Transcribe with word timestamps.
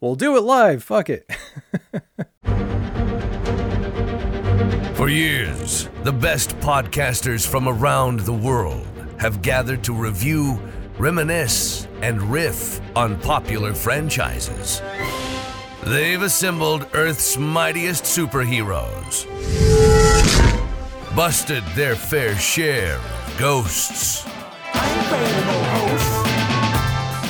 We'll 0.00 0.14
do 0.14 0.38
it 0.38 0.42
live. 0.42 0.82
Fuck 0.82 1.10
it. 1.10 1.30
For 4.94 5.10
years, 5.10 5.90
the 6.04 6.12
best 6.12 6.58
podcasters 6.60 7.46
from 7.46 7.68
around 7.68 8.20
the 8.20 8.32
world 8.32 8.86
have 9.18 9.42
gathered 9.42 9.84
to 9.84 9.92
review, 9.92 10.58
reminisce, 10.98 11.86
and 12.00 12.22
riff 12.22 12.80
on 12.96 13.20
popular 13.20 13.74
franchises. 13.74 14.80
They've 15.84 16.22
assembled 16.22 16.88
Earth's 16.94 17.36
mightiest 17.36 18.04
superheroes, 18.04 19.26
busted 21.14 21.62
their 21.74 21.94
fair 21.94 22.34
share 22.36 22.96
of 22.96 23.36
ghosts, 23.38 24.24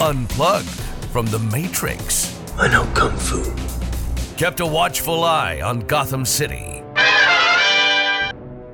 unplugged 0.00 0.68
from 1.12 1.26
the 1.26 1.38
Matrix, 1.52 2.39
I 2.60 2.68
know 2.68 2.84
Kung 2.94 3.16
Fu. 3.16 3.42
kept 4.36 4.60
a 4.60 4.66
watchful 4.66 5.24
eye 5.24 5.62
on 5.62 5.80
Gotham 5.80 6.26
City, 6.26 6.82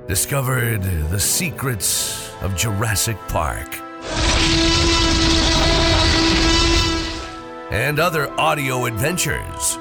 discovered 0.08 0.82
the 0.82 1.20
secrets 1.20 2.32
of 2.42 2.56
Jurassic 2.56 3.16
Park, 3.28 3.78
and 7.70 8.00
other 8.00 8.28
audio 8.40 8.86
adventures. 8.86 9.78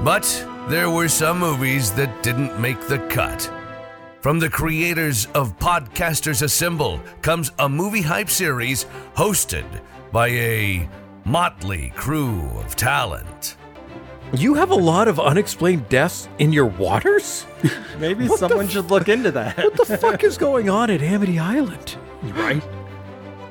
But 0.00 0.26
there 0.68 0.90
were 0.90 1.08
some 1.08 1.38
movies 1.38 1.92
that 1.92 2.22
didn't 2.22 2.60
make 2.60 2.80
the 2.88 2.98
cut. 3.08 3.50
From 4.20 4.38
the 4.38 4.50
creators 4.50 5.28
of 5.34 5.58
Podcasters 5.58 6.42
Assemble 6.42 7.00
comes 7.22 7.52
a 7.58 7.70
movie 7.70 8.02
hype 8.02 8.28
series 8.28 8.84
hosted 9.16 9.64
by 10.12 10.28
a 10.28 10.86
motley 11.24 11.90
crew 11.96 12.42
of 12.58 12.76
talent. 12.76 13.56
You 14.34 14.54
have 14.54 14.70
a 14.70 14.74
lot 14.74 15.08
of 15.08 15.18
unexplained 15.18 15.88
deaths 15.88 16.28
in 16.38 16.52
your 16.52 16.66
waters? 16.66 17.46
Maybe 17.98 18.28
What 18.28 18.38
someone 18.38 18.66
f- 18.66 18.72
should 18.72 18.90
look 18.90 19.08
into 19.08 19.30
that. 19.30 19.56
What 19.64 19.74
the 19.74 19.96
fuck 19.96 20.22
is 20.22 20.36
going 20.36 20.68
on 20.68 20.90
at 20.90 21.00
Amity 21.00 21.38
Island? 21.38 21.96
Right? 22.22 22.62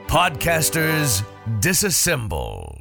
Podcasters 0.07 1.23
Disassemble. 1.59 2.79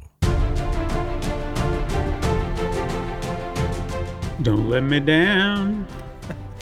Don't 4.43 4.69
let 4.69 4.83
me 4.83 4.99
down. 4.99 5.87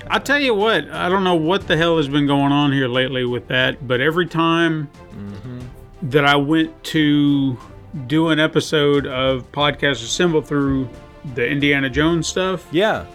I'll 0.09 0.21
tell 0.21 0.39
you 0.39 0.53
what, 0.53 0.89
I 0.89 1.09
don't 1.09 1.23
know 1.23 1.35
what 1.35 1.67
the 1.67 1.75
hell 1.75 1.97
has 1.97 2.07
been 2.07 2.27
going 2.27 2.51
on 2.51 2.71
here 2.71 2.87
lately 2.87 3.25
with 3.25 3.47
that, 3.47 3.87
but 3.87 4.01
every 4.01 4.27
time 4.27 4.89
mm-hmm. 5.11 5.59
that 6.03 6.25
I 6.25 6.35
went 6.35 6.83
to 6.85 7.57
do 8.07 8.29
an 8.29 8.39
episode 8.39 9.05
of 9.05 9.51
Podcast 9.51 10.03
Assemble 10.03 10.41
through 10.41 10.89
the 11.35 11.47
Indiana 11.47 11.89
Jones 11.89 12.27
stuff, 12.27 12.65
yeah. 12.71 13.05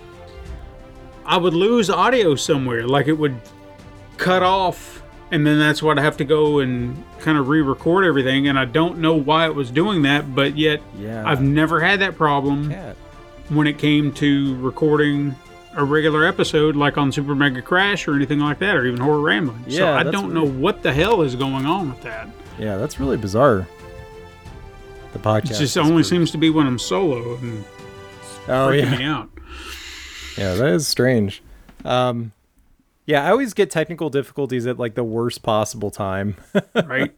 I 1.25 1.37
would 1.37 1.55
lose 1.55 1.91
audio 1.91 2.35
somewhere. 2.37 2.87
Like 2.87 3.09
it 3.09 3.15
would 3.15 3.41
cut 4.17 4.43
off, 4.43 5.03
and 5.33 5.45
then 5.47 5.59
that's 5.59 5.83
what 5.83 5.99
I 5.99 6.03
have 6.03 6.17
to 6.19 6.25
go 6.25 6.61
and 6.61 7.03
kind 7.21 7.37
of 7.37 7.49
re 7.49 7.61
record 7.63 8.05
everything. 8.05 8.49
And 8.49 8.59
I 8.59 8.65
don't 8.65 8.99
know 8.99 9.15
why 9.15 9.47
it 9.47 9.55
was 9.55 9.71
doing 9.71 10.03
that, 10.03 10.35
but 10.35 10.57
yet 10.57 10.81
Yeah. 10.99 11.25
I've 11.27 11.43
never 11.43 11.81
had 11.81 12.01
that 12.01 12.17
problem 12.17 12.73
when 13.49 13.67
it 13.67 13.79
came 13.79 14.13
to 14.15 14.57
recording 14.57 15.35
a 15.75 15.85
regular 15.85 16.25
episode 16.25 16.75
like 16.77 16.97
on 16.97 17.13
Super 17.13 17.35
Mega 17.35 17.61
Crash 17.61 18.07
or 18.09 18.15
anything 18.15 18.39
like 18.39 18.59
that, 18.61 18.77
or 18.77 18.87
even 18.87 19.01
Horror 19.01 19.21
Rambling. 19.21 19.65
so 19.69 19.85
Yeah, 19.85 19.97
I 19.99 20.05
that's 20.05 20.13
don't 20.15 20.33
know 20.33 20.47
what 20.47 20.83
the 20.83 20.93
hell 20.93 21.23
is 21.23 21.35
going 21.35 21.67
on 21.67 21.89
with 21.91 22.03
that. 22.03 22.29
Yeah, 22.59 22.77
that's 22.77 22.99
really 23.01 23.17
bizarre. 23.17 23.67
The 25.13 25.19
podcast. 25.19 25.53
It 25.53 25.59
just 25.59 25.79
only 25.79 26.03
seems 26.03 26.31
to 26.33 26.39
be 26.39 26.51
when 26.51 26.67
I'm 26.67 26.79
solo 26.79 27.37
and 27.37 27.65
Oh 28.49 28.69
freaking 28.69 28.91
yeah. 28.93 28.99
me 28.99 29.05
out. 29.05 29.31
Yeah, 30.37 30.55
that 30.55 30.69
is 30.73 30.87
strange. 30.87 31.43
Um, 31.85 32.33
yeah, 33.07 33.25
I 33.25 33.31
always 33.31 33.55
get 33.55 33.71
technical 33.71 34.11
difficulties 34.11 34.67
at 34.67 34.79
like 34.79 34.95
the 34.95 35.05
worst 35.05 35.43
possible 35.43 35.91
time. 35.91 36.37
Right? 36.85 37.15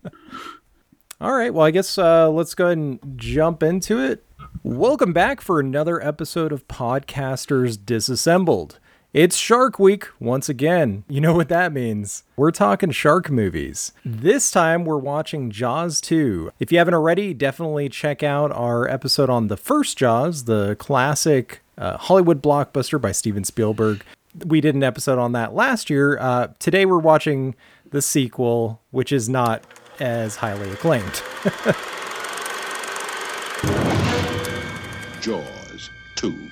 All 1.21 1.33
right, 1.33 1.53
well, 1.53 1.67
I 1.67 1.73
guess 1.73 1.99
uh, 1.99 2.31
let's 2.31 2.55
go 2.55 2.67
ahead 2.67 2.79
and 2.79 3.01
jump 3.17 3.63
into 3.65 3.99
it. 3.99 4.25
Welcome 4.63 5.13
back 5.13 5.41
for 5.41 5.59
another 5.59 6.01
episode 6.07 6.53
of 6.53 6.69
Podcasters 6.69 7.77
Disassembled. 7.85 8.79
It's 9.15 9.39
Shark 9.39 9.79
Week 9.79 10.07
once 10.21 10.51
again. 10.51 11.03
You 11.09 11.23
know 11.23 11.33
what 11.33 11.49
that 11.49 11.73
means. 11.73 12.25
We're 12.37 12.51
talking 12.51 12.91
shark 12.91 13.31
movies. 13.31 13.93
This 14.05 14.51
time 14.51 14.85
we're 14.85 14.99
watching 14.99 15.51
Jaws 15.51 16.03
2. 16.03 16.53
If 16.61 16.71
you 16.71 16.77
haven't 16.77 16.93
already, 16.93 17.33
definitely 17.33 17.89
check 17.89 18.23
out 18.23 18.53
our 18.53 18.87
episode 18.87 19.31
on 19.31 19.49
the 19.49 19.57
first 19.57 19.97
Jaws, 19.97 20.45
the 20.45 20.77
classic 20.79 21.63
uh, 21.79 21.97
Hollywood 21.97 22.43
blockbuster 22.43 23.01
by 23.01 23.13
Steven 23.13 23.45
Spielberg. 23.45 24.05
We 24.45 24.61
did 24.61 24.75
an 24.75 24.83
episode 24.83 25.19
on 25.19 25.33
that 25.33 25.55
last 25.55 25.89
year. 25.89 26.19
Uh, 26.19 26.49
today 26.59 26.85
we're 26.85 26.99
watching 26.99 27.55
the 27.91 28.03
sequel, 28.03 28.83
which 28.91 29.11
is 29.11 29.27
not 29.27 29.65
as 30.01 30.37
highly 30.37 30.71
acclaimed. 30.71 31.23
Jaws 35.23 35.89
2. 36.17 36.51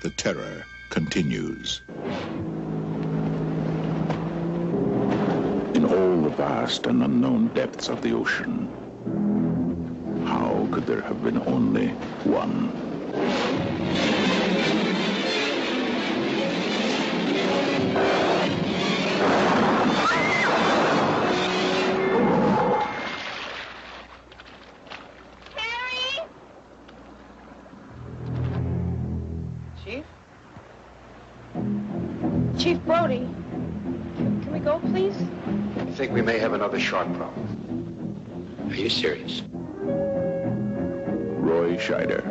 The 0.00 0.08
terror 0.16 0.64
continues. 0.92 1.80
In 5.74 5.84
all 5.86 6.22
the 6.22 6.30
vast 6.36 6.86
and 6.86 7.02
unknown 7.02 7.48
depths 7.48 7.88
of 7.88 8.02
the 8.02 8.12
ocean, 8.12 8.68
how 10.26 10.68
could 10.72 10.86
there 10.86 11.02
have 11.02 11.22
been 11.22 11.42
only 11.46 11.88
one? 12.24 12.74
Chief 32.62 32.78
Brody, 32.84 33.28
can 34.14 34.52
we 34.52 34.60
go, 34.60 34.78
please? 34.78 35.16
I 35.78 35.84
think 35.96 36.12
we 36.12 36.22
may 36.22 36.38
have 36.38 36.52
another 36.52 36.78
shark 36.78 37.12
problem. 37.14 38.14
Are 38.70 38.74
you 38.76 38.88
serious? 38.88 39.42
Roy 41.42 41.76
Scheider, 41.76 42.22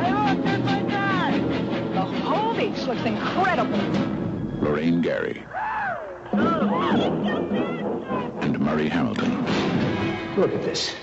Hey, 0.00 0.12
look, 0.12 0.44
there's 0.44 0.62
my 0.62 0.82
guy! 0.82 1.36
The 1.94 2.00
whole 2.00 2.54
beach 2.54 2.78
looks 2.86 3.02
incredible. 3.02 3.76
Lorraine 4.60 5.02
Gary, 5.02 5.44
and 8.40 8.60
Murray 8.60 8.88
Hamilton. 8.88 9.44
Look 10.36 10.54
at 10.54 10.62
this. 10.62 10.94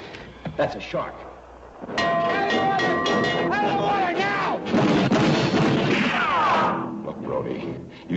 That's 0.55 0.75
a 0.75 0.79
shark. 0.79 1.15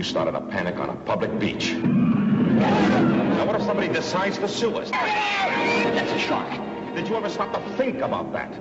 You 0.03 0.09
started 0.09 0.35
a 0.35 0.41
panic 0.41 0.77
on 0.79 0.89
a 0.89 0.95
public 1.05 1.39
beach. 1.39 1.71
Now, 1.71 3.45
what 3.45 3.55
if 3.55 3.61
somebody 3.61 3.87
decides 3.87 4.37
to 4.39 4.49
sue 4.49 4.75
us? 4.75 4.91
That's 4.91 6.11
a 6.11 6.19
shark. 6.19 6.49
Did 6.93 7.07
you 7.07 7.15
ever 7.15 7.29
stop 7.29 7.53
to 7.53 7.77
think 7.77 7.99
about 7.99 8.33
that? 8.33 8.53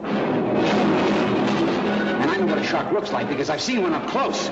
And 2.22 2.30
I 2.30 2.36
know 2.36 2.46
what 2.46 2.58
a 2.58 2.64
shark 2.64 2.92
looks 2.92 3.10
like 3.10 3.28
because 3.28 3.50
I've 3.50 3.60
seen 3.60 3.82
one 3.82 3.92
up 3.92 4.08
close. 4.08 4.50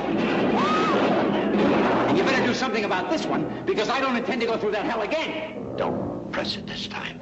And 2.09 2.19
you 2.19 2.25
better 2.25 2.45
do 2.45 2.55
something 2.55 2.85
about 2.85 3.09
this 3.09 3.25
one 3.25 3.63
because 3.67 3.89
I 3.89 4.01
don't 4.01 4.17
intend 4.17 4.41
to 4.41 4.49
go 4.49 4.57
through 4.59 4.73
that 4.73 4.85
hell 4.85 5.03
again. 5.03 5.77
Don't 5.77 6.33
press 6.33 6.57
it 6.57 6.67
this 6.67 6.89
time. 6.89 7.21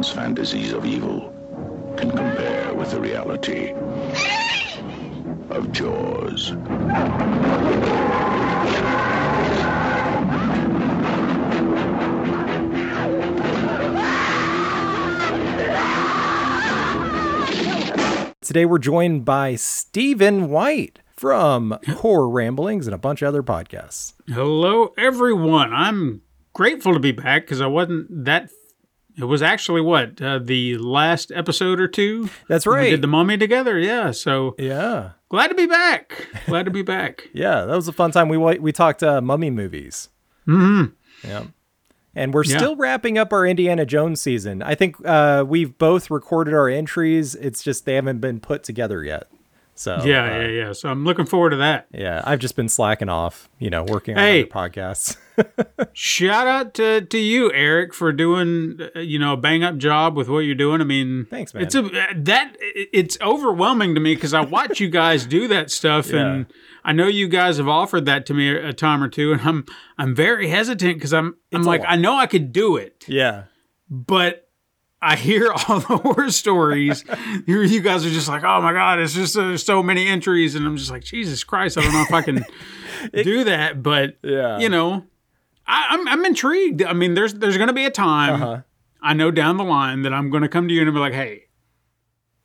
Man's 0.00 0.12
fantasies 0.12 0.72
of 0.72 0.86
evil 0.86 1.30
can 1.98 2.10
compare 2.10 2.72
with 2.72 2.90
the 2.90 2.98
reality 2.98 3.74
of 5.50 5.70
Jaws. 5.72 6.52
Today 18.40 18.64
we're 18.64 18.78
joined 18.78 19.26
by 19.26 19.54
Stephen 19.56 20.48
White 20.48 21.00
from 21.14 21.78
Horror 21.86 22.30
Ramblings 22.30 22.86
and 22.86 22.94
a 22.94 22.98
bunch 22.98 23.20
of 23.20 23.28
other 23.28 23.42
podcasts. 23.42 24.14
Hello, 24.28 24.94
everyone. 24.96 25.74
I'm 25.74 26.22
grateful 26.54 26.94
to 26.94 27.00
be 27.00 27.12
back 27.12 27.42
because 27.42 27.60
I 27.60 27.66
wasn't 27.66 28.24
that. 28.24 28.48
It 29.20 29.26
was 29.26 29.42
actually 29.42 29.80
what 29.80 30.20
uh, 30.22 30.38
the 30.38 30.78
last 30.78 31.30
episode 31.34 31.80
or 31.80 31.88
two. 31.88 32.28
That's 32.48 32.66
when 32.66 32.76
We 32.78 32.82
right. 32.84 32.90
did 32.90 33.02
the 33.02 33.06
mummy 33.08 33.36
together. 33.36 33.78
Yeah. 33.78 34.10
So 34.12 34.54
Yeah. 34.58 35.10
glad 35.28 35.48
to 35.48 35.54
be 35.54 35.66
back. 35.66 36.28
Glad 36.46 36.64
to 36.64 36.70
be 36.70 36.82
back. 36.82 37.28
Yeah, 37.34 37.64
that 37.66 37.74
was 37.76 37.88
a 37.88 37.92
fun 37.92 38.10
time. 38.12 38.28
We 38.28 38.38
we 38.38 38.72
talked 38.72 39.02
uh, 39.02 39.20
mummy 39.20 39.50
movies. 39.50 40.08
Mm-hmm. 40.48 41.28
Yeah. 41.28 41.44
And 42.14 42.34
we're 42.34 42.44
Yeah. 42.44 42.56
still 42.56 42.76
wrapping 42.76 43.18
up 43.18 43.32
our 43.32 43.46
Indiana 43.46 43.86
Jones 43.86 44.20
season. 44.20 44.62
I 44.62 44.74
think 44.74 44.96
uh, 45.04 45.44
we've 45.46 45.76
both 45.78 46.10
recorded 46.10 46.54
our 46.54 46.68
entries. 46.68 47.34
It's 47.36 47.62
just 47.62 47.84
they 47.84 47.94
haven't 47.94 48.18
been 48.20 48.40
put 48.40 48.62
together 48.64 49.04
yet. 49.04 49.28
So 49.80 50.02
yeah, 50.04 50.24
uh, 50.24 50.40
yeah, 50.40 50.46
yeah. 50.48 50.72
So 50.74 50.90
I'm 50.90 51.06
looking 51.06 51.24
forward 51.24 51.50
to 51.50 51.56
that. 51.56 51.86
yeah. 51.90 52.20
I've 52.26 52.38
just 52.38 52.54
been 52.54 52.68
slacking 52.68 53.08
off, 53.08 53.48
you 53.58 53.70
know, 53.70 53.82
working 53.82 54.14
on 54.14 54.22
Hey. 54.22 54.42
other 54.42 54.50
podcasts. 54.50 55.16
Shout 55.94 56.46
out 56.46 56.74
to, 56.74 57.00
to 57.00 57.18
you, 57.18 57.50
Erik, 57.54 57.94
for 57.94 58.12
doing 58.12 58.78
uh, 58.94 58.98
you 59.00 59.18
know 59.18 59.32
a 59.32 59.36
bang 59.38 59.64
up 59.64 59.78
job 59.78 60.18
with 60.18 60.28
what 60.28 60.40
you're 60.40 60.54
doing. 60.54 60.82
I 60.82 60.84
mean, 60.84 61.26
Thanks, 61.30 61.54
man. 61.54 61.62
It's 61.62 61.74
a 61.74 61.80
that 62.14 62.56
it's 62.60 63.16
overwhelming 63.22 63.94
to 63.94 64.02
me 64.02 64.14
because 64.14 64.34
I 64.34 64.42
watch 64.42 64.80
you 64.80 64.90
guys 64.90 65.24
do 65.24 65.48
that 65.48 65.70
stuff, 65.70 66.12
and 66.12 66.44
I 66.84 66.92
know 66.92 67.06
you 67.06 67.26
guys 67.26 67.56
have 67.56 67.68
offered 67.68 68.04
that 68.04 68.26
to 68.26 68.34
me 68.34 68.50
a, 68.50 68.74
time 68.74 69.02
or 69.02 69.08
two, 69.08 69.32
and 69.32 69.40
I'm 69.40 69.64
I'm 69.96 70.14
very 70.14 70.48
hesitant 70.48 70.96
because 70.96 71.14
I'm 71.14 71.36
I'm 71.54 71.62
like 71.62 71.80
lot. 71.80 71.90
I 71.92 71.96
know 71.96 72.16
I 72.16 72.26
could 72.26 72.52
do 72.52 72.76
it, 72.76 73.06
yeah. 73.08 73.44
but 73.88 74.49
I 75.02 75.16
hear 75.16 75.50
all 75.50 75.80
the 75.80 75.96
horror 76.02 76.30
stories. 76.30 77.04
you 77.46 77.80
guys 77.80 78.04
are 78.04 78.10
just 78.10 78.28
like, 78.28 78.44
oh 78.44 78.60
my 78.60 78.72
god, 78.72 78.98
it's 78.98 79.14
just 79.14 79.36
uh, 79.36 79.56
so 79.56 79.82
many 79.82 80.06
entries, 80.08 80.54
and 80.54 80.66
I'm 80.66 80.76
just 80.76 80.90
like, 80.90 81.02
Jesus 81.04 81.42
Christ, 81.44 81.78
I 81.78 81.82
don't 81.82 81.92
know 81.92 82.02
if 82.02 82.12
I 82.12 82.22
can 82.22 82.44
do 83.24 83.44
that, 83.44 83.82
but 83.82 84.16
Yeah. 84.22 84.58
you 84.58 84.68
know, 84.68 85.04
I, 85.66 85.86
I'm 85.90 86.08
I'm 86.08 86.24
intrigued. 86.24 86.82
I 86.82 86.92
mean, 86.92 87.14
there's 87.14 87.34
there's 87.34 87.56
gonna 87.56 87.72
be 87.72 87.84
a 87.86 87.90
time 87.90 88.42
Uh-huh. 88.42 88.60
I 89.02 89.14
know 89.14 89.30
down 89.30 89.56
the 89.56 89.64
line 89.64 90.02
that 90.02 90.12
I'm 90.12 90.28
gonna 90.30 90.48
come 90.48 90.68
to 90.68 90.74
you 90.74 90.82
and 90.82 90.92
be 90.92 90.98
like, 91.00 91.14
hey. 91.14 91.44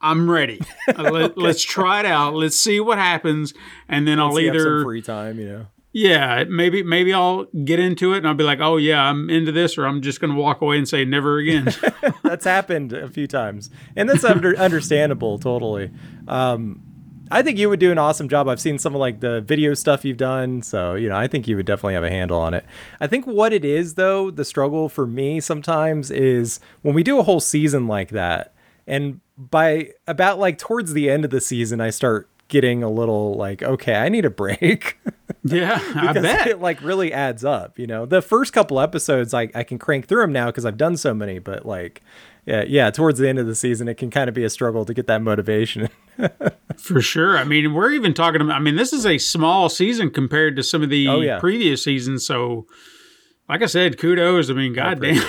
I'm 0.01 0.29
ready. 0.29 0.61
Let, 0.97 1.35
Let's 1.35 1.63
try 1.63 2.01
it 2.01 2.05
out. 2.05 2.35
Let's 2.35 2.59
see 2.59 2.79
what 2.79 2.99
happens, 2.99 3.53
and 3.87 4.07
then 4.07 4.19
I'll 4.19 4.27
Once 4.29 4.41
you 4.41 4.51
have 4.51 4.61
some 4.61 4.67
either 4.73 4.83
free 4.83 5.01
time, 5.01 5.39
you 5.39 5.45
know. 5.47 5.65
Yeah, 5.95 6.44
maybe 6.50 6.83
maybe 6.83 7.13
I'll 7.13 7.45
get 7.63 7.80
into 7.80 8.12
it 8.12 8.18
and 8.18 8.27
I'll 8.27 8.33
be 8.33 8.44
like, 8.44 8.59
oh 8.59 8.75
yeah, 8.75 9.01
I'm 9.01 9.30
into 9.30 9.53
this, 9.53 9.77
or 9.77 9.88
I'm 9.88 10.01
just 10.01 10.19
gonna 10.19 10.36
walk 10.36 10.59
away 10.59 10.77
and 10.77 10.86
say 10.86 11.06
never 11.06 11.38
again. 11.38 11.69
that's 12.21 12.44
happened 12.44 12.92
a 12.92 13.07
few 13.07 13.27
times, 13.27 13.69
and 13.95 14.09
that's 14.09 14.25
under, 14.25 14.57
understandable. 14.59 15.39
Totally. 15.39 15.89
Um, 16.27 16.81
I 17.31 17.42
think 17.44 17.57
you 17.57 17.69
would 17.69 17.80
do 17.80 17.94
an 17.94 17.97
awesome 17.97 18.27
job. 18.27 18.50
I've 18.50 18.59
seen 18.59 18.77
some 18.77 18.94
of 18.94 19.00
like 19.00 19.21
the 19.21 19.39
video 19.39 19.74
stuff 19.74 20.03
you've 20.03 20.18
done, 20.18 20.62
so 20.63 20.95
you 20.95 21.07
know 21.07 21.15
I 21.15 21.27
think 21.27 21.47
you 21.47 21.56
would 21.56 21.65
definitely 21.65 21.94
have 21.94 22.03
a 22.03 22.09
handle 22.09 22.41
on 22.41 22.53
it. 22.53 22.65
I 23.00 23.07
think 23.07 23.25
what 23.25 23.53
it 23.53 23.63
is 23.63 23.94
though, 23.94 24.30
the 24.30 24.44
struggle 24.44 24.89
for 24.89 25.07
me 25.07 25.39
sometimes 25.39 26.12
is 26.12 26.59
when 26.81 26.94
we 26.94 27.03
do 27.03 27.19
a 27.19 27.24
whole 27.24 27.39
season 27.39 27.88
like 27.88 28.09
that, 28.09 28.53
and 28.86 29.21
by 29.38 29.91
about 30.07 30.39
like 30.39 30.57
towards 30.57 30.91
the 30.91 31.09
end 31.09 31.24
of 31.24 31.31
the 31.31 31.39
season, 31.39 31.80
I 31.80 31.89
start 31.89 32.30
getting 32.47 32.83
a 32.83 32.89
little 32.89 33.36
like, 33.36 33.63
okay, 33.63 33.95
I 33.95 34.09
need 34.09 34.25
a 34.25 34.30
break. 34.30 34.97
yeah, 35.44 35.80
I 35.95 36.13
bet. 36.13 36.47
it 36.47 36.59
like 36.62 36.81
really 36.81 37.12
adds 37.13 37.44
up. 37.45 37.77
You 37.80 37.88
know, 37.88 38.06
the 38.06 38.21
first 38.21 38.53
couple 38.53 38.80
episodes, 38.80 39.33
I 39.33 39.50
I 39.56 39.63
can 39.63 39.77
crank 39.80 40.07
through 40.07 40.21
them 40.21 40.33
now 40.33 40.47
because 40.47 40.65
I've 40.65 40.77
done 40.77 40.97
so 40.97 41.13
many. 41.13 41.39
But 41.39 41.65
like, 41.65 42.01
yeah, 42.45 42.63
yeah, 42.68 42.89
towards 42.92 43.19
the 43.19 43.27
end 43.27 43.39
of 43.39 43.47
the 43.47 43.56
season, 43.56 43.88
it 43.88 43.95
can 43.95 44.09
kind 44.12 44.27
of 44.30 44.33
be 44.36 44.44
a 44.44 44.50
struggle 44.50 44.86
to 44.86 44.94
get 44.94 45.07
that 45.07 45.21
motivation. 45.21 45.89
For 46.77 47.01
sure. 47.01 47.38
I 47.38 47.44
mean, 47.44 47.74
we're 47.74 47.92
even 47.92 48.13
talking 48.13 48.42
about. 48.42 48.56
I 48.56 48.59
mean, 48.59 48.75
this 48.75 48.94
is 48.94 49.06
a 49.06 49.18
small 49.18 49.69
season 49.69 50.12
compared 50.12 50.56
to 50.57 50.63
some 50.63 50.83
of 50.83 50.89
the 50.89 51.07
Oh, 51.07 51.21
yeah. 51.21 51.39
previous 51.39 51.83
seasons. 51.83 52.25
So, 52.25 52.68
like 53.47 53.62
I 53.62 53.68
said, 53.68 53.97
kudos. 54.00 54.50
I 54.50 54.53
mean, 54.53 54.74
goddamn. 54.74 55.21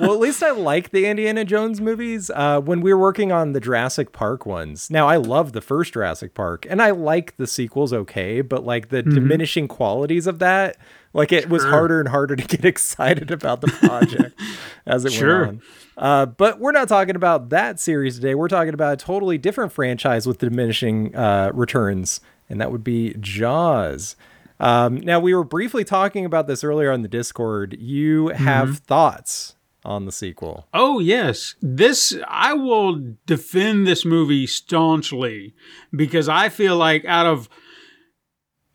well, 0.00 0.12
at 0.12 0.20
least 0.20 0.42
I 0.42 0.52
like 0.52 0.90
the 0.90 1.06
Indiana 1.06 1.44
Jones 1.44 1.80
movies. 1.80 2.30
Uh, 2.30 2.60
when 2.60 2.80
we 2.80 2.92
were 2.94 3.00
working 3.00 3.32
on 3.32 3.52
the 3.52 3.60
Jurassic 3.60 4.12
Park 4.12 4.46
ones, 4.46 4.90
now 4.90 5.08
I 5.08 5.16
love 5.16 5.52
the 5.52 5.60
first 5.60 5.92
Jurassic 5.94 6.34
Park, 6.34 6.66
and 6.70 6.80
I 6.80 6.90
like 6.90 7.36
the 7.36 7.46
sequels 7.46 7.92
okay, 7.92 8.40
but 8.42 8.64
like 8.64 8.90
the 8.90 9.02
diminishing 9.02 9.66
qualities 9.68 10.26
of 10.26 10.38
that, 10.38 10.76
like 11.12 11.32
it 11.32 11.48
was 11.48 11.62
Mm-hmm. 11.62 11.72
Harder 11.72 12.00
and 12.00 12.08
harder 12.08 12.36
to 12.36 12.44
get 12.46 12.64
excited 12.74 13.30
about 13.30 13.60
the 13.60 13.68
project 13.68 14.38
as 14.86 15.04
it 15.04 15.12
Sure. 15.12 15.46
went 15.46 15.60
on. 15.60 15.62
Uh, 15.96 16.26
but 16.26 16.58
we're 16.60 16.72
not 16.72 16.88
talking 16.88 17.14
about 17.16 17.50
that 17.50 17.78
series 17.80 18.16
today. 18.16 18.34
We're 18.34 18.48
talking 18.48 18.74
about 18.74 18.94
a 18.94 18.96
totally 19.04 19.38
different 19.38 19.72
franchise 19.72 20.26
with 20.26 20.38
diminishing 20.38 21.14
uh, 21.14 21.50
returns, 21.54 22.20
and 22.48 22.60
that 22.60 22.70
would 22.72 22.82
be 22.84 23.14
Jaws. 23.20 24.16
Um, 24.60 24.96
now, 24.96 25.18
we 25.20 25.34
were 25.34 25.44
briefly 25.44 25.84
talking 25.84 26.24
about 26.24 26.46
this 26.46 26.62
earlier 26.64 26.92
on 26.92 27.02
the 27.02 27.08
Discord. 27.08 27.76
You 27.78 28.28
have 28.28 28.68
Mm-hmm. 28.68 28.74
thoughts 28.86 29.56
on 29.84 30.06
the 30.06 30.12
sequel. 30.12 30.66
Oh 30.72 30.98
yes, 31.00 31.56
this 31.60 32.16
I 32.28 32.54
will 32.54 33.00
defend 33.26 33.86
this 33.86 34.04
movie 34.04 34.46
staunchly 34.46 35.54
because 35.94 36.28
I 36.28 36.48
feel 36.48 36.76
like 36.76 37.04
out 37.04 37.26
of 37.26 37.48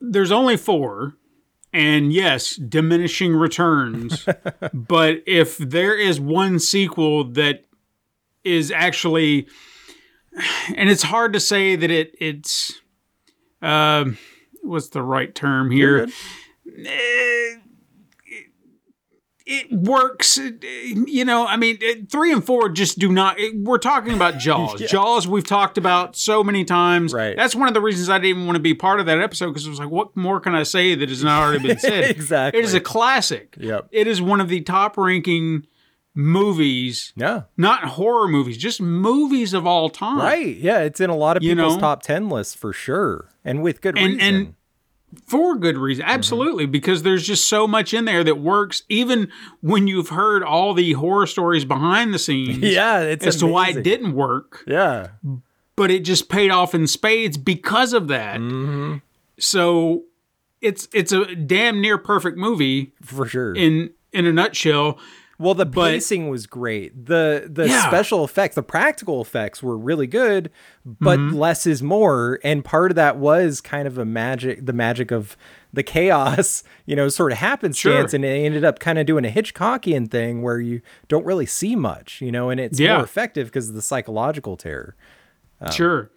there's 0.01 0.31
only 0.31 0.55
four, 0.57 1.15
and 1.73 2.13
yes, 2.13 2.55
diminishing 2.55 3.35
returns. 3.35 4.27
but 4.73 5.23
if 5.25 5.57
there 5.57 5.97
is 5.97 6.19
one 6.19 6.59
sequel 6.59 7.23
that 7.31 7.65
is 8.43 8.71
actually, 8.71 9.47
and 10.75 10.89
it's 10.89 11.03
hard 11.03 11.33
to 11.33 11.39
say 11.39 11.75
that 11.75 11.89
it 11.91 12.15
it's, 12.21 12.79
um, 13.61 14.17
what's 14.61 14.89
the 14.89 15.01
right 15.01 15.33
term 15.33 15.71
here? 15.71 16.07
Eh, 16.85 17.55
it 19.51 19.71
works. 19.71 20.37
Eh, 20.37 20.51
you 21.07 21.25
know, 21.25 21.47
I 21.47 21.57
mean, 21.57 21.79
eh, 21.81 21.95
three 22.09 22.31
and 22.31 22.45
four 22.45 22.69
just 22.69 22.99
do 22.99 23.11
not. 23.11 23.39
it- 23.39 23.55
we're 23.57 23.79
talking 23.79 24.13
about 24.13 24.37
Jaws. 24.39 24.79
Jaws, 24.81 25.27
we've 25.27 25.47
talked 25.47 25.77
about 25.77 26.15
so 26.15 26.43
many 26.43 26.63
times. 26.63 27.13
Right. 27.13 27.35
That's 27.35 27.55
one 27.55 27.67
of 27.67 27.73
the 27.73 27.81
reasons 27.81 28.09
I 28.09 28.17
didn't 28.19 28.29
even 28.29 28.45
want 28.45 28.57
to 28.57 28.61
be 28.61 28.75
part 28.75 28.99
of 28.99 29.07
that 29.07 29.19
episode 29.19 29.47
because 29.47 29.65
it 29.65 29.69
was 29.71 29.79
like, 29.79 29.89
what 29.89 30.15
more 30.15 30.39
can 30.39 30.53
I 30.53 30.63
say 30.63 30.93
that 30.95 31.09
has 31.09 31.23
not 31.23 31.41
already 31.41 31.67
been 31.67 31.79
said? 31.79 32.11
Exactly. 32.11 32.59
It 32.59 32.65
is 32.65 32.73
a 32.75 32.79
classic. 32.79 33.55
Yep. 33.59 33.87
It 33.91 34.05
is 34.07 34.21
one 34.21 34.39
of 34.39 34.49
the 34.49 34.61
top 34.61 34.97
ranking 34.97 35.65
movies, 36.19 37.13
Yeah. 37.15 37.43
not 37.57 37.83
horror 37.85 38.27
movies, 38.27 38.57
just 38.57 38.81
movies 38.81 39.53
of 39.53 39.65
all 39.65 39.89
time. 39.89 40.17
Right. 40.19 40.55
Yeah. 40.57 40.79
It's 40.79 40.99
in 40.99 41.09
a 41.09 41.15
lot 41.15 41.37
of 41.37 41.43
You 41.43 41.55
people's 41.55 41.75
know? 41.75 41.81
top 41.81 42.03
10 42.03 42.29
lists 42.29 42.55
for 42.55 42.73
sure. 42.73 43.29
And 43.45 43.61
with 43.61 43.81
good 43.81 43.97
And- 43.97 44.13
reason. 44.15 44.35
and- 44.35 44.53
for 45.25 45.55
good 45.57 45.75
reason 45.75 46.05
absolutely 46.05 46.67
because 46.67 47.01
there's 47.01 47.25
just 47.25 47.49
so 47.49 47.65
much 47.67 47.95
in 47.95 48.05
there 48.05 48.23
that 48.23 48.37
works 48.37 48.83
even 48.89 49.27
when 49.59 49.87
you've 49.87 50.09
heard 50.09 50.43
all 50.43 50.75
the 50.75 50.93
horror 50.93 51.25
stories 51.25 51.65
behind 51.65 52.13
the 52.13 52.19
scenes 52.19 52.59
yeah. 52.61 52.99
It's 52.99 53.25
as 53.25 53.37
to 53.37 53.47
why 53.47 53.69
it 53.69 53.81
didn't 53.81 54.13
work 54.13 54.63
Yeah. 54.67 55.07
but 55.75 55.89
it 55.89 56.01
just 56.05 56.29
paid 56.29 56.51
off 56.51 56.75
in 56.75 56.85
spades 56.85 57.37
because 57.37 57.91
of 57.93 58.07
that 58.09 58.39
Mm-hmm. 58.39 58.97
so 59.39 60.03
it's 60.61 60.87
it's 60.93 61.11
a 61.11 61.33
damn 61.33 61.81
near 61.81 61.97
perfect 61.97 62.37
movie 62.37 62.93
For 63.01 63.25
sure. 63.25 63.55
in 63.55 63.89
in 64.13 64.27
a 64.27 64.31
nutshell 64.31 64.99
Well, 65.39 65.53
the 65.53 65.65
But- 65.65 65.91
pacing 65.91 66.27
was 66.29 66.45
great. 66.47 67.05
The 67.05 67.49
the 67.49 67.67
Yeah. 67.69 67.87
special 67.87 68.25
effects, 68.25 68.55
the 68.55 68.61
practical 68.63 69.21
effects 69.21 69.63
were 69.63 69.77
really 69.77 70.05
good, 70.05 70.49
but 70.85 71.17
Mm-hmm. 71.17 71.35
less 71.37 71.65
is 71.65 71.81
more. 71.81 72.39
And 72.43 72.63
part 72.63 72.91
of 72.91 72.95
that 72.95 73.15
was 73.17 73.61
kind 73.61 73.87
of 73.87 73.97
a 73.97 74.03
magic, 74.05 74.65
the 74.65 74.73
magic 74.73 75.11
of 75.11 75.37
the 75.71 75.81
chaos, 75.81 76.63
you 76.85 76.95
know, 76.95 77.07
sort 77.07 77.31
of 77.31 77.37
happenstance. 77.37 78.11
Sure. 78.11 78.15
And 78.15 78.23
they 78.23 78.45
ended 78.45 78.65
up 78.65 78.79
kind 78.79 78.99
of 78.99 79.05
doing 79.05 79.23
a 79.23 79.29
Hitchcockian 79.29 80.11
thing 80.11 80.41
where 80.41 80.59
you 80.59 80.81
don't 81.07 81.25
really 81.25 81.45
see 81.45 81.75
much, 81.75 82.19
you 82.21 82.31
know, 82.33 82.49
and 82.49 82.59
it's 82.59 82.77
Yeah. 82.79 82.95
more 82.95 83.03
effective 83.05 83.47
because 83.47 83.69
of 83.69 83.75
the 83.75 83.81
psychological 83.81 84.57
terror. 84.57 84.95
Sure. 85.71 86.11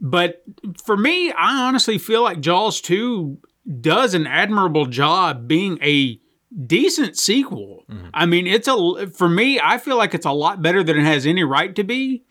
But 0.00 0.42
for 0.84 0.96
me, 0.96 1.32
I 1.32 1.66
honestly 1.66 1.98
feel 1.98 2.22
like 2.22 2.40
Jaws 2.40 2.80
2 2.80 3.38
does 3.80 4.12
an 4.14 4.26
admirable 4.26 4.86
job 4.86 5.46
being 5.48 5.78
a 5.82 6.18
decent 6.66 7.18
sequel. 7.18 7.84
Mm-hmm. 7.90 8.08
I 8.14 8.26
mean, 8.26 8.46
it's 8.46 8.68
a 8.68 9.06
for 9.08 9.28
me, 9.28 9.60
I 9.62 9.78
feel 9.78 9.96
like 9.96 10.14
it's 10.14 10.26
a 10.26 10.32
lot 10.32 10.62
better 10.62 10.82
than 10.82 10.98
it 10.98 11.04
has 11.04 11.26
any 11.26 11.42
right 11.42 11.74
to 11.74 11.84
be 11.84 12.24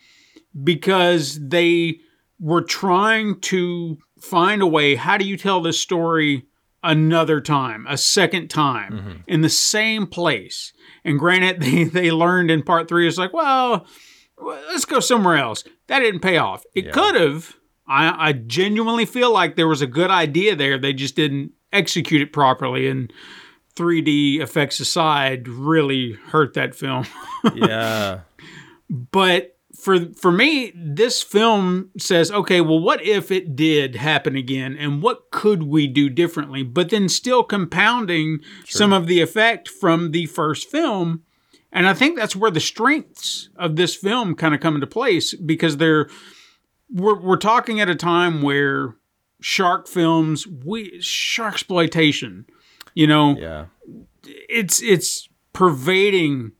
because 0.64 1.40
they 1.42 2.00
were 2.40 2.62
trying 2.62 3.40
to 3.42 3.98
find 4.20 4.62
a 4.62 4.68
way 4.68 4.96
how 4.96 5.18
do 5.18 5.26
you 5.26 5.38
tell 5.38 5.62
this 5.62 5.80
story 5.80 6.46
another 6.84 7.40
time, 7.40 7.86
a 7.88 7.98
second 7.98 8.50
time 8.50 8.94
mm-hmm. 8.94 9.12
in 9.28 9.42
the 9.42 9.50
same 9.50 10.06
place. 10.06 10.74
And 11.04 11.18
granted, 11.18 11.62
they, 11.62 11.86
they 11.86 12.12
learned 12.12 12.52
in 12.52 12.64
part 12.64 12.88
three, 12.88 13.08
it's 13.08 13.18
like, 13.18 13.34
well, 13.34 13.86
well, 14.38 14.62
let's 14.68 14.86
go 14.86 15.00
somewhere 15.00 15.38
else. 15.38 15.64
That 15.88 16.00
didn't 16.00 16.22
pay 16.22 16.38
off. 16.38 16.64
It 16.76 16.92
could 16.92 17.16
have. 17.16 17.56
I, 17.88 18.30
I 18.30 18.34
genuinely 18.34 19.06
feel 19.06 19.32
like 19.32 19.56
there 19.56 19.68
was 19.68 19.82
a 19.82 19.88
good 19.88 20.10
idea 20.10 20.56
there. 20.56 20.78
They 20.78 20.94
just 20.94 21.16
didn't 21.16 21.52
execute 21.72 22.22
it 22.22 22.32
properly. 22.32 22.88
And 22.88 23.12
3D 23.76 24.40
effects 24.40 24.80
aside, 24.80 25.48
really 25.48 26.14
hurt 26.28 26.54
that 26.54 26.76
film. 26.76 27.06
Yeah. 27.56 28.22
but 28.90 29.58
for 29.78 30.14
for 30.14 30.32
me, 30.32 30.72
this 30.76 31.22
film 31.22 31.90
says, 31.98 32.32
okay, 32.32 32.62
well, 32.62 32.80
what 32.80 33.02
if 33.06 33.32
it 33.32 33.54
did 33.54 33.98
happen 33.98 34.38
again, 34.38 34.78
and 34.80 35.02
what 35.02 35.30
could 35.30 35.64
we 35.64 35.88
do 35.88 36.10
differently? 36.10 36.64
But 36.64 36.90
then 36.90 37.10
still 37.10 37.44
compounding 37.44 38.40
some 38.66 38.94
of 38.94 39.08
the 39.08 39.20
effect 39.20 39.68
from 39.68 40.12
the 40.12 40.26
first 40.28 40.70
film. 40.70 41.24
And 41.70 41.86
I 41.86 41.94
think 41.94 42.16
that's 42.18 42.36
where 42.36 42.52
the 42.52 42.62
strengths 42.62 43.50
of 43.58 43.76
this 43.76 43.94
film 43.94 44.36
kind 44.36 44.56
of 44.56 44.62
come 44.62 44.76
into 44.76 44.88
place 44.88 45.34
because 45.34 45.78
they're 45.78 46.08
we're 46.90 47.20
we're 47.20 47.36
talking 47.36 47.82
at 47.82 47.90
a 47.90 47.96
time 47.96 48.42
where 48.42 48.96
shark 49.42 49.90
films, 49.90 50.48
we 50.48 51.02
shark 51.02 51.56
exploitation, 51.56 52.46
you 52.94 53.08
know, 53.08 53.38
Yeah. 53.38 53.66
it's 54.24 54.82
it's 54.82 55.28
pervading 55.54 56.52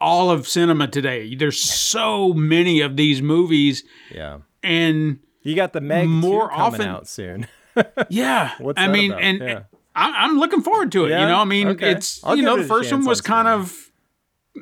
all 0.00 0.30
of 0.30 0.46
cinema 0.46 0.86
today. 0.88 1.34
There's 1.34 1.60
so 1.60 2.32
many 2.34 2.80
of 2.80 2.96
these 2.96 3.22
movies, 3.22 3.84
Yeah. 4.12 4.38
and 4.62 5.18
You 5.42 5.54
got 5.54 5.72
the 5.74 5.80
Meg 5.80 6.08
More 6.08 6.48
coming 6.48 6.62
often- 6.62 6.88
out 6.88 7.06
soon. 7.08 7.46
yeah, 8.08 8.52
What's 8.58 8.80
I 8.80 8.88
mean, 8.88 9.10
about? 9.12 9.22
and 9.22 9.38
Yeah. 9.40 9.62
I, 9.94 10.24
I'm 10.24 10.38
looking 10.38 10.62
forward 10.62 10.90
to 10.92 11.04
it. 11.04 11.10
Yeah? 11.10 11.20
You 11.22 11.26
know, 11.28 11.38
I 11.40 11.44
mean, 11.44 11.68
Okay. 11.68 11.90
it's 11.92 12.22
I'll 12.24 12.34
you 12.36 12.42
know 12.42 12.56
the 12.56 12.64
first 12.64 12.90
one 12.92 13.04
was 13.04 13.20
on 13.20 13.24
kind 13.24 13.48
of, 13.48 13.90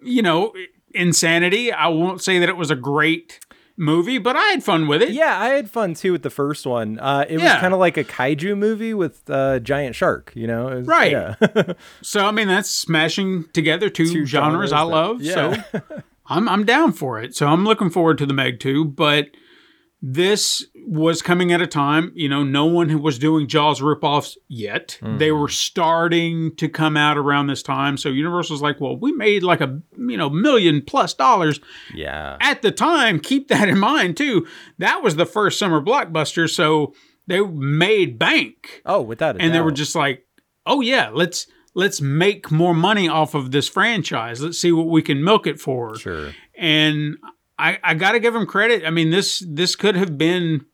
you 0.03 0.23
know, 0.23 0.53
insanity. 0.95 1.73
I 1.73 1.87
won't 1.89 2.21
say 2.21 2.39
that 2.39 2.49
it 2.49 2.57
was 2.57 2.71
a 2.71 2.77
great 2.77 3.41
movie, 3.83 4.17
but 4.19 4.37
I 4.37 4.43
had 4.51 4.65
fun 4.65 4.87
with 4.87 5.03
it. 5.03 5.11
Yeah, 5.11 5.39
I 5.39 5.49
had 5.51 5.71
fun 5.71 5.93
too 5.95 6.13
with 6.13 6.23
the 6.23 6.31
first 6.31 6.65
one. 6.67 6.99
Uh, 6.99 7.27
it 7.29 7.35
was 7.39 7.53
kind 7.61 7.75
of 7.75 7.81
like 7.81 7.97
a 7.99 8.05
kaiju 8.05 8.57
movie 8.57 8.95
with 8.95 9.29
a 9.29 9.61
giant 9.61 9.95
shark, 9.97 10.33
you 10.35 10.47
know? 10.47 10.67
Was- 10.67 10.87
Right. 10.87 11.13
Yeah. 11.13 11.35
So 12.03 12.25
I 12.25 12.31
mean, 12.31 12.49
that's 12.49 12.71
smashing 12.71 13.45
together 13.53 13.91
two, 13.91 14.07
Two 14.11 14.25
genres, 14.27 14.71
genres 14.71 14.73
I 14.73 14.83
love. 14.83 15.21
yeah. 15.21 15.63
So 15.73 15.81
I'm 16.27 16.49
I'm 16.49 16.65
down 16.65 16.93
for 16.93 17.21
it. 17.21 17.35
So 17.35 17.47
I'm 17.49 17.65
looking 17.65 17.91
forward 17.91 18.17
to 18.19 18.27
the 18.27 18.33
Meg 18.33 18.61
2, 18.61 18.85
but 18.87 19.27
this 20.05 20.67
was 20.85 21.23
coming 21.23 21.53
at 21.53 21.63
a 21.63 21.67
time, 21.67 22.11
you 22.17 22.29
know, 22.29 22.43
no 22.43 22.67
one 22.67 23.01
was 23.01 23.21
doing 23.21 23.47
Jaws 23.47 23.81
ripoffs 23.81 24.37
yet. 24.49 24.99
Mm-hmm. 25.01 25.19
They 25.19 25.31
were 25.31 25.49
starting 25.49 26.57
to 26.57 26.69
come 26.69 26.97
out 26.97 27.17
around 27.17 27.47
this 27.47 27.63
time. 27.63 27.97
So 27.97 28.09
Universal's 28.09 28.61
like, 28.61 28.81
well, 28.81 28.97
we 28.97 29.13
made 29.13 29.45
like 29.45 29.61
a 29.61 29.81
you 29.97 30.17
know 30.17 30.29
million 30.29 30.83
plus 30.85 31.15
dollars 31.15 31.61
yeah. 31.95 32.37
at 32.41 32.63
the 32.63 32.73
time. 32.73 33.21
Keep 33.21 33.47
that 33.49 33.69
in 33.69 33.79
mind 33.79 34.17
too. 34.17 34.45
That 34.79 35.05
was 35.05 35.15
the 35.15 35.27
first 35.27 35.57
summer 35.57 35.81
blockbuster, 35.81 36.51
so 36.51 36.95
they 37.29 37.41
made 37.41 38.19
bank 38.19 38.83
Oh, 38.85 39.01
without 39.01 39.37
a 39.37 39.41
and 39.41 39.55
they 39.55 39.61
were 39.61 39.71
just 39.71 39.95
like, 39.95 40.27
"Oh 40.67 40.81
yeah, 40.81 41.11
let's 41.13 41.47
let's 41.75 42.01
make 42.01 42.51
more 42.51 42.75
money 42.75 43.09
off 43.09 43.35
of 43.37 43.53
this 43.53 43.69
franchise. 43.69 44.43
Let's 44.43 44.59
see 44.59 44.73
what 44.73 44.89
we 44.89 45.01
can 45.01 45.23
milk 45.23 45.47
it 45.47 45.61
for." 45.61 45.97
Sure. 45.97 46.33
And 46.57 47.17
I 47.63 47.79
I 47.83 47.95
got 47.95 48.13
to 48.13 48.21
give 48.21 48.35
them 48.35 48.47
credit. 48.47 48.85
I 48.85 48.91
mean 48.91 49.11
this 49.11 49.43
this 49.49 49.77
could 49.77 49.97
have 49.97 50.19
been 50.19 50.67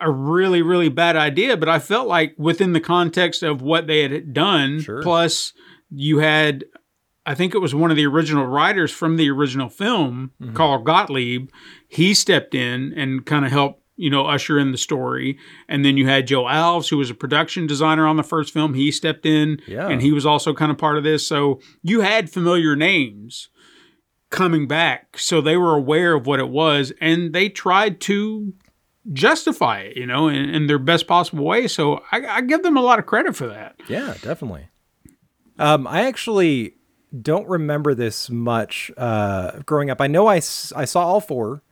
a 0.00 0.10
really 0.10 0.62
really 0.62 0.88
bad 0.88 1.16
idea, 1.16 1.56
but 1.56 1.68
I 1.68 1.78
felt 1.78 2.08
like 2.08 2.34
within 2.38 2.72
the 2.72 2.80
context 2.80 3.42
of 3.42 3.62
what 3.62 3.86
they 3.86 4.02
had 4.02 4.32
done, 4.32 4.80
Sure. 4.80 5.02
plus 5.02 5.52
you 5.90 6.18
had. 6.18 6.64
I 7.24 7.36
think 7.36 7.54
it 7.54 7.58
was 7.60 7.72
one 7.72 7.92
of 7.92 7.96
the 7.96 8.06
original 8.06 8.46
writers 8.46 8.90
from 8.90 9.16
the 9.16 9.30
original 9.30 9.68
film, 9.68 10.32
Mm-hmm. 10.42 10.54
Carl 10.56 10.82
Gottlieb. 10.82 11.50
He 11.88 12.14
stepped 12.14 12.52
in 12.52 12.92
and 12.96 13.24
kind 13.24 13.44
of 13.46 13.52
helped, 13.52 13.80
you 13.94 14.10
know, 14.10 14.26
usher 14.26 14.58
in 14.58 14.72
the 14.72 14.76
story. 14.78 15.38
And 15.68 15.84
then 15.84 15.96
you 15.96 16.08
had 16.08 16.26
Joe 16.26 16.46
Alves, 16.46 16.90
who 16.90 16.96
was 16.96 17.10
a 17.10 17.14
production 17.14 17.68
designer 17.68 18.08
on 18.08 18.16
the 18.16 18.24
first 18.24 18.52
film. 18.52 18.74
He 18.74 18.90
stepped 18.90 19.24
in, 19.24 19.60
Yeah. 19.68 19.88
and 19.88 20.02
he 20.02 20.10
was 20.10 20.26
also 20.26 20.52
kind 20.52 20.72
of 20.72 20.78
part 20.78 20.98
of 20.98 21.04
this. 21.04 21.24
So 21.24 21.60
you 21.84 22.00
had 22.00 22.28
familiar 22.28 22.74
names 22.74 23.50
coming 24.32 24.66
back, 24.66 25.16
so 25.18 25.40
they 25.40 25.56
were 25.56 25.74
aware 25.76 26.14
of 26.14 26.26
what 26.26 26.40
it 26.40 26.48
was, 26.48 26.92
and 27.00 27.32
they 27.32 27.48
tried 27.48 28.00
to 28.02 28.52
justify 29.12 29.80
it, 29.80 29.96
you 29.96 30.06
know, 30.06 30.26
in, 30.28 30.48
in 30.48 30.66
their 30.66 30.78
best 30.80 31.06
possible 31.06 31.44
way. 31.44 31.68
So 31.68 32.02
I, 32.10 32.26
I 32.26 32.40
give 32.40 32.62
them 32.64 32.76
a 32.76 32.80
lot 32.80 32.98
of 32.98 33.06
credit 33.06 33.36
for 33.36 33.46
that. 33.46 33.76
Yeah, 33.88 34.14
definitely. 34.22 34.66
Um, 35.58 35.86
I 35.86 36.06
actually 36.06 36.74
don't 37.20 37.46
remember 37.48 37.94
this 37.94 38.30
much 38.30 38.90
uh, 38.96 39.60
growing 39.66 39.90
up. 39.90 40.00
I 40.00 40.06
know 40.06 40.26
I, 40.28 40.36
I 40.36 40.40
saw 40.40 41.04
all 41.06 41.20
four, 41.20 41.62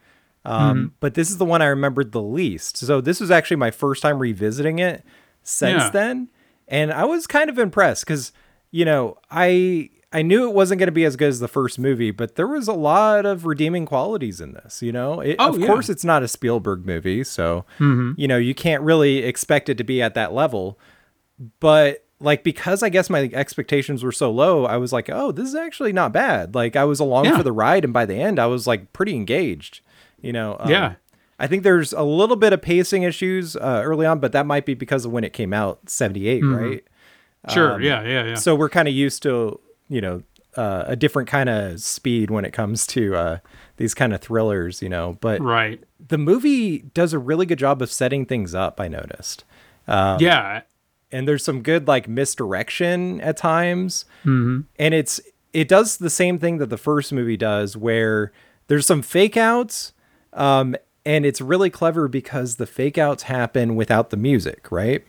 um, 0.44 0.76
Mm-hmm. 0.76 0.86
but 1.00 1.14
this 1.14 1.30
is 1.30 1.38
the 1.38 1.44
one 1.44 1.62
I 1.62 1.66
remembered 1.66 2.12
the 2.12 2.22
least. 2.22 2.76
So 2.76 3.00
this 3.00 3.20
was 3.20 3.30
actually 3.30 3.56
my 3.56 3.70
first 3.70 4.02
time 4.02 4.18
revisiting 4.18 4.78
it 4.78 5.02
since 5.42 5.84
Yeah. 5.84 5.90
then, 5.90 6.28
and 6.68 6.92
I 6.92 7.04
was 7.04 7.26
kind 7.26 7.48
of 7.50 7.58
impressed 7.58 8.04
because 8.04 8.32
you 8.70 8.84
know 8.84 9.18
I 9.30 9.90
I 10.12 10.22
knew 10.22 10.48
it 10.48 10.54
wasn't 10.54 10.80
going 10.80 10.88
to 10.88 10.92
be 10.92 11.04
as 11.04 11.14
good 11.14 11.28
as 11.28 11.38
the 11.38 11.46
first 11.48 11.78
movie, 11.78 12.10
but 12.10 12.34
there 12.34 12.48
was 12.48 12.66
a 12.66 12.72
lot 12.72 13.24
of 13.26 13.46
redeeming 13.46 13.86
qualities 13.86 14.40
in 14.40 14.52
this. 14.54 14.82
You 14.82 14.90
know, 14.92 15.20
it, 15.20 15.36
Oh, 15.38 15.50
of 15.50 15.60
yeah. 15.60 15.66
course 15.68 15.88
it's 15.88 16.04
not 16.04 16.22
a 16.24 16.28
Spielberg 16.28 16.84
movie, 16.84 17.22
so 17.24 17.64
you 17.78 18.26
know 18.28 18.36
you 18.36 18.54
can't 18.54 18.82
really 18.82 19.18
expect 19.18 19.68
it 19.68 19.78
to 19.78 19.84
be 19.84 20.02
at 20.02 20.14
that 20.14 20.32
level 20.32 20.78
but 21.58 22.04
like 22.18 22.44
because 22.44 22.82
I 22.82 22.90
guess 22.90 23.08
my 23.08 23.30
expectations 23.32 24.04
were 24.04 24.12
so 24.12 24.30
low, 24.30 24.66
I 24.66 24.76
was 24.76 24.92
like, 24.92 25.08
oh, 25.08 25.32
this 25.32 25.48
is 25.48 25.54
actually 25.54 25.92
not 25.92 26.12
bad. 26.12 26.54
Like 26.54 26.76
I 26.76 26.84
was 26.84 27.00
along 27.00 27.24
Yeah. 27.26 27.36
for 27.38 27.42
the 27.42 27.52
ride, 27.52 27.82
and 27.84 27.92
by 27.94 28.04
the 28.04 28.16
end, 28.16 28.38
I 28.38 28.46
was 28.46 28.66
like 28.66 28.92
pretty 28.92 29.14
engaged. 29.14 29.80
You 30.20 30.32
know, 30.34 30.56
um, 30.60 30.70
Yeah. 30.70 30.94
I 31.38 31.46
think 31.46 31.62
there's 31.62 31.94
a 31.94 32.02
little 32.02 32.36
bit 32.36 32.52
of 32.52 32.60
pacing 32.60 33.04
issues 33.04 33.56
uh, 33.56 33.80
early 33.82 34.04
on, 34.04 34.18
but 34.18 34.32
that 34.32 34.44
might 34.44 34.66
be 34.66 34.74
because 34.74 35.06
of 35.06 35.12
when 35.12 35.24
it 35.24 35.32
came 35.32 35.54
out, 35.54 35.88
'78, 35.88 36.42
right? 36.44 36.84
Sure. 37.48 37.72
Um, 37.76 37.80
yeah. 37.82 38.02
Yeah. 38.02 38.24
Yeah. 38.26 38.34
So 38.34 38.54
we're 38.54 38.68
kind 38.68 38.86
of 38.86 38.92
used 38.92 39.22
to, 39.22 39.58
you 39.90 40.00
know, 40.00 40.22
uh, 40.56 40.84
a 40.86 40.96
different 40.96 41.28
kind 41.28 41.50
of 41.50 41.80
speed 41.80 42.30
when 42.30 42.46
it 42.46 42.52
comes 42.52 42.86
to 42.86 43.14
uh, 43.14 43.38
these 43.76 43.92
kind 43.92 44.14
of 44.14 44.22
thrillers, 44.22 44.80
you 44.80 44.88
know. 44.88 45.18
But 45.20 45.42
right. 45.42 45.84
the 46.08 46.16
movie 46.16 46.78
does 46.78 47.12
a 47.12 47.18
really 47.18 47.44
good 47.44 47.58
job 47.58 47.82
of 47.82 47.92
setting 47.92 48.24
things 48.24 48.54
up. 48.54 48.80
I 48.80 48.88
noticed 48.88 49.44
yeah. 50.20 50.62
and 51.12 51.26
there's 51.26 51.44
some 51.44 51.62
good 51.62 51.88
like 51.88 52.08
misdirection 52.08 53.20
at 53.20 53.36
times 53.36 54.04
and 54.78 54.94
it's 54.94 55.20
it 55.52 55.68
does 55.68 55.96
the 55.96 56.10
same 56.10 56.38
thing 56.38 56.58
that 56.58 56.70
the 56.70 56.78
first 56.78 57.12
movie 57.12 57.36
does 57.36 57.76
where 57.76 58.32
there's 58.68 58.86
some 58.86 59.02
fake 59.02 59.36
outs 59.36 59.92
um 60.32 60.76
and 61.04 61.26
it's 61.26 61.40
really 61.40 61.70
clever 61.70 62.08
because 62.08 62.56
the 62.56 62.66
fake 62.66 62.98
outs 62.98 63.24
happen 63.24 63.74
without 63.74 64.10
the 64.10 64.16
music 64.16 64.70
right 64.70 65.04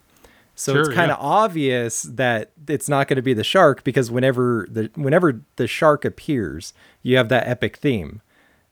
so 0.62 0.80
it's 0.80 0.90
kind 0.90 1.12
of 1.12 1.18
yeah. 1.18 1.26
obvious 1.26 2.04
that 2.04 2.52
it's 2.68 2.88
not 2.88 3.08
going 3.08 3.16
to 3.18 3.22
be 3.22 3.34
the 3.34 3.44
shark 3.44 3.84
because 3.84 4.12
whenever 4.12 4.68
the 4.70 4.90
whenever 4.96 5.42
the 5.56 5.68
shark 5.68 6.06
appears 6.06 6.74
you 7.02 7.18
have 7.18 7.30
that 7.30 7.48
epic 7.48 7.78
theme 7.78 8.22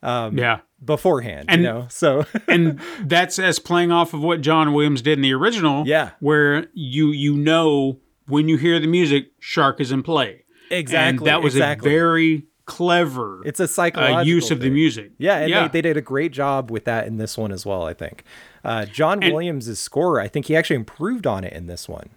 yeah. 0.04 0.60
beforehand 0.84 1.46
And- 1.50 1.62
you 1.62 1.68
know 1.68 1.88
so 1.90 2.26
and 2.48 2.80
that's 3.02 3.40
as 3.40 3.60
playing 3.60 3.92
off 3.92 4.14
of 4.14 4.22
what 4.22 4.42
John 4.42 4.74
Williams 4.74 5.02
did 5.02 5.18
in 5.18 5.22
the 5.22 5.34
original. 5.34 5.88
Yeah. 5.88 6.12
Where 6.20 6.68
you 6.74 7.08
you 7.08 7.36
know 7.36 8.00
when 8.28 8.48
you 8.48 8.58
hear 8.58 8.80
the 8.80 8.88
music, 8.88 9.32
shark 9.40 9.82
is 9.82 9.92
in 9.92 10.04
play. 10.04 10.44
Exactly, 10.70 11.18
And 11.18 11.28
that 11.28 11.42
was 11.42 11.56
exactly. 11.56 11.90
a 11.90 11.92
very 11.92 12.46
clever 12.66 13.42
it's 13.46 13.60
a 13.60 13.64
uh, 13.64 13.68
psychological 13.68 14.28
use 14.28 14.52
of 14.52 14.60
the 14.60 14.70
music. 14.70 15.12
Yeah, 15.18 15.38
and 15.38 15.50
yeah. 15.50 15.68
They, 15.68 15.82
they 15.82 15.90
did 15.90 15.98
a 15.98 16.02
great 16.02 16.32
job 16.32 16.70
with 16.70 16.86
that 16.86 17.08
in 17.08 17.18
this 17.18 17.36
one 17.38 17.52
as 17.52 17.66
well, 17.66 17.84
I 17.84 17.96
think. 17.96 18.24
Uh, 18.64 18.86
John 18.86 19.24
And- 19.24 19.34
Williams' 19.34 19.80
score, 19.80 20.20
I 20.20 20.28
think 20.28 20.48
he 20.48 20.56
actually 20.56 20.78
improved 20.78 21.26
on 21.28 21.44
it 21.44 21.54
in 21.54 21.68
this 21.68 21.88
one. 21.88 22.10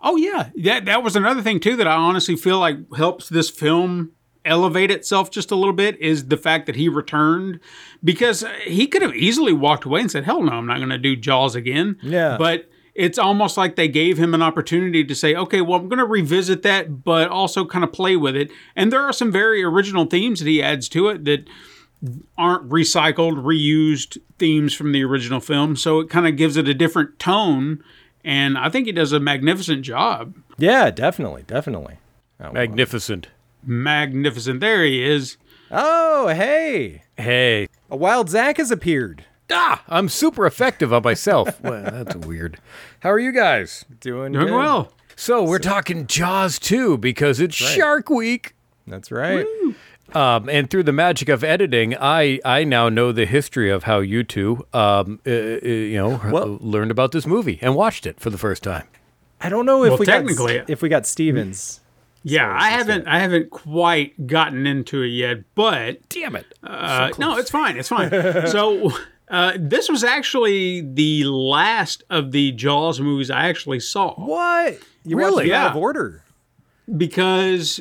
Oh 0.00 0.16
yeah, 0.16 0.50
that 0.62 0.84
that 0.84 1.02
was 1.02 1.16
another 1.16 1.42
thing 1.42 1.58
too 1.58 1.76
that 1.76 1.88
I 1.88 1.94
honestly 1.94 2.36
feel 2.36 2.58
like 2.60 2.76
helps 2.96 3.28
this 3.28 3.50
film 3.50 4.12
elevate 4.44 4.90
itself 4.90 5.30
just 5.30 5.50
a 5.50 5.56
little 5.56 5.72
bit 5.74 5.98
is 6.00 6.28
the 6.28 6.36
fact 6.36 6.66
that 6.66 6.76
he 6.76 6.88
returned 6.88 7.58
because 8.04 8.44
he 8.64 8.86
could 8.86 9.02
have 9.02 9.14
easily 9.14 9.52
walked 9.52 9.84
away 9.84 10.00
and 10.00 10.10
said, 10.10 10.24
"Hell 10.24 10.42
no, 10.42 10.52
I'm 10.52 10.66
not 10.66 10.76
going 10.78 10.90
to 10.90 10.98
do 10.98 11.16
Jaws 11.16 11.56
again." 11.56 11.96
Yeah. 12.02 12.36
But 12.38 12.70
it's 12.94 13.18
almost 13.18 13.56
like 13.56 13.74
they 13.76 13.88
gave 13.88 14.18
him 14.18 14.34
an 14.34 14.42
opportunity 14.42 15.04
to 15.04 15.14
say, 15.14 15.34
"Okay, 15.34 15.60
well, 15.60 15.80
I'm 15.80 15.88
going 15.88 15.98
to 15.98 16.04
revisit 16.04 16.62
that, 16.62 17.02
but 17.02 17.28
also 17.28 17.64
kind 17.64 17.82
of 17.84 17.92
play 17.92 18.16
with 18.16 18.36
it." 18.36 18.50
And 18.76 18.92
there 18.92 19.02
are 19.02 19.12
some 19.12 19.32
very 19.32 19.64
original 19.64 20.04
themes 20.04 20.38
that 20.38 20.48
he 20.48 20.62
adds 20.62 20.88
to 20.90 21.08
it 21.08 21.24
that 21.24 21.48
aren't 22.36 22.68
recycled, 22.68 23.42
reused 23.42 24.18
themes 24.38 24.74
from 24.74 24.92
the 24.92 25.02
original 25.04 25.40
film, 25.40 25.76
so 25.76 26.00
it 26.00 26.08
kind 26.10 26.26
of 26.26 26.36
gives 26.36 26.56
it 26.56 26.68
a 26.68 26.74
different 26.74 27.18
tone. 27.18 27.82
And 28.24 28.58
I 28.58 28.68
think 28.68 28.86
he 28.86 28.92
does 28.92 29.12
a 29.12 29.20
magnificent 29.20 29.82
job. 29.82 30.34
Yeah, 30.58 30.90
definitely, 30.90 31.44
definitely. 31.46 31.96
Oh, 32.40 32.52
Magnificent. 32.52 33.28
magnificent. 33.64 34.60
There 34.60 34.84
he 34.84 35.02
is. 35.02 35.36
oh, 35.70 36.28
hey, 36.28 37.02
Hey. 37.16 37.68
a 37.90 37.96
wild 37.96 38.28
Zack 38.30 38.56
has 38.58 38.70
appeared. 38.70 39.24
Ah, 39.50 39.82
I'm 39.88 40.08
super 40.08 40.46
effective 40.46 40.92
on 40.92 41.02
myself. 41.02 41.60
well, 41.62 41.82
that's 41.82 42.14
weird. 42.16 42.58
How 43.00 43.10
are 43.10 43.18
you 43.18 43.32
guys? 43.32 43.84
Doing, 44.00 44.32
Doing 44.32 44.46
good. 44.48 44.54
well. 44.54 44.92
So 45.16 45.42
we're 45.42 45.58
talking 45.58 46.06
Jaws 46.06 46.58
2 46.58 46.98
because 46.98 47.40
it's 47.40 47.54
Shark 47.56 48.08
Week. 48.10 48.54
That's 48.86 49.10
right. 49.10 49.46
Um, 50.14 50.48
and 50.48 50.70
through 50.70 50.84
the 50.84 50.92
magic 50.92 51.28
of 51.28 51.44
editing, 51.44 51.94
I, 52.00 52.40
I 52.44 52.64
now 52.64 52.88
know 52.88 53.12
the 53.12 53.26
history 53.26 53.70
of 53.70 53.84
how 53.84 53.98
you 54.00 54.24
two, 54.24 54.66
um, 54.72 55.20
uh, 55.26 55.30
uh, 55.30 55.34
you 55.66 55.96
know, 55.98 56.20
Well- 56.30 56.58
learned 56.60 56.90
about 56.90 57.12
this 57.12 57.26
movie 57.26 57.58
and 57.60 57.74
watched 57.74 58.06
it 58.06 58.18
for 58.18 58.30
the 58.30 58.38
first 58.38 58.62
time. 58.62 58.84
I 59.40 59.48
don't 59.50 59.66
know 59.66 59.84
if 59.84 59.90
Well, 59.90 59.98
we 59.98 60.06
technically- 60.06 60.58
got, 60.58 60.70
if 60.70 60.80
we 60.82 60.88
got 60.88 61.06
Stevens. 61.06 61.80
Yeah, 62.24 62.52
I 62.52 62.70
haven't 62.70 63.06
I 63.06 63.20
haven't 63.20 63.50
quite 63.50 64.26
gotten 64.26 64.66
into 64.66 65.02
it 65.02 65.08
yet, 65.08 65.38
but 65.54 66.06
Damn 66.08 66.34
it! 66.36 66.46
uh, 66.64 67.10
no, 67.18 67.36
it's 67.38 67.50
fine. 67.50 67.76
It's 67.76 67.88
fine. 67.88 68.10
so 68.48 68.90
uh, 69.30 69.52
this 69.56 69.88
was 69.88 70.02
actually 70.02 70.80
the 70.80 71.24
last 71.24 72.02
of 72.10 72.32
the 72.32 72.50
Jaws 72.52 72.98
movies 73.00 73.30
I 73.30 73.48
actually 73.48 73.78
saw 73.80 74.14
What? 74.14 74.78
You 75.04 75.16
Really? 75.16 75.32
watched 75.34 75.46
it 75.46 75.52
out 75.52 75.66
of 75.68 75.74
Yeah. 75.76 75.80
order. 75.80 76.24
because 76.96 77.80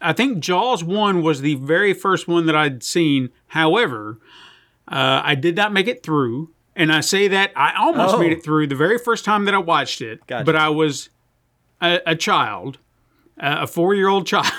I 0.00 0.12
think 0.12 0.40
Jaws 0.40 0.82
one 0.84 1.22
was 1.22 1.40
the 1.40 1.54
very 1.56 1.92
first 1.92 2.28
one 2.28 2.46
that 2.46 2.56
I'd 2.56 2.82
seen. 2.82 3.30
However, 3.48 4.18
uh, 4.88 5.20
I 5.24 5.34
did 5.34 5.56
not 5.56 5.72
make 5.72 5.86
it 5.88 6.02
through, 6.02 6.50
and 6.74 6.92
I 6.92 7.00
say 7.00 7.28
that 7.28 7.52
I 7.56 7.74
almost 7.78 8.14
Oh. 8.14 8.18
made 8.18 8.32
it 8.32 8.42
through 8.44 8.66
the 8.68 8.74
very 8.76 8.98
first 8.98 9.24
time 9.24 9.44
that 9.46 9.54
I 9.54 9.58
watched 9.58 10.00
it, 10.00 10.26
Gotcha. 10.26 10.44
but 10.44 10.56
I 10.56 10.68
was 10.68 11.08
a, 11.80 12.00
a 12.06 12.14
child, 12.14 12.78
uh, 13.40 13.56
a 13.60 13.66
four 13.66 13.94
year 13.94 14.08
old 14.08 14.26
child. 14.32 14.52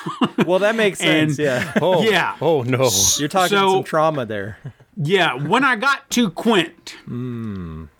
Well, 0.45 0.59
that 0.59 0.75
makes 0.75 0.99
And- 1.01 1.33
sense. 1.33 1.39
yeah. 1.39 1.73
Oh, 1.81 2.01
yeah. 2.03 2.35
Oh 2.41 2.61
no. 2.63 2.89
You're 3.17 3.27
talking 3.29 3.57
So- 3.57 3.71
some 3.75 3.83
trauma 3.83 4.25
there. 4.25 4.57
Yeah, 4.99 5.35
when 5.35 5.63
I 5.63 5.75
got 5.75 6.09
to 6.11 6.31
Quint, 6.31 6.95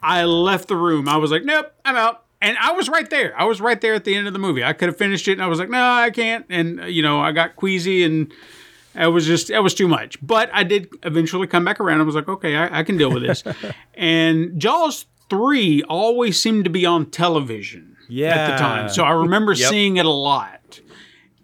I 0.02 0.24
left 0.24 0.66
the 0.66 0.74
room. 0.76 1.08
I 1.08 1.16
was 1.16 1.30
like, 1.30 1.44
nope, 1.44 1.72
I'm 1.84 1.94
out. 1.94 2.24
And 2.40 2.56
I 2.58 2.72
was 2.72 2.88
right 2.88 3.08
there. 3.10 3.38
I 3.38 3.44
was 3.44 3.60
right 3.60 3.80
there 3.80 3.94
at 3.94 4.04
the 4.04 4.14
end 4.14 4.26
of 4.28 4.32
the 4.32 4.38
movie. 4.38 4.62
I 4.62 4.72
could 4.72 4.88
have 4.88 4.96
finished 4.96 5.26
it, 5.28 5.32
and 5.32 5.42
I 5.42 5.46
was 5.48 5.58
like, 5.58 5.68
no, 5.70 5.82
I 5.82 6.10
can't. 6.10 6.46
And, 6.48 6.80
uh, 6.80 6.84
you 6.86 7.02
know, 7.02 7.20
I 7.20 7.32
got 7.32 7.56
queasy, 7.56 8.04
and 8.04 8.32
it 8.94 9.08
was 9.08 9.26
just, 9.26 9.50
it 9.50 9.58
was 9.58 9.74
too 9.74 9.88
much. 9.88 10.16
But 10.24 10.48
I 10.52 10.62
did 10.62 10.88
eventually 11.02 11.46
come 11.48 11.64
back 11.64 11.80
around. 11.80 12.00
I 12.00 12.04
was 12.04 12.14
like, 12.14 12.28
okay, 12.28 12.54
I, 12.56 12.80
I 12.80 12.82
can 12.84 12.96
deal 12.96 13.10
with 13.12 13.22
this. 13.24 13.42
and 13.94 14.60
Jaws 14.60 15.06
3 15.30 15.82
always 15.84 16.38
seemed 16.40 16.64
to 16.64 16.70
be 16.70 16.86
on 16.86 17.06
television 17.10 17.96
Yeah. 18.08 18.28
at 18.28 18.50
the 18.52 18.56
time. 18.56 18.88
So 18.88 19.02
I 19.02 19.10
remember 19.12 19.52
Yep. 19.52 19.70
seeing 19.70 19.96
it 19.96 20.06
a 20.06 20.10
lot. 20.10 20.80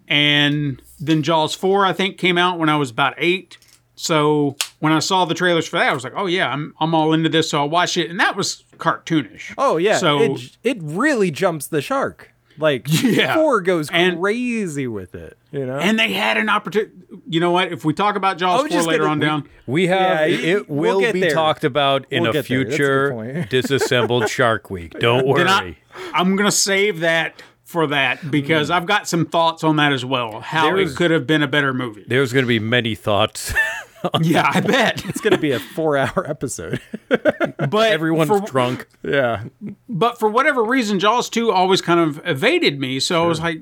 And 0.07 0.81
then 0.99 1.23
Jaws 1.23 1.55
4, 1.55 1.85
I 1.85 1.93
think, 1.93 2.17
came 2.17 2.37
out 2.37 2.57
when 2.59 2.69
I 2.69 2.77
was 2.77 2.89
about 2.89 3.15
eight. 3.17 3.57
So 3.95 4.55
when 4.79 4.91
I 4.93 4.99
saw 4.99 5.25
the 5.25 5.33
trailers 5.33 5.67
for 5.67 5.77
that, 5.77 5.89
I 5.89 5.93
was 5.93 6.03
like, 6.03 6.13
oh, 6.15 6.25
yeah, 6.25 6.49
I'm, 6.49 6.73
I'm 6.79 6.93
all 6.93 7.13
into 7.13 7.29
this. 7.29 7.49
So 7.49 7.61
I 7.61 7.65
watched 7.65 7.97
it. 7.97 8.09
And 8.09 8.19
that 8.19 8.35
was 8.35 8.63
cartoonish. 8.77 9.53
Oh 9.57 9.77
yeah. 9.77 9.97
So 9.97 10.19
it, 10.21 10.57
it 10.63 10.77
really 10.81 11.31
jumps 11.31 11.67
the 11.67 11.81
shark. 11.81 12.31
Like 12.57 12.85
Yeah. 13.03 13.33
four 13.35 13.61
goes 13.61 13.89
And- 13.89 14.19
crazy 14.19 14.87
with 14.87 15.15
it. 15.15 15.37
You 15.51 15.65
know. 15.65 15.77
and 15.77 15.97
they 15.97 16.11
had 16.11 16.35
an 16.37 16.49
opportunity. 16.49 16.91
You 17.29 17.39
know 17.39 17.51
what? 17.51 17.71
If 17.71 17.85
we 17.85 17.93
talk 17.93 18.17
about 18.17 18.37
Jaws 18.37 18.67
4 18.69 18.81
later 18.83 19.03
gonna- 19.03 19.11
on 19.11 19.19
down, 19.19 19.49
We 19.65 19.87
have 19.87 20.29
Yeah, 20.29 20.35
it 20.35 20.69
we'll 20.69 20.99
will 20.99 21.13
be 21.13 21.21
there. 21.21 21.31
talked 21.31 21.63
about 21.63 22.05
in 22.11 22.23
We'll 22.23 22.31
a 22.31 22.33
get 22.33 22.47
there. 22.47 22.63
That's 22.65 22.73
a 22.73 22.77
future 22.77 23.47
disassembled 23.49 24.29
Shark 24.29 24.69
Week. 24.69 24.99
Don't 24.99 25.25
worry. 25.25 25.45
I, 25.47 25.77
I'm 26.13 26.35
going 26.35 26.47
to 26.49 26.55
save 26.55 26.99
that 26.99 27.41
for 27.63 27.87
that 27.87 28.29
because 28.29 28.67
hmm. 28.67 28.73
I've 28.73 28.85
got 28.85 29.07
some 29.07 29.25
thoughts 29.25 29.63
on 29.63 29.77
that 29.77 29.93
as 29.93 30.03
well. 30.03 30.41
How 30.41 30.65
There's- 30.65 30.91
it 30.91 30.97
could 30.97 31.11
have 31.11 31.25
been 31.25 31.41
a 31.41 31.47
better 31.47 31.73
movie. 31.73 32.03
There's 32.05 32.33
going 32.33 32.43
to 32.43 32.47
be 32.49 32.59
many 32.59 32.93
thoughts. 32.95 33.53
yeah, 34.21 34.49
I 34.53 34.61
bet. 34.61 35.05
it's 35.05 35.21
gonna 35.21 35.37
be 35.37 35.51
a 35.51 35.59
four-hour 35.59 36.25
episode. 36.29 36.81
But 37.69 37.91
Everyone's 37.91 38.29
for, 38.29 38.39
drunk. 38.41 38.87
yeah. 39.01 39.45
but 39.89 40.19
for 40.19 40.29
whatever 40.29 40.63
reason, 40.63 40.99
Jaws 40.99 41.29
2 41.29 41.51
always 41.51 41.81
kind 41.81 41.99
of 41.99 42.21
evaded 42.25 42.79
me. 42.79 42.99
So 42.99 43.23
I 43.23 43.27
was 43.27 43.39
like, 43.39 43.61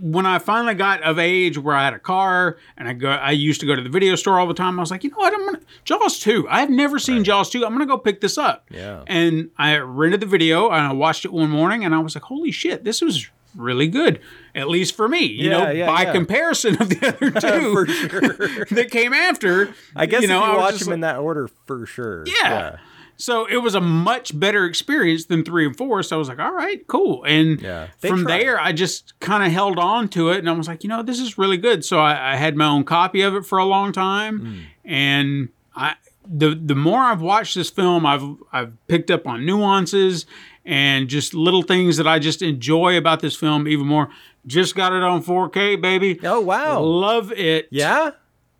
when 0.00 0.24
I 0.26 0.38
finally 0.38 0.74
got 0.74 1.02
of 1.02 1.18
age 1.18 1.58
where 1.58 1.74
I 1.74 1.84
had 1.84 1.92
a 1.92 1.98
car 1.98 2.56
and 2.76 2.88
I 2.88 2.92
go, 2.92 3.10
I 3.10 3.32
used 3.32 3.60
to 3.60 3.66
go 3.66 3.74
to 3.74 3.82
the 3.82 3.88
video 3.90 4.14
store 4.14 4.38
all 4.38 4.46
the 4.46 4.54
time. 4.54 4.78
I 4.78 4.82
was 4.82 4.90
like, 4.90 5.04
you 5.04 5.10
know 5.10 5.16
what? 5.18 5.34
I'm 5.34 5.44
gonna 5.44 5.60
Jaws 5.84 6.18
2. 6.20 6.46
I've 6.48 6.70
never 6.70 6.98
seen 6.98 7.24
Jaws 7.24 7.50
2. 7.50 7.64
I'm 7.64 7.72
gonna 7.72 7.86
go 7.86 7.98
pick 7.98 8.20
this 8.20 8.38
up. 8.38 8.64
Yeah. 8.70 9.02
And 9.06 9.50
I 9.58 9.76
rented 9.78 10.20
the 10.20 10.26
video 10.26 10.68
and 10.70 10.80
I 10.86 10.92
watched 10.92 11.24
it 11.24 11.32
one 11.32 11.50
morning 11.50 11.84
and 11.84 11.94
I 11.94 11.98
was 11.98 12.14
like, 12.14 12.24
holy 12.24 12.52
shit, 12.52 12.84
this 12.84 13.00
was 13.02 13.28
really 13.56 13.88
good. 13.88 14.20
At 14.54 14.68
least 14.68 14.94
for 14.96 15.08
me, 15.08 15.24
you 15.24 15.50
Yeah, 15.50 15.58
know, 15.64 15.70
yeah, 15.70 15.86
by 15.86 16.02
yeah. 16.02 16.12
comparison 16.12 16.80
of 16.80 16.88
the 16.90 17.08
other 17.08 17.30
two 18.66 18.66
that 18.74 18.90
came 18.90 19.12
after. 19.14 19.74
I 19.96 20.06
guess 20.06 20.22
you 20.22 20.28
know, 20.28 20.38
if 20.38 20.44
I 20.44 20.46
you 20.52 20.56
was 20.58 20.72
watch 20.72 20.80
them 20.80 20.92
in 20.92 21.00
that 21.00 21.16
order, 21.18 21.48
for 21.66 21.86
sure. 21.86 22.24
yeah. 22.26 22.76
So 23.16 23.46
it 23.46 23.58
was 23.58 23.74
a 23.76 23.80
much 23.80 24.38
better 24.38 24.64
experience 24.64 25.26
than 25.26 25.44
three 25.44 25.64
and 25.64 25.76
four. 25.76 26.02
So 26.02 26.16
I 26.16 26.18
was 26.18 26.28
like, 26.28 26.40
all 26.40 26.52
right, 26.52 26.84
cool. 26.88 27.22
And. 27.24 27.62
From 28.00 28.24
tried. 28.24 28.40
there, 28.40 28.60
I 28.60 28.72
just 28.72 29.18
kind 29.20 29.44
of 29.44 29.52
held 29.52 29.78
on 29.78 30.08
to 30.08 30.30
it 30.30 30.38
and 30.38 30.48
I 30.48 30.52
was 30.52 30.66
like, 30.66 30.82
you 30.82 30.88
know, 30.88 31.02
this 31.02 31.20
is 31.20 31.38
really 31.38 31.56
good. 31.58 31.84
So 31.84 32.00
I, 32.00 32.32
I 32.32 32.36
had 32.36 32.56
my 32.56 32.66
own 32.66 32.82
copy 32.84 33.20
of 33.22 33.34
it 33.36 33.46
for 33.46 33.58
a 33.58 33.64
long 33.64 33.92
time. 33.92 34.40
Hmm. 34.40 34.58
And 34.84 35.48
I, 35.76 35.94
the, 36.26 36.54
the 36.54 36.74
more 36.74 37.00
I've 37.00 37.22
watched 37.22 37.54
this 37.54 37.70
film, 37.70 38.04
I've, 38.06 38.24
I've 38.52 38.72
picked 38.88 39.10
up 39.10 39.26
on 39.26 39.46
nuances 39.46 40.26
and 40.64 41.08
just 41.08 41.32
little 41.34 41.62
things 41.62 41.96
that 41.98 42.06
I 42.08 42.18
just 42.18 42.42
enjoy 42.42 42.96
about 42.96 43.20
this 43.20 43.36
film 43.36 43.68
even 43.68 43.86
more. 43.86 44.08
Just 44.46 44.74
got 44.74 44.92
it 44.92 45.02
on 45.02 45.22
4K, 45.22 45.80
baby. 45.80 46.18
Oh 46.24 46.40
wow. 46.40 46.80
Love 46.80 47.30
it. 47.32 47.68
Yeah. 47.70 48.10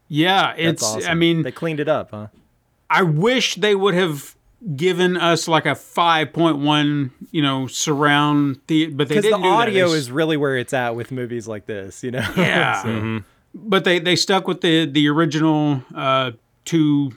Yeah. 0.08 0.54
That's 0.56 0.58
It's, 0.58 0.82
awesome. 0.82 1.10
I 1.10 1.14
mean, 1.14 1.42
they 1.42 1.52
cleaned 1.52 1.80
it 1.80 1.88
up, 1.88 2.10
huh? 2.12 2.28
I 2.88 3.02
wish 3.02 3.54
they 3.56 3.74
would 3.74 3.94
have 3.94 4.36
given 4.76 5.16
us 5.16 5.48
like 5.48 5.66
a 5.66 5.70
5.1, 5.74 7.10
you 7.32 7.42
know, 7.42 7.66
surround 7.66 8.60
the 8.68 8.86
but 8.88 9.08
they 9.08 9.16
Because 9.16 9.24
the 9.24 9.30
didn't 9.30 9.42
do 9.42 9.48
audio 9.48 9.88
They- 9.90 9.96
is 9.96 10.10
really 10.10 10.36
where 10.36 10.56
it's 10.56 10.72
at 10.72 10.94
with 10.94 11.10
movies 11.10 11.48
like 11.48 11.66
this. 11.66 12.04
You 12.04 12.12
know. 12.12 12.26
yeah. 12.36 12.82
So- 12.82 13.24
But 13.54 13.84
they 13.84 13.98
they 13.98 14.14
stuck 14.16 14.46
with 14.46 14.60
the 14.60 14.86
the 14.86 15.08
original 15.08 15.82
uh 15.94 16.30
2 16.64 17.12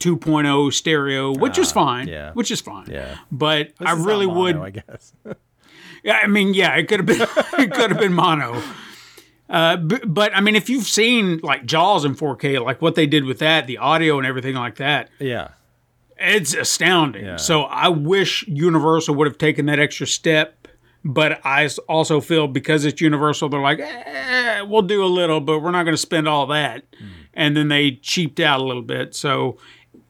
2.0 0.00 0.72
stereo, 0.72 1.32
which 1.34 1.58
is 1.58 1.72
fine. 1.72 2.08
Ah, 2.08 2.12
yeah. 2.12 2.32
Which 2.32 2.50
is 2.50 2.60
fine. 2.60 2.86
Yeah. 2.90 3.16
But 3.32 3.72
I 3.80 3.94
This 3.94 4.00
is 4.00 4.06
really 4.06 4.26
not 4.26 4.36
would 4.36 4.56
I 4.56 4.70
guess. 4.70 5.12
Yeah, 6.02 6.20
I 6.22 6.26
mean, 6.26 6.54
yeah, 6.54 6.74
it 6.76 6.88
could 6.88 7.00
have 7.00 7.06
been 7.06 7.20
it 7.58 7.72
could 7.72 7.90
have 7.90 8.00
been 8.00 8.12
mono. 8.12 8.62
Uh, 9.48 9.76
b- 9.76 10.00
but 10.06 10.34
I 10.34 10.40
mean, 10.40 10.56
if 10.56 10.68
you've 10.68 10.86
seen 10.86 11.40
like 11.42 11.64
Jaws 11.64 12.04
in 12.04 12.14
4K, 12.14 12.62
like 12.62 12.82
what 12.82 12.94
they 12.94 13.06
did 13.06 13.24
with 13.24 13.38
that, 13.38 13.66
the 13.66 13.78
audio 13.78 14.18
and 14.18 14.26
everything 14.26 14.54
like 14.54 14.76
that, 14.76 15.08
yeah. 15.18 15.48
it's 16.18 16.54
astounding. 16.54 17.24
Yeah. 17.24 17.36
So 17.36 17.62
I 17.62 17.88
wish 17.88 18.46
Universal 18.46 19.14
would 19.14 19.26
have 19.26 19.38
taken 19.38 19.66
that 19.66 19.78
extra 19.78 20.06
step. 20.06 20.54
But 21.04 21.40
I 21.46 21.70
also 21.88 22.20
feel 22.20 22.48
because 22.48 22.84
it's 22.84 23.00
Universal, 23.00 23.48
they're 23.50 23.60
like, 23.60 23.78
eh, 23.78 24.60
we'll 24.62 24.82
do 24.82 25.02
a 25.04 25.06
little, 25.06 25.40
but 25.40 25.60
we're 25.60 25.70
not 25.70 25.84
going 25.84 25.94
to 25.94 25.96
spend 25.96 26.28
all 26.28 26.46
that. 26.48 26.82
Hmm. 26.98 27.06
And 27.32 27.56
then 27.56 27.68
they 27.68 27.92
cheaped 27.92 28.40
out 28.40 28.60
a 28.60 28.64
little 28.64 28.82
bit. 28.82 29.14
So 29.14 29.56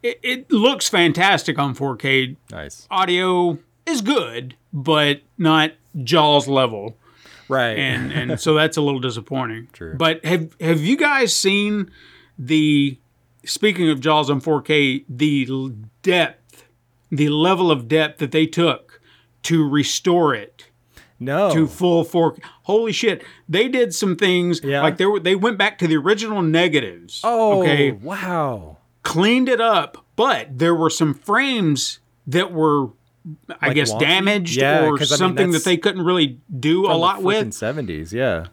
it, 0.02 0.18
it 0.22 0.50
looks 0.50 0.88
fantastic 0.88 1.58
on 1.58 1.74
4K. 1.74 2.36
Nice. 2.50 2.88
Audio 2.90 3.58
is 3.86 4.00
good, 4.00 4.56
but 4.72 5.20
not 5.36 5.72
Jaws 6.04 6.48
level 6.48 6.96
Right. 7.48 7.78
and 7.78 8.12
and 8.30 8.40
so 8.40 8.54
that's 8.54 8.76
a 8.76 8.82
little 8.82 9.00
disappointing. 9.00 9.68
True. 9.72 9.94
But 9.96 10.24
have 10.24 10.54
have 10.60 10.80
you 10.80 10.96
guys 10.96 11.34
seen 11.34 11.90
the 12.38 12.98
speaking 13.44 13.88
of 13.90 14.00
Jaws 14.00 14.28
on 14.30 14.40
4K, 14.40 15.04
the 15.08 15.72
depth, 16.02 16.64
the 17.10 17.28
level 17.30 17.70
of 17.70 17.88
depth 17.88 18.18
that 18.18 18.32
they 18.32 18.46
took 18.46 19.00
to 19.44 19.66
restore 19.66 20.34
it 20.34 20.66
no. 21.18 21.50
to 21.54 21.66
full 21.66 22.04
4K? 22.04 22.40
Holy 22.64 22.92
shit! 22.92 23.24
They 23.48 23.68
did 23.68 23.94
some 23.94 24.14
things 24.16 24.60
Yeah. 24.62 24.82
like 24.82 24.98
they 24.98 25.06
were 25.06 25.20
they 25.20 25.34
went 25.34 25.56
back 25.56 25.78
to 25.78 25.86
the 25.86 25.96
original 25.96 26.42
negatives. 26.42 27.22
oh. 27.24 27.62
okay, 27.62 27.92
Wow. 27.92 28.76
cleaned 29.02 29.48
it 29.48 29.60
up, 29.60 30.04
but 30.16 30.58
there 30.58 30.74
were 30.74 30.90
some 30.90 31.14
frames 31.14 32.00
that 32.26 32.52
were. 32.52 32.88
I 33.60 33.66
Like 33.68 33.74
guess 33.74 33.92
wonky? 33.92 34.00
damaged 34.00 34.56
Yeah, 34.56 34.84
or 34.86 34.96
'cause, 34.96 35.10
I 35.12 35.14
mean, 35.14 35.18
something 35.18 35.50
that 35.52 35.64
they 35.64 35.76
couldn't 35.76 36.02
really 36.04 36.38
do 36.58 36.86
a 36.86 36.96
lot 36.96 37.22
with. 37.22 37.52
Seventies. 37.52 38.12
Yeah. 38.12 38.46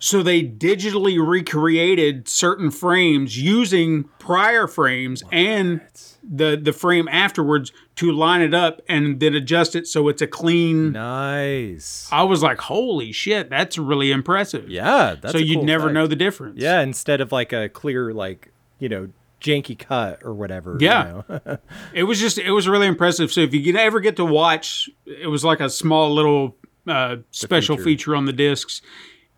So 0.00 0.22
they 0.22 0.44
digitally 0.44 1.18
recreated 1.24 2.28
certain 2.28 2.70
frames 2.70 3.36
using 3.40 4.04
prior 4.20 4.68
frames 4.68 5.24
and 5.32 5.80
the 6.22 6.56
the 6.60 6.72
frame 6.72 7.08
afterwards 7.08 7.72
to 7.96 8.12
line 8.12 8.40
it 8.40 8.54
up 8.54 8.80
and 8.88 9.18
then 9.18 9.34
adjust 9.34 9.74
it 9.74 9.88
so 9.88 10.06
it's 10.08 10.22
a 10.22 10.26
clean. 10.28 10.92
Nice. 10.92 12.08
I 12.12 12.22
was 12.22 12.42
like, 12.44 12.60
holy 12.60 13.10
shit, 13.10 13.50
that's 13.50 13.76
really 13.76 14.12
impressive. 14.12 14.68
Yeah. 14.70 15.16
That's 15.20 15.32
so 15.32 15.38
you'd 15.38 15.56
cool 15.56 15.64
never 15.64 15.92
know 15.92 16.06
the 16.06 16.14
difference. 16.16 16.60
Yeah. 16.60 16.80
Instead 16.80 17.20
of 17.20 17.32
like 17.32 17.52
a 17.52 17.68
clear, 17.68 18.12
like 18.14 18.52
you 18.78 18.88
know, 18.88 19.08
janky 19.40 19.78
cut 19.78 20.20
or 20.24 20.34
whatever. 20.34 20.76
Yeah. 20.80 21.22
You 21.28 21.40
know? 21.46 21.58
It 21.94 22.04
was 22.04 22.20
just 22.20 22.38
it 22.38 22.52
was 22.52 22.68
really 22.68 22.86
impressive. 22.86 23.32
So 23.32 23.40
if 23.40 23.54
you 23.54 23.76
ever 23.76 24.00
get 24.00 24.16
to 24.16 24.24
watch, 24.24 24.88
it 25.06 25.28
was 25.28 25.44
like 25.44 25.60
a 25.60 25.70
small 25.70 26.12
little 26.14 26.56
uh, 26.86 27.16
special 27.30 27.76
feature. 27.76 27.84
feature 27.84 28.16
on 28.16 28.24
the 28.26 28.32
discs. 28.32 28.82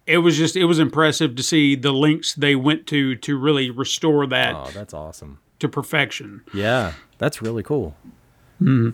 It 0.06 0.18
was 0.18 0.36
just 0.36 0.56
it 0.56 0.64
was 0.64 0.78
impressive 0.78 1.36
to 1.36 1.42
see 1.42 1.76
the 1.76 1.92
links 1.92 2.34
they 2.34 2.56
went 2.56 2.86
to 2.88 3.14
to 3.16 3.38
really 3.38 3.70
restore 3.70 4.26
that 4.26 4.54
oh, 4.54 4.70
that's 4.72 4.94
awesome. 4.94 5.38
to 5.60 5.68
perfection. 5.68 6.42
Yeah. 6.52 6.94
That's 7.18 7.42
really 7.42 7.62
cool. 7.62 7.94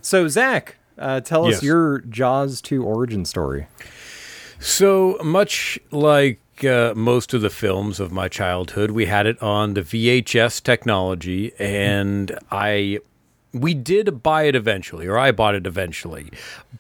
So 0.03 0.29
Zack, 0.29 0.77
uh, 0.97 1.21
tell 1.21 1.47
us 1.47 1.63
your 1.63 1.99
Jaws 2.01 2.61
two 2.61 2.85
origin 2.85 3.25
story. 3.25 3.67
So 4.61 5.19
much 5.25 5.79
like 5.91 6.41
uh, 6.65 6.93
most 6.97 7.35
of 7.35 7.41
the 7.43 7.51
films 7.51 8.01
of 8.01 8.13
my 8.13 8.29
childhood, 8.29 8.91
we 8.93 9.07
had 9.07 9.27
it 9.27 9.41
on 9.43 9.75
the 9.75 9.83
VHS 9.83 10.63
technology, 10.63 11.53
and 11.59 12.37
I 12.51 13.01
we 13.53 13.73
did 13.73 14.23
buy 14.23 14.43
it 14.43 14.55
eventually, 14.55 15.07
or 15.07 15.17
I 15.19 15.33
bought 15.33 15.55
it 15.55 15.67
eventually. 15.67 16.31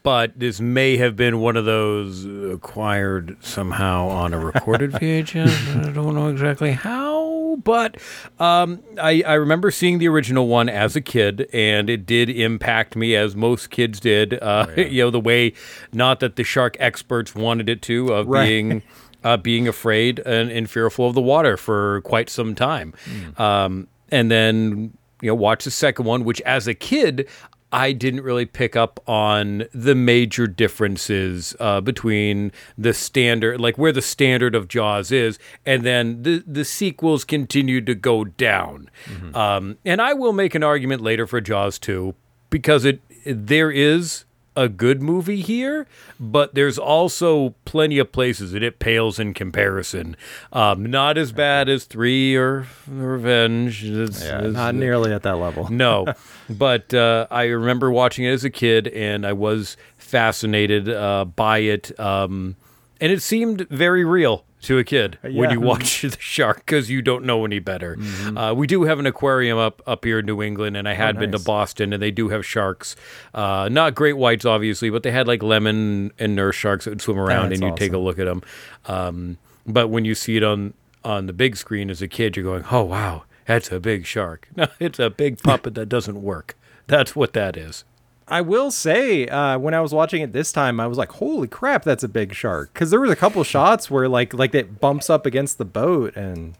But 0.03 0.39
this 0.39 0.61
may 0.61 0.99
have 0.99 1.17
been 1.17 1.41
one 1.41 1.57
of 1.57 1.65
those 1.65 2.27
acquired 2.53 3.37
somehow 3.43 4.09
on 4.09 4.35
a 4.35 4.39
recorded 4.39 4.93
VHS. 4.93 5.87
I 5.89 5.93
don't 5.93 6.15
know 6.15 6.29
exactly 6.29 6.73
how, 6.73 7.57
but 7.65 7.97
um, 8.39 8.83
I, 9.01 9.23
I 9.27 9.35
remember 9.35 9.71
seeing 9.71 9.99
the 9.99 10.09
original 10.09 10.49
one 10.49 10.69
as 10.69 10.97
a 10.97 11.01
kid, 11.01 11.49
and 11.53 11.89
it 11.89 12.05
did 12.05 12.29
impact 12.29 12.95
me 12.95 13.17
as 13.17 13.35
most 13.35 13.71
kids 13.71 13.99
did. 13.99 14.35
Uh, 14.43 14.67
You 14.77 15.05
know, 15.05 15.11
the 15.11 15.21
way, 15.21 15.55
not 15.95 16.21
that 16.21 16.37
the 16.37 16.45
shark 16.45 16.77
experts 16.79 17.35
wanted 17.35 17.69
it 17.71 17.81
to, 17.83 18.13
of 18.13 18.27
Right. 18.29 18.45
being. 18.47 18.83
Uh, 19.27 19.37
being 19.37 19.67
afraid 19.67 20.21
and, 20.21 20.53
and 20.53 20.71
fearful 20.71 21.09
of 21.09 21.15
the 21.15 21.21
water 21.21 21.57
for 21.57 22.01
quite 22.03 22.31
some 22.31 22.55
time. 22.55 22.95
Um, 23.39 23.89
and 24.13 24.31
then, 24.31 24.93
you 25.21 25.29
know, 25.31 25.35
watch 25.35 25.65
the 25.65 25.71
second 25.73 26.05
one, 26.07 26.23
which 26.23 26.41
as 26.43 26.69
a 26.69 26.75
kid, 26.75 27.27
I 27.73 27.91
didn't 27.91 28.23
really 28.23 28.47
pick 28.47 28.77
up 28.77 29.01
on 29.09 29.65
the 29.75 29.97
major 29.97 30.47
differences 30.47 31.57
uh, 31.59 31.81
between 31.81 32.53
the 32.79 32.95
standard, 32.95 33.61
like 33.61 33.77
where 33.77 33.91
the 33.93 34.01
standard 34.01 34.55
of 34.55 34.69
Jaws 34.69 35.11
is, 35.11 35.41
and 35.67 35.83
then 35.83 36.23
the 36.23 36.45
the 36.47 36.65
sequels 36.65 37.25
continued 37.25 37.85
to 37.87 37.97
go 37.97 38.25
down. 38.25 38.89
Um, 39.35 39.77
and 39.85 40.01
I 40.01 40.13
will 40.15 40.33
make 40.33 40.55
an 40.55 40.63
argument 40.63 41.03
later 41.03 41.27
for 41.27 41.41
Jaws 41.41 41.81
2 41.81 42.15
because 42.49 42.85
it 42.85 43.01
there 43.27 43.73
is 43.73 44.25
a 44.57 44.69
good 44.69 45.03
movie 45.03 45.43
here, 45.43 45.87
but 46.19 46.55
there's 46.55 46.79
also 46.79 47.55
plenty 47.67 47.99
of 47.99 48.11
places 48.11 48.53
that 48.53 48.63
it 48.63 48.79
pales 48.79 49.19
in 49.19 49.35
comparison. 49.35 50.17
Um, 50.53 50.87
not 50.87 51.19
as 51.19 51.31
bad 51.33 51.69
as 51.69 51.85
Three 51.85 52.35
or 52.35 52.67
Revenge. 52.89 53.85
It's- 53.85 54.23
Yeah, 54.25 54.39
it's- 54.39 54.55
not 54.55 54.75
nearly 54.75 55.13
at 55.13 55.23
that 55.25 55.37
level. 55.37 55.69
no, 55.71 56.07
but 56.49 56.95
uh, 56.95 57.27
I 57.31 57.45
remember 57.45 57.91
watching 57.91 58.25
it 58.25 58.31
as 58.31 58.45
a 58.45 58.51
kid, 58.51 58.89
and 58.89 59.27
I 59.27 59.35
was 59.35 59.77
fascinated 59.99 60.89
uh, 60.89 61.27
by 61.27 61.59
it, 61.59 61.99
um, 62.01 62.57
and 63.01 63.13
it 63.13 63.21
seemed 63.21 63.69
very 63.69 64.05
real 64.05 64.46
to 64.63 64.79
a 64.79 64.85
kid 64.85 65.19
when 65.23 65.51
you 65.51 65.61
watch 65.61 66.03
the 66.03 66.17
shark 66.19 66.59
because 66.59 66.91
you 66.91 67.03
don't 67.03 67.25
know 67.25 67.45
any 67.45 67.59
better. 67.59 67.97
Uh, 68.37 68.55
we 68.57 68.67
do 68.67 68.83
have 68.85 68.99
an 68.99 69.07
aquarium 69.07 69.59
up 69.59 69.83
up 69.87 70.05
here 70.05 70.19
in 70.21 70.27
New 70.27 70.43
England, 70.43 70.77
and 70.77 70.89
I 70.89 70.95
had 70.95 71.19
been 71.19 71.33
to. 71.33 71.39
Boston, 71.39 71.93
and 71.93 72.03
they 72.03 72.11
do 72.11 72.29
have 72.31 72.45
sharks. 72.45 72.97
Uh, 73.35 73.69
not 73.71 73.95
great 73.95 74.15
whites, 74.15 74.45
obviously, 74.45 74.91
but 74.91 75.03
they 75.03 75.11
had 75.11 75.27
like 75.27 75.43
lemon 75.43 76.13
and 76.19 76.35
nurse 76.35 76.57
sharks 76.57 76.85
that 76.85 76.91
would 76.91 77.03
swim 77.03 77.19
around, 77.19 77.51
That's 77.51 77.61
and 77.61 77.71
you 77.71 77.77
take 77.77 77.93
a 77.93 77.99
look 77.99 78.19
at 78.19 78.25
them. 78.25 78.43
Um, 78.87 79.39
but 79.67 79.89
when 79.89 80.05
you 80.05 80.15
see 80.15 80.37
it 80.37 80.43
on 80.43 80.75
on 81.05 81.27
the 81.27 81.33
big 81.33 81.57
screen 81.57 81.91
as 81.91 82.03
a 82.03 82.09
kid, 82.09 82.37
you're 82.37 82.45
going, 82.45 82.65
"Oh 82.71 82.83
wow, 82.83 83.25
that's 83.47 83.71
a 83.71 83.81
big 83.81 84.07
shark." 84.07 84.49
No, 84.57 84.67
it's 84.81 84.99
a 84.99 85.11
big 85.11 85.43
puppet 85.43 85.75
that 85.75 85.89
doesn't 85.89 86.23
work. 86.23 86.57
That's 86.87 87.15
what 87.15 87.33
that 87.35 87.57
is. 87.57 87.85
I 88.29 88.41
will 88.41 88.73
say, 88.73 89.29
uh, 89.29 89.57
when 89.57 89.73
I 89.73 89.81
was 89.81 89.95
watching 89.95 90.21
it 90.21 90.33
this 90.33 90.51
time, 90.51 90.81
I 90.81 90.89
was 90.89 90.99
like, 90.99 91.13
"Holy 91.13 91.47
crap, 91.47 91.85
that's 91.85 92.03
a 92.03 92.09
big 92.09 92.35
shark!" 92.35 92.73
Because 92.73 92.91
there 92.91 93.01
was 93.01 93.11
a 93.11 93.17
couple 93.17 93.43
shots 93.45 93.89
where 93.89 94.09
like 94.09 94.35
like 94.35 94.53
it 94.53 94.81
bumps 94.81 95.09
up 95.09 95.27
against 95.27 95.59
the 95.59 95.65
boat, 95.65 96.17
and 96.17 96.55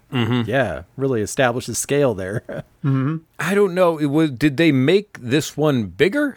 yeah, 0.47 0.83
really 0.97 1.23
establishes 1.23 1.79
scale 1.79 2.15
there. 2.15 2.45
I 3.41 3.55
don't 3.57 3.75
know. 3.75 3.99
It 3.99 4.07
was. 4.07 4.31
Did 4.31 4.59
they 4.59 4.71
make 4.71 5.19
this 5.21 5.57
one 5.57 5.87
bigger? 5.87 6.37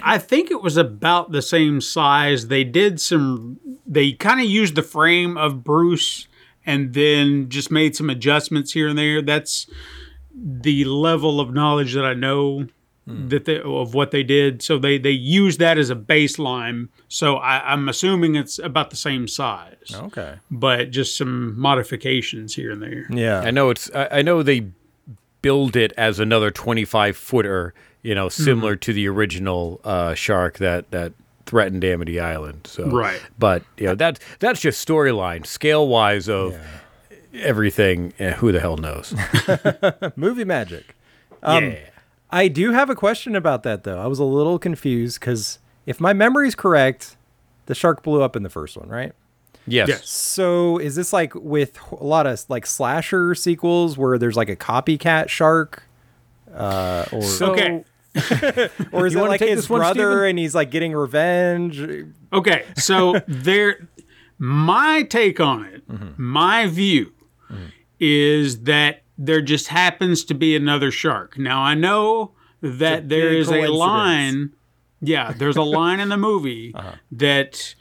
I 0.00 0.18
think 0.18 0.50
it 0.52 0.62
was 0.62 0.76
about 0.76 1.32
the 1.32 1.42
same 1.42 1.80
size. 1.80 2.46
They 2.46 2.62
did 2.62 3.00
some. 3.00 3.58
They 3.84 4.12
kind 4.12 4.40
of 4.40 4.46
used 4.46 4.76
the 4.76 4.82
frame 4.84 5.36
of 5.36 5.64
Bruce, 5.64 6.28
and 6.64 6.94
then 6.94 7.48
just 7.48 7.72
made 7.72 7.96
some 7.96 8.08
adjustments 8.08 8.72
here 8.72 8.86
and 8.86 8.96
there. 8.96 9.20
That's 9.20 9.66
the 10.32 10.84
level 10.84 11.40
of 11.40 11.52
knowledge 11.52 11.92
that 11.94 12.04
I 12.04 12.14
know 12.14 12.68
that 13.06 13.44
they, 13.46 13.60
of 13.60 13.94
what 13.94 14.10
they 14.10 14.22
did. 14.22 14.62
So 14.62 14.78
they 14.78 14.98
they 14.98 15.10
used 15.10 15.58
that 15.58 15.78
as 15.78 15.90
a 15.90 15.96
baseline. 15.96 16.88
So 17.08 17.36
I, 17.36 17.72
I'm 17.72 17.88
assuming 17.88 18.36
it's 18.36 18.58
about 18.58 18.90
the 18.90 18.96
same 18.96 19.26
size, 19.26 19.92
okay. 19.92 20.36
but 20.50 20.90
just 20.90 21.16
some 21.16 21.58
modifications 21.58 22.54
here 22.54 22.70
and 22.70 22.82
there. 22.82 23.06
Yeah. 23.10 23.40
I 23.40 23.50
know 23.50 23.70
it's. 23.70 23.90
I, 23.94 24.08
I 24.12 24.22
know 24.22 24.42
they 24.42 24.68
build 25.40 25.74
it 25.74 25.92
as 25.96 26.20
another 26.20 26.50
25 26.50 27.16
footer. 27.16 27.74
You 28.02 28.14
know, 28.16 28.28
similar 28.28 28.74
to 28.76 28.92
the 28.92 29.08
original 29.08 29.80
uh, 29.84 30.14
shark 30.14 30.58
that 30.58 30.90
that 30.90 31.12
threatened 31.46 31.84
Amity 31.84 32.18
Island. 32.18 32.66
So 32.66 32.88
Right. 32.88 33.20
But 33.38 33.62
you 33.76 33.86
know 33.86 33.94
that 33.94 34.18
that's 34.38 34.60
just 34.60 34.86
storyline, 34.86 35.46
scale 35.46 35.86
wise 35.86 36.28
of 36.28 36.56
everything. 37.34 38.12
eh, 38.18 38.32
who 38.32 38.52
the 38.52 38.60
hell 38.60 38.76
knows? 38.76 39.14
Movie 40.16 40.44
magic. 40.44 40.96
Um, 41.42 41.64
yeah. 41.64 41.78
I 42.32 42.48
do 42.48 42.72
have 42.72 42.88
a 42.90 42.94
question 42.94 43.36
about 43.36 43.62
that 43.64 43.84
though. 43.84 44.00
I 44.00 44.06
was 44.06 44.18
a 44.18 44.24
little 44.24 44.58
confused 44.58 45.20
because 45.20 45.58
if 45.86 46.00
my 46.00 46.12
memory's 46.12 46.54
correct, 46.54 47.16
the 47.66 47.74
shark 47.74 48.02
blew 48.02 48.22
up 48.22 48.34
in 48.36 48.42
the 48.42 48.48
first 48.50 48.76
one, 48.76 48.88
right? 48.88 49.12
Yes. 49.66 49.88
Yes. 49.88 50.08
So 50.08 50.78
is 50.78 50.96
this 50.96 51.12
like 51.12 51.34
with 51.34 51.78
a 51.92 52.04
lot 52.04 52.26
of 52.26 52.42
like 52.48 52.66
slasher 52.66 53.34
sequels 53.34 53.96
where 53.98 54.18
there's 54.18 54.36
like 54.36 54.48
a 54.48 54.56
copycat 54.56 55.28
shark? 55.28 55.84
Uh, 56.52 57.04
or 57.12 57.22
So, 57.22 57.52
Okay. 57.52 57.84
or 58.92 59.06
is 59.06 59.14
You 59.14 59.24
it 59.24 59.28
like 59.28 59.40
his 59.40 59.70
one, 59.70 59.80
brother 59.80 60.12
Steven? 60.12 60.28
and 60.30 60.38
he's 60.38 60.54
like 60.54 60.70
getting 60.70 60.92
revenge? 60.92 61.80
Okay, 62.32 62.64
so 62.76 63.20
there, 63.26 63.88
my 64.38 65.02
take 65.04 65.40
on 65.40 65.64
it, 65.64 65.82
my 66.18 66.66
view 66.66 67.12
is 68.00 68.64
that 68.64 69.02
there 69.24 69.40
just 69.40 69.68
happens 69.68 70.24
to 70.24 70.34
be 70.34 70.56
another 70.56 70.90
shark. 70.90 71.38
Now 71.38 71.62
I 71.62 71.74
know 71.74 72.32
that 72.60 73.08
there 73.08 73.32
is 73.32 73.48
a 73.48 73.68
line. 73.68 74.52
Yeah, 75.00 75.32
there's 75.32 75.56
a 75.56 75.62
line 75.62 76.00
in 76.00 76.08
the 76.08 76.16
movie 76.16 76.74
that 77.12 77.74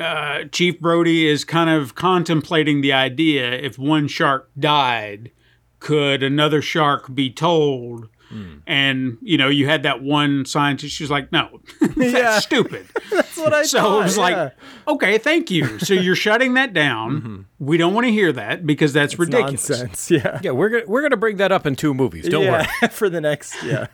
uh, 0.00 0.44
Chief 0.52 0.80
Brody 0.80 1.26
is 1.26 1.44
kind 1.44 1.70
of 1.70 1.96
contemplating 1.96 2.82
the 2.82 2.92
idea: 2.92 3.50
if 3.50 3.78
one 3.78 4.06
shark 4.06 4.48
died, 4.58 5.32
could 5.80 6.22
another 6.22 6.62
shark 6.62 7.12
be 7.14 7.30
told? 7.30 8.08
Mm. 8.32 8.62
And 8.66 9.18
you 9.22 9.38
know, 9.38 9.48
you 9.48 9.66
had 9.66 9.84
that 9.84 10.02
one 10.02 10.44
scientist. 10.44 10.94
She's 10.94 11.10
like, 11.10 11.30
"No, 11.32 11.60
that's 11.80 11.96
Yeah. 12.12 12.38
stupit." 12.40 12.86
That's 13.10 13.36
what 13.36 13.52
I 13.54 13.62
So 13.62 13.80
thought. 13.80 14.00
it 14.00 14.04
was 14.04 14.16
yeah. 14.16 14.22
like, 14.22 14.52
okay, 14.88 15.18
thank 15.18 15.50
you. 15.50 15.78
So 15.78 15.94
you're 15.94 16.16
shutting 16.16 16.54
that 16.54 16.72
down. 16.72 17.20
Mm-hmm. 17.20 17.42
We 17.58 17.76
don't 17.76 17.94
want 17.94 18.06
to 18.06 18.12
hear 18.12 18.32
that 18.32 18.66
because 18.66 18.92
that's 18.92 19.18
ridiculous. 19.18 19.68
nonsense. 19.70 20.10
Yeah. 20.10 20.40
Yeah, 20.42 20.50
we're 20.52 20.68
gonna 20.70 20.84
we're 20.86 21.02
gonna 21.02 21.16
bring 21.16 21.36
that 21.36 21.52
up 21.52 21.66
in 21.66 21.76
two 21.76 21.94
movies. 21.94 22.28
Don't 22.28 22.46
worry. 22.46 22.66
for 22.90 23.08
the 23.08 23.20
next. 23.20 23.62
Yeah. 23.62 23.86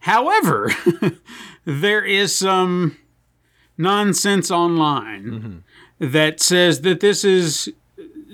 However, 0.00 0.70
there 1.64 2.04
is 2.04 2.36
some 2.36 2.96
nonsense 3.76 4.50
online 4.50 5.24
mm-hmm. 6.00 6.12
that 6.12 6.40
says 6.40 6.82
that 6.82 7.00
this 7.00 7.24
is 7.24 7.72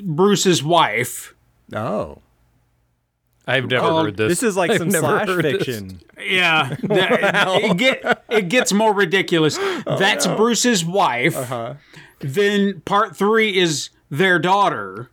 Bruce's 0.02 0.62
wife. 0.62 1.34
Oh. 1.74 2.18
I've 3.50 3.66
never 3.70 3.86
Oh, 3.86 4.04
heard 4.04 4.16
this. 4.16 4.28
This 4.28 4.42
is 4.42 4.56
like 4.56 4.70
I've 4.70 4.78
some 4.78 4.88
never 4.88 5.06
slash 5.06 5.28
heard 5.28 5.44
this. 5.44 5.52
fiction. 5.64 6.00
Yeah, 6.18 6.76
that- 6.82 7.48
it, 7.64 7.76
get, 7.76 8.24
it 8.28 8.48
gets 8.48 8.72
more 8.72 8.92
ridiculous. 8.94 9.58
Oh, 9.86 9.98
That's 9.98 10.26
Bruce's 10.26 10.84
wife. 10.84 11.36
Uh-huh. 11.36 11.74
Then 12.20 12.82
part 12.82 13.16
three 13.16 13.56
is 13.56 13.90
their 14.10 14.38
daughter, 14.38 15.10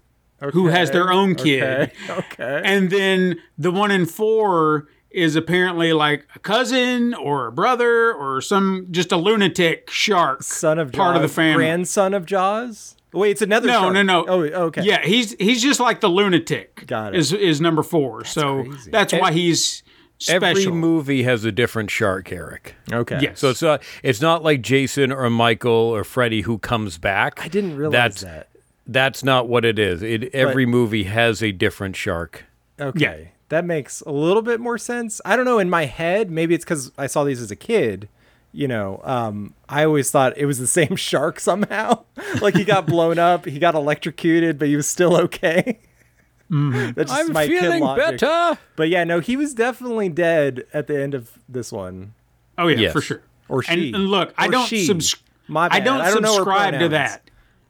who 0.54 0.68
has 0.68 0.92
their 0.92 1.12
own 1.12 1.36
kid. 1.36 1.92
Okay. 2.10 2.14
Okay. 2.34 2.62
And 2.66 2.90
then 2.90 3.40
the 3.58 3.72
one 3.72 3.92
in 3.92 4.06
four 4.06 4.88
is 5.10 5.36
apparently 5.38 5.94
like 5.94 6.28
a 6.36 6.40
cousin 6.40 7.14
or 7.14 7.48
a 7.48 7.52
brother 7.52 8.14
or 8.14 8.42
some 8.42 8.88
just 8.92 9.12
a 9.14 9.18
lunatic 9.18 9.90
shark 9.90 10.44
Son 10.44 10.78
of 10.78 10.92
Jaws. 10.92 10.98
part 10.98 11.16
of 11.16 11.22
the 11.22 11.30
family. 11.30 11.56
Grandson 11.64 12.14
of 12.14 12.26
Jaws. 12.26 12.97
Wait, 13.18 13.32
it's 13.32 13.42
another. 13.42 13.68
no, 13.68 13.82
shark. 13.82 13.94
no, 13.94 14.02
no. 14.04 14.26
Oh, 14.28 14.42
okay. 14.42 14.84
Yeah, 14.84 15.04
he's 15.04 15.34
he's 15.34 15.62
just 15.62 15.80
like 15.80 16.02
the 16.02 16.10
lunatic. 16.10 16.86
Got 16.88 17.16
it. 17.16 17.20
Is 17.20 17.34
is 17.34 17.60
number 17.62 17.84
four. 17.84 18.26
so 18.26 18.64
crazy. 18.64 18.92
that's 18.92 19.14
why 19.14 19.32
he's 19.32 19.84
special. 20.20 20.48
Every 20.48 20.68
movie 20.68 21.24
has 21.24 21.46
a 21.46 21.52
different 21.52 21.92
shark, 21.92 22.32
Erik. 22.32 22.76
Okay. 22.92 23.20
Yes. 23.22 23.40
So 23.40 23.50
it's 23.50 23.62
not 23.62 23.84
it's 24.04 24.22
not 24.22 24.44
like 24.44 24.62
Jason 24.62 25.12
or 25.12 25.30
Michael 25.30 25.72
or 25.72 26.04
Freddy 26.04 26.42
who 26.42 26.58
comes 26.58 26.98
back. 26.98 27.44
I 27.44 27.48
didn't 27.48 27.78
realize 27.78 27.94
that's, 27.94 28.22
that. 28.22 28.50
That's 28.86 29.24
not 29.24 29.48
what 29.48 29.66
it 29.66 29.80
is. 29.80 30.02
It 30.02 30.34
every 30.34 30.66
movie 30.66 31.04
has 31.04 31.44
a 31.44 31.52
different 31.52 31.96
shark. 31.96 32.46
Okay. 32.80 33.32
That 33.50 33.64
makes 33.64 34.02
a 34.02 34.12
little 34.12 34.42
bit 34.42 34.60
more 34.60 34.78
sense. 34.78 35.22
I 35.24 35.36
don't 35.36 35.46
know. 35.46 35.60
In 35.60 35.70
my 35.70 35.86
head, 35.86 36.30
maybe 36.30 36.54
it's 36.54 36.66
because 36.66 36.92
I 36.98 37.08
saw 37.08 37.24
these 37.24 37.42
as 37.42 37.50
a 37.50 37.56
kid. 37.56 38.10
You 38.54 38.68
know, 38.68 39.02
um, 39.04 39.54
I 39.70 39.84
always 39.86 40.10
thought 40.10 40.38
it 40.38 40.46
was 40.46 40.58
the 40.58 40.68
same 40.68 40.96
shark 40.96 41.40
somehow. 41.40 42.04
like 42.42 42.56
he 42.56 42.64
got 42.64 42.86
blown 42.88 43.20
up, 43.20 43.46
he 43.46 43.60
got 43.60 43.76
electrocuted, 43.76 44.58
but 44.58 44.68
he 44.68 44.76
was 44.76 44.88
still 44.88 45.16
okay. 45.24 45.80
That's 46.50 47.12
just 47.12 47.14
I'm 47.14 47.34
my 47.34 47.46
kid 47.46 47.60
feeling 47.60 47.84
logic. 47.84 48.20
better. 48.22 48.58
But 48.78 48.90
yeah, 48.90 49.04
no, 49.04 49.20
he 49.20 49.36
was 49.36 49.54
definitely 49.54 50.10
dead 50.10 50.64
at 50.74 50.88
the 50.88 51.02
end 51.02 51.14
of 51.14 51.38
this 51.50 51.72
one. 51.72 52.14
Oh 52.58 52.68
yeah, 52.68 52.78
Yes. 52.78 52.94
for 52.94 53.02
sure. 53.02 53.22
Or 53.50 53.64
And, 53.68 53.80
she. 53.82 53.92
and 53.94 54.08
look, 54.08 54.34
I 54.38 54.48
don't 54.48 54.66
she. 54.68 54.86
subs- 54.86 55.16
My 55.48 55.68
I 55.72 55.80
don't, 55.82 56.00
I 56.02 56.10
don't 56.10 56.24
subscribe 56.26 56.80
to 56.80 56.90
that. 56.90 57.30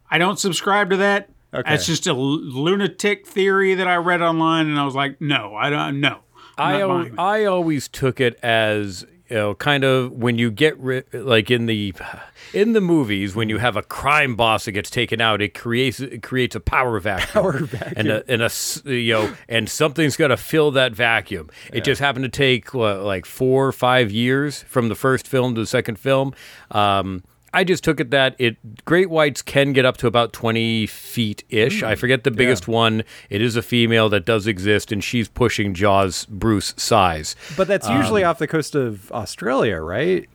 I 0.09 0.17
don't 0.19 0.39
subscribe 0.39 0.91
to 0.91 0.97
that. 0.97 1.29
Okay. 1.53 1.69
That's 1.69 1.85
just 1.87 2.05
a 2.07 2.11
l- 2.11 2.17
lunatic 2.39 3.25
theory 3.27 3.73
that 3.75 3.87
I 3.87 3.95
read 3.95 4.21
online, 4.21 4.67
and 4.67 4.79
I 4.79 4.85
was 4.85 4.95
like, 4.95 5.19
no, 5.21 5.55
I 5.55 5.69
don't. 5.69 5.99
No, 5.99 6.19
I'm 6.57 6.79
not 6.79 7.19
al- 7.19 7.19
I 7.19 7.45
always 7.45 7.87
took 7.87 8.19
it 8.21 8.39
as 8.43 9.05
you 9.29 9.35
know, 9.35 9.55
kind 9.55 9.83
of 9.83 10.11
when 10.11 10.37
you 10.37 10.49
get 10.51 10.79
ri- 10.79 11.03
like 11.13 11.51
in 11.51 11.65
the 11.65 11.93
in 12.53 12.73
the 12.73 12.81
movies 12.81 13.35
when 13.35 13.49
you 13.49 13.57
have 13.57 13.75
a 13.75 13.81
crime 13.81 14.35
boss 14.35 14.65
that 14.65 14.71
gets 14.71 14.89
taken 14.89 15.19
out, 15.21 15.41
it 15.41 15.53
creates 15.53 15.99
it 15.99 16.23
creates 16.23 16.55
a 16.55 16.59
power 16.59 16.99
vacuum, 16.99 17.27
Power 17.43 17.59
vacuum. 17.59 17.93
and 17.97 18.07
a, 18.09 18.23
and 18.31 18.41
a 18.41 18.49
you 18.85 19.13
know, 19.13 19.33
and 19.49 19.69
something's 19.69 20.15
got 20.15 20.27
to 20.29 20.37
fill 20.37 20.71
that 20.71 20.93
vacuum. 20.93 21.49
It 21.73 21.83
just 21.83 21.99
happened 21.99 22.23
to 22.23 22.29
take 22.29 22.73
what, 22.73 23.01
like 23.01 23.25
four 23.25 23.67
or 23.67 23.71
five 23.71 24.11
years 24.11 24.63
from 24.63 24.89
the 24.89 24.95
first 24.95 25.27
film 25.27 25.55
to 25.55 25.61
the 25.61 25.67
second 25.67 25.99
film. 25.99 26.33
Um, 26.71 27.23
I 27.57 27.63
just 27.63 27.83
took 27.83 27.99
it 27.99 28.11
that 28.11 28.35
it 28.37 28.57
great 28.85 29.09
whites 29.09 29.41
can 29.41 29.73
get 29.73 29.83
up 29.83 29.97
to 29.97 30.07
about 30.07 30.31
20 30.31 30.85
feet 30.85 31.43
ish. 31.49 31.81
I 31.81 31.95
forget 31.95 32.23
the 32.23 32.29
biggest 32.31 32.67
one. 32.67 33.03
It 33.31 33.41
is 33.41 33.55
a 33.55 33.61
female 33.63 34.09
that 34.09 34.25
does 34.25 34.45
exist, 34.45 34.91
and 34.91 35.03
she's 35.03 35.27
pushing 35.27 35.73
Jaws 35.73 36.25
Bruce 36.27 36.75
size. 36.77 37.35
But 37.55 37.67
that's 37.67 37.89
usually 37.89 38.23
Um, 38.23 38.29
off 38.29 38.37
the 38.39 38.47
coast 38.47 38.75
of 38.75 39.11
Australia, 39.11 39.77
right? 39.79 40.29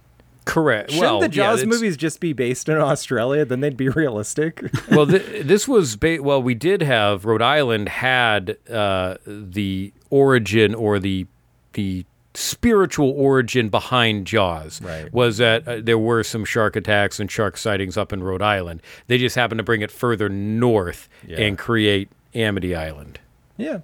Correct. 0.44 0.90
Shouldn't 0.90 1.08
well, 1.08 1.20
the 1.20 1.26
yeah, 1.26 1.30
Jaws 1.52 1.62
it's- 1.62 1.72
movies 1.72 1.96
just 1.96 2.18
be 2.18 2.32
based 2.32 2.68
in 2.68 2.76
Australia? 2.76 3.44
Then 3.44 3.60
they'd 3.60 3.76
be 3.76 3.88
realistic. 3.88 4.60
well, 4.90 5.06
th- 5.06 5.46
this 5.46 5.68
was 5.68 5.94
ba- 5.94 6.18
well. 6.20 6.42
We 6.42 6.54
did 6.54 6.82
have 6.82 7.24
Rhode 7.24 7.40
Island 7.42 7.88
had 7.88 8.56
uh, 8.68 9.18
the 9.24 9.92
origin 10.10 10.74
or 10.74 10.98
the 10.98 11.26
the 11.74 12.04
spiritual 12.34 13.10
origin 13.10 13.68
behind 13.68 14.26
Jaws. 14.26 14.80
Right. 14.82 15.12
Was 15.12 15.38
that 15.38 15.66
uh, 15.68 15.80
there 15.82 15.98
were 15.98 16.22
some 16.22 16.44
shark 16.44 16.76
attacks 16.76 17.20
and 17.20 17.30
shark 17.30 17.56
sightings 17.56 17.96
up 17.96 18.12
in 18.12 18.22
Rhode 18.22 18.42
Island. 18.42 18.80
They 19.06 19.18
just 19.18 19.36
happened 19.36 19.58
to 19.58 19.64
bring 19.64 19.82
it 19.82 19.90
further 19.90 20.28
north 20.28 21.08
Yeah. 21.26 21.40
and 21.40 21.58
create 21.58 22.10
Amity 22.34 22.74
Island. 22.74 23.18
yeah, 23.56 23.80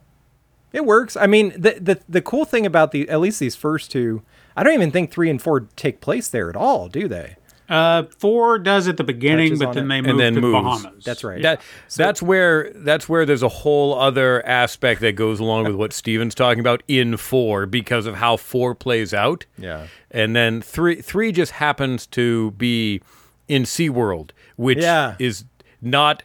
it 0.72 0.84
works. 0.84 1.16
I 1.16 1.26
mean, 1.26 1.50
the 1.56 1.78
the 1.80 2.00
the 2.08 2.20
cool 2.22 2.44
thing 2.44 2.64
about 2.66 2.92
the 2.92 3.08
at 3.08 3.20
least 3.20 3.40
these 3.40 3.56
first 3.56 3.90
two, 3.90 4.22
I 4.56 4.62
don't 4.62 4.74
even 4.74 4.90
think 4.90 5.10
three 5.10 5.30
and 5.30 5.40
four 5.40 5.60
take 5.76 6.00
place 6.00 6.28
there 6.28 6.48
at 6.50 6.56
all, 6.56 6.88
do 6.88 7.08
they? 7.08 7.36
Uh, 7.68 8.04
four 8.18 8.58
does 8.58 8.88
at 8.88 8.96
the 8.96 9.04
beginning, 9.04 9.48
Touches 9.50 9.58
but 9.58 9.72
then 9.74 9.84
it. 9.84 9.88
they 9.88 9.98
And 9.98 10.06
move 10.06 10.18
then 10.18 10.34
to 10.34 10.40
the 10.40 10.46
moves. 10.46 10.82
Bahamas. 10.82 11.04
That's 11.04 11.22
right. 11.22 11.42
That 11.42 11.60
that's 11.96 12.22
where 12.22 12.72
that's 12.74 13.08
where 13.08 13.26
there's 13.26 13.42
a 13.42 13.48
whole 13.48 13.98
other 13.98 14.44
aspect 14.46 15.00
that 15.02 15.12
goes 15.16 15.38
along 15.38 15.64
with 15.66 15.74
what 15.76 15.92
Stephen's 15.92 16.34
talking 16.34 16.60
about 16.60 16.82
in 16.88 17.16
four 17.18 17.66
because 17.66 18.06
of 18.06 18.14
how 18.16 18.36
four 18.38 18.74
plays 18.74 19.12
out. 19.12 19.44
Yeah. 19.58 19.86
And 20.10 20.34
then 20.34 20.62
three 20.62 21.02
three 21.02 21.30
just 21.30 21.52
happens 21.52 22.06
to 22.08 22.52
be 22.52 23.02
in 23.48 23.64
SeaWorld, 23.64 24.30
which 24.56 24.78
Yeah. 24.78 25.16
is 25.18 25.44
not 25.82 26.22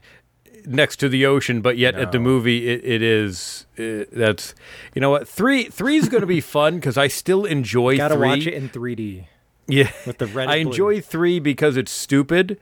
next 0.66 0.96
to 0.98 1.10
the 1.10 1.26
ocean, 1.26 1.60
but 1.60 1.78
yet 1.78 1.94
at 1.96 2.14
the 2.14 2.20
movie 2.20 2.70
it, 2.70 2.86
it 2.86 3.02
is. 3.02 3.66
Uh, 3.78 4.06
that's 4.14 4.56
you 4.96 5.02
know 5.02 5.10
what 5.10 5.28
three 5.28 5.66
three 5.66 5.98
is 5.98 6.08
going 6.08 6.22
to 6.22 6.28
be 6.28 6.40
fun 6.40 6.76
because 6.76 6.98
I 6.98 7.10
still 7.10 7.44
enjoy. 7.44 7.98
Got 7.98 8.08
to 8.10 8.16
three. 8.16 8.28
watch 8.30 8.48
it 8.48 8.54
in 8.54 8.70
3D. 8.70 9.26
Yeah, 9.68 9.92
with 10.06 10.18
the 10.18 10.28
red 10.28 10.50
I 10.50 10.56
and 10.58 10.64
blue. 10.66 10.72
enjoy 10.72 11.02
three 11.02 11.40
because 11.40 11.78
it's 11.78 11.92
stupid. 11.92 12.60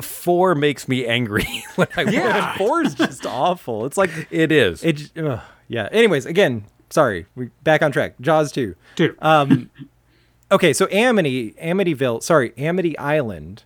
Four 0.00 0.54
makes 0.54 0.88
me 0.88 1.04
angry 1.06 1.46
when 1.74 1.88
I 1.96 2.02
Yeah, 2.02 2.56
four 2.56 2.82
is 2.82 2.94
just 2.94 3.26
awful. 3.26 3.84
It's 3.84 3.96
like 3.98 4.10
It 4.30 4.50
is. 4.52 4.82
It 4.82 4.92
j- 4.94 5.20
ugh, 5.22 5.40
yeah. 5.68 5.88
Anyways, 5.92 6.24
again, 6.26 6.64
sorry. 6.88 7.26
We 7.34 7.50
back 7.62 7.82
on 7.82 7.92
track. 7.92 8.14
Jaws 8.20 8.50
two. 8.52 8.76
Two. 8.96 9.14
Um, 9.20 9.70
okay, 10.52 10.72
so 10.72 10.88
Amity, 10.90 11.52
Amityville, 11.62 12.22
sorry, 12.22 12.52
Amity 12.56 12.96
Island. 12.98 13.64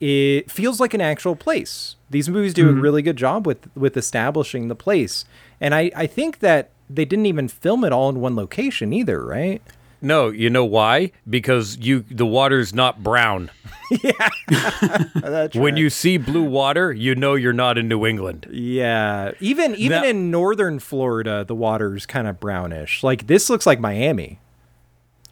It 0.00 0.50
feels 0.50 0.80
like 0.80 0.94
an 0.94 1.02
actual 1.02 1.36
place. 1.36 1.96
These 2.08 2.30
movies 2.30 2.54
do 2.54 2.70
a 2.70 2.72
really 2.72 3.02
good 3.02 3.16
job 3.16 3.46
with 3.46 3.68
with 3.76 3.96
establishing 3.98 4.68
the 4.68 4.74
place, 4.74 5.26
and 5.60 5.74
I 5.74 5.90
I 5.94 6.06
think 6.06 6.38
that 6.38 6.70
they 6.88 7.04
didn't 7.04 7.26
even 7.26 7.48
film 7.48 7.84
it 7.84 7.92
all 7.92 8.08
in 8.08 8.18
one 8.20 8.34
location 8.34 8.94
either, 8.94 9.22
right? 9.22 9.60
No, 10.02 10.28
you 10.30 10.48
know 10.50 10.64
why? 10.64 11.12
Because 11.28 11.76
you 11.78 12.04
the 12.10 12.26
water's 12.26 12.72
not 12.74 13.02
brown. 13.02 13.50
yeah. 14.02 14.28
That's 15.14 15.54
When 15.56 15.76
you 15.76 15.90
see 15.90 16.16
blue 16.16 16.42
water, 16.44 16.92
you 16.92 17.14
know 17.14 17.34
you're 17.34 17.52
not 17.52 17.76
in 17.76 17.88
New 17.88 18.06
England. 18.06 18.46
Yeah, 18.50 19.32
even 19.40 19.74
even 19.74 20.02
That- 20.02 20.08
in 20.08 20.30
northern 20.30 20.78
Florida, 20.78 21.44
the 21.46 21.54
water's 21.54 22.06
kind 22.06 22.26
of 22.26 22.40
brownish. 22.40 23.02
Like 23.02 23.26
this 23.26 23.50
looks 23.50 23.66
like 23.66 23.78
Miami. 23.80 24.38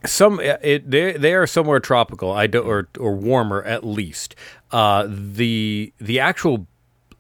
Some 0.05 0.39
it 0.41 0.89
they 0.91 1.13
they 1.13 1.35
are 1.35 1.47
somewhere 1.47 1.81
tropical. 1.81 2.31
I 2.31 2.47
do 2.47 2.61
or 2.61 2.89
or 3.01 3.15
warmer 3.15 3.63
at 3.65 3.85
least. 3.85 4.35
Uh, 4.71 5.07
the 5.09 5.93
the 5.99 6.21
actual 6.21 6.67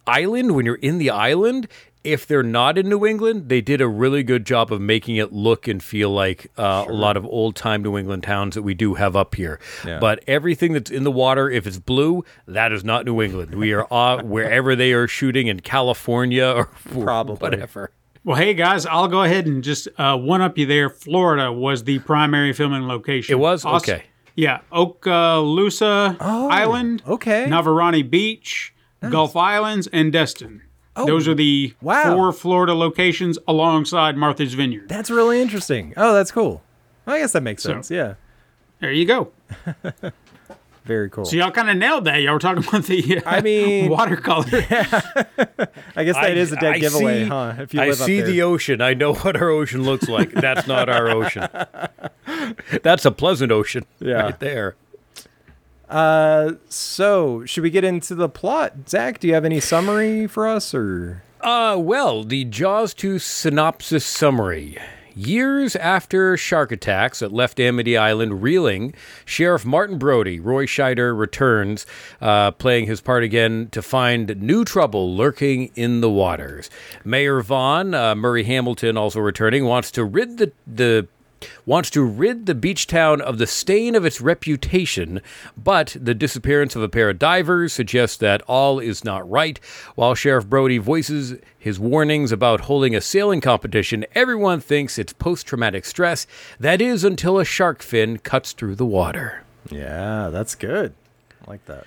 island 0.06 0.54
when 0.54 0.64
you're 0.66 0.76
in 0.76 0.98
the 0.98 1.11
island. 1.11 1.66
If 2.04 2.26
they're 2.26 2.42
not 2.42 2.78
in 2.78 2.88
New 2.88 3.04
England, 3.04 3.48
they 3.48 3.61
did 3.61 3.80
a 3.80 3.88
really 3.88 4.22
good 4.22 4.46
job 4.46 4.72
of 4.72 4.80
making 4.80 5.16
it 5.16 5.32
look 5.32 5.66
and 5.68 5.82
feel 5.82 6.11
like 6.11 6.50
uh, 6.56 6.84
a 6.88 6.92
lot 6.92 7.16
of 7.16 7.24
old 7.26 7.56
time 7.56 7.82
New 7.82 7.98
England 7.98 8.22
towns 8.22 8.54
that 8.54 8.62
we 8.62 8.72
do 8.74 8.94
have 8.94 9.16
up 9.16 9.34
here. 9.34 9.58
Yeah. 9.84 9.98
But 9.98 10.22
everything 10.26 10.72
that's 10.72 10.90
in 10.90 11.04
the 11.04 11.11
water, 11.11 11.50
if 11.50 11.66
it's 11.66 11.78
blue, 11.78 12.24
that 12.46 12.72
is 12.72 12.84
not 12.84 13.04
New 13.04 13.20
England. 13.20 13.54
We 13.54 13.72
are 13.72 13.87
uh, 13.92 14.22
wherever 14.24 14.74
they 14.76 14.92
are 14.92 15.08
shooting 15.08 15.48
in 15.48 15.61
California 15.61 16.46
or 16.46 16.64
Probably. 17.02 17.37
whatever. 17.37 17.90
Well, 18.24 18.37
hey 18.37 18.54
guys, 18.54 18.84
I'll 18.87 19.08
go 19.08 19.22
ahead 19.22 19.46
and 19.46 19.62
just 19.64 19.88
uh, 19.98 20.16
one 20.16 20.40
up 20.40 20.56
you 20.58 20.66
there. 20.66 20.90
Florida 20.90 21.50
was 21.52 21.84
the 21.84 21.98
primary 22.00 22.52
filming 22.52 22.87
location. 22.87 23.32
It 23.32 23.38
was? 23.38 23.64
Aus- 23.64 23.82
Okay. 23.88 24.04
Yeah, 24.37 24.61
Okaloosa 24.72 26.16
Island, 26.20 27.02
Oh, 27.06 27.14
okay. 27.14 27.46
Navarani 27.48 28.08
Beach, 28.08 28.72
Gulf 29.11 29.34
Islands, 29.37 29.88
and 29.92 30.12
Destin. 30.12 30.62
Those 31.06 31.28
are 31.28 31.34
the 31.34 31.72
Oh, 31.74 31.87
wow. 31.87 32.14
four 32.14 32.32
Florida 32.32 32.74
locations 32.74 33.38
alongside 33.48 34.16
Martha's 34.16 34.54
Vineyard. 34.54 34.88
That's 34.88 35.11
really 35.11 35.40
interesting. 35.40 35.94
Oh, 35.96 36.14
that's 36.14 36.30
cool. 36.30 36.62
I 37.06 37.18
guess 37.20 37.32
that 37.32 37.42
makes 37.42 37.62
So- 37.62 37.70
sense. 37.70 37.90
Yeah, 37.90 38.14
There 38.80 38.92
you 38.92 39.04
go. 39.06 39.32
very 40.84 41.11
cool. 41.11 41.24
So 41.26 41.37
y'all 41.37 41.50
kind 41.50 41.68
of 41.68 41.76
nailed 41.76 42.04
that. 42.06 42.16
Y'all 42.22 42.32
were 42.34 42.38
talking 42.38 42.66
about 42.66 42.84
the 42.84 43.18
uh, 43.18 43.22
I 43.26 43.40
mean- 43.42 43.90
watercolor. 43.90 44.46
I 45.96 46.04
guess 46.04 46.14
that 46.16 46.37
is 46.37 46.52
a 46.52 46.56
dead 46.56 46.74
I 46.74 46.78
giveaway, 46.78 47.24
see- 47.24 47.28
huh? 47.28 47.54
If 47.58 47.74
you 47.74 47.80
I 47.80 47.88
live 47.88 48.00
up 48.00 48.06
see 48.06 48.18
there. 48.20 48.26
the 48.30 48.42
ocean. 48.42 48.80
I 48.80 48.94
know 48.94 49.14
what 49.14 49.37
our 49.37 49.50
ocean 49.50 49.82
looks 49.84 50.08
like. 50.08 50.32
That's 50.32 50.66
not 50.66 50.88
our 50.88 51.11
ocean. 51.11 51.46
That's 52.82 53.04
a 53.04 53.11
pleasant 53.11 53.52
ocean 53.52 53.84
Yeah. 54.00 54.14
right 54.22 54.38
there. 54.40 54.76
Uh, 55.88 56.53
so 56.68 57.44
should 57.46 57.62
we 57.62 57.70
get 57.70 57.85
into 57.85 58.14
the 58.14 58.29
plot? 58.29 58.74
Zack, 58.88 59.18
do 59.20 59.29
you 59.29 59.35
have 59.35 59.44
any 59.44 59.61
summary 59.61 60.27
for 60.27 60.46
us, 60.46 60.74
or 60.74 61.22
Uh, 61.40 61.77
well, 61.79 62.24
the 62.24 62.44
Jaws 62.44 62.92
2 62.94 63.18
synopsis 63.18 64.05
summary. 64.05 64.77
Years 65.14 65.74
after 65.74 66.37
shark 66.37 66.70
attacks 66.70 67.18
that 67.18 67.33
left 67.33 67.59
Amity 67.59 67.96
Island 67.96 68.40
reeling, 68.40 68.94
Sheriff 69.24 69.64
Martin 69.64 69.98
Brody, 69.98 70.38
Roy 70.38 70.64
Scheider, 70.66 71.18
returns, 71.18 71.87
uh, 72.20 72.53
playing 72.53 72.87
his 72.87 73.01
part 73.01 73.24
again 73.24 73.68
to 73.72 73.83
find 73.83 74.40
new 74.40 74.64
trouble 74.64 75.16
lurking 75.16 75.70
in 75.74 76.03
the 76.03 76.11
waters. 76.11 76.70
Mayor 77.05 77.40
Vaughn, 77.40 77.94
uh, 77.94 78.14
Murray 78.14 78.44
Hamilton, 78.44 78.96
also 78.96 79.18
returning, 79.18 79.64
wants 79.64 79.90
to 79.92 80.05
rid 80.05 80.38
the 80.38 80.53
the 80.68 81.09
wants 81.66 81.90
to 81.90 82.03
rid 82.03 82.46
the 82.46 82.55
beach 82.55 82.87
town 82.87 83.20
of 83.20 83.38
the 83.38 83.46
stain 83.46 83.94
of 83.94 84.05
its 84.05 84.20
reputation, 84.20 85.20
but 85.57 85.96
the 86.01 86.14
disappearance 86.14 86.74
of 86.77 86.83
a 86.83 86.88
pair 86.88 87.11
of 87.11 87.18
divers 87.18 87.72
suggests 87.72 88.16
that 88.18 88.42
all 88.42 88.79
is 88.79 89.05
not 89.05 89.29
right. 89.29 89.59
While 89.94 90.14
Sheriff 90.14 90.46
Brody 90.46 90.79
voices 90.79 91.35
his 91.59 91.79
warnings 91.79 92.33
about 92.33 92.62
holding 92.62 92.94
a 92.94 93.01
sailing 93.01 93.40
competition, 93.40 94.05
everyone 94.14 94.61
thinks 94.61 94.98
it's 94.98 95.12
post 95.12 95.46
traumatic 95.46 95.85
stress. 95.85 96.27
That 96.59 96.81
is 96.81 97.05
until 97.05 97.38
a 97.38 97.44
shark 97.44 97.83
fin 97.83 98.18
cuts 98.18 98.53
through 98.53 98.77
the 98.77 98.87
water. 98.87 99.44
yeah, 99.70 100.31
that's 100.31 100.55
good. 100.55 100.94
I 101.46 101.51
like 101.51 101.64
that. 101.66 101.85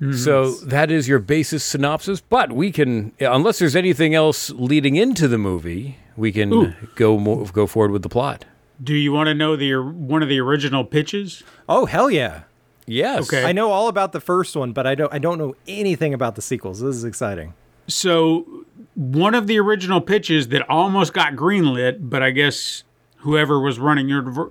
Mm-hmm. 0.00 0.14
So 0.16 0.52
that 0.64 0.90
is 0.90 1.06
your 1.06 1.20
basis 1.20 1.62
synopsis, 1.62 2.20
but 2.20 2.50
we 2.50 2.72
can, 2.72 3.12
unless 3.20 3.60
there's 3.60 3.76
anything 3.76 4.16
else 4.16 4.50
leading 4.50 4.96
into 4.96 5.28
the 5.28 5.38
movie, 5.38 5.98
we 6.16 6.32
can 6.32 6.52
Ooh. 6.52 6.72
go 6.96 7.18
mo- 7.20 7.44
go 7.44 7.68
forward 7.68 7.92
with 7.92 8.02
the 8.02 8.08
plot. 8.08 8.44
Do 8.82 8.94
you 8.94 9.12
want 9.12 9.28
to 9.28 9.34
know 9.34 9.56
the 9.56 9.76
one 9.76 10.22
of 10.22 10.28
the 10.28 10.40
original 10.40 10.84
pitches? 10.84 11.42
Oh 11.68 11.86
hell 11.86 12.10
yeah! 12.10 12.42
Yes. 12.86 13.22
Okay. 13.24 13.44
I 13.44 13.52
know 13.52 13.70
all 13.70 13.88
about 13.88 14.12
the 14.12 14.20
first 14.20 14.56
one, 14.56 14.72
but 14.72 14.86
I 14.86 14.94
don't. 14.94 15.12
I 15.12 15.18
don't 15.18 15.38
know 15.38 15.54
anything 15.66 16.14
about 16.14 16.34
the 16.34 16.42
sequels. 16.42 16.80
This 16.80 16.96
is 16.96 17.04
exciting. 17.04 17.54
So, 17.88 18.64
one 18.94 19.34
of 19.34 19.46
the 19.46 19.58
original 19.58 20.00
pitches 20.00 20.48
that 20.48 20.68
almost 20.68 21.12
got 21.12 21.34
greenlit, 21.34 22.08
but 22.08 22.22
I 22.22 22.30
guess 22.30 22.84
whoever 23.18 23.60
was 23.60 23.78
running 23.78 24.08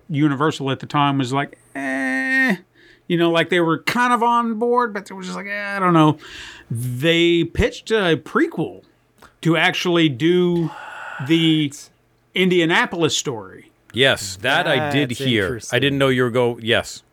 Universal 0.10 0.72
at 0.72 0.80
the 0.80 0.86
time 0.86 1.18
was 1.18 1.34
like, 1.34 1.58
eh, 1.76 2.58
you 3.08 3.18
know, 3.18 3.30
like 3.32 3.50
they 3.50 3.60
were 3.60 3.84
kind 3.84 4.14
of 4.14 4.24
on 4.24 4.60
board, 4.60 4.94
but 4.94 5.06
they 5.06 5.16
were 5.16 5.24
just 5.24 5.36
like, 5.36 5.48
eh, 5.48 5.76
I 5.76 5.80
don't 5.80 5.94
know. 5.94 6.18
They 6.70 7.44
pitched 7.44 7.92
a 7.92 8.16
prequel 8.18 8.84
to 9.42 9.58
actually 9.58 10.08
do 10.10 10.72
the 11.28 11.74
Indianapolis 12.34 13.16
story. 13.16 13.71
Yes, 13.94 14.38
that 14.42 14.68
I 14.68 14.90
did 14.92 15.12
hear. 15.12 15.60
I 15.72 15.80
didn't 15.80 15.98
know 16.00 16.10
you 16.10 16.24
were 16.24 16.30
go. 16.32 16.58
Yes, 16.62 17.04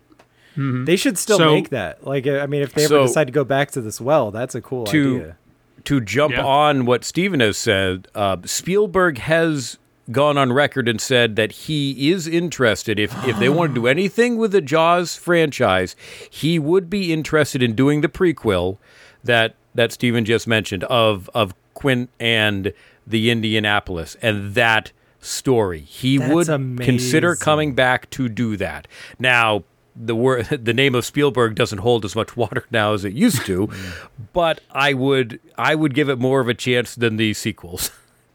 They 0.56 0.96
should 0.96 1.16
still 1.18 1.38
So- 1.38 1.54
make 1.54 1.68
that. 1.70 2.04
Like, 2.04 2.26
I 2.26 2.46
mean, 2.46 2.62
if 2.62 2.74
they 2.74 2.82
ever 2.84 2.88
So- 2.94 3.06
decide 3.06 3.28
to 3.28 3.32
go 3.32 3.44
back 3.44 3.70
to 3.72 3.80
this 3.80 4.00
well, 4.00 4.32
that's 4.32 4.56
a 4.56 4.60
cool 4.60 4.86
To- 4.86 5.16
idea. 5.16 5.36
to 5.84 6.00
jump 6.00 6.34
Yeah. 6.34 6.44
on 6.44 6.84
what 6.84 7.04
Stephen 7.04 7.38
has 7.38 7.56
said, 7.56 8.08
uh, 8.14 8.38
Spielberg 8.44 9.18
has 9.18 9.78
gone 10.10 10.36
on 10.36 10.52
record 10.52 10.88
and 10.88 11.00
said 11.00 11.36
that 11.36 11.52
he 11.52 12.10
is 12.10 12.26
interested. 12.26 12.98
If 12.98 13.12
if 13.26 13.38
they 13.38 13.48
want 13.48 13.72
to 13.74 13.80
do 13.82 13.86
anything 13.96 14.36
with 14.36 14.50
the 14.50 14.60
Jaws 14.60 15.14
franchise, 15.14 15.94
he 16.28 16.58
would 16.58 16.90
be 16.90 17.12
interested 17.12 17.62
in 17.62 17.74
doing 17.74 18.00
the 18.00 18.08
prequel 18.08 18.78
that 19.22 19.54
that 19.76 19.92
Stephen 19.92 20.24
just 20.24 20.48
mentioned 20.48 20.82
of 20.84 21.30
of 21.34 21.54
Quint 21.74 22.10
and 22.18 22.72
the 23.06 23.30
Indianapolis 23.30 24.16
and 24.20 24.54
that 24.54 24.90
story. 25.20 25.80
He 25.80 26.18
That's 26.18 26.32
would 26.32 26.80
consider 26.80 27.36
coming 27.36 27.74
back 27.74 28.08
to 28.10 28.28
do 28.28 28.56
that. 28.56 28.88
Now, 29.18 29.64
the 29.94 30.14
word 30.14 30.46
the 30.64 30.74
name 30.74 30.94
of 30.94 31.04
Spielberg 31.04 31.54
doesn't 31.54 31.78
hold 31.78 32.04
as 32.04 32.14
much 32.14 32.36
water 32.36 32.64
now 32.70 32.94
as 32.94 33.04
it 33.04 33.12
used 33.12 33.44
to, 33.46 33.68
but 34.32 34.60
I 34.70 34.94
would 34.94 35.40
I 35.56 35.74
would 35.74 35.94
give 35.94 36.08
it 36.08 36.18
more 36.18 36.40
of 36.40 36.48
a 36.48 36.54
chance 36.54 36.94
than 36.94 37.16
the 37.16 37.34
sequels. 37.34 37.90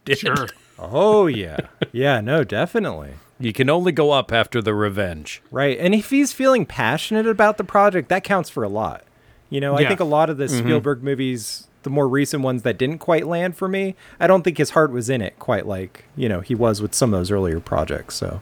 did. 0.06 0.19
Sure. 0.19 0.48
Oh 0.78 1.28
yeah, 1.28 1.58
yeah, 1.91 2.19
no, 2.19 2.43
definitely. 2.43 3.13
You 3.39 3.54
can 3.54 3.69
only 3.69 3.91
go 3.91 4.12
up 4.12 4.32
after 4.32 4.62
the 4.62 4.74
revenge. 4.74 5.41
Right. 5.52 5.78
And 5.78 5.93
if 5.93 6.12
he's 6.12 6.32
feeling 6.32 6.65
passionate 6.65 7.28
about 7.28 7.58
the 7.58 7.63
project, 7.63 8.10
that 8.10 8.24
counts 8.24 8.50
for 8.50 8.63
a 8.63 8.69
lot. 8.69 9.04
You 9.50 9.60
know, 9.60 9.76
I 9.76 9.86
think 9.88 10.00
a 10.00 10.06
lot 10.06 10.30
of 10.30 10.38
the 10.38 10.46
mm-hmm. 10.46 10.60
Spielberg 10.60 11.04
movies, 11.04 11.67
the 11.84 11.89
more 11.89 12.08
recent 12.08 12.43
ones 12.43 12.63
that 12.63 12.78
didn't 12.78 13.00
quite 13.00 13.28
land 13.28 13.56
for 13.56 13.67
me, 13.67 13.96
I 14.19 14.28
don't 14.28 14.43
think 14.43 14.58
his 14.58 14.72
heart 14.72 14.91
was 14.91 15.10
in 15.10 15.22
it 15.22 15.38
quite 15.39 15.65
like, 15.67 16.06
you 16.15 16.28
know, 16.28 16.41
he 16.41 16.56
was 16.56 16.82
with 16.82 16.93
some 16.93 17.13
of 17.13 17.19
those 17.19 17.32
earlier 17.32 17.60
projects. 17.60 18.15
So, 18.15 18.41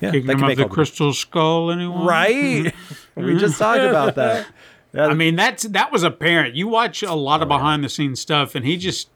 yeah, 0.00 0.10
Kingdom 0.10 0.26
that 0.26 0.32
can 0.34 0.42
of 0.42 0.48
make 0.48 0.56
the 0.56 0.62
all 0.64 0.68
the 0.68 0.74
Crystal 0.74 1.12
Skull, 1.12 1.70
anyone? 1.70 2.06
Right. 2.06 2.74
we 3.14 3.36
just 3.36 3.58
talked 3.58 3.80
about 3.80 4.14
that. 4.16 4.46
I 4.94 5.14
mean, 5.14 5.36
that's 5.36 5.64
that 5.64 5.92
was 5.92 6.02
apparent. 6.02 6.54
You 6.54 6.68
watch 6.68 7.02
a 7.02 7.14
lot 7.14 7.42
of 7.42 7.48
behind 7.48 7.84
the 7.84 7.88
scenes 7.88 8.20
stuff, 8.20 8.54
and 8.54 8.64
he 8.64 8.76
just 8.76 9.10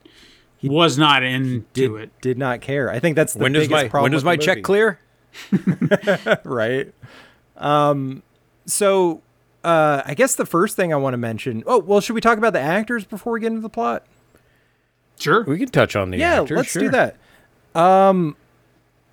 he 0.58 0.68
was 0.68 0.98
not 0.98 1.22
into 1.22 1.64
Did, 1.72 1.92
it. 1.92 2.20
did 2.20 2.38
not 2.38 2.60
care. 2.60 2.90
I 2.90 2.98
think 2.98 3.16
that's 3.16 3.32
the 3.32 3.38
when 3.38 3.52
does 3.52 3.68
biggest 3.68 3.84
my 3.84 3.88
problem 3.88 4.02
when 4.04 4.12
does 4.12 4.24
my 4.24 4.36
check 4.36 4.62
clear? 4.62 5.00
right? 6.44 6.92
Um, 7.56 8.22
so 8.66 9.22
uh, 9.64 10.02
I 10.04 10.14
guess 10.14 10.34
the 10.34 10.46
first 10.46 10.76
thing 10.76 10.92
I 10.92 10.96
want 10.96 11.14
to 11.14 11.18
mention. 11.18 11.62
Oh, 11.66 11.78
well, 11.78 12.00
should 12.00 12.14
we 12.14 12.20
talk 12.20 12.38
about 12.38 12.52
the 12.52 12.60
actors 12.60 13.04
before 13.04 13.32
we 13.34 13.40
get 13.40 13.48
into 13.48 13.60
the 13.60 13.68
plot? 13.68 14.06
Sure. 15.18 15.44
We 15.44 15.58
can 15.58 15.68
touch 15.68 15.96
on 15.96 16.10
the 16.10 16.18
yeah, 16.18 16.40
actors, 16.42 16.56
let's 16.56 16.72
do 16.72 16.88
that. 16.90 17.16
Um, 17.74 18.36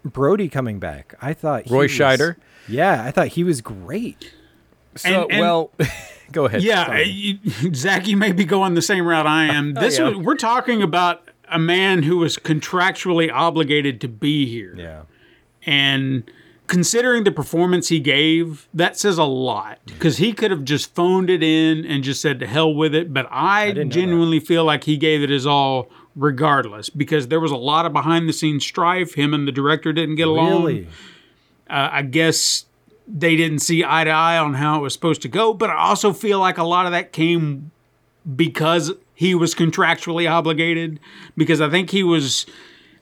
Brody 0.05 0.47
coming 0.47 0.79
back. 0.79 1.15
I 1.21 1.33
thought 1.33 1.65
he 1.65 1.73
Roy 1.73 1.83
was- 1.83 1.91
Scheider? 1.91 2.37
Yeah, 2.67 3.03
I 3.03 3.11
thought 3.11 3.27
he 3.29 3.43
was 3.43 3.61
great. 3.61 4.33
So 4.95 5.23
And- 5.23 5.31
and- 5.33 5.41
well, 5.41 5.71
go 6.31 6.45
ahead. 6.45 6.63
Yeah, 6.63 6.85
Sorry. 6.85 7.03
you, 7.09 7.39
Zack, 7.75 8.07
you 8.07 8.15
may 8.17 8.31
be 8.31 8.45
going 8.45 8.73
the 8.73 8.81
same 8.81 9.05
route 9.05 9.27
I 9.27 9.45
am. 9.45 9.73
This 9.79 9.99
yeah. 9.99 10.09
was, 10.09 10.17
we're 10.17 10.35
talking 10.35 10.81
about 10.81 11.29
a 11.49 11.59
man 11.59 12.03
who 12.03 12.17
was 12.17 12.37
contractually 12.37 13.31
obligated 13.31 14.01
to 14.01 14.07
be 14.07 14.45
here, 14.45 14.75
Yeah. 14.77 15.01
and 15.65 16.23
considering 16.67 17.23
the 17.23 17.31
performance 17.31 17.87
he 17.87 17.99
gave, 17.99 18.67
that 18.73 18.97
says 18.97 19.17
a 19.17 19.23
lot. 19.23 19.79
Because 19.85 20.17
he 20.17 20.33
could 20.33 20.51
have 20.51 20.63
just 20.63 20.93
phoned 20.93 21.29
it 21.29 21.41
in 21.41 21.85
and 21.85 22.03
just 22.03 22.21
said 22.21 22.39
to 22.41 22.47
hell 22.47 22.73
with 22.73 22.93
it. 22.93 23.13
But 23.13 23.27
I, 23.31 23.71
that. 23.71 23.89
genuinely 23.89 24.39
feel 24.39 24.65
like 24.65 24.83
he 24.83 24.97
gave 24.97 25.21
it 25.21 25.29
his 25.29 25.47
all, 25.47 25.89
regardless, 26.15 26.89
because 26.89 27.29
there 27.29 27.39
was 27.39 27.51
a 27.51 27.57
lot 27.57 27.85
of 27.85 27.93
behind 27.93 28.27
the 28.27 28.33
scenes 28.33 28.65
strife. 28.65 29.15
Him 29.15 29.33
and 29.33 29.47
the 29.47 29.51
director 29.51 29.93
didn't 29.93 30.15
get 30.15 30.27
along. 30.27 30.65
Really? 30.65 30.87
Uh, 31.69 31.89
I 31.91 32.01
guess 32.01 32.65
they 33.07 33.35
didn't 33.35 33.59
see 33.59 33.83
eye 33.85 34.03
to 34.03 34.09
eye 34.09 34.37
on 34.37 34.55
how 34.55 34.79
it 34.79 34.81
was 34.81 34.93
supposed 34.93 35.21
to 35.21 35.29
go, 35.29 35.53
but 35.53 35.69
I 35.69 35.77
also 35.77 36.11
feel 36.13 36.39
like 36.39 36.57
a 36.57 36.63
lot 36.63 36.85
of 36.85 36.91
that 36.91 37.13
came 37.13 37.71
because 38.35 38.91
he 39.15 39.33
was 39.33 39.55
contractually 39.55 40.29
obligated. 40.29 40.99
Because 41.37 41.61
I 41.61 41.69
think 41.69 41.89
he 41.89 42.03
was, 42.03 42.45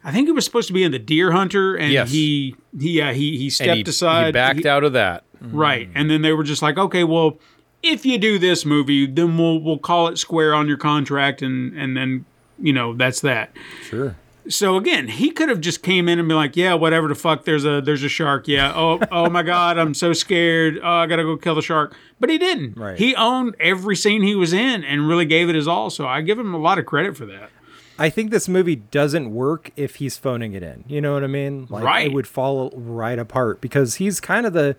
I 0.06 0.12
think 0.12 0.28
he 0.28 0.32
was 0.32 0.46
supposed 0.46 0.68
to 0.68 0.74
be 0.74 0.84
in 0.84 0.92
the 0.92 1.00
Deer 1.00 1.32
Hunter, 1.32 1.76
and 1.76 1.92
Yes. 1.92 2.12
he 2.12 2.56
he 2.80 3.02
uh, 3.02 3.12
he 3.14 3.38
he 3.38 3.50
stepped 3.50 3.76
he, 3.78 3.84
aside, 3.84 4.28
he 4.28 4.32
backed 4.34 4.60
He- 4.60 4.68
out 4.70 4.84
of 4.84 4.94
that. 4.94 5.24
right, 5.42 5.90
and 5.96 6.10
then 6.10 6.22
they 6.22 6.32
were 6.32 6.44
just 6.44 6.62
like, 6.62 6.78
okay, 6.78 7.04
well, 7.04 7.40
if 7.84 8.06
you 8.06 8.18
do 8.18 8.38
this 8.40 8.66
movie, 8.66 9.06
then 9.08 9.38
we'll 9.38 9.60
we'll 9.60 9.78
call 9.80 10.08
it 10.08 10.18
square 10.18 10.54
on 10.54 10.68
your 10.68 10.78
contract, 10.78 11.42
and 11.42 11.76
and 11.78 11.98
then 11.98 12.26
you 12.60 12.72
know 12.72 12.94
that's 12.94 13.22
that. 13.22 13.52
Sure. 13.84 14.16
So 14.48 14.76
again, 14.78 15.08
he 15.08 15.32
could 15.32 15.50
have 15.50 15.60
just 15.60 15.82
came 15.82 16.08
in 16.08 16.20
and 16.20 16.28
been 16.28 16.38
like, 16.38 16.56
"Yeah, 16.56 16.76
whatever 16.76 17.08
the 17.08 17.16
fuck. 17.16 17.46
There's 17.46 17.66
a 17.66 17.82
there's 17.82 18.04
a 18.04 18.10
shark. 18.10 18.48
Yeah. 18.48 18.74
Oh 18.76 19.00
oh 19.12 19.28
my 19.28 19.42
god, 19.42 19.80
I'm 19.80 19.96
so 19.96 20.14
scared. 20.14 20.80
Oh, 20.84 20.88
I 20.88 21.08
gotta 21.08 21.24
go 21.24 21.36
kill 21.36 21.56
the 21.56 21.64
shark." 21.64 21.96
But 22.20 22.30
he 22.30 22.38
didn't. 22.38 22.78
Right. 22.78 22.96
He 22.96 23.16
owned 23.16 23.56
every 23.60 23.96
scene 23.96 24.22
he 24.22 24.36
was 24.36 24.54
in 24.54 24.84
and 24.84 25.08
really 25.08 25.26
gave 25.26 25.50
it 25.50 25.56
his 25.56 25.68
all. 25.68 25.90
So 25.90 26.08
I 26.08 26.22
give 26.22 26.38
him 26.38 26.54
a 26.54 26.60
lot 26.60 26.78
of 26.78 26.86
credit 26.86 27.18
for 27.18 27.26
that. 27.26 27.50
I 27.98 28.10
think 28.10 28.32
this 28.32 28.48
movie 28.50 28.76
doesn't 28.76 29.32
work 29.34 29.72
if 29.76 29.96
he's 29.96 30.18
phoning 30.18 30.54
it 30.54 30.64
in. 30.64 30.84
You 30.88 31.00
know 31.02 31.14
what 31.14 31.24
I 31.24 31.28
mean? 31.28 31.68
Like 31.70 31.84
Right. 31.84 32.08
it 32.08 32.14
would 32.14 32.28
fall 32.28 32.72
right 32.76 33.18
apart 33.20 33.62
because 33.62 33.96
he's 33.96 34.20
kind 34.20 34.46
of 34.46 34.54
the 34.54 34.76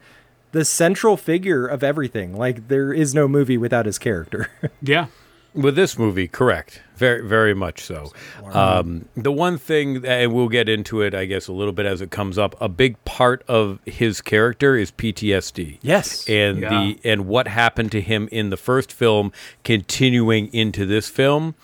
the 0.53 0.65
central 0.65 1.17
figure 1.17 1.67
of 1.67 1.83
everything. 1.83 2.37
Like 2.37 2.69
there 2.69 2.93
is 2.93 3.15
no 3.15 3.27
movie 3.29 3.59
without 3.59 3.87
his 3.87 3.99
character. 3.99 4.49
Yeah. 4.83 5.07
With 5.55 5.75
this 5.75 5.99
movie, 5.99 6.29
correct. 6.29 6.83
Very, 6.97 7.27
very 7.27 7.55
much 7.55 7.83
so. 7.83 8.13
Um, 8.53 9.09
the 9.17 9.33
one 9.33 9.57
thing, 9.57 10.05
and 10.05 10.35
we'll 10.35 10.51
get 10.51 10.69
into 10.69 11.01
it, 11.01 11.15
I 11.15 11.25
guess, 11.25 11.49
a 11.49 11.53
little 11.55 11.73
bit 11.73 11.87
as 11.87 12.03
it 12.03 12.11
comes 12.11 12.37
up. 12.37 12.55
A 12.61 12.69
big 12.69 13.03
part 13.07 13.43
of 13.49 13.79
his 13.87 14.21
character 14.21 14.77
is 14.77 14.91
PTSD. 14.93 15.79
yes. 15.81 16.29
and 16.29 16.61
Yeah. 16.61 16.69
the 16.69 16.99
and 17.05 17.27
what 17.27 17.49
happened 17.49 17.91
to 17.93 18.03
him 18.03 18.29
in 18.31 18.51
the 18.51 18.59
first 18.59 18.93
film 18.93 19.33
continuing 19.65 20.53
into 20.53 20.85
this 20.85 21.09
film 21.09 21.55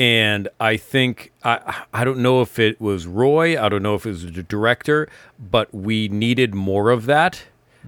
and 0.00 0.48
i 0.58 0.76
think 0.78 1.30
i 1.44 1.84
i 1.92 2.04
don't 2.04 2.18
know 2.18 2.40
if 2.40 2.58
it 2.58 2.80
was 2.80 3.06
roy 3.06 3.62
i 3.62 3.68
don't 3.68 3.82
know 3.82 3.94
if 3.94 4.06
it 4.06 4.08
was 4.08 4.32
the 4.32 4.42
director 4.42 5.06
but 5.38 5.72
we 5.74 6.08
needed 6.08 6.54
more 6.54 6.90
of 6.90 7.06
that. 7.06 7.44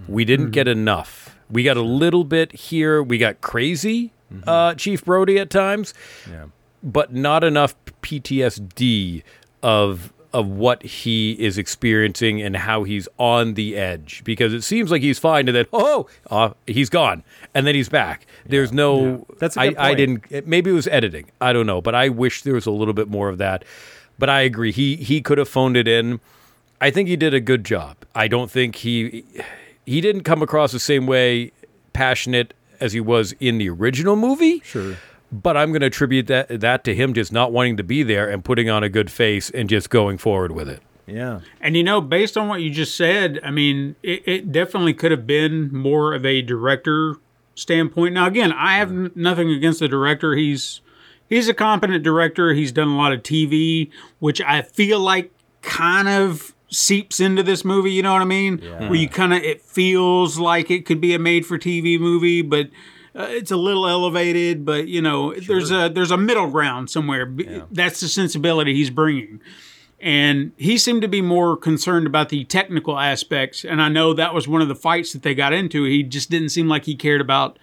We 0.08 0.24
didn't 0.24 0.50
get 0.50 0.68
enough. 0.68 1.36
We 1.50 1.64
got 1.64 1.76
a 1.76 1.82
little 1.82 2.24
bit 2.24 2.52
here. 2.52 3.02
We 3.02 3.18
got 3.18 3.40
crazy 3.40 4.12
uh 4.46 4.74
chief 4.74 5.04
brody 5.04 5.38
at 5.38 5.50
times 5.50 5.92
yeah. 6.30 6.46
but 6.82 7.12
not 7.12 7.44
enough 7.44 7.74
PTSD 8.02 9.22
of 9.62 10.10
of 10.32 10.46
what 10.48 10.82
he 10.82 11.32
is 11.32 11.58
experiencing 11.58 12.40
and 12.40 12.56
how 12.56 12.84
he's 12.84 13.06
on 13.18 13.52
the 13.54 13.76
edge. 13.76 14.22
Because 14.24 14.54
it 14.54 14.62
seems 14.62 14.90
like 14.90 15.02
he's 15.02 15.18
fine 15.18 15.48
and 15.48 15.56
then 15.56 15.66
oh 15.72 16.06
uh, 16.30 16.50
he's 16.66 16.88
gone. 16.88 17.22
And 17.54 17.66
then 17.66 17.74
he's 17.74 17.90
back. 17.90 18.26
There's 18.46 18.72
no 18.72 19.26
That's 19.38 19.56
a 19.56 19.60
I, 19.60 19.68
good 19.68 19.78
I 19.78 19.86
point. 19.88 19.96
didn't 19.98 20.24
it- 20.30 20.46
maybe 20.46 20.70
it 20.70 20.74
was 20.74 20.88
editing 20.88 21.30
I 21.40 21.52
don't 21.52 21.66
know 21.66 21.80
but 21.80 21.94
I 21.94 22.08
wish 22.08 22.42
there 22.42 22.54
was 22.54 22.66
a 22.66 22.70
little 22.70 22.94
bit 22.94 23.08
more 23.08 23.28
of 23.28 23.38
that. 23.38 23.64
But 24.18 24.28
I 24.28 24.42
agree 24.42 24.72
he 24.72 24.96
he 24.96 25.20
could 25.20 25.38
have 25.38 25.48
phoned 25.48 25.76
it 25.76 25.88
in. 25.88 26.20
I 26.80 26.90
think 26.90 27.08
he 27.08 27.16
did 27.16 27.32
a 27.34 27.40
good 27.40 27.64
job. 27.64 27.96
I 28.14 28.28
don't 28.28 28.50
think 28.50 28.76
he 28.76 29.24
he 29.86 30.00
didn't 30.00 30.22
come 30.22 30.42
across 30.42 30.70
the 30.72 30.78
same 30.80 31.06
way 31.06 31.50
passionate 31.92 32.54
as 32.80 32.92
he 32.92 33.00
was 33.00 33.32
in 33.40 33.58
the 33.58 33.68
original 33.68 34.16
movie. 34.16 34.60
Sure. 34.64 34.96
But 35.32 35.56
I'm 35.56 35.70
going 35.70 35.80
to 35.80 35.86
attribute 35.86 36.26
that 36.26 36.60
that 36.60 36.84
to 36.84 36.94
him 36.94 37.14
just 37.14 37.32
not 37.32 37.52
wanting 37.52 37.76
to 37.78 37.82
be 37.82 38.02
there 38.02 38.28
and 38.28 38.44
putting 38.44 38.68
on 38.68 38.82
a 38.84 38.88
good 38.88 39.10
face 39.10 39.48
and 39.50 39.68
just 39.68 39.88
going 39.88 40.18
forward 40.18 40.52
with 40.52 40.68
it. 40.68 40.80
Yeah. 41.06 41.40
And 41.60 41.76
you 41.76 41.82
know, 41.82 42.00
based 42.00 42.36
on 42.36 42.48
what 42.48 42.60
you 42.60 42.70
just 42.70 42.96
said, 42.96 43.40
I 43.42 43.50
mean, 43.50 43.96
it, 44.02 44.22
it 44.26 44.52
definitely 44.52 44.94
could 44.94 45.10
have 45.10 45.26
been 45.26 45.74
more 45.74 46.12
of 46.14 46.24
a 46.26 46.42
director 46.42 47.16
standpoint. 47.62 48.14
Now, 48.14 48.26
again, 48.26 48.52
I 48.52 48.76
have 48.76 48.90
n- 48.90 49.10
nothing 49.14 49.50
against 49.50 49.80
the 49.80 49.88
director. 49.88 50.34
He's 50.34 50.80
he's 51.28 51.48
a 51.48 51.54
competent 51.54 52.02
director. 52.04 52.52
He's 52.52 52.72
done 52.72 52.88
a 52.88 52.96
lot 52.96 53.12
of 53.12 53.22
TV, 53.22 53.90
which 54.18 54.40
I 54.42 54.62
feel 54.62 55.00
like 55.00 55.30
kind 55.62 56.08
of 56.08 56.54
seeps 56.68 57.20
into 57.20 57.42
this 57.42 57.64
movie. 57.64 57.92
You 57.92 58.02
know 58.02 58.12
what 58.12 58.22
I 58.22 58.26
mean? 58.26 58.58
Where 58.88 58.94
you 58.94 59.08
kind 59.08 59.32
of 59.32 59.42
it 59.42 59.62
feels 59.62 60.38
like 60.38 60.70
it 60.70 60.84
could 60.86 61.00
be 61.00 61.14
a 61.14 61.18
made-for-TV 61.18 61.98
movie, 61.98 62.42
but. 62.42 62.68
Uh, 63.14 63.26
it's 63.28 63.50
a 63.50 63.56
little 63.58 63.86
elevated, 63.86 64.64
but 64.64 64.88
you 64.88 65.02
know, 65.02 65.34
there's 65.34 65.70
a 65.70 65.90
there's 65.90 66.10
a 66.10 66.16
middle 66.16 66.50
ground 66.50 66.88
somewhere. 66.88 67.26
B- 67.26 67.44
That's 67.70 68.00
the 68.00 68.08
sensibility 68.08 68.72
he's 68.72 68.88
bringing 68.88 69.38
and 70.02 70.50
he 70.56 70.76
seemed 70.76 71.00
to 71.02 71.08
be 71.08 71.22
more 71.22 71.56
concerned 71.56 72.08
about 72.08 72.28
the 72.28 72.42
technical 72.44 72.98
aspects. 72.98 73.64
And 73.64 73.80
i 73.80 73.88
know 73.88 74.12
that 74.12 74.34
was 74.34 74.48
one 74.48 74.60
of 74.60 74.68
the 74.68 74.74
fights 74.74 75.12
that 75.12 75.22
they 75.22 75.34
got 75.34 75.52
into. 75.52 75.84
He 75.84 76.02
just 76.02 76.28
didn't 76.28 76.48
seem 76.48 76.68
like 76.68 76.84
he 76.84 76.96
cared 76.96 77.20
about 77.20 77.58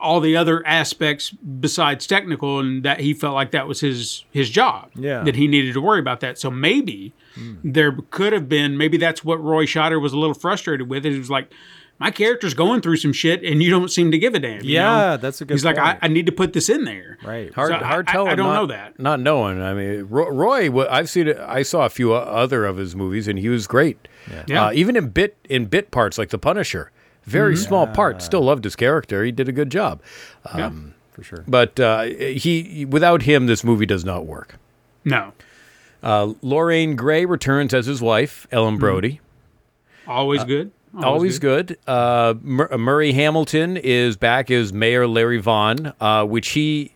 all 0.00 0.18
the 0.18 0.36
other 0.36 0.66
aspects 0.66 1.30
besides 1.30 2.06
technical 2.06 2.58
and 2.58 2.82
that 2.82 3.00
he 3.00 3.12
felt 3.14 3.34
like 3.34 3.52
that 3.52 3.68
was 3.68 3.80
his 3.80 4.24
his 4.32 4.50
job 4.50 4.90
Yeah. 4.96 5.22
that 5.22 5.36
he 5.36 5.46
needed 5.46 5.74
to 5.74 5.80
worry 5.80 6.00
about 6.00 6.20
that. 6.20 6.38
So 6.38 6.50
maybe 6.50 7.12
hmm. 7.34 7.56
there 7.62 7.96
could 8.10 8.32
have 8.32 8.48
been 8.48 8.76
maybe 8.76 8.96
that's 8.96 9.24
what 9.24 9.42
roy 9.42 9.66
scheider 9.66 10.00
was 10.00 10.12
a 10.12 10.18
little 10.18 10.34
frustrated 10.34 10.88
with. 10.88 11.06
It 11.06 11.16
was 11.16 11.30
like 11.30 11.52
my 12.00 12.10
character's 12.10 12.54
going 12.54 12.80
through 12.80 12.96
some 12.96 13.12
shit 13.12 13.44
and 13.44 13.62
you 13.62 13.70
don't 13.70 13.90
seem 13.90 14.10
to 14.10 14.18
give 14.18 14.34
a 14.34 14.40
damn 14.40 14.64
you 14.64 14.74
Yeah, 14.74 15.10
know? 15.10 15.16
that's 15.18 15.40
a 15.40 15.44
good 15.44 15.54
he's 15.54 15.64
like 15.64 15.78
I. 15.78 15.98
I 16.02 16.08
need 16.08 16.26
to 16.26 16.32
put 16.32 16.52
this 16.54 16.68
in 16.68 16.84
there 16.84 17.18
Right. 17.22 17.52
Hard, 17.54 17.70
So 17.70 17.76
hard 17.76 18.08
I- 18.08 18.10
I- 18.10 18.14
telling. 18.14 18.32
I 18.32 18.34
don't 18.34 18.46
not, 18.48 18.54
know 18.62 18.66
that. 18.68 18.98
Not 18.98 19.20
knowing. 19.20 19.60
I 19.62 19.74
mean, 19.74 20.06
Ro- 20.08 20.30
Roy. 20.30 20.70
wha- 20.70 20.88
I've 20.90 21.08
seen 21.10 21.28
it. 21.28 21.38
I 21.38 21.62
saw 21.62 21.84
a 21.84 21.90
few 21.90 22.12
other 22.14 22.64
of 22.64 22.78
his 22.78 22.96
movies, 22.96 23.28
and 23.28 23.38
he 23.38 23.48
was 23.50 23.66
great. 23.66 24.08
Yeah. 24.48 24.66
Uh, 24.66 24.72
even 24.72 24.96
in 24.96 25.10
bit 25.10 25.36
in 25.48 25.66
bit 25.66 25.90
parts 25.90 26.16
like 26.18 26.30
The 26.30 26.38
Punisher, 26.38 26.90
very 27.24 27.56
small 27.56 27.86
part. 27.86 28.22
Still 28.22 28.40
loved 28.42 28.64
his 28.64 28.74
character. 28.74 29.22
He 29.22 29.30
did 29.32 29.48
a 29.48 29.52
good 29.52 29.70
job. 29.70 30.00
Yeah. 30.56 30.70
For 31.12 31.22
sure. 31.22 31.44
But 31.46 31.78
uh, 31.78 32.02
he, 32.04 32.86
without 32.88 33.22
him, 33.22 33.46
this 33.46 33.62
movie 33.62 33.86
does 33.86 34.04
not 34.04 34.24
work. 34.26 34.56
no 35.04 35.32
Uh, 36.02 36.32
Lorraine 36.40 36.96
Gary 36.96 37.26
returns 37.26 37.74
as 37.74 37.84
his 37.84 38.00
wife, 38.00 38.46
Ellen 38.50 38.78
Brody. 38.78 39.20
always 40.06 40.42
good 40.44 40.70
Always 40.96 41.38
good. 41.38 41.78
Uh, 41.86 42.34
Mur- 42.42 42.76
Murray 42.78 43.12
Hamilton 43.12 43.76
is 43.76 44.16
back 44.16 44.50
as 44.50 44.72
Mayor 44.72 45.06
Larry 45.06 45.38
Vaughn, 45.38 45.92
uh, 46.00 46.24
which 46.24 46.50
he 46.50 46.92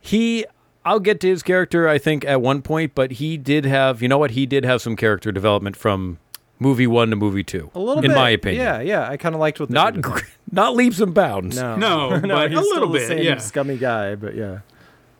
he. 0.00 0.44
I'll 0.86 1.00
get 1.00 1.18
to 1.20 1.28
his 1.28 1.42
character, 1.42 1.88
I 1.88 1.96
think, 1.96 2.26
at 2.26 2.42
one 2.42 2.60
point, 2.60 2.94
but 2.94 3.12
he 3.12 3.38
did 3.38 3.64
have, 3.64 4.02
you 4.02 4.08
know 4.08 4.18
what? 4.18 4.32
He 4.32 4.44
did 4.44 4.64
have 4.66 4.82
some 4.82 4.96
character 4.96 5.32
development 5.32 5.76
from 5.76 6.18
movie 6.58 6.86
one 6.86 7.08
to 7.08 7.16
movie 7.16 7.42
two. 7.42 7.70
A 7.74 7.78
little 7.78 8.02
in 8.04 8.10
bit. 8.10 8.14
my 8.14 8.28
opinion. 8.28 8.62
Yeah, 8.62 8.80
yeah. 8.82 9.08
I 9.08 9.16
kind 9.16 9.34
of 9.34 9.40
liked 9.40 9.58
what 9.60 9.70
they 9.70 9.74
Not 9.74 9.94
did 9.94 10.04
with 10.04 10.14
gr- 10.16 10.20
not 10.52 10.74
leaps 10.76 11.00
and 11.00 11.14
bounds. 11.14 11.56
No, 11.56 11.76
No, 11.76 12.20
but 12.22 12.50
he's 12.50 12.58
a 12.60 12.62
still 12.62 12.74
little 12.74 12.88
the 12.92 12.98
bit, 12.98 13.08
same 13.08 13.22
yeah. 13.24 13.38
scummy 13.38 13.78
guy, 13.78 14.14
but 14.14 14.34
yeah. 14.34 14.58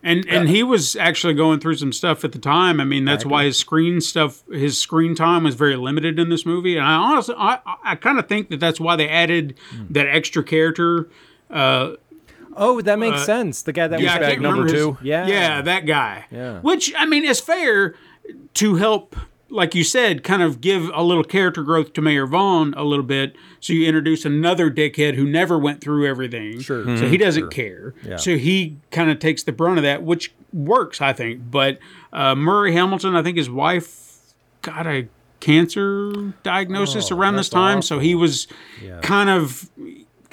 And 0.07 0.25
and 0.29 0.49
he 0.51 0.63
was 0.63 0.95
actually 0.97 1.33
going 1.35 1.61
through 1.61 1.77
some 1.77 1.91
stuff 1.93 2.25
at 2.25 2.33
the 2.33 2.39
time. 2.39 2.79
I 2.79 2.85
mean, 2.85 3.07
that's 3.07 3.25
why 3.25 3.45
his 3.45 3.57
screen 3.57 4.01
stuff, 4.03 4.45
his 4.53 4.79
screen 4.79 5.15
time 5.15 5.45
was 5.45 5.55
very 5.55 5.77
limited 5.77 6.19
in 6.19 6.29
this 6.29 6.45
movie. 6.45 6.77
And 6.77 6.85
I 6.87 6.93
honestly, 6.95 7.35
I, 7.39 7.59
I- 7.67 7.77
I 7.85 7.95
kind 7.97 8.19
of 8.19 8.29
think 8.29 8.51
that 8.51 8.61
that's 8.61 8.79
why 8.79 8.97
they 8.97 9.09
added 9.09 9.55
Hmm. 9.71 9.87
that 9.91 10.07
extra 10.07 10.45
character. 10.45 11.09
Uh, 11.51 11.93
Oh, 12.57 12.81
that 12.83 13.01
makes 13.01 13.25
sense. 13.25 13.63
The 13.63 13.73
guy 13.73 13.89
that 13.89 13.99
yeah, 14.01 14.17
was 14.19 14.29
can't 14.29 14.41
number 14.43 14.63
his- 14.63 14.73
two? 14.73 14.97
Yeah. 15.03 15.27
yeah, 15.27 15.61
that 15.63 15.87
guy. 15.87 16.27
Yeah. 16.31 16.61
Which 16.61 16.93
I 16.97 17.05
mean 17.05 17.25
is 17.25 17.41
fair 17.41 17.97
to 18.55 18.75
help, 18.77 19.17
like 19.55 19.75
you 19.75 19.85
said, 19.85 20.25
kind 20.25 20.43
of 20.43 20.61
give 20.61 20.91
a 20.93 21.03
little 21.03 21.23
character 21.23 21.63
growth 21.63 21.93
to 21.95 22.03
Mayor 22.03 22.27
Vaughn 22.27 22.75
a 22.77 22.83
little 22.83 23.05
bit. 23.05 23.37
So 23.61 23.73
you 23.73 23.87
introduce 23.87 24.25
another 24.25 24.71
dickhead 24.71 25.15
who 25.15 25.25
never 25.25 25.59
went 25.59 25.81
through 25.81 26.07
everything. 26.07 26.61
Sure. 26.61 26.85
So 26.97 27.07
he 27.09 27.17
doesn't 27.17 27.51
care. 27.51 27.95
Yeah. 28.03 28.17
So 28.17 28.37
he 28.37 28.77
kind 28.91 29.11
of 29.11 29.21
takes 29.21 29.45
the 29.45 29.53
brunt 29.53 29.79
of 29.79 29.85
that, 29.85 30.03
which 30.03 30.35
works, 30.53 31.01
I 31.01 31.13
think. 31.13 31.51
But 31.51 31.79
uh, 32.13 32.35
Murray 32.35 32.73
Hamilton, 32.73 33.15
I 33.15 33.23
think 33.23 33.37
his 33.37 33.49
wife 33.49 34.35
got 34.63 34.87
a 34.87 35.07
cancer 35.41 36.33
diagnosis 36.43 37.11
around 37.11 37.37
this 37.37 37.49
Oh, 37.53 37.57
time, 37.57 37.83
so 37.83 37.99
he 37.99 38.15
was 38.15 38.49
kind 39.03 39.29
of 39.31 39.71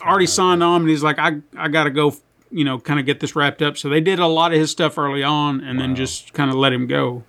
already 0.01 0.25
signed 0.25 0.63
on, 0.63 0.81
and 0.81 0.89
he's 0.89 1.03
like, 1.03 1.19
I 1.19 1.41
I 1.57 1.67
got 1.67 1.83
to 1.83 1.89
go, 1.91 2.15
you 2.49 2.63
know, 2.63 2.79
kind 2.79 2.99
of 2.99 3.05
get 3.05 3.19
this 3.19 3.35
wrapped 3.35 3.61
up. 3.61 3.77
So 3.77 3.87
they 3.89 4.01
did 4.01 4.19
a 4.19 4.27
lot 4.27 4.51
of 4.53 4.57
his 4.59 4.71
stuff 4.71 4.97
early 4.97 5.21
on, 5.21 5.61
and 5.61 5.79
then 5.79 5.95
just 5.95 6.33
kind 6.33 6.49
of 6.49 6.55
let 6.55 6.73
him 6.73 6.87
go. 6.87 7.23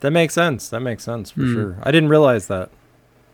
That 0.00 0.10
makes 0.10 0.34
sense. 0.34 0.68
That 0.68 0.80
makes 0.80 1.04
sense 1.04 1.30
for 1.30 1.40
sure. 1.46 1.78
I 1.82 1.90
didn't 1.90 2.10
realize 2.10 2.46
that. 2.48 2.70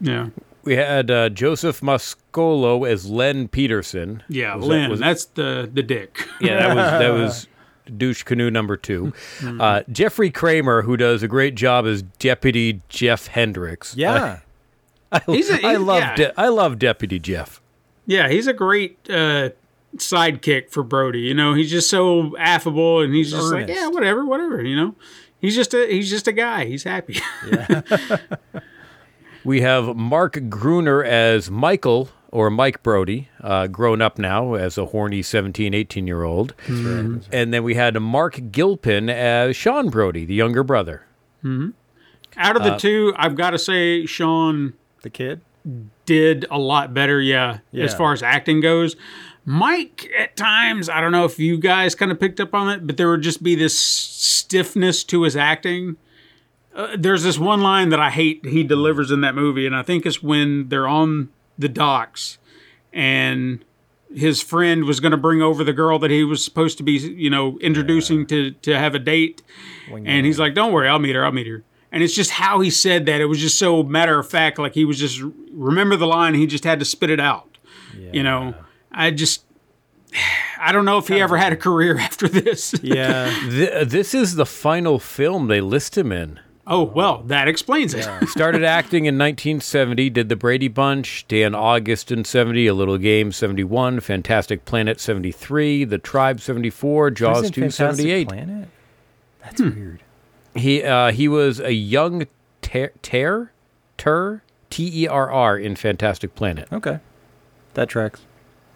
Yeah, 0.00 0.28
We 0.64 0.76
had 0.76 1.10
uh, 1.10 1.28
Joseph 1.28 1.80
Mascolo 1.80 2.88
as 2.88 3.06
Len 3.08 3.46
Peterson. 3.48 4.22
yeah, 4.28 4.56
Was 4.56 4.68
that- 4.68 4.90
was- 4.90 5.00
that's 5.00 5.24
the 5.26 5.70
the 5.72 5.82
dick. 5.82 6.26
Yeah, 6.40 6.56
that 6.58 6.74
was 6.76 6.86
that 7.00 7.08
was 7.12 7.48
douche 7.98 8.22
canoe 8.22 8.50
number 8.50 8.76
two. 8.76 9.12
Uh, 9.44 9.82
Jeffrey 9.90 10.30
Kramer, 10.30 10.82
who 10.82 10.96
does 10.96 11.22
a 11.22 11.28
great 11.28 11.54
job 11.56 11.84
as 11.86 12.02
Deputy 12.02 12.80
Jeff 12.88 13.26
Hendricks. 13.28 13.96
Yeah. 13.96 14.40
I, 15.12 15.20
He's 15.26 15.50
a- 15.50 15.64
I 15.66 15.72
he- 15.72 15.78
love 15.78 16.00
yeah. 16.00 16.14
De- 16.16 16.40
I 16.40 16.48
love 16.48 16.78
Deputy 16.78 17.18
Jeff. 17.18 17.60
Yeah, 18.06 18.28
he's 18.28 18.46
a 18.48 18.52
great 18.52 18.98
uh, 19.10 19.50
sidekick 19.96 20.70
for 20.70 20.82
Brody. 20.82 21.20
You 21.20 21.34
know, 21.34 21.54
he's 21.54 21.70
just 21.70 21.88
so 21.90 22.36
affable, 22.38 23.00
and 23.00 23.14
he's 23.14 23.30
just 23.30 23.52
like, 23.52 23.68
yeah, 23.68 23.88
whatever, 23.88 24.24
whatever. 24.24 24.62
You 24.64 24.74
know, 24.74 24.94
he's 25.42 25.54
just 25.54 25.74
a 25.74 25.86
he's 25.86 26.08
just 26.08 26.26
a 26.26 26.32
guy. 26.32 26.64
He's 26.64 26.84
happy. 26.84 27.18
We 29.44 29.62
have 29.62 29.96
Mark 29.96 30.38
Gruner 30.48 31.02
as 31.02 31.50
Michael 31.50 32.10
or 32.30 32.48
Mike 32.48 32.82
Brody, 32.84 33.28
uh, 33.40 33.66
grown 33.66 34.00
up 34.00 34.16
now 34.16 34.54
as 34.54 34.78
a 34.78 34.86
horny 34.86 35.20
17, 35.20 35.74
18 35.74 36.06
year 36.06 36.22
old. 36.22 36.54
And 36.68 37.52
then 37.52 37.64
we 37.64 37.74
had 37.74 38.00
Marc 38.00 38.52
Gilpin 38.52 39.10
as 39.10 39.56
Sean 39.56 39.90
Brody, 39.90 40.24
the 40.24 40.34
younger 40.34 40.62
brother. 40.62 41.02
Out 41.44 42.56
of 42.56 42.62
the 42.62 42.76
two, 42.76 43.12
I've 43.16 43.34
got 43.34 43.50
to 43.50 43.58
say, 43.58 44.06
Sean 44.06 44.74
The 45.02 45.10
kid? 45.10 45.40
did 46.06 46.46
a 46.50 46.58
lot 46.58 46.94
better. 46.94 47.20
Yeah, 47.20 47.58
as 47.74 47.94
far 47.94 48.12
as 48.12 48.22
acting 48.22 48.60
goes. 48.60 48.94
Mike, 49.44 50.08
at 50.16 50.36
times, 50.36 50.88
I 50.88 51.00
don't 51.00 51.10
know 51.10 51.24
if 51.24 51.40
you 51.40 51.58
guys 51.58 51.96
kind 51.96 52.12
of 52.12 52.20
picked 52.20 52.38
up 52.38 52.54
on 52.54 52.70
it, 52.70 52.86
but 52.86 52.96
there 52.96 53.10
would 53.10 53.22
just 53.22 53.42
be 53.42 53.56
this 53.56 53.76
stiffness 54.52 55.02
to 55.02 55.22
his 55.22 55.34
acting. 55.34 55.96
Uh, 56.74 56.94
there's 56.98 57.22
this 57.22 57.38
one 57.38 57.62
line 57.62 57.88
that 57.88 58.00
I 58.00 58.10
hate 58.10 58.44
he 58.44 58.62
delivers 58.62 59.10
in 59.10 59.22
that 59.22 59.34
movie, 59.34 59.66
and 59.66 59.74
I 59.74 59.82
think 59.82 60.04
it's 60.04 60.22
when 60.22 60.68
they're 60.68 60.86
on 60.86 61.30
the 61.58 61.68
docks 61.70 62.36
and 62.92 63.64
his 64.14 64.42
friend 64.42 64.84
was 64.84 65.00
going 65.00 65.12
to 65.12 65.16
bring 65.16 65.40
over 65.40 65.64
the 65.64 65.72
girl 65.72 65.98
that 65.98 66.10
he 66.10 66.22
was 66.22 66.44
supposed 66.44 66.76
to 66.76 66.84
be, 66.84 66.92
you 66.92 67.30
know, 67.30 67.58
introducing 67.60 68.26
to 68.26 68.50
to 68.50 68.78
have 68.78 68.94
a 68.94 68.98
date, 68.98 69.40
and 70.06 70.26
he's 70.26 70.38
like, 70.38 70.54
"Don't 70.54 70.70
worry, 70.72 70.86
I'll 70.86 70.98
meet 70.98 71.14
her. 71.14 71.24
I'll 71.24 71.32
meet 71.32 71.46
her." 71.46 71.62
And 71.90 72.02
it's 72.02 72.14
just 72.14 72.32
how 72.32 72.60
he 72.60 72.68
said 72.68 73.06
that. 73.06 73.22
It 73.22 73.26
was 73.26 73.38
just 73.38 73.58
so 73.58 73.82
matter 73.82 74.18
of 74.18 74.28
fact, 74.28 74.58
like 74.58 74.74
he 74.74 74.84
was 74.84 74.98
just 74.98 75.22
remember 75.50 75.96
the 75.96 76.06
line. 76.06 76.34
He 76.34 76.46
just 76.46 76.64
had 76.64 76.78
to 76.78 76.84
spit 76.84 77.08
it 77.08 77.20
out. 77.20 77.56
You 78.12 78.22
know, 78.22 78.54
I 78.90 79.10
just 79.12 79.44
I 80.60 80.72
don't 80.72 80.84
know 80.84 80.98
if 80.98 81.08
he 81.08 81.20
ever 81.20 81.36
had 81.36 81.52
a 81.52 81.56
career 81.56 81.98
after 82.00 82.28
this. 82.28 82.74
Yeah. 82.82 83.34
Th- 83.50 83.88
this 83.88 84.14
is 84.14 84.34
the 84.36 84.46
final 84.46 84.98
film 84.98 85.48
they 85.48 85.60
list 85.60 85.96
him 85.98 86.12
in. 86.12 86.38
oh 86.66 86.84
well, 86.84 87.22
that 87.24 87.48
explains 87.48 87.94
it. 87.94 88.06
Started 88.28 88.62
acting 88.78 89.06
in 89.06 89.16
1970, 89.18 90.10
did 90.10 90.28
The 90.28 90.36
Brady 90.36 90.68
Bunch, 90.68 91.26
Dan 91.28 91.54
August 91.54 92.12
in 92.12 92.24
70, 92.24 92.66
A 92.68 92.74
Little 92.74 92.98
Game 92.98 93.32
71, 93.32 94.00
Fantastic 94.00 94.64
Planet 94.64 95.00
73, 95.00 95.84
The 95.84 95.98
Tribe 95.98 96.40
74, 96.40 97.10
Jaws 97.10 97.50
2 97.50 97.70
78. 97.70 98.28
Planet? 98.28 98.68
That's 99.42 99.60
Hmm. 99.60 99.70
weird. 99.74 100.02
He 100.54 100.82
uh, 100.84 101.10
he 101.12 101.28
was 101.28 101.58
a 101.60 101.72
young 101.72 102.26
ter 102.60 102.92
ter 103.00 103.50
ter 103.96 104.42
T 104.70 105.02
E 105.04 105.08
R 105.08 105.30
R 105.30 105.56
in 105.58 105.74
Fantastic 105.76 106.34
Planet. 106.34 106.68
Okay. 106.70 107.00
That 107.74 107.88
tracks. 107.88 108.20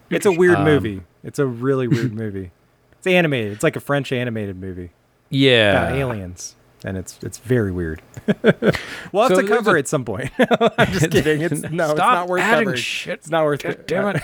It's 0.09 0.25
a 0.25 0.33
weird 0.33 0.61
movie. 0.61 1.03
It's 1.27 1.39
a 1.39 1.47
really 1.47 1.89
weird 1.89 2.15
movie. 2.23 2.53
It's 2.93 3.07
animated. 3.07 3.53
It's 3.53 3.63
like 3.63 3.77
a 3.77 3.81
French 3.81 4.13
animated 4.13 4.57
movie 4.59 4.91
Yeah. 5.29 5.73
about 5.83 5.99
aliens. 5.99 6.55
And 6.85 6.97
it's 6.97 7.19
it's 7.23 7.39
very 7.39 7.73
weird. 7.73 8.01
we'll 8.27 9.23
have 9.29 9.35
So 9.35 9.41
to 9.41 9.47
cover 9.49 9.77
a- 9.77 9.81
it 9.81 9.89
some 9.89 10.05
point. 10.05 10.31
I'm 10.39 10.93
just 10.93 11.11
kidding. 11.11 11.41
It's 11.43 11.63
no, 11.63 11.91
it's 11.91 11.99
not 11.99 12.29
worth 12.29 12.43
adding 12.43 12.65
covering. 12.67 12.77
shit. 12.81 13.15
It's 13.15 13.31
not 13.31 13.45
worth 13.45 13.63
God 13.63 13.87
damn 13.87 14.17
it. 14.17 14.23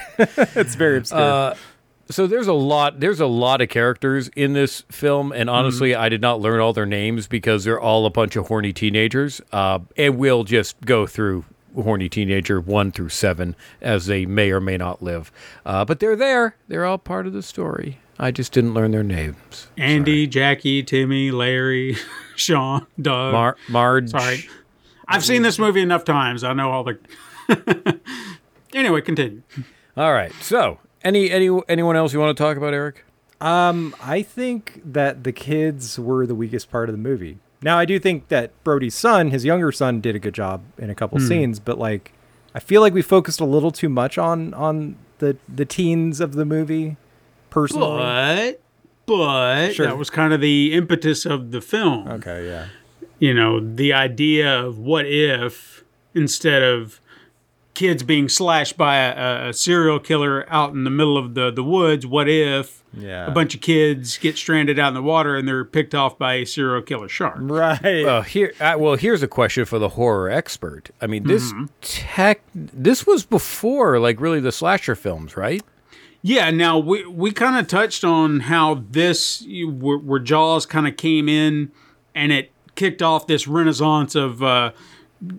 it's 0.54 0.74
very 0.76 0.98
obscure. 0.98 1.20
Uh, 1.20 1.54
so 2.10 2.26
there's 2.26 2.46
a 2.48 2.52
lot 2.52 3.00
there's 3.00 3.20
a 3.20 3.26
lot 3.26 3.62
of 3.62 3.68
characters 3.70 4.28
in 4.36 4.52
this 4.52 4.82
film 4.90 5.32
and 5.32 5.48
honestly 5.48 5.94
i 5.94 6.10
did 6.10 6.20
not 6.20 6.40
learn 6.40 6.60
all 6.60 6.72
their 6.74 6.84
names 6.84 7.26
because 7.26 7.64
they're 7.64 7.80
all 7.80 8.04
a 8.04 8.10
bunch 8.10 8.36
of 8.36 8.48
horny 8.48 8.72
teenagers 8.72 9.40
uh, 9.52 9.78
and 9.96 10.18
we'll 10.18 10.44
just 10.44 10.78
go 10.82 11.06
through 11.06 11.44
horny 11.74 12.08
teenager 12.08 12.60
1 12.60 12.92
through 12.92 13.08
7 13.08 13.54
as 13.80 14.06
they 14.06 14.26
may 14.26 14.50
or 14.50 14.60
may 14.60 14.76
not 14.76 15.02
live 15.02 15.32
uh, 15.64 15.84
but 15.84 16.00
they're 16.00 16.16
there 16.16 16.56
they're 16.68 16.84
all 16.84 16.98
part 16.98 17.26
of 17.26 17.32
the 17.32 17.42
story 17.42 17.98
i 18.18 18.30
just 18.30 18.52
didn't 18.52 18.74
learn 18.74 18.90
their 18.90 19.02
names 19.02 19.68
Andy, 19.76 20.26
Jackie, 20.26 20.82
Timmy, 20.82 21.30
Larry, 21.30 21.96
Sean, 22.36 22.86
Doug. 23.00 23.32
Mar- 23.32 23.56
marge 23.68 24.10
Sorry. 24.10 24.48
I've 25.08 25.24
seen 25.24 25.42
this 25.42 25.58
movie 25.58 25.82
enough 25.82 26.04
times. 26.04 26.42
I 26.44 26.52
know 26.54 26.70
all 26.70 26.84
the. 26.84 26.98
anyway, 28.74 29.00
continue. 29.00 29.42
all 29.96 30.12
right 30.12 30.32
so 30.40 30.78
any 31.04 31.30
any 31.30 31.50
anyone 31.68 31.96
else 31.96 32.12
you 32.12 32.20
want 32.20 32.36
to 32.36 32.42
talk 32.42 32.56
about 32.56 32.72
Erik 32.74 33.04
Um, 33.40 33.94
I 34.00 34.22
think 34.22 34.80
that 34.84 35.24
the 35.24 35.32
kids 35.32 35.98
were 35.98 36.26
the 36.26 36.34
weakest 36.34 36.70
part 36.70 36.88
of 36.88 36.94
the 36.94 37.00
movie. 37.02 37.38
Now, 37.62 37.78
I 37.78 37.84
do 37.84 37.98
think 37.98 38.28
that 38.28 38.50
Brody's 38.64 38.94
son, 38.94 39.30
his 39.30 39.44
younger 39.44 39.70
son, 39.72 40.00
did 40.00 40.16
a 40.16 40.18
good 40.18 40.34
job 40.34 40.62
in 40.78 40.90
a 40.90 40.94
couple 40.94 41.18
hmm. 41.18 41.26
scenes, 41.26 41.60
but 41.60 41.78
like, 41.78 42.12
I 42.54 42.60
feel 42.60 42.80
like 42.80 42.92
we 42.92 43.02
focused 43.02 43.40
a 43.40 43.44
little 43.44 43.70
too 43.70 43.88
much 43.88 44.18
on 44.18 44.52
on 44.54 44.96
the 45.18 45.36
the 45.48 45.64
teens 45.64 46.20
of 46.20 46.34
the 46.34 46.44
movie. 46.44 46.96
Personally, 47.50 47.98
But, 47.98 48.60
but 49.04 49.74
Sure. 49.74 49.86
that 49.86 49.98
was 49.98 50.08
kind 50.08 50.32
of 50.32 50.40
the 50.40 50.72
impetus 50.72 51.26
of 51.26 51.50
the 51.50 51.60
film. 51.60 52.08
okay, 52.08 52.46
yeah, 52.46 52.68
You 53.18 53.34
know, 53.34 53.60
the 53.60 53.92
idea 53.92 54.58
of 54.58 54.78
what 54.78 55.04
if 55.06 55.84
instead 56.14 56.62
of 56.62 56.98
kids 57.74 58.02
being 58.02 58.28
slashed 58.30 58.78
by 58.78 58.96
a, 58.96 59.48
a 59.50 59.52
serial 59.52 59.98
killer 59.98 60.46
out 60.48 60.72
in 60.72 60.84
the 60.84 60.90
middle 60.90 61.18
of 61.18 61.34
the, 61.34 61.50
the 61.50 61.62
woods, 61.62 62.06
what 62.06 62.26
if 62.26 62.81
yeah, 62.94 63.26
a 63.26 63.30
bunch 63.30 63.54
of 63.54 63.60
kids 63.60 64.18
get 64.18 64.36
stranded 64.36 64.78
out 64.78 64.88
in 64.88 64.94
the 64.94 65.02
water 65.02 65.36
and 65.36 65.46
they're 65.48 65.64
picked 65.64 65.94
off 65.94 66.18
by 66.18 66.34
a 66.34 66.44
serial 66.44 66.82
killer 66.82 67.08
shark? 67.08 67.36
right. 67.40 68.04
Uh, 68.04 68.22
here, 68.22 68.52
uh, 68.60 68.74
well, 68.78 68.96
here's 68.96 69.22
a 69.22 69.28
question 69.28 69.64
for 69.64 69.78
the 69.78 69.90
horror 69.90 70.28
expert. 70.30 70.90
I 71.00 71.06
mean, 71.06 71.24
this 71.24 71.52
Mm-hmm. 71.52 71.64
tech, 71.80 72.42
this 72.54 73.06
was 73.06 73.24
before, 73.24 73.98
like, 73.98 74.20
really 74.20 74.40
the 74.40 74.52
slasher 74.52 74.94
films, 74.94 75.36
right? 75.36 75.62
Yeah, 76.24 76.50
now 76.50 76.78
we 76.78 77.04
we 77.06 77.32
kind 77.32 77.56
of 77.58 77.66
touched 77.66 78.04
on 78.04 78.40
how 78.40 78.84
this 78.90 79.42
you- 79.42 79.68
where, 79.70 79.98
where 79.98 80.20
Jaws 80.20 80.66
kind 80.66 80.86
of 80.86 80.96
came 80.96 81.28
in 81.28 81.72
and 82.14 82.30
it 82.30 82.52
kicked 82.76 83.02
off 83.02 83.26
this 83.26 83.48
renaissance 83.48 84.14
of 84.14 84.40
uh, 84.42 84.70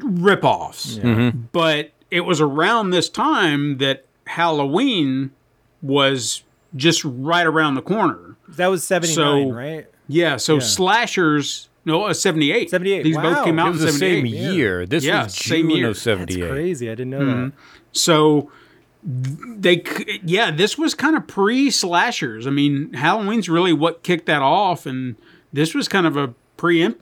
ripoffs. 0.04 1.34
But 1.52 1.92
it 2.12 2.22
was 2.22 2.42
around 2.42 2.90
this 2.90 3.10
time 3.10 3.78
that 3.78 4.06
Halloween 4.28 5.32
was 5.82 6.44
just 6.76 7.04
right 7.06 7.46
around 7.46 7.76
the 7.76 7.82
corner. 7.82 8.36
that 8.50 8.68
was 8.68 8.84
seventy 8.84 9.14
so- 9.14 9.50
right? 9.52 9.88
Yeah, 10.08 10.38
so 10.38 10.60
slashers. 10.60 11.70
No, 11.86 12.04
uh, 12.06 12.14
seventy 12.14 12.52
eight. 12.52 12.70
78, 12.70 13.04
These 13.04 13.16
wow. 13.18 13.24
both 13.36 13.46
came 13.46 13.60
out 13.60 13.68
It 13.68 13.72
was 13.72 13.82
in 13.82 13.86
the 13.88 13.92
same 13.94 14.26
78. 14.28 14.54
year. 14.56 14.86
This 14.86 15.04
Yeah, 15.04 15.24
was 15.26 15.34
same 15.36 15.68
June 15.70 15.78
year. 15.78 15.88
of 15.90 15.96
That's 15.96 16.04
That's 16.06 16.20
78. 16.34 16.50
crazy. 16.50 16.88
I 16.90 16.96
didn't 16.96 17.10
know 17.12 17.20
Mm-hmm. 17.20 17.44
that. 17.46 17.52
So 17.92 18.52
they, 19.06 19.84
c- 19.84 20.22
yeah, 20.24 20.50
this 20.52 20.78
was 20.78 20.94
kind 20.96 21.16
of 21.18 21.28
pre 21.28 21.70
slashers. 21.70 22.48
I 22.48 22.52
mean, 22.52 22.94
Halloween's 22.94 23.50
really 23.50 23.74
what 23.74 24.02
kicked 24.04 24.26
that 24.28 24.42
off, 24.42 24.86
and 24.86 25.16
this 25.52 25.74
was 25.74 25.88
kind 25.90 26.08
of 26.08 26.16
a 26.16 26.34
preemptive 26.58 26.96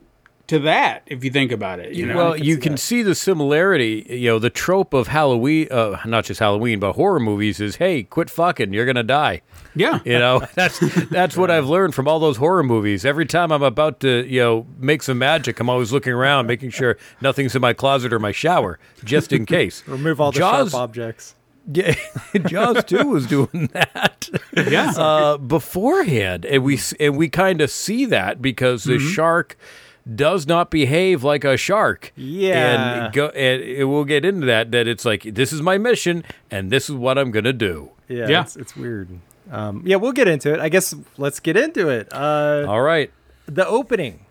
to 0.51 0.59
that 0.59 1.03
if 1.05 1.23
you 1.23 1.31
think 1.31 1.53
about 1.53 1.79
it. 1.79 1.93
You 1.93 2.05
know, 2.05 2.15
well, 2.17 2.37
you 2.37 2.57
can 2.57 2.75
see 2.75 3.03
the 3.03 3.15
similarity. 3.15 4.05
You 4.09 4.31
know, 4.31 4.39
the 4.39 4.49
trope 4.49 4.93
of 4.93 5.07
Halloween, 5.07 5.69
uh, 5.71 5.97
not 6.05 6.25
just 6.25 6.41
Halloween, 6.41 6.79
but 6.81 6.93
horror 6.93 7.21
movies 7.21 7.61
is, 7.61 7.77
hey, 7.77 8.03
quit 8.03 8.29
fucking, 8.29 8.73
you're 8.73 8.85
gonna 8.85 9.01
die. 9.01 9.43
yeah, 9.75 9.99
You 10.03 10.19
know, 10.19 10.41
that's 10.55 10.79
that's 11.07 11.37
what 11.37 11.49
I've 11.49 11.67
learned 11.69 11.95
from 11.95 12.05
all 12.05 12.19
those 12.19 12.35
horror 12.35 12.63
movies. 12.63 13.05
Every 13.05 13.25
time 13.25 13.49
I'm 13.53 13.63
about 13.63 14.01
to, 14.01 14.27
you 14.27 14.41
know, 14.41 14.67
make 14.77 15.03
some 15.03 15.17
magic, 15.17 15.57
I'm 15.61 15.69
always 15.69 15.93
looking 15.93 16.11
around, 16.11 16.47
making 16.47 16.71
sure 16.71 16.97
nothing's 17.21 17.55
in 17.55 17.61
my 17.61 17.71
closet 17.71 18.11
or 18.11 18.19
my 18.19 18.33
shower, 18.33 18.77
just 19.05 19.31
in 19.31 19.45
case. 19.45 19.83
Remove 19.87 20.19
all 20.19 20.33
the 20.33 20.39
Jaws, 20.39 20.71
sharp 20.71 20.81
objects. 20.83 21.35
Yeah, 21.73 21.93
Jaws 22.47 22.83
too 22.85 23.07
was 23.07 23.27
doing 23.27 23.69
that. 23.73 24.27
yeah. 24.57 24.91
uh, 24.97 25.37
beforehand, 25.37 26.43
and 26.43 26.63
we 26.63 26.79
and 26.99 27.15
we 27.15 27.29
kind 27.29 27.61
of 27.61 27.69
see 27.69 28.05
that 28.07 28.41
because 28.41 28.83
the 28.83 28.97
shark 28.97 29.55
does 30.15 30.47
not 30.47 30.71
behave 30.71 31.23
like 31.23 31.43
a 31.43 31.57
shark. 31.57 32.11
Yeah. 32.15 33.05
and 33.05 33.13
go 33.13 33.27
and 33.27 33.61
it- 33.61 33.85
we'll 33.85 34.03
get 34.05 34.25
into 34.25 34.45
that. 34.47 34.71
That 34.71 34.87
it's 34.87 35.05
like 35.05 35.23
this 35.23 35.53
is 35.53 35.61
my 35.61 35.77
mission, 35.77 36.23
and 36.49 36.71
this 36.71 36.89
is 36.89 36.95
what 36.95 37.17
I'm 37.17 37.31
gonna 37.31 37.53
do. 37.53 37.91
Yeah, 38.07 38.27
Yeah. 38.27 38.41
It's, 38.41 38.55
it's 38.57 38.75
weird. 38.75 39.09
Um, 39.51 39.83
yeah, 39.85 39.97
we'll 39.97 40.11
get 40.13 40.27
into 40.27 40.53
it. 40.53 40.59
I 40.59 40.69
guess 40.69 40.93
let's 41.17 41.39
get 41.39 41.57
into 41.57 41.89
it. 41.89 42.07
Uh, 42.13 42.65
All 42.67 42.81
right. 42.81 43.11
the 43.47 43.67
opening. 43.67 44.25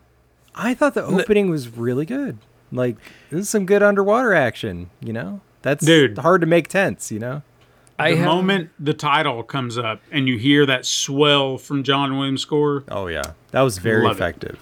I 0.54 0.74
thought 0.74 0.94
the 0.94 1.04
opening 1.04 1.50
was 1.50 1.68
really 1.68 2.06
good. 2.06 2.38
Like 2.72 2.96
this 3.30 3.40
is 3.40 3.48
some 3.48 3.66
good 3.66 3.82
underwater 3.82 4.34
action. 4.34 4.90
You 5.00 5.12
know, 5.12 5.40
that's 5.62 5.84
Dude. 5.84 6.18
hard 6.18 6.40
to 6.40 6.46
make 6.46 6.68
tense. 6.68 7.10
You 7.12 7.18
know. 7.18 7.42
I 7.98 8.12
the 8.12 8.16
have- 8.18 8.26
moment 8.26 8.70
the 8.78 8.94
title 8.94 9.42
comes 9.42 9.76
up 9.76 10.00
and 10.10 10.26
you 10.26 10.38
hear 10.38 10.64
that 10.66 10.86
swell 10.86 11.58
from 11.58 11.82
John 11.82 12.16
Williams' 12.16 12.40
score, 12.42 12.84
Oh 12.88 13.08
yeah, 13.08 13.32
that 13.50 13.60
was 13.60 13.76
very 13.78 14.04
Love 14.04 14.16
effective. 14.16 14.58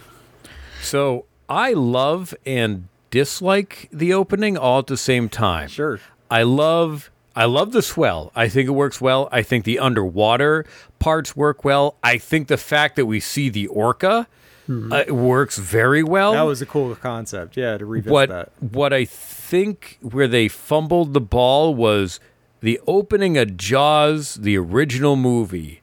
So 0.89 1.27
I 1.51 1.75
love 1.75 2.35
and 2.47 2.89
dislike 3.11 3.91
the 3.93 4.15
opening 4.15 4.57
all 4.57 4.79
at 4.79 4.87
the 4.87 4.97
same 4.97 5.29
time. 5.29 5.69
Sure. 5.69 6.01
I 6.31 6.45
love 6.45 7.11
I 7.37 7.45
love 7.45 7.73
the 7.73 7.83
swell. 7.83 8.33
I 8.35 8.49
think 8.49 8.69
it 8.69 8.73
works 8.73 9.01
well. 9.01 9.29
I 9.31 9.43
think 9.43 9.65
the 9.65 9.79
underwater 9.79 10.65
parts 10.99 11.37
work 11.37 11.63
well. 11.65 11.97
I 12.03 12.17
think 12.17 12.49
the 12.49 12.57
fact 12.57 12.97
that 12.97 13.07
we 13.07 13.21
see 13.21 13.49
the 13.51 13.67
orca 13.69 14.27
uh, 14.69 15.05
works 15.09 15.59
very 15.59 16.03
well. 16.03 16.33
That 16.33 16.43
was 16.43 16.63
a 16.63 16.67
cool 16.67 16.95
concept. 16.97 17.57
Yeah, 17.57 17.77
to 17.77 17.85
revisit 17.85 18.13
what 18.13 18.29
that. 18.31 18.53
what 18.61 18.93
I 18.95 19.05
think 19.05 19.99
where 20.01 20.27
they 20.27 20.49
fumbled 20.49 21.13
the 21.13 21.21
ball 21.21 21.75
was 21.75 22.19
the 22.61 22.81
opening 22.87 23.37
of 23.37 23.57
Jaws, 23.57 24.37
the 24.37 24.57
original 24.57 25.17
movie. 25.17 25.83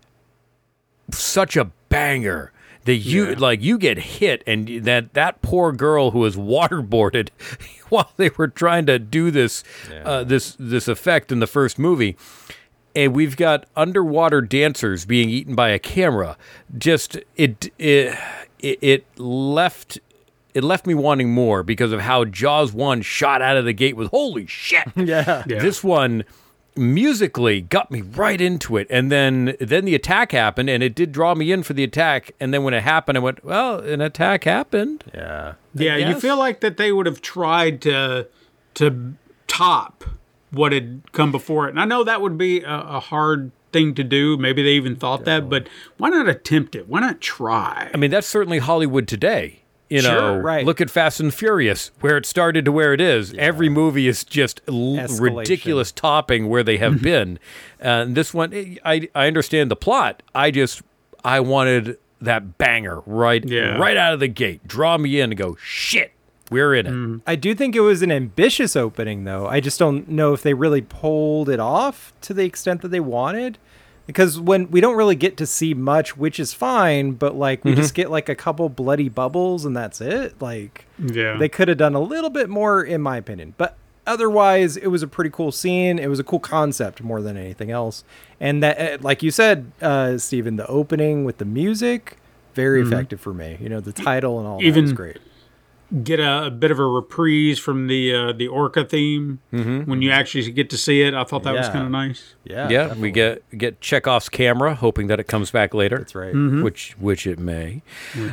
Such 1.11 1.55
a 1.55 1.65
banger. 1.89 2.51
That 2.86 2.95
you 2.95 3.36
like 3.36 3.61
you 3.61 3.77
get 3.77 3.97
hit 3.97 4.43
and 4.47 4.83
that 4.86 5.13
that 5.13 5.41
poor 5.41 5.71
girl 5.71 6.11
who 6.11 6.19
was 6.19 6.36
waterboarded 6.38 7.29
while 7.89 8.11
they 8.17 8.29
were 8.38 8.47
trying 8.47 8.86
to 8.86 8.97
do 8.99 9.31
this 9.31 9.63
uh, 10.03 10.23
this 10.23 10.55
this 10.59 10.88
effect 10.88 11.31
in 11.31 11.39
the 11.39 11.47
first 11.47 11.77
movie. 11.79 12.15
And 12.95 13.13
we've 13.13 13.36
got 13.36 13.65
underwater 13.75 14.39
dancers 14.39 15.05
being 15.05 15.29
eaten 15.29 15.53
by 15.53 15.69
a 15.69 15.79
camera. 15.79 16.38
Just 16.77 17.17
it 17.36 17.69
it 17.77 18.17
it, 18.59 18.79
it 18.81 19.19
left 19.19 19.99
it 20.53 20.63
left 20.63 20.88
me 20.88 20.93
wanting 20.93 21.29
more 21.31 21.63
because 21.63 21.91
of 21.91 21.99
how 21.99 22.23
Jaws 22.23 22.71
1 22.71 23.01
shot 23.01 23.41
out 23.41 23.57
of 23.57 23.65
the 23.65 23.73
gate 23.73 23.97
with 23.97 24.09
holy 24.11 24.47
shit. 24.47 24.88
Yeah. 24.95 25.43
Yeah. 25.45 25.59
This 25.59 25.83
one 25.83 26.23
musically 26.76 27.61
got 27.61 27.91
me 27.91 28.01
right 28.01 28.39
into 28.39 28.78
it. 28.78 28.88
And 28.89 29.11
then 29.11 29.55
then 29.59 29.86
the 29.86 29.95
attack 29.95 30.32
happened 30.32 30.69
and 30.69 30.84
it 30.84 30.95
did 30.95 31.11
draw 31.11 31.36
me 31.36 31.51
in 31.51 31.63
for 31.63 31.73
the 31.73 31.84
attack. 31.84 32.32
And 32.39 32.53
then 32.53 32.63
when 32.63 32.73
it 32.73 32.84
happened, 32.84 33.17
I 33.17 33.21
went, 33.21 33.43
Well, 33.43 33.80
an 33.80 34.01
attack 34.01 34.43
happened. 34.43 35.03
Yeah. 35.13 35.53
yeah, 35.73 35.95
you 35.97 36.19
feel 36.19 36.38
like 36.38 36.61
that 36.61 36.78
they 36.78 36.91
would 36.91 37.05
have 37.05 37.21
tried 37.21 37.82
to 37.84 38.28
to 38.76 39.13
top 39.47 40.03
what 40.51 40.71
had 40.71 41.11
come 41.11 41.32
before 41.32 41.67
it. 41.67 41.71
And 41.71 41.80
I 41.80 41.86
know 41.86 42.03
that 42.03 42.21
would 42.21 42.38
be 42.38 42.61
a, 42.61 42.80
a 42.82 42.99
hard 42.99 43.51
thing 43.71 43.93
to 43.95 44.03
do. 44.03 44.38
Maybe 44.38 44.63
they 44.63 44.71
even 44.71 44.95
thought 44.95 45.26
that, 45.26 45.49
but 45.49 45.67
why 45.97 46.09
not 46.09 46.30
attempt 46.30 46.76
it? 46.76 46.88
Why 46.88 47.01
not 47.01 47.19
try? 47.19 47.89
I 47.93 47.97
mean, 47.97 48.09
that's 48.09 48.28
certainly 48.28 48.59
Hollywood 48.59 49.07
today. 49.07 49.63
You 49.89 50.01
know, 50.01 50.09
Sure, 50.33 50.41
right. 50.41 50.65
look 50.65 50.81
at 50.81 50.89
Fast 50.89 51.19
and 51.19 51.31
Furious, 51.33 51.91
where 52.01 52.17
it 52.17 52.25
started 52.25 52.65
to 52.65 52.71
where 52.71 52.93
it 52.93 52.99
is. 52.99 53.33
Every 53.36 53.69
movie 53.69 54.07
is 54.07 54.23
just 54.23 54.59
l- 54.67 54.97
ridiculous 55.19 55.91
topping 55.91 56.49
where 56.49 56.63
they 56.63 56.77
have 56.77 57.01
been. 57.03 57.38
And 57.79 58.15
this 58.15 58.33
one, 58.33 58.51
I 58.83 59.07
I 59.13 59.27
understand 59.27 59.69
the 59.69 59.75
plot. 59.75 60.23
I 60.33 60.49
just 60.49 60.81
I 61.23 61.39
wanted 61.39 61.97
that 62.21 62.57
banger 62.57 63.01
right 63.05 63.43
Yeah. 63.45 63.77
right 63.77 63.95
out 63.97 64.13
of 64.13 64.19
the 64.19 64.27
gate. 64.27 64.67
Draw 64.67 64.97
me 64.97 65.19
in 65.19 65.31
and 65.31 65.38
go 65.38 65.55
shit. 65.61 66.11
We're 66.51 66.73
in 66.75 66.86
it. 66.86 66.91
Mm-hmm. 66.91 67.17
I 67.27 67.36
do 67.36 67.53
think 67.55 67.75
it 67.75 67.81
was 67.81 68.01
an 68.03 68.11
ambitious 68.11 68.75
opening, 68.75 69.23
though. 69.23 69.47
I 69.47 69.59
just 69.59 69.77
don't 69.79 70.07
know 70.09 70.33
if 70.33 70.41
they 70.43 70.53
really 70.53 70.81
pulled 70.81 71.49
it 71.49 71.59
off 71.59 72.13
to 72.21 72.33
the 72.36 72.45
extent 72.45 72.81
that 72.83 72.89
they 72.89 72.99
wanted. 72.99 73.57
Because 74.07 74.39
when 74.39 74.69
we 74.69 74.81
don't 74.81 74.95
really 74.95 75.15
get 75.15 75.35
to 75.37 75.45
see 75.47 75.73
much, 75.73 76.15
which 76.15 76.39
is 76.39 76.53
fine, 76.53 77.13
but 77.13 77.35
like 77.35 77.65
we 77.65 77.73
just 77.73 77.93
get 77.95 78.11
like 78.11 78.29
a 78.29 78.35
couple 78.35 78.69
bloody 78.69 79.09
bubbles 79.09 79.65
and 79.65 79.75
that's 79.75 79.99
it. 80.01 80.39
Like 80.41 80.85
Yeah. 80.99 81.37
they 81.37 81.49
could 81.49 81.67
have 81.67 81.77
done 81.77 81.95
a 81.95 81.99
little 81.99 82.29
bit 82.29 82.47
more, 82.49 82.83
in 82.83 83.01
my 83.01 83.17
opinion. 83.17 83.55
But 83.57 83.75
otherwise, 84.05 84.77
it 84.77 84.87
was 84.87 85.01
a 85.01 85.07
pretty 85.07 85.31
cool 85.31 85.51
scene. 85.51 85.97
It 85.97 86.07
was 86.07 86.19
a 86.19 86.23
cool 86.23 86.39
concept 86.39 87.01
more 87.01 87.21
than 87.21 87.35
anything 87.35 87.71
else. 87.71 88.03
And 88.39 88.61
that, 88.61 88.79
uh, 88.79 88.97
like 89.01 89.23
you 89.23 89.31
said, 89.31 89.71
uh, 89.81 90.19
Stephen, 90.19 90.55
the 90.57 90.67
opening 90.67 91.25
with 91.25 91.39
the 91.39 91.45
music, 91.45 92.17
very 92.53 92.81
effective 92.83 93.19
for 93.19 93.33
me. 93.33 93.57
You 93.59 93.69
know, 93.69 93.79
the 93.79 93.91
title 93.91 94.37
and 94.39 94.47
all 94.47 94.59
that 94.59 94.65
was 94.65 94.77
Even- 94.77 94.95
great. 94.95 95.17
Get 96.03 96.19
a, 96.19 96.45
a 96.45 96.51
bit 96.51 96.71
of 96.71 96.79
a 96.79 96.85
reprise 96.85 97.59
from 97.59 97.87
the 97.87 98.13
uh, 98.13 98.31
the 98.33 98.47
orca 98.47 98.83
theme 98.85 99.39
when 99.51 100.01
you 100.01 100.11
actually 100.11 100.51
get 100.51 100.69
to 100.71 100.77
see 100.77 101.01
it. 101.01 101.13
I 101.13 101.23
thought 101.23 101.43
that 101.43 101.53
was 101.55 101.69
kind 101.69 101.85
of 101.85 101.91
nice. 101.91 102.35
Yeah, 102.43 102.69
yeah, 102.69 102.83
definitely. 102.83 103.01
we 103.01 103.11
get 103.11 103.57
get 103.57 103.81
Chekhov's 103.81 104.29
camera, 104.29 104.75
hoping 104.75 105.07
that 105.07 105.19
it 105.19 105.27
comes 105.27 105.51
back 105.51 105.73
later. 105.73 105.97
That's 105.99 106.15
right. 106.15 106.33
which 106.33 106.91
which 106.99 107.25
it 107.25 107.39
may. 107.39 107.81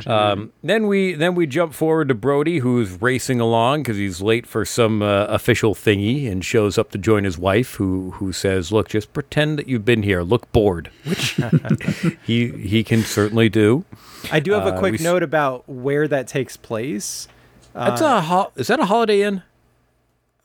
Um, 0.05 0.51
then 0.63 0.87
we 0.87 1.13
then 1.13 1.35
we 1.35 1.47
jump 1.47 1.73
forward 1.73 2.09
to 2.09 2.13
Brody, 2.13 2.59
who's 2.59 3.01
racing 3.01 3.39
along 3.39 3.83
because 3.83 3.97
he's 3.97 4.21
late 4.21 4.45
for 4.45 4.65
some 4.65 5.01
uh, 5.01 5.25
official 5.25 5.73
thingy, 5.73 6.31
and 6.31 6.43
shows 6.45 6.77
up 6.77 6.91
to 6.91 6.97
join 6.97 7.23
his 7.23 7.37
wife, 7.37 7.75
who 7.75 8.11
who 8.11 8.31
says, 8.33 8.71
"Look, 8.71 8.89
just 8.89 9.13
pretend 9.13 9.57
that 9.59 9.67
you've 9.67 9.85
been 9.85 10.03
here. 10.03 10.21
Look 10.23 10.51
bored," 10.51 10.89
which 11.05 11.39
he 12.25 12.49
he 12.49 12.83
can 12.83 13.01
certainly 13.03 13.49
do. 13.49 13.85
I 14.31 14.39
do 14.39 14.51
have 14.53 14.65
a 14.65 14.73
Uh, 14.73 14.79
quick 14.79 14.99
we 14.99 15.03
note 15.03 15.23
about 15.23 15.67
where 15.67 16.07
that 16.07 16.27
takes 16.27 16.55
place. 16.57 17.27
That's 17.73 18.01
a 18.01 18.21
ho- 18.21 18.51
is 18.55 18.67
that 18.67 18.79
a 18.79 18.85
Holiday 18.85 19.21
Inn? 19.23 19.43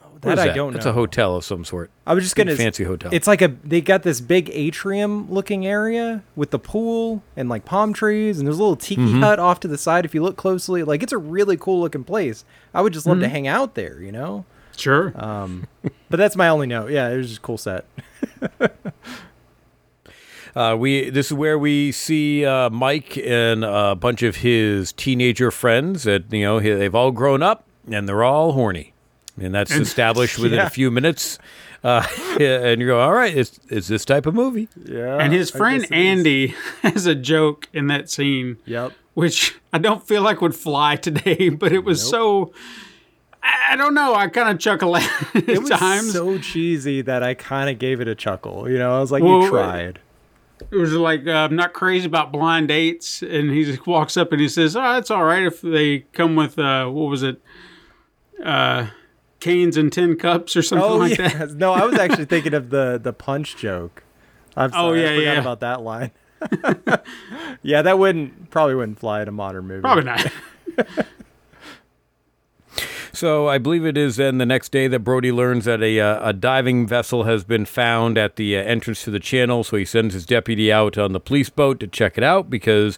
What 0.00 0.22
That 0.22 0.38
is 0.38 0.38
I 0.38 0.48
don't 0.54 0.72
know. 0.72 0.76
It's 0.76 0.84
know. 0.84 0.90
a 0.90 0.94
hotel 0.94 1.36
of 1.36 1.44
some 1.44 1.64
sort. 1.64 1.90
I 2.04 2.12
was 2.14 2.24
just 2.24 2.34
Big 2.34 2.46
gonna 2.46 2.56
fancy 2.56 2.82
hotel. 2.82 3.10
It's 3.12 3.26
like 3.28 3.40
a 3.40 3.48
they 3.62 3.80
got 3.80 4.02
this 4.02 4.20
big 4.20 4.50
atrium 4.52 5.30
looking 5.30 5.64
area 5.64 6.24
with 6.34 6.50
the 6.50 6.58
pool 6.58 7.22
and 7.36 7.48
like 7.48 7.64
palm 7.64 7.92
trees 7.92 8.38
and 8.38 8.46
there's 8.46 8.58
a 8.58 8.62
little 8.62 8.74
tiki 8.76 9.00
Mm-hmm. 9.02 9.20
hut 9.20 9.38
off 9.38 9.60
to 9.60 9.68
the 9.68 9.78
side 9.78 10.04
if 10.04 10.14
you 10.14 10.22
look 10.22 10.36
closely. 10.36 10.82
Like 10.82 11.02
it's 11.04 11.12
a 11.12 11.18
really 11.18 11.56
cool 11.56 11.80
looking 11.80 12.02
place. 12.02 12.44
I 12.74 12.80
would 12.82 12.92
just 12.92 13.06
love 13.06 13.16
Mm-hmm. 13.18 13.22
to 13.22 13.28
hang 13.28 13.46
out 13.46 13.74
there, 13.74 14.00
you 14.02 14.10
know. 14.10 14.44
Sure. 14.76 15.10
But 15.12 16.16
that's 16.16 16.34
my 16.36 16.48
only 16.48 16.66
note. 16.66 16.90
Yeah, 16.90 17.08
it 17.10 17.16
was 17.18 17.28
just 17.28 17.38
a 17.38 17.42
cool 17.42 17.58
set. 17.58 17.84
Uh, 20.58 20.74
we 20.74 21.08
this 21.10 21.26
is 21.26 21.32
where 21.34 21.56
we 21.58 21.92
see 21.92 22.44
uh, 22.44 22.68
Mike 22.70 23.16
and 23.18 23.64
a 23.64 23.94
bunch 23.94 24.22
of 24.22 24.36
his 24.36 24.92
teenager 24.92 25.50
friends. 25.52 26.02
That 26.02 26.32
you 26.32 26.42
know 26.44 26.58
they've 26.58 26.94
all 26.94 27.12
grown 27.12 27.42
up 27.42 27.64
and 27.90 28.08
they're 28.08 28.24
all 28.24 28.52
horny, 28.52 28.92
and 29.40 29.54
that's 29.54 29.70
established 29.70 30.36
within 30.42 30.58
Yeah. 30.58 30.66
a 30.66 30.70
few 30.70 30.90
minutes. 30.90 31.38
Uh, 31.84 32.04
and 32.40 32.80
you 32.80 32.88
go, 32.88 32.98
all 32.98 33.12
right, 33.12 33.36
it's 33.36 33.60
it's 33.68 33.86
this 33.86 34.04
type 34.04 34.26
of 34.26 34.34
movie. 34.34 34.68
Yeah. 34.84 35.18
and 35.18 35.32
his 35.32 35.50
friend 35.50 35.82
guess 35.82 35.90
it 35.92 35.96
is. 35.96 36.06
Andy 36.18 36.46
has 36.82 37.06
a 37.06 37.14
joke 37.14 37.68
in 37.72 37.86
that 37.86 38.10
scene. 38.10 38.56
Yep. 38.66 38.92
which 39.14 39.56
I 39.72 39.78
don't 39.78 40.02
feel 40.06 40.22
like 40.22 40.40
would 40.42 40.56
fly 40.56 40.96
today, 40.96 41.50
but 41.50 41.70
it 41.72 41.84
was 41.84 42.02
so. 42.02 42.52
I 43.44 43.74
I 43.74 43.76
don't 43.76 43.94
know. 43.94 44.14
I 44.16 44.26
kind 44.26 44.48
of 44.48 44.58
chuckle 44.58 44.96
at 44.96 45.08
it 45.34 45.48
It 45.48 45.60
was 45.60 45.70
times. 45.70 46.12
so 46.12 46.38
cheesy 46.38 47.02
that 47.02 47.22
I 47.22 47.34
kind 47.34 47.70
of 47.70 47.78
gave 47.78 48.00
it 48.00 48.08
a 48.08 48.14
chuckle. 48.16 48.68
You 48.68 48.78
know, 48.78 48.96
I 48.96 49.00
was 49.00 49.12
like, 49.12 49.22
Well, 49.22 49.42
you 49.42 49.50
tried. 49.50 50.00
It 50.70 50.76
was 50.76 50.92
like 50.92 51.26
uh, 51.26 51.30
I'm 51.32 51.56
not 51.56 51.72
crazy 51.72 52.06
about 52.06 52.32
blind 52.32 52.68
dates, 52.68 53.22
and 53.22 53.50
he 53.50 53.64
just 53.64 53.86
walks 53.86 54.16
up 54.16 54.32
and 54.32 54.40
he 54.40 54.48
says, 54.48 54.76
"Oh, 54.76 54.96
it's 54.98 55.10
all 55.10 55.24
right 55.24 55.42
if 55.44 55.60
they 55.60 56.00
come 56.12 56.36
with 56.36 56.58
uh, 56.58 56.86
what 56.86 57.08
was 57.10 57.22
it, 57.22 57.40
uh, 58.44 58.88
canes 59.40 59.76
and 59.76 59.92
tin 59.92 60.16
cups 60.16 60.56
or 60.56 60.62
something 60.62 60.88
Oh 60.88 60.96
like 60.96 61.18
yeah. 61.18 61.28
that." 61.28 61.50
No, 61.54 61.72
I 61.72 61.84
was 61.84 61.98
actually 61.98 62.24
thinking 62.34 62.54
of 62.54 62.70
the 62.70 63.00
the 63.02 63.12
punch 63.12 63.56
joke. 63.56 64.02
I'm 64.56 64.70
Oh, 64.74 64.92
yeah, 64.92 65.06
I 65.12 65.16
forgot 65.16 65.20
yeah. 65.34 65.40
about 65.40 65.60
that 65.60 65.82
line. 65.82 66.10
yeah, 67.62 67.82
that 67.82 67.98
wouldn't 67.98 68.50
probably 68.50 68.74
wouldn't 68.74 68.98
fly 68.98 69.22
in 69.22 69.28
a 69.28 69.32
modern 69.32 69.66
movie. 69.66 69.82
Probably 69.82 70.04
not. 70.04 70.26
So 73.18 73.48
I 73.48 73.58
believe 73.58 73.84
it 73.84 73.98
is 73.98 74.14
then 74.14 74.38
the 74.38 74.46
next 74.46 74.70
day 74.70 74.86
that 74.86 75.00
Brody 75.00 75.32
learns 75.32 75.64
that 75.64 75.82
a 75.82 75.98
uh, 75.98 76.28
a 76.28 76.32
diving 76.32 76.86
vessel 76.86 77.24
has 77.24 77.42
been 77.42 77.64
found 77.66 78.16
at 78.16 78.36
the 78.36 78.56
uh, 78.56 78.62
entrance 78.62 79.02
to 79.02 79.10
the 79.10 79.18
channel. 79.18 79.64
So 79.64 79.76
he 79.76 79.84
sends 79.84 80.14
his 80.14 80.24
deputy 80.24 80.70
out 80.72 80.96
on 80.96 81.12
the 81.12 81.18
police 81.18 81.50
boat 81.50 81.80
to 81.80 81.88
check 81.88 82.16
it 82.16 82.22
out 82.22 82.48
because 82.48 82.96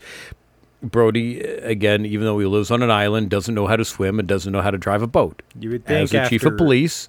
Brody, 0.83 1.43
uh, 1.43 1.61
again, 1.67 2.05
even 2.05 2.27
though 2.27 2.39
he 2.39 2.45
lives 2.45 2.71
on 2.71 2.83
an 2.83 2.91
island, 2.91 3.31
doesn't 3.31 3.55
know 3.55 3.67
how 3.67 3.77
to 3.77 3.85
swim 3.85 4.19
and 4.19 4.29
doesn't 4.29 4.53
know 4.53 4.61
how 4.61 4.71
to 4.71 4.77
drive 4.77 5.01
a 5.01 5.07
boat. 5.07 5.41
You 5.59 5.71
would 5.71 5.87
think 5.87 6.03
As 6.03 6.11
the 6.11 6.27
chief 6.29 6.45
of 6.45 6.59
police, 6.59 7.09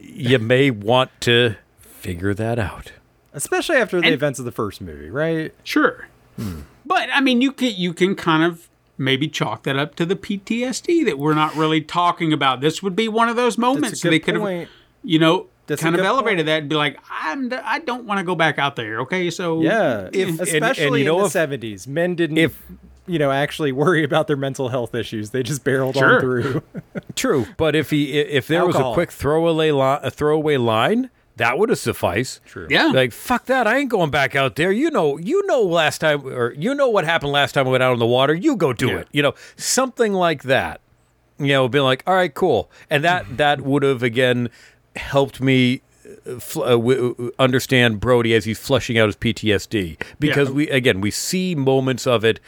you 0.00 0.38
may 0.54 0.70
want 0.70 1.10
to 1.22 1.56
figure 1.80 2.32
that 2.32 2.58
out. 2.58 2.92
especially 3.34 3.76
after 3.76 4.00
the 4.00 4.06
And- 4.06 4.14
events 4.14 4.38
of 4.38 4.46
the 4.46 4.52
first 4.52 4.80
movie, 4.80 5.10
right? 5.10 5.52
Sure. 5.64 6.08
But 6.86 7.10
I 7.12 7.20
mean, 7.20 7.42
you 7.42 7.52
can 7.52 7.74
you 7.76 7.92
can 7.92 8.14
kind 8.14 8.42
of 8.42 8.70
maybe 8.98 9.28
chalk 9.28 9.62
that 9.62 9.76
up 9.76 9.94
to 9.94 10.04
the 10.04 10.16
PTSD 10.16 11.04
that 11.06 11.18
we're 11.18 11.34
not 11.34 11.54
really 11.56 11.80
talking 11.80 12.32
about. 12.32 12.60
This 12.60 12.82
would 12.82 12.96
be 12.96 13.08
one 13.08 13.28
of 13.28 13.36
those 13.36 13.56
moments 13.56 14.02
good 14.02 14.12
they 14.12 14.18
could 14.18 14.34
have, 14.34 14.68
you 15.04 15.18
know, 15.18 15.46
That's 15.66 15.80
kind 15.82 15.94
of 15.94 16.04
elevated 16.04 16.38
point. 16.40 16.46
that 16.46 16.60
and 16.62 16.68
be 16.68 16.74
like, 16.76 16.98
I'm 17.10 17.52
I 17.64 17.78
don't 17.78 18.04
want 18.04 18.18
to 18.18 18.24
go 18.24 18.34
back 18.34 18.58
out 18.58 18.76
there. 18.76 19.00
Okay, 19.02 19.30
so 19.30 19.62
Yeah, 19.62 20.08
If- 20.12 20.40
especially 20.40 20.86
and 20.86 20.98
you 20.98 21.04
know 21.04 21.18
in 21.18 21.22
the 21.24 21.30
seventies, 21.30 21.86
men 21.86 22.14
didn't, 22.14 22.38
if- 22.38 22.60
you 23.06 23.18
know, 23.18 23.30
actually 23.30 23.72
worry 23.72 24.04
about 24.04 24.26
their 24.26 24.36
mental 24.36 24.68
health 24.68 24.94
issues. 24.94 25.30
They 25.30 25.42
just 25.42 25.64
barreled 25.64 25.96
Sure. 25.96 26.16
on 26.16 26.20
through. 26.20 26.62
True, 27.14 27.46
but 27.56 27.74
if 27.74 27.88
he 27.90 28.12
if 28.18 28.46
there 28.48 28.66
was 28.66 28.76
a 28.76 28.92
quick 28.92 29.10
throwaway 29.12 29.70
li- 29.70 29.98
a 30.02 30.10
throwaway 30.10 30.56
line, 30.58 31.08
that 31.38 31.58
would 31.58 31.68
have 31.70 31.78
sufficed. 31.78 32.44
True. 32.44 32.66
yeah, 32.70 32.86
Like 32.86 33.12
fuck 33.12 33.46
that! 33.46 33.66
I 33.66 33.78
ain't 33.78 33.90
going 33.90 34.10
back 34.10 34.36
out 34.36 34.54
there. 34.56 34.70
You 34.70 34.90
know, 34.90 35.16
you 35.18 35.44
know 35.46 35.62
last 35.62 35.98
time, 35.98 36.26
or 36.26 36.52
you 36.54 36.74
know 36.74 36.88
what 36.88 37.04
happened 37.04 37.32
last 37.32 37.52
time 37.52 37.66
I 37.66 37.70
went 37.70 37.82
out 37.82 37.92
on 37.92 37.98
the 37.98 38.06
water. 38.06 38.34
You 38.34 38.54
go 38.56 38.72
do 38.72 38.88
Yeah. 38.88 38.98
it. 38.98 39.08
You 39.12 39.22
know, 39.22 39.34
something 39.56 40.12
like 40.12 40.42
that. 40.44 40.80
You 41.38 41.48
know, 41.48 41.68
being 41.68 41.84
like, 41.84 42.02
all 42.06 42.14
right, 42.14 42.32
cool, 42.32 42.70
and 42.90 43.02
that 43.04 43.24
that 43.38 43.62
would 43.62 43.82
have 43.82 44.02
again 44.02 44.50
helped 44.96 45.40
me 45.40 45.82
uh, 46.26 46.38
fl- 46.40 46.62
uh, 46.62 46.70
w- 46.70 47.10
w- 47.14 47.32
understand 47.38 48.00
Brody 48.00 48.34
as 48.34 48.44
he's 48.44 48.58
flushing 48.58 48.98
out 48.98 49.06
his 49.06 49.16
PTSD 49.16 49.96
because 50.20 50.48
Yeah. 50.48 50.54
we 50.54 50.68
again 50.70 51.00
we 51.00 51.10
see 51.10 51.54
moments 51.54 52.06
of 52.06 52.24
it. 52.24 52.40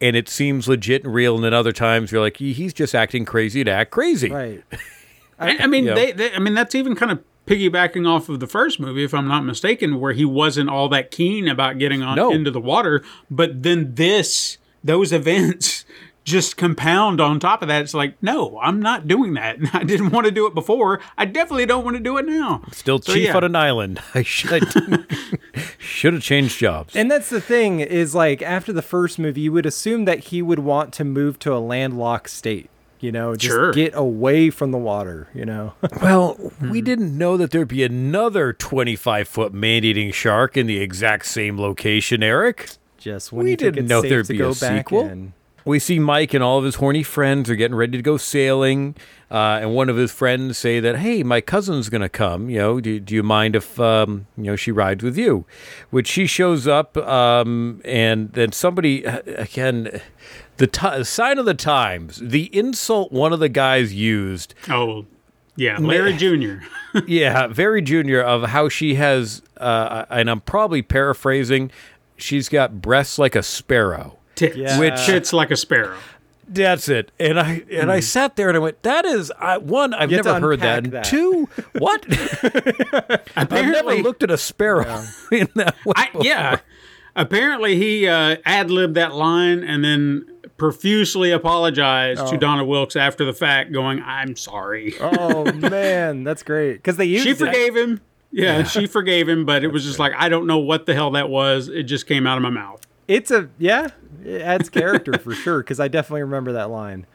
And 0.00 0.16
it 0.16 0.28
seems 0.28 0.66
legit 0.66 1.04
and 1.04 1.14
real, 1.14 1.36
and 1.36 1.44
then 1.44 1.54
other 1.54 1.70
times 1.70 2.10
you're 2.10 2.20
like, 2.20 2.38
he's 2.38 2.74
just 2.74 2.92
acting 2.92 3.24
crazy 3.24 3.62
to 3.62 3.70
act 3.70 3.92
crazy. 3.92 4.30
right. 4.30 4.60
I, 5.38 5.58
I 5.58 5.66
mean, 5.68 5.84
Yeah. 5.84 5.94
they, 5.94 6.10
they, 6.10 6.32
I 6.34 6.40
mean, 6.40 6.54
that's 6.54 6.74
even 6.74 6.96
kind 6.96 7.12
of 7.12 7.22
piggybacking 7.46 8.06
off 8.08 8.28
of 8.28 8.40
the 8.40 8.46
first 8.46 8.78
movie, 8.80 9.04
if 9.04 9.12
I'm 9.14 9.28
not 9.28 9.44
mistaken, 9.44 9.98
where 10.00 10.12
he 10.12 10.24
wasn't 10.24 10.70
all 10.70 10.88
that 10.90 11.10
keen 11.10 11.48
about 11.48 11.78
getting 11.78 12.02
on 12.02 12.16
No. 12.16 12.30
into 12.32 12.50
the 12.50 12.60
water. 12.60 13.02
But 13.30 13.62
then 13.62 13.94
this, 13.94 14.58
those 14.84 15.12
events 15.20 15.84
just 16.24 16.56
compound 16.56 17.20
on 17.20 17.40
top 17.40 17.62
of 17.62 17.68
that. 17.68 17.82
It's 17.82 17.94
like, 17.94 18.14
no, 18.22 18.56
I'm 18.62 18.80
not 18.80 19.08
doing 19.08 19.34
that. 19.34 19.56
I 19.72 19.82
didn't 19.82 20.10
want 20.10 20.24
to 20.26 20.30
do 20.30 20.46
it 20.46 20.54
before. 20.54 21.00
I 21.18 21.24
definitely 21.24 21.66
don't 21.66 21.84
want 21.84 21.96
to 21.96 22.02
do 22.02 22.16
it 22.16 22.26
now. 22.26 22.62
Still 22.70 23.00
So, 23.00 23.12
chief 23.14 23.24
yeah. 23.24 23.36
on 23.36 23.42
an 23.42 23.56
island. 23.56 24.00
I 24.14 24.22
should 24.22 24.62
should 25.78 26.14
have 26.14 26.22
changed 26.22 26.58
jobs. 26.60 26.94
And 26.94 27.10
that's 27.10 27.28
the 27.28 27.40
thing 27.40 27.80
is 27.80 28.14
like 28.14 28.40
after 28.40 28.72
the 28.72 28.82
first 28.82 29.18
movie, 29.18 29.40
you 29.40 29.52
would 29.52 29.66
assume 29.66 30.04
that 30.04 30.20
he 30.20 30.42
would 30.42 30.60
want 30.60 30.92
to 30.94 31.04
move 31.04 31.40
to 31.40 31.52
a 31.52 31.58
landlocked 31.58 32.30
state. 32.30 32.70
You 33.02 33.12
know, 33.12 33.34
just 33.36 33.52
Sure. 33.52 33.72
get 33.72 33.92
away 33.94 34.48
from 34.48 34.70
the 34.70 34.78
water. 34.78 35.26
You 35.34 35.44
know, 35.44 35.74
Well, 36.02 36.38
we 36.70 36.80
didn't 36.80 37.18
know 37.18 37.36
that 37.36 37.50
there'd 37.50 37.68
be 37.68 37.82
another 37.84 38.52
25 38.54 39.26
foot 39.28 39.52
man 39.52 39.84
eating 39.84 40.12
shark 40.12 40.56
in 40.56 40.66
the 40.66 40.78
exact 40.80 41.26
same 41.26 41.58
location, 41.58 42.22
Erik. 42.22 42.70
just 42.98 43.32
when 43.32 43.44
We 43.44 43.50
you 43.50 43.56
didn't 43.56 43.86
know 43.88 44.00
there'd 44.02 44.28
be 44.28 44.40
a 44.40 44.54
sequel. 44.54 45.06
in. 45.06 45.32
We 45.64 45.78
see 45.78 46.00
Mike 46.00 46.34
and 46.34 46.42
all 46.42 46.58
of 46.58 46.64
his 46.64 46.76
horny 46.76 47.04
friends 47.04 47.48
are 47.48 47.54
getting 47.54 47.76
ready 47.76 47.96
to 47.96 48.02
go 48.02 48.16
sailing, 48.16 48.96
uh, 49.30 49.60
and 49.62 49.72
one 49.76 49.88
of 49.88 49.96
his 49.96 50.10
friends 50.10 50.58
say 50.58 50.80
that, 50.80 50.96
"Hey, 50.96 51.22
my 51.22 51.40
cousin's 51.40 51.88
gonna 51.88 52.08
come. 52.08 52.50
You 52.50 52.58
know, 52.58 52.80
do, 52.80 52.98
do 52.98 53.14
you 53.14 53.22
mind 53.22 53.54
if 53.54 53.78
um, 53.78 54.26
you 54.36 54.42
know 54.42 54.56
she 54.56 54.72
rides 54.72 55.04
with 55.04 55.16
you?" 55.16 55.44
Which 55.90 56.08
she 56.08 56.26
shows 56.26 56.66
up, 56.66 56.96
um, 56.96 57.80
and 57.84 58.32
then 58.32 58.50
somebody 58.50 59.06
uh, 59.06 59.20
again, 59.38 60.00
the 60.62 60.68
ti 60.68 61.02
sign 61.02 61.38
of 61.38 61.44
the 61.44 61.54
times, 61.54 62.18
the 62.22 62.44
insult 62.56 63.10
one 63.10 63.32
of 63.32 63.40
the 63.40 63.48
guys 63.48 63.92
used 63.92 64.54
Oh, 64.68 65.06
yeah, 65.56 65.76
Larry 65.78 66.12
Jr. 66.16 66.64
yeah, 67.08 67.48
very 67.48 67.82
junior 67.82 68.22
of 68.22 68.44
how 68.50 68.68
she 68.68 68.94
has, 68.94 69.42
uh, 69.56 70.04
and 70.08 70.30
I'm 70.30 70.40
probably 70.40 70.80
paraphrasing. 70.80 71.72
She's 72.16 72.48
got 72.48 72.80
breasts 72.80 73.18
like 73.18 73.34
a 73.34 73.42
sparrow. 73.42 74.18
Tits, 74.36 74.56
Yeah. 74.56 74.78
which 74.78 75.04
tits 75.04 75.32
like 75.32 75.50
a 75.50 75.56
sparrow. 75.56 75.98
That's 76.46 76.88
it. 76.88 77.10
And 77.18 77.40
I 77.40 77.64
and 77.72 77.90
I 77.90 77.98
sat 77.98 78.36
there 78.36 78.46
and 78.48 78.56
I 78.56 78.60
went, 78.60 78.82
"That 78.84 79.04
is 79.04 79.32
I, 79.40 79.58
one. 79.58 79.94
I've 79.94 80.10
never 80.10 80.38
heard 80.38 80.60
that. 80.60 80.84
And 80.84 80.92
that. 80.92 81.04
two, 81.04 81.48
what? 81.78 82.04
I've 83.36 83.50
never 83.50 83.96
looked 83.96 84.22
at 84.22 84.30
a 84.30 84.38
sparrow 84.38 85.02
in 85.32 85.48
that 85.56 85.74
way. 85.84 85.92
I, 85.96 86.08
yeah. 86.20 86.58
Apparently, 87.16 87.76
he 87.76 88.06
uh, 88.06 88.36
ad 88.44 88.70
libbed 88.70 88.94
that 88.94 89.12
line 89.14 89.64
and 89.64 89.84
then 89.84 90.31
profusely 90.56 91.30
apologized 91.30 92.20
Oh. 92.20 92.30
to 92.30 92.36
Donna 92.38 92.64
Wilkes 92.64 92.96
after 92.96 93.24
the 93.24 93.32
fact, 93.32 93.72
going, 93.72 94.02
"I'm 94.02 94.36
sorry." 94.36 94.94
Oh 95.00 95.44
man, 95.52 96.24
that's 96.24 96.42
great 96.42 96.74
because 96.74 96.96
they 96.96 97.04
used 97.04 97.24
she 97.24 97.30
it. 97.30 97.38
forgave 97.38 97.76
him. 97.76 98.00
Yeah, 98.30 98.62
she 98.62 98.86
forgave 98.86 99.28
him, 99.28 99.44
but 99.44 99.62
it 99.64 99.68
was 99.68 99.84
just 99.84 99.98
like 99.98 100.12
I 100.16 100.28
don't 100.28 100.46
know 100.46 100.58
what 100.58 100.86
the 100.86 100.94
hell 100.94 101.10
that 101.12 101.28
was. 101.28 101.68
It 101.68 101.82
just 101.84 102.06
came 102.06 102.26
out 102.26 102.36
of 102.38 102.42
my 102.42 102.50
mouth. 102.50 102.80
It's 103.08 103.30
a 103.30 103.48
yeah, 103.58 103.88
it 104.24 104.40
adds 104.42 104.68
character 104.70 105.18
for 105.18 105.34
sure 105.34 105.58
because 105.58 105.80
I 105.80 105.88
definitely 105.88 106.22
remember 106.22 106.52
that 106.52 106.70
line. 106.70 107.06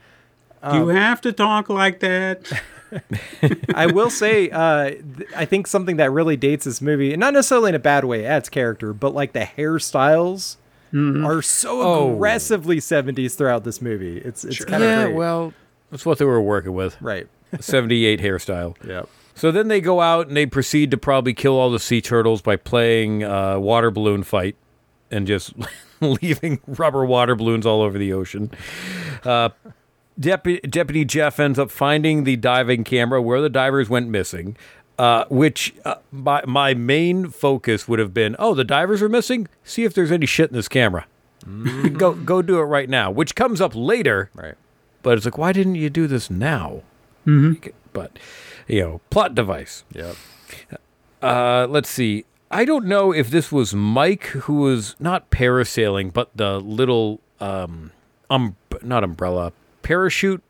Do 0.70 0.76
you 0.78 0.88
have 0.90 1.22
to 1.22 1.32
talk 1.32 1.70
like 1.70 2.00
that? 2.02 2.52
I 3.76 3.86
will 3.88 4.10
say, 4.10 4.50
uh, 4.50 4.90
th- 4.90 5.04
I 5.36 5.46
think 5.46 5.68
something 5.68 5.98
that 5.98 6.12
really 6.12 6.36
dates 6.38 6.66
this 6.66 6.82
movie, 6.82 7.14
and 7.14 7.20
not 7.20 7.34
necessarily 7.34 7.70
in 7.70 7.76
a 7.76 7.80
bad 7.80 8.06
way, 8.06 8.26
adds 8.26 8.50
character, 8.50 8.92
but 8.94 9.14
like 9.14 9.34
the 9.34 9.42
hairstyles 9.42 10.58
are 10.94 11.42
so 11.42 11.82
Oh. 11.82 12.14
aggressively 12.14 12.78
70s 12.80 13.36
throughout 13.36 13.64
this 13.64 13.82
movie. 13.82 14.18
It's 14.20 14.44
it's 14.46 14.64
kind 14.66 14.84
of 14.84 14.90
yeah, 14.90 15.04
great. 15.06 15.16
well, 15.16 15.54
that's 15.92 16.06
what 16.06 16.18
they 16.18 16.26
were 16.26 16.42
working 16.42 16.74
with. 16.74 16.98
right. 17.02 17.28
78 17.60 18.20
hairstyle. 18.20 18.76
Yep. 18.86 19.08
So 19.36 19.52
then 19.52 19.68
they 19.68 19.80
go 19.82 20.02
out 20.02 20.28
and 20.28 20.36
they 20.36 20.46
proceed 20.46 20.92
to 20.92 20.98
probably 20.98 21.34
kill 21.34 21.54
all 21.54 21.70
the 21.72 21.80
sea 21.80 22.02
turtles 22.02 22.42
by 22.42 22.56
playing 22.56 23.24
uh, 23.24 23.60
water 23.60 23.90
balloon 23.92 24.24
fight 24.24 24.56
and 25.12 25.26
just 25.28 25.54
leaving 26.02 26.60
rubber 26.68 27.06
water 27.06 27.36
balloons 27.36 27.66
all 27.66 27.82
over 27.82 27.98
the 27.98 28.12
ocean. 28.12 28.52
Uh, 29.24 29.50
Deputy, 30.20 30.68
Deputy 30.68 31.06
Jeff 31.06 31.40
ends 31.40 31.60
up 31.60 31.70
finding 31.70 32.24
the 32.24 32.36
diving 32.36 32.84
camera 32.84 33.22
where 33.22 33.40
the 33.40 33.50
divers 33.50 33.88
went 33.88 34.10
missing. 34.10 34.58
Uh, 35.00 35.26
which 35.30 35.76
uh, 35.86 35.96
my 36.12 36.42
my 36.48 36.74
main 36.74 37.30
focus 37.30 37.88
would 37.88 38.00
have 38.00 38.14
been, 38.16 38.36
oh, 38.40 38.56
the 38.56 38.64
divers 38.64 39.02
are 39.04 39.10
missing. 39.10 39.48
See 39.64 39.84
if 39.84 39.94
there's 39.94 40.12
any 40.12 40.26
shit 40.26 40.50
in 40.50 40.56
this 40.56 40.68
camera. 40.68 41.06
go 41.98 42.14
go 42.14 42.42
do 42.42 42.58
it 42.60 42.64
right 42.64 42.90
now. 42.90 43.12
Which 43.12 43.36
comes 43.36 43.62
up 43.62 43.74
later, 43.76 44.32
Right. 44.34 44.56
but 45.04 45.18
it's 45.18 45.26
like, 45.26 45.38
why 45.38 45.54
didn't 45.54 45.76
you 45.76 45.90
do 45.92 46.08
this 46.08 46.30
now? 46.32 46.82
Mm-hmm. 47.28 47.70
But, 47.94 48.18
you 48.68 48.82
know, 48.82 49.02
plot 49.12 49.36
device. 49.36 49.84
Yep. 49.94 50.16
Uh, 51.22 51.68
let's 51.70 51.90
see. 51.90 52.26
I 52.50 52.64
don't 52.66 52.86
know 52.86 53.12
if 53.12 53.30
this 53.30 53.52
was 53.52 53.74
Mike 53.76 54.26
who 54.28 54.62
was 54.62 54.96
not 55.00 55.30
parasailing, 55.30 56.14
but 56.14 56.30
the 56.36 56.60
little 56.60 57.20
um, 57.40 57.92
um, 58.30 58.56
not 58.82 59.04
umbrella 59.04 59.52
parachute 59.84 60.42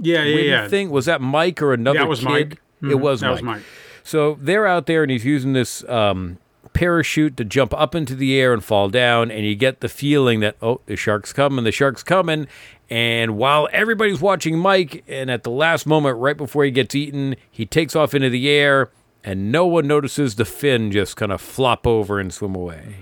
Yeah, 0.00 0.24
yeah, 0.24 0.40
yeah. 0.42 0.68
thing. 0.68 0.90
Was 0.90 1.06
that 1.06 1.20
Mike 1.20 1.62
or 1.62 1.72
another 1.72 2.00
That 2.00 2.08
was 2.08 2.20
kid? 2.20 2.28
Mike. 2.28 2.52
It 2.82 2.86
Mhm, 2.96 3.00
was 3.00 3.20
that 3.20 3.26
Mike. 3.28 3.34
was 3.36 3.42
Mike. 3.42 3.62
So 4.04 4.36
they're 4.38 4.66
out 4.66 4.86
there 4.86 5.02
and 5.02 5.10
he's 5.10 5.24
using 5.24 5.54
this 5.54 5.82
um, 5.88 6.38
parachute 6.74 7.36
to 7.38 7.44
jump 7.44 7.72
up 7.72 7.94
into 7.94 8.14
the 8.14 8.38
air 8.38 8.52
and 8.52 8.62
fall 8.62 8.90
down, 8.90 9.30
and 9.30 9.46
you 9.46 9.54
get 9.54 9.80
the 9.80 9.88
feeling 9.88 10.40
that 10.40 10.56
oh, 10.60 10.82
the 10.86 10.94
shark's 10.94 11.32
coming, 11.32 11.64
the 11.64 11.72
shark's 11.72 12.02
coming. 12.02 12.46
And 12.90 13.38
while 13.38 13.66
everybody's 13.72 14.20
watching 14.20 14.58
Mike, 14.58 15.02
and 15.08 15.30
at 15.30 15.42
the 15.42 15.50
last 15.50 15.86
moment, 15.86 16.18
right 16.18 16.36
before 16.36 16.64
he 16.64 16.70
gets 16.70 16.94
eaten, 16.94 17.34
he 17.50 17.64
takes 17.64 17.96
off 17.96 18.14
into 18.14 18.28
the 18.28 18.48
air, 18.50 18.90
and 19.24 19.50
no 19.50 19.64
one 19.64 19.86
notices 19.86 20.34
the 20.34 20.44
fin 20.44 20.92
just 20.92 21.16
kind 21.16 21.32
of 21.32 21.40
flop 21.40 21.86
over 21.86 22.20
and 22.20 22.32
swim 22.32 22.54
away 22.54 22.96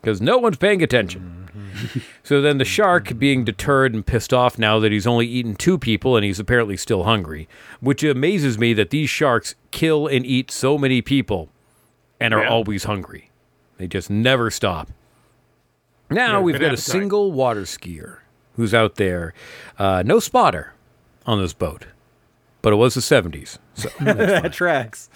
because 0.00 0.20
no 0.20 0.38
one's 0.38 0.58
paying 0.58 0.82
attention. 0.82 1.43
so 2.22 2.40
then 2.40 2.58
the 2.58 2.64
shark, 2.64 3.18
being 3.18 3.44
deterred 3.44 3.94
and 3.94 4.04
pissed 4.06 4.32
off 4.32 4.58
now 4.58 4.78
that 4.80 4.92
he's 4.92 5.06
only 5.06 5.26
eaten 5.26 5.54
two 5.54 5.78
people 5.78 6.16
and 6.16 6.24
he's 6.24 6.38
apparently 6.40 6.76
still 6.76 7.04
hungry, 7.04 7.48
which 7.80 8.02
amazes 8.04 8.58
me 8.58 8.72
that 8.74 8.90
these 8.90 9.10
sharks 9.10 9.54
kill 9.70 10.06
and 10.06 10.24
eat 10.26 10.50
so 10.50 10.78
many 10.78 11.02
people 11.02 11.48
and 12.20 12.32
are 12.34 12.42
Yeah. 12.42 12.48
always 12.50 12.84
hungry. 12.84 13.30
They 13.78 13.86
just 13.88 14.08
never 14.10 14.50
stop. 14.50 14.88
Now 16.10 16.32
Yeah, 16.38 16.40
we've 16.40 16.54
good 16.54 16.60
got 16.66 16.74
a 16.74 16.76
single 16.76 17.32
water 17.32 17.62
skier 17.62 18.18
who's 18.56 18.72
out 18.74 18.94
there. 18.96 19.34
Uh, 19.78 20.02
no 20.06 20.20
spotter 20.20 20.74
on 21.26 21.40
this 21.40 21.52
boat, 21.52 21.86
but 22.62 22.72
it 22.72 22.76
was 22.76 22.94
the 22.94 23.00
70s. 23.00 23.58
So 23.74 23.88
that 24.00 24.52
tracks. 24.52 25.08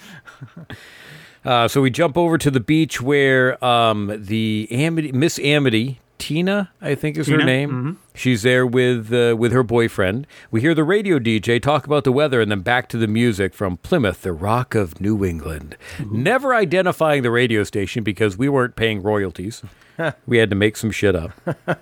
Uh, 1.45 1.69
so 1.69 1.81
we 1.81 1.89
jump 1.91 2.19
over 2.19 2.37
to 2.37 2.51
the 2.51 2.61
beach 2.61 3.01
where 3.01 3.63
um, 3.65 4.13
the 4.19 4.67
Amity, 4.71 5.13
Miss 5.13 5.39
Amity, 5.39 6.01
Tina, 6.19 6.71
I 6.81 6.95
think 6.95 7.16
is 7.16 7.27
her 7.29 7.39
Tina, 7.39 7.45
name. 7.47 7.99
She's 8.14 8.43
there 8.43 8.66
with 8.66 9.12
uh, 9.12 9.37
with 9.37 9.53
her 9.53 9.62
boyfriend. 9.62 10.27
We 10.51 10.61
hear 10.61 10.75
the 10.75 10.85
radio 10.85 11.19
DJ 11.19 11.62
talk 11.62 11.87
about 11.87 12.05
the 12.05 12.12
weather, 12.12 12.41
and 12.41 12.51
then 12.51 12.61
back 12.61 12.89
to 12.91 12.99
the 12.99 13.07
music 13.07 13.55
from 13.55 13.77
Plymouth, 13.79 14.23
the 14.23 14.33
Rock 14.33 14.75
of 14.75 15.01
New 15.01 15.25
England. 15.25 15.77
Never 16.11 16.55
identifying 16.55 17.23
the 17.23 17.31
radio 17.31 17.64
station 17.64 18.03
because 18.03 18.37
we 18.37 18.49
weren't 18.49 18.77
paying 18.77 19.03
royalties. 19.03 19.62
we 20.27 20.39
had 20.39 20.51
to 20.51 20.57
make 20.57 20.77
some 20.77 20.91
shit 20.91 21.14
up. 21.16 21.33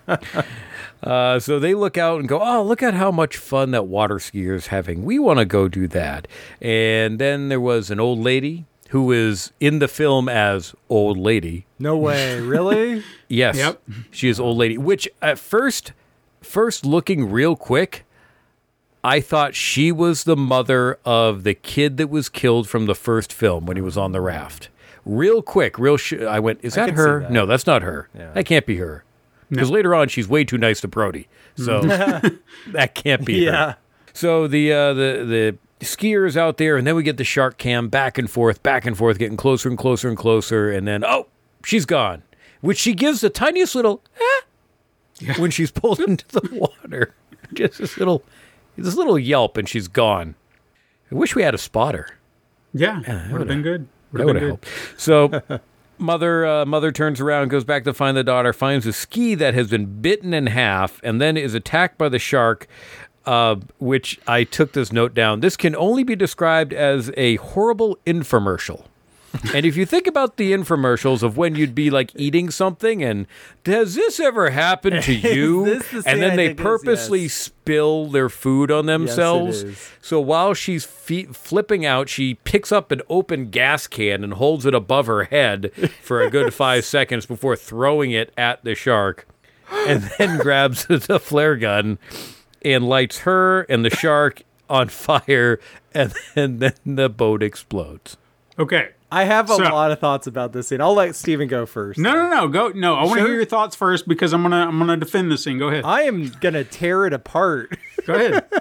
Uh, 1.03 1.39
so 1.39 1.59
they 1.61 1.75
look 1.75 1.99
out 1.99 2.19
and 2.21 2.29
go, 2.29 2.41
"Oh, 2.43 2.63
look 2.63 2.83
at 2.83 2.95
how 2.95 3.11
much 3.11 3.37
fun 3.37 3.71
that 3.73 3.87
water 3.87 4.15
skier 4.17 4.55
is 4.55 4.69
having. 4.69 5.05
We 5.05 5.19
want 5.19 5.39
to 5.39 5.45
go 5.45 5.69
do 5.69 5.87
that." 5.89 6.27
And 6.61 7.19
then 7.19 7.51
there 7.51 7.61
was 7.61 7.91
an 7.91 8.01
old 8.01 8.19
lady 8.19 8.65
who 8.91 9.11
is 9.13 9.53
in 9.61 9.79
the 9.81 9.89
film 9.89 10.29
as 10.29 10.75
old 10.89 11.17
lady. 11.19 11.67
No 11.79 11.97
way, 11.97 12.41
really? 12.41 13.03
Yes, 13.29 13.57
Yep. 13.57 13.83
she 14.13 14.29
is 14.29 14.39
old 14.39 14.57
lady. 14.57 14.79
Which 14.79 15.09
at 15.21 15.37
first, 15.39 15.93
first 16.41 16.87
looking 16.87 17.29
real 17.29 17.57
quick, 17.57 18.05
I 19.03 19.21
thought 19.21 19.55
she 19.57 19.91
was 19.91 20.23
the 20.25 20.37
mother 20.37 20.99
of 21.05 21.43
the 21.43 21.55
kid 21.55 21.97
that 21.97 22.09
was 22.09 22.29
killed 22.29 22.69
from 22.69 22.87
the 22.87 22.95
first 22.95 23.33
film 23.33 23.67
when 23.67 23.77
he 23.77 23.81
was 23.83 23.97
on 23.97 24.13
the 24.13 24.21
raft. 24.21 24.69
Real 25.05 25.43
quick, 25.43 25.77
real. 25.79 25.97
Sh- 25.97 26.15
I 26.15 26.39
went, 26.41 26.61
"Is 26.63 26.75
that 26.75 26.91
her? 26.91 27.21
that. 27.23 27.31
No, 27.33 27.47
that's 27.47 27.67
not 27.67 27.83
her. 27.83 28.09
Yeah. 28.17 28.33
That 28.33 28.47
can't 28.47 28.67
be 28.67 28.77
her." 28.77 29.05
Because 29.51 29.71
later 29.71 29.95
on, 29.95 30.09
she's 30.09 30.27
way 30.29 30.43
too 30.45 30.59
nice 30.59 30.81
to 30.81 30.89
Brody, 30.89 31.29
so 31.57 31.81
that 32.69 32.95
can't 32.95 33.25
be 33.25 33.45
her. 33.45 33.53
yeah. 33.53 33.75
So 34.13 34.47
the 34.49 34.73
uh, 34.73 34.95
the 34.95 35.25
the 35.25 35.59
skier 35.81 36.27
is 36.27 36.37
out 36.37 36.57
there, 36.57 36.77
and 36.77 36.87
then 36.87 36.97
we 36.97 37.03
get 37.03 37.17
the 37.17 37.25
shark 37.25 37.59
cam 37.59 37.89
back 37.89 38.17
and 38.19 38.31
forth, 38.31 38.63
back 38.63 38.87
and 38.87 38.97
forth, 38.97 39.19
getting 39.19 39.37
closer 39.37 39.69
and 39.69 39.77
closer 39.77 40.09
and 40.09 40.17
closer, 40.17 40.71
and 40.71 40.87
then 40.89 41.05
oh, 41.05 41.27
she's 41.65 41.85
gone. 41.85 42.23
Which 42.63 42.79
she 42.79 42.95
gives 42.95 43.21
the 43.21 43.31
tiniest 43.31 43.75
little 43.75 44.03
ah, 44.21 44.43
when 45.39 45.51
she's 45.51 45.71
pulled 45.71 46.01
into 46.01 46.27
the 46.29 46.49
water. 46.83 47.15
Just 47.53 47.79
this 47.79 47.99
little 47.99 48.23
this 48.77 48.97
little 48.97 49.19
yelp, 49.19 49.57
and 49.57 49.69
she's 49.69 49.89
gone. 49.89 50.35
I 51.11 51.15
wish 51.15 51.35
we 51.35 51.43
had 51.43 51.55
a 51.55 51.59
spotter. 51.59 52.17
Yeah, 52.73 53.31
would 53.31 53.41
have 53.41 53.49
been 53.49 53.63
good. 53.63 53.89
That 54.13 54.27
Would 54.27 54.37
have 54.37 54.49
helped. 54.49 54.69
So, 54.97 55.43
mother 55.99 56.47
uh, 56.47 56.67
mother 56.67 56.93
turns 56.93 57.21
around, 57.21 57.49
goes 57.49 57.65
back 57.65 57.85
to 57.85 57.95
find 57.95 58.17
the 58.17 58.25
daughter, 58.25 58.53
finds 58.53 58.87
a 58.87 58.93
ski 58.93 59.35
that 59.35 59.55
has 59.55 59.69
been 59.69 60.01
bitten 60.01 60.35
in 60.35 60.47
half, 60.49 61.01
and 61.03 61.21
then 61.21 61.37
is 61.37 61.55
attacked 61.55 61.99
by 61.99 62.09
the 62.09 62.19
shark. 62.19 62.67
Uh, 63.27 63.57
which 63.79 64.21
I 64.29 64.45
took 64.45 64.73
this 64.73 64.93
note 64.93 65.13
down. 65.13 65.41
This 65.41 65.57
can 65.57 65.75
only 65.75 66.05
be 66.05 66.15
described 66.15 66.73
as 66.73 67.11
a 67.17 67.37
horrible 67.37 67.99
infomercial. 68.07 68.85
and 69.53 69.67
if 69.67 69.77
you 69.77 69.85
think 69.85 70.07
about 70.07 70.37
the 70.37 70.53
infomercials 70.53 71.23
of 71.25 71.37
when 71.37 71.57
you'd 71.57 71.75
be 71.75 71.91
like 71.91 72.13
eating 72.15 72.51
something 72.51 73.03
and 73.03 73.27
does 73.65 73.97
this 73.97 74.21
ever 74.21 74.51
happen 74.51 75.03
to 75.03 75.13
you? 75.35 75.65
the 75.81 76.03
and 76.07 76.23
then 76.23 76.33
I 76.33 76.37
they 76.37 76.55
purposely 76.55 77.23
yes. 77.25 77.35
spill 77.35 78.07
their 78.07 78.29
food 78.29 78.71
on 78.71 78.87
themselves. 78.87 79.65
is. 79.65 79.91
So 80.01 80.21
while 80.21 80.55
she's 80.55 80.85
fe- 80.85 81.27
flipping 81.27 81.85
out, 81.85 82.09
she 82.09 82.35
picks 82.35 82.71
up 82.71 82.93
an 82.93 83.03
open 83.11 83.51
gas 83.51 83.89
can 83.89 84.23
and 84.23 84.35
holds 84.35 84.65
it 84.65 84.75
above 84.75 85.07
her 85.07 85.25
head 85.25 85.73
for 86.01 86.23
a 86.23 86.31
good 86.31 86.55
five 86.55 86.85
seconds 86.97 87.27
before 87.27 87.57
throwing 87.57 88.13
it 88.13 88.33
at 88.39 88.63
the 88.65 88.77
shark, 88.77 89.27
and 89.71 90.05
then 90.17 90.39
grabs 90.41 90.87
the 90.87 91.19
flare 91.21 91.57
gun 91.57 91.99
and 92.63 92.89
lights 92.89 93.19
her 93.21 93.63
and 93.63 93.85
the 93.85 93.91
shark 93.91 94.43
on 94.69 94.89
fire, 94.89 95.61
and 95.95 96.13
then, 96.35 96.59
then 96.59 96.73
the 96.85 97.09
boat 97.09 97.43
explodes. 97.43 98.17
Okay. 98.59 98.91
I 99.13 99.23
have 99.25 99.49
a 99.49 99.55
So- 99.55 99.63
lot 99.63 99.93
of 99.93 100.01
thoughts 100.01 100.27
about 100.27 100.53
this 100.53 100.67
scene. 100.69 100.81
I'll 100.81 100.95
let 100.95 101.15
Stephen 101.15 101.47
go 101.47 101.65
first. 101.65 102.01
No, 102.01 102.13
no, 102.13 102.29
no. 102.29 102.49
Go. 102.49 102.69
No, 102.71 102.95
I 102.97 103.05
want 103.05 103.13
to 103.13 103.19
Sure. 103.19 103.27
hear 103.29 103.37
your 103.37 103.45
thoughts 103.45 103.77
first 103.77 104.09
because 104.09 104.33
I'm 104.33 104.43
gonna 104.43 104.67
I'm 104.67 104.79
gonna 104.79 104.97
defend 104.97 105.31
this 105.31 105.45
scene. 105.45 105.59
Go 105.59 105.69
ahead. 105.69 105.85
I 105.85 106.03
am 106.03 106.33
gonna 106.41 106.65
tear 106.65 107.07
it 107.07 107.13
apart. 107.13 107.79
Go 108.05 108.15
ahead. 108.15 108.45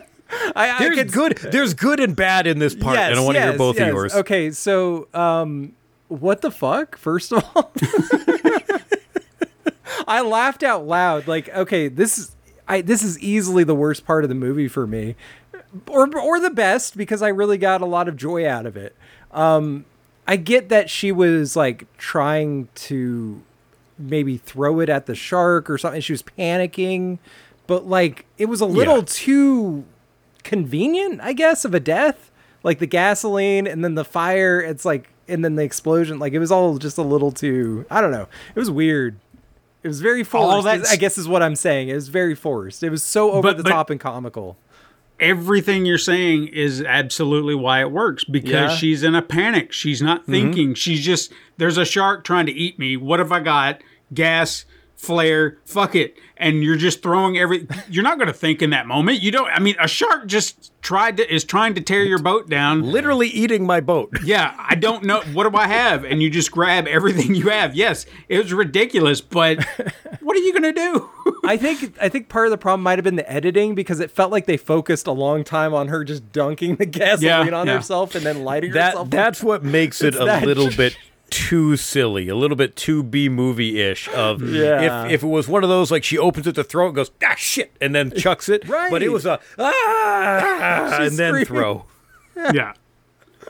I, 0.55 0.69
I 0.69 0.79
There's 0.79 0.95
could- 0.97 1.11
good. 1.11 1.37
There's 1.51 1.73
good 1.73 1.99
and 1.99 2.15
bad 2.15 2.45
in 2.45 2.59
this 2.59 2.75
part, 2.75 2.97
and 2.97 3.17
I 3.17 3.21
want 3.23 3.35
to 3.35 3.41
hear 3.41 3.49
yes, 3.51 3.57
both 3.57 3.79
yes. 3.79 3.87
of 3.89 3.93
yours. 3.95 4.13
Okay, 4.15 4.51
so 4.51 5.07
um, 5.15 5.73
what 6.09 6.41
the 6.41 6.51
fuck? 6.51 6.95
First 6.97 7.31
of 7.33 7.43
all, 7.55 7.71
I 10.07 10.21
laughed 10.21 10.63
out 10.63 10.85
loud. 10.85 11.27
Like, 11.27 11.49
okay, 11.49 11.87
this 11.87 12.17
is 12.17 12.35
I 12.67 12.81
this 12.81 13.03
is 13.03 13.19
easily 13.19 13.63
the 13.63 13.75
worst 13.75 14.05
part 14.05 14.23
of 14.23 14.29
the 14.29 14.35
movie 14.35 14.67
for 14.67 14.87
me, 14.87 15.15
or 15.87 16.09
or 16.17 16.39
the 16.39 16.49
best 16.49 16.97
because 16.97 17.21
I 17.21 17.27
really 17.29 17.57
got 17.57 17.81
a 17.81 17.85
lot 17.85 18.07
of 18.07 18.17
joy 18.17 18.47
out 18.47 18.65
of 18.65 18.75
it. 18.77 18.95
Um, 19.31 19.85
I 20.27 20.37
get 20.37 20.69
that 20.69 20.89
she 20.89 21.11
was 21.11 21.55
like 21.55 21.85
trying 21.97 22.69
to 22.75 23.41
maybe 23.97 24.37
throw 24.37 24.79
it 24.79 24.89
at 24.89 25.05
the 25.05 25.15
shark 25.15 25.69
or 25.69 25.77
something. 25.77 26.01
She 26.01 26.13
was 26.13 26.23
panicking, 26.23 27.19
but 27.67 27.85
like 27.87 28.25
it 28.37 28.45
was 28.47 28.61
a 28.61 28.65
little 28.65 28.97
Yeah. 28.97 29.03
too 29.05 29.85
convenient, 30.43 31.19
I 31.21 31.33
guess, 31.33 31.65
of 31.65 31.73
a 31.73 31.79
death. 31.79 32.31
Like 32.63 32.79
the 32.79 32.87
gasoline 32.87 33.67
and 33.67 33.83
then 33.83 33.93
the 33.93 34.03
fire, 34.05 34.59
it's 34.59 34.85
like, 34.85 35.09
and 35.27 35.45
then 35.45 35.55
the 35.55 35.63
explosion. 35.63 36.17
Like 36.17 36.33
it 36.33 36.39
was 36.39 36.51
all 36.51 36.77
just 36.79 36.97
a 36.97 37.03
little 37.03 37.31
too, 37.31 37.85
I 37.91 38.01
don't 38.01 38.11
know. 38.11 38.27
It 38.55 38.59
was 38.59 38.71
weird. 38.71 39.17
It 39.85 39.87
was 39.87 40.01
very 40.01 40.23
forced, 40.23 40.65
that's- 40.65 40.91
I 40.91 40.95
guess 40.95 41.15
is 41.15 41.27
what 41.27 41.43
I'm 41.43 41.55
saying. 41.55 41.89
It 41.89 41.93
was 41.93 42.07
very 42.09 42.33
forced. 42.33 42.81
It 42.81 42.89
was 42.89 43.03
so 43.03 43.31
over 43.33 43.43
But- 43.49 43.57
the 43.57 43.63
but- 43.63 43.69
top 43.69 43.91
and 43.91 43.99
comical. 43.99 44.57
Everything 45.19 45.85
you're 45.85 45.99
saying 45.99 46.47
is 46.47 46.81
absolutely 46.81 47.53
why 47.53 47.81
it 47.81 47.91
works 47.91 48.23
because 48.23 48.49
Yeah. 48.51 48.67
Mm-hmm. 48.67 48.75
she's 48.77 49.03
in 49.03 49.13
a 49.13 49.21
panic. 49.21 49.71
She's 49.71 50.01
not 50.01 50.25
thinking. 50.25 50.73
She's 50.73 51.05
just 51.05 51.31
there's 51.57 51.77
a 51.77 51.85
shark 51.85 52.23
trying 52.23 52.47
to 52.47 52.51
eat 52.51 52.79
me. 52.79 52.97
What 52.97 53.19
have 53.19 53.31
I 53.31 53.39
got? 53.41 53.79
Gas, 54.13 54.65
flare, 54.97 55.57
fuck 55.65 55.95
it. 55.95 56.17
And 56.37 56.63
you're 56.63 56.75
just 56.75 57.01
throwing 57.01 57.37
every 57.37 57.67
you're 57.89 58.03
not 58.03 58.17
going 58.17 58.27
to 58.27 58.33
think 58.33 58.61
in 58.61 58.71
that 58.71 58.87
moment. 58.87 59.21
You 59.21 59.31
don't 59.31 59.49
I 59.49 59.59
mean 59.59 59.75
a 59.79 59.87
shark 59.87 60.27
just 60.27 60.71
tried 60.81 61.17
to 61.17 61.33
is 61.33 61.43
trying 61.43 61.73
to 61.75 61.81
tear 61.81 62.03
your 62.03 62.19
boat 62.19 62.49
down. 62.49 62.81
Literally 62.83 63.27
eating 63.27 63.65
my 63.65 63.79
boat. 63.79 64.11
Yeah, 64.25 64.55
I 64.57 64.73
don't 64.73 65.03
know. 65.03 65.21
What 65.33 65.49
do 65.49 65.55
I 65.55 65.67
have? 65.67 66.03
And 66.03 66.21
you 66.21 66.31
just 66.31 66.51
grab 66.51 66.87
everything 66.87 67.35
you 67.35 67.49
have. 67.49 67.75
Yes, 67.75 68.07
it 68.27 68.39
was 68.39 68.51
ridiculous, 68.51 69.21
but 69.21 69.63
what 70.21 70.35
are 70.35 70.39
you 70.39 70.51
going 70.51 70.63
to 70.63 70.73
do? 70.73 71.09
I 71.45 71.57
think 71.57 71.95
I 72.01 72.09
think 72.09 72.27
part 72.27 72.47
of 72.47 72.51
the 72.51 72.57
problem 72.57 72.81
might 72.81 72.97
have 72.97 73.03
been 73.03 73.17
the 73.17 73.31
editing 73.31 73.75
because 73.75 73.99
it 73.99 74.09
felt 74.09 74.31
like 74.31 74.45
they 74.47 74.57
focused 74.57 75.05
a 75.05 75.11
long 75.11 75.43
time 75.43 75.73
on 75.73 75.89
her 75.89 76.03
just 76.03 76.31
dunking 76.31 76.77
the 76.77 76.85
gasoline 76.87 77.53
on 77.53 77.67
yeah. 77.67 77.75
herself 77.75 78.15
and 78.15 78.25
then 78.25 78.43
lighting 78.43 78.71
herself. 78.71 79.09
That 79.09 79.15
that's 79.15 79.43
what 79.43 79.63
makes 79.63 80.01
it 80.01 80.09
It's 80.09 80.17
a 80.17 80.25
that- 80.25 80.43
little 80.43 80.71
bit 80.75 80.97
too 81.35 81.75
silly, 81.77 82.27
a 82.29 82.35
little 82.35 82.55
bit 82.57 82.75
too 82.75 83.03
B 83.03 83.27
movie 83.29 83.81
ish. 83.81 84.07
Of 84.09 84.41
Yeah. 84.41 85.05
if 85.05 85.11
if 85.11 85.23
it 85.23 85.27
was 85.27 85.47
one 85.47 85.63
of 85.63 85.69
those 85.69 85.91
like 85.91 86.03
she 86.03 86.17
opens 86.17 86.47
it 86.47 86.53
to 86.53 86.63
throw 86.63 86.87
it, 86.89 86.93
goes 86.93 87.11
ah 87.23 87.35
shit, 87.35 87.71
and 87.81 87.93
then 87.93 88.11
chucks 88.17 88.49
it. 88.49 88.67
Right. 88.67 88.89
But 88.89 89.03
it 89.03 89.09
was 89.09 89.25
a 89.25 89.39
ah 89.59 90.97
and 91.01 91.17
then 91.17 91.29
screaming. 91.31 91.45
throw. 91.45 91.85
yeah. 92.53 92.73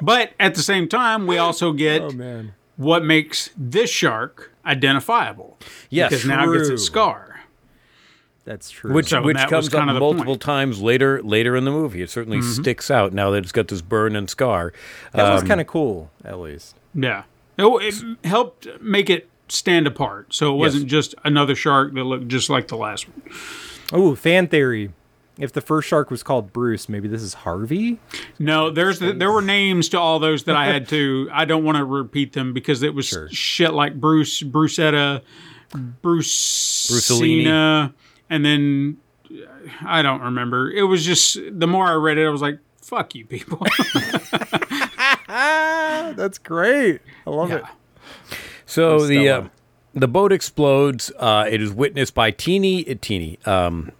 But 0.01 0.31
at 0.39 0.55
the 0.55 0.61
same 0.61 0.88
time, 0.89 1.27
we 1.27 1.38
also 1.38 1.71
get 1.71 2.01
oh 2.01 2.09
man. 2.11 2.53
what 2.77 3.03
makes 3.05 3.49
this 3.57 3.89
shark 3.89 4.51
identifiable. 4.65 5.57
Yes, 5.89 6.09
because 6.09 6.25
now 6.25 6.51
it 6.51 6.57
gets 6.57 6.67
true. 6.67 6.73
its 6.75 6.83
scar. 6.83 7.31
That's 8.43 8.69
true. 8.69 8.93
Which 8.93 9.07
So 9.07 9.21
which 9.23 9.38
that 9.38 9.49
was 9.51 9.69
comes 9.69 9.89
up 9.89 9.95
of 9.95 9.99
multiple 10.01 10.33
point. 10.33 10.41
times 10.41 10.81
later 10.81 11.21
later 11.23 11.55
in 11.55 11.65
the 11.65 11.71
movie. 11.71 12.01
It 12.03 12.09
certainly 12.11 12.41
sticks 12.41 12.91
out 12.91 13.11
now 13.13 13.31
that 13.31 13.38
it's 13.39 13.51
got 13.51 13.69
this 13.69 13.81
burn 13.81 14.15
and 14.15 14.29
scar. 14.29 14.71
that 15.13 15.31
was 15.31 15.41
Um, 15.41 15.47
kind 15.47 15.61
of 15.61 15.67
cool, 15.67 16.11
at 16.23 16.39
least. 16.39 16.75
Yeah. 16.93 17.23
It, 17.58 17.64
it 18.24 18.28
helped 18.28 18.68
make 18.82 19.10
it 19.10 19.30
stand 19.47 19.88
apart. 19.88 20.34
So 20.34 20.53
it 20.53 20.58
wasn't 20.58 20.88
just 20.88 21.16
another 21.24 21.56
shark 21.56 21.93
that 21.93 22.03
looked 22.03 22.28
just 22.28 22.49
like 22.49 22.68
the 22.68 22.78
last 22.78 23.08
one. 23.08 23.22
Oh, 23.93 24.16
fan 24.16 24.47
theory. 24.47 24.91
If 25.38 25.51
the 25.51 25.60
first 25.62 25.88
shark 25.89 26.10
was 26.10 26.24
called 26.24 26.53
Bruce, 26.53 26.88
maybe 26.88 27.10
this 27.10 27.22
is 27.22 27.34
Harvey. 27.34 27.99
No, 28.39 28.70
there's 28.70 28.99
the, 28.99 29.12
there 29.12 29.32
were 29.32 29.41
names 29.41 29.89
to 29.89 29.99
all 29.99 30.18
those 30.18 30.45
that 30.45 30.56
I 30.56 30.66
had 30.68 30.88
to. 30.89 31.30
I 31.34 31.43
don't 31.43 31.66
want 31.66 31.78
to 31.78 31.84
repeat 31.84 32.32
them 32.32 32.53
because 32.53 32.82
it 32.84 32.93
was 32.93 33.06
Sure. 33.08 33.28
shit 33.30 33.74
like 33.74 33.99
Bruce, 33.99 34.41
Brucetta, 34.41 35.22
Bruce, 36.01 36.88
Brucellini. 36.89 37.93
and 38.30 38.45
then 38.45 38.97
I 39.86 40.01
don't 40.01 40.22
remember. 40.22 40.72
It 40.72 40.84
was 40.84 41.06
just 41.06 41.38
the 41.51 41.68
more 41.68 41.86
I 41.86 41.95
read 41.95 42.18
it, 42.18 42.26
I 42.26 42.30
was 42.30 42.41
like, 42.41 42.60
"Fuck 42.82 43.14
you, 43.16 43.26
people." 43.26 43.60
Ah, 45.28 46.13
that's 46.15 46.38
great. 46.38 47.01
I 47.26 47.30
love 47.30 47.51
it. 47.51 47.63
So 48.65 48.99
Or 48.99 49.07
the 49.07 49.30
uh, 49.30 49.43
the 49.93 50.07
boat 50.07 50.32
explodes. 50.32 51.11
Uh, 51.17 51.45
it 51.49 51.61
is 51.61 51.71
witnessed 51.71 52.13
by 52.13 52.32
Teeny, 52.32 52.88
uh, 52.89 52.95
Teeny, 53.01 53.39
um, 53.45 53.91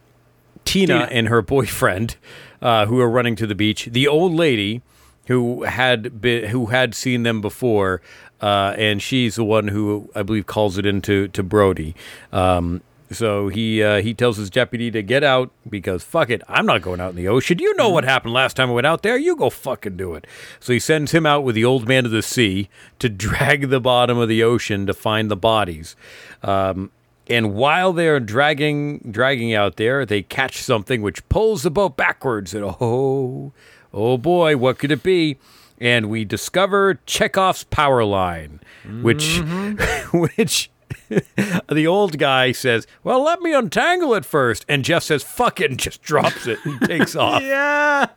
Tina, 0.66 0.94
Tina. 0.94 1.06
and 1.12 1.28
her 1.30 1.42
boyfriend, 1.42 2.18
uh, 2.62 2.86
who 2.86 3.00
are 3.00 3.10
running 3.10 3.36
to 3.38 3.48
the 3.48 3.56
beach. 3.56 3.86
The 3.92 4.08
old 4.08 4.34
lady, 4.34 4.82
who 5.28 5.64
had 5.64 6.22
been, 6.22 6.50
who 6.50 6.68
had 6.68 6.94
seen 6.94 7.24
them 7.24 7.42
before, 7.42 8.02
uh, 8.42 8.76
and 8.78 9.02
she's 9.02 9.36
the 9.36 9.46
one 9.46 9.70
who 9.70 10.10
I 10.16 10.24
believe 10.24 10.46
calls 10.46 10.78
it 10.78 10.86
into 10.86 11.28
to 11.30 11.44
Brody. 11.44 11.96
Um, 12.32 12.82
so 13.12 13.50
he 13.50 13.84
uh, 13.84 14.02
he 14.02 14.14
tells 14.14 14.38
his 14.38 14.50
deputy 14.50 14.90
to 14.92 15.04
get 15.04 15.24
out 15.24 15.52
because 15.70 16.04
fuck 16.04 16.30
it, 16.30 16.42
I'm 16.48 16.66
not 16.66 16.82
going 16.82 17.00
out 17.00 17.12
in 17.12 17.16
the 17.16 17.28
ocean. 17.28 17.60
You 17.60 17.76
know 17.76 17.90
what 17.90 18.04
happened 18.04 18.34
last 18.34 18.56
time 18.56 18.70
I 18.70 18.74
went 18.74 18.88
out 18.88 19.04
there. 19.04 19.18
You 19.18 19.36
go 19.36 19.50
fucking 19.50 19.98
do 19.98 20.16
it. 20.16 20.26
So 20.60 20.74
he 20.74 20.80
sends 20.80 21.12
him 21.12 21.26
out 21.26 21.44
with 21.44 21.56
the 21.56 21.66
old 21.66 21.88
man 21.88 22.06
of 22.06 22.12
the 22.12 22.24
sea 22.24 22.70
to 23.00 23.10
drag 23.26 23.70
the 23.70 23.80
bottom 23.80 24.18
of 24.18 24.30
the 24.30 24.44
ocean 24.44 24.86
to 24.88 24.94
find 24.94 25.30
the 25.30 25.36
bodies. 25.36 25.96
Um, 26.42 26.92
and 27.28 27.56
while 27.56 27.94
they're 27.94 28.20
dragging 28.20 29.00
dragging 29.10 29.54
out 29.54 29.78
there, 29.78 30.06
they 30.06 30.22
catch 30.22 30.58
something 30.58 31.02
which 31.02 31.28
pulls 31.30 31.64
the 31.64 31.72
boat 31.72 31.98
backwards. 31.98 32.54
And 32.54 32.64
oh, 32.64 33.54
oh 33.94 34.18
boy, 34.18 34.58
what 34.58 34.80
could 34.80 34.92
it 34.92 35.04
be? 35.04 35.38
And 35.80 36.10
we 36.10 36.24
discover 36.24 37.00
Chekhov's 37.06 37.66
power 37.66 38.04
line, 38.04 38.62
which 39.02 39.40
which 40.14 40.70
the 41.70 41.88
old 41.88 42.18
guy 42.18 42.52
says, 42.52 42.88
"Well, 43.04 43.24
let 43.24 43.42
me 43.42 43.54
untangle 43.54 44.14
it 44.14 44.26
first. 44.26 44.66
and 44.68 44.84
Jeff 44.84 45.04
says, 45.04 45.24
"Fuck 45.24 45.60
it," 45.62 45.72
and 45.72 45.80
just 45.80 46.02
drops 46.02 46.48
it 46.48 46.60
and 46.66 46.82
takes 46.82 47.16
off. 47.16 47.42
yeah. 47.42 48.08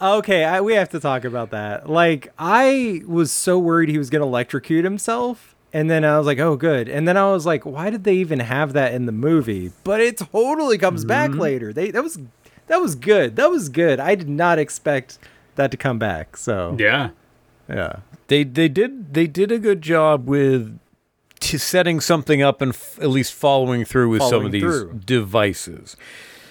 Okay, 0.00 0.44
I, 0.44 0.60
we 0.60 0.74
have 0.74 0.88
to 0.90 1.00
talk 1.00 1.24
about 1.24 1.50
that. 1.50 1.88
Like, 1.88 2.32
I 2.36 3.02
was 3.06 3.30
so 3.30 3.58
worried 3.58 3.88
he 3.88 3.98
was 3.98 4.10
going 4.10 4.20
to 4.20 4.26
electrocute 4.26 4.82
himself. 4.82 5.54
And 5.72 5.88
then 5.88 6.04
I 6.04 6.18
was 6.18 6.26
like, 6.26 6.38
oh, 6.40 6.56
good. 6.56 6.88
And 6.88 7.06
then 7.08 7.16
I 7.16 7.30
was 7.30 7.46
like, 7.46 7.64
why 7.64 7.88
did 7.88 8.04
they 8.04 8.16
even 8.16 8.40
have 8.40 8.72
that 8.74 8.92
in 8.92 9.06
the 9.06 9.12
movie? 9.12 9.70
But 9.84 10.00
it 10.00 10.18
totally 10.18 10.76
comes 10.76 11.04
back 11.04 11.30
mm-hmm. 11.30 11.40
later. 11.40 11.72
They 11.72 11.90
that 11.92 12.02
was 12.02 12.18
that 12.66 12.80
was 12.80 12.94
good. 12.94 13.36
That 13.36 13.48
was 13.48 13.68
good. 13.68 13.98
I 14.00 14.14
did 14.14 14.28
not 14.28 14.58
expect 14.58 15.18
that 15.54 15.70
to 15.70 15.76
come 15.76 15.98
back. 15.98 16.36
So 16.36 16.76
Yeah. 16.78 17.10
yeah. 17.68 18.00
They 18.26 18.44
they 18.44 18.68
did 18.68 19.14
they 19.14 19.26
did 19.26 19.50
a 19.50 19.58
good 19.58 19.80
job 19.80 20.26
with 20.28 20.78
t- 21.42 21.58
setting 21.58 22.00
something 22.00 22.40
up 22.42 22.62
and 22.62 22.72
f- 22.72 22.98
at 23.00 23.10
least 23.10 23.34
following 23.34 23.84
through 23.84 24.08
with 24.08 24.22
some 24.22 24.46
of 24.46 24.52
these 24.52 24.62
through. 24.62 25.00
devices. 25.04 25.96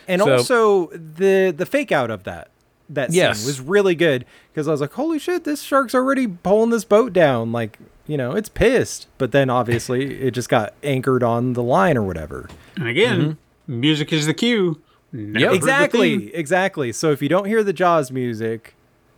And 0.08 0.22
So- 0.22 0.32
also 0.34 0.88
the 0.88 1.54
the 1.56 1.66
fake 1.66 1.92
out 1.92 2.12
of 2.12 2.24
that 2.26 2.50
that 2.90 3.12
Yes. 3.14 3.40
scene 3.40 3.48
was 3.48 3.62
really 3.62 3.96
good 3.96 4.26
because 4.54 4.68
I 4.68 4.72
was 4.72 4.82
like, 4.82 4.94
holy 4.94 5.18
shit, 5.18 5.46
this 5.46 5.62
shark's 5.62 5.96
already 5.96 6.28
pulling 6.28 6.72
this 6.72 6.84
boat 6.84 7.14
down. 7.14 7.52
Like, 7.54 7.80
you 8.06 8.18
know, 8.18 8.34
it's 8.34 8.50
pissed. 8.50 9.08
But 9.18 9.32
then 9.32 9.50
obviously 9.50 10.16
it 10.22 10.32
just 10.32 10.50
got 10.50 10.74
anchored 10.84 11.24
on 11.24 11.54
the 11.54 11.64
line 11.64 11.96
or 11.98 12.04
whatever. 12.04 12.50
And 12.76 12.88
again, 12.90 13.22
mm-hmm. 13.68 13.80
music 13.80 14.12
is 14.12 14.26
the 14.26 14.34
cue. 14.34 14.82
Never 15.14 15.46
heard 15.46 15.52
the 15.52 15.56
exactly, 15.56 16.36
exactly. 16.36 16.92
So 16.92 17.12
if 17.12 17.22
you 17.22 17.30
don't 17.30 17.46
hear 17.46 17.64
the 17.64 17.74
Jaws 17.74 18.12
music, 18.12 18.76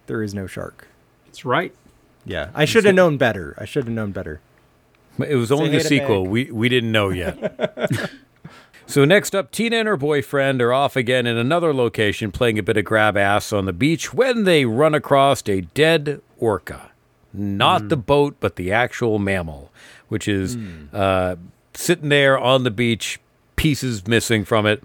there 0.08 0.22
is 0.24 0.34
no 0.34 0.48
shark. 0.48 0.88
That's 1.26 1.46
right. 1.46 1.74
Yeah, 2.26 2.50
I 2.54 2.66
should 2.66 2.86
have 2.86 2.96
known 2.96 3.18
better. 3.18 3.54
I 3.58 3.66
should 3.66 3.84
have 3.86 3.94
known 3.94 4.12
better. 4.12 4.40
It 5.20 5.36
was 5.36 5.52
only 5.52 5.70
the 5.70 5.80
sequel. 5.80 6.26
We 6.26 6.52
we 6.52 6.70
didn't 6.70 6.92
know 6.92 7.10
yet. 7.10 8.10
so 8.88 9.06
next 9.06 9.36
up, 9.36 9.52
Tina 9.52 9.78
and 9.78 9.88
her 9.88 9.98
boyfriend 9.98 10.62
are 10.62 10.74
off 10.74 10.96
again 10.96 11.28
in 11.28 11.38
another 11.38 11.74
location, 11.74 12.32
playing 12.32 12.58
a 12.58 12.64
bit 12.64 12.78
of 12.78 12.86
grab 12.86 13.16
ass 13.18 13.54
on 13.54 13.66
the 13.66 13.74
beach 13.74 14.14
when 14.14 14.44
they 14.44 14.66
run 14.66 14.94
across 14.96 15.48
a 15.48 15.62
dead 15.62 16.22
orca. 16.38 16.92
Not 17.36 17.90
the 17.90 17.98
boat, 17.98 18.36
but 18.40 18.58
the 18.58 18.72
actual 18.72 19.18
mammal, 19.18 19.72
which 20.08 20.28
is 20.28 20.56
uh, 20.94 21.36
sitting 21.74 22.10
there 22.10 22.38
on 22.38 22.64
the 22.64 22.70
beach, 22.70 23.20
pieces 23.56 24.08
missing 24.08 24.46
from 24.46 24.68
it. 24.68 24.84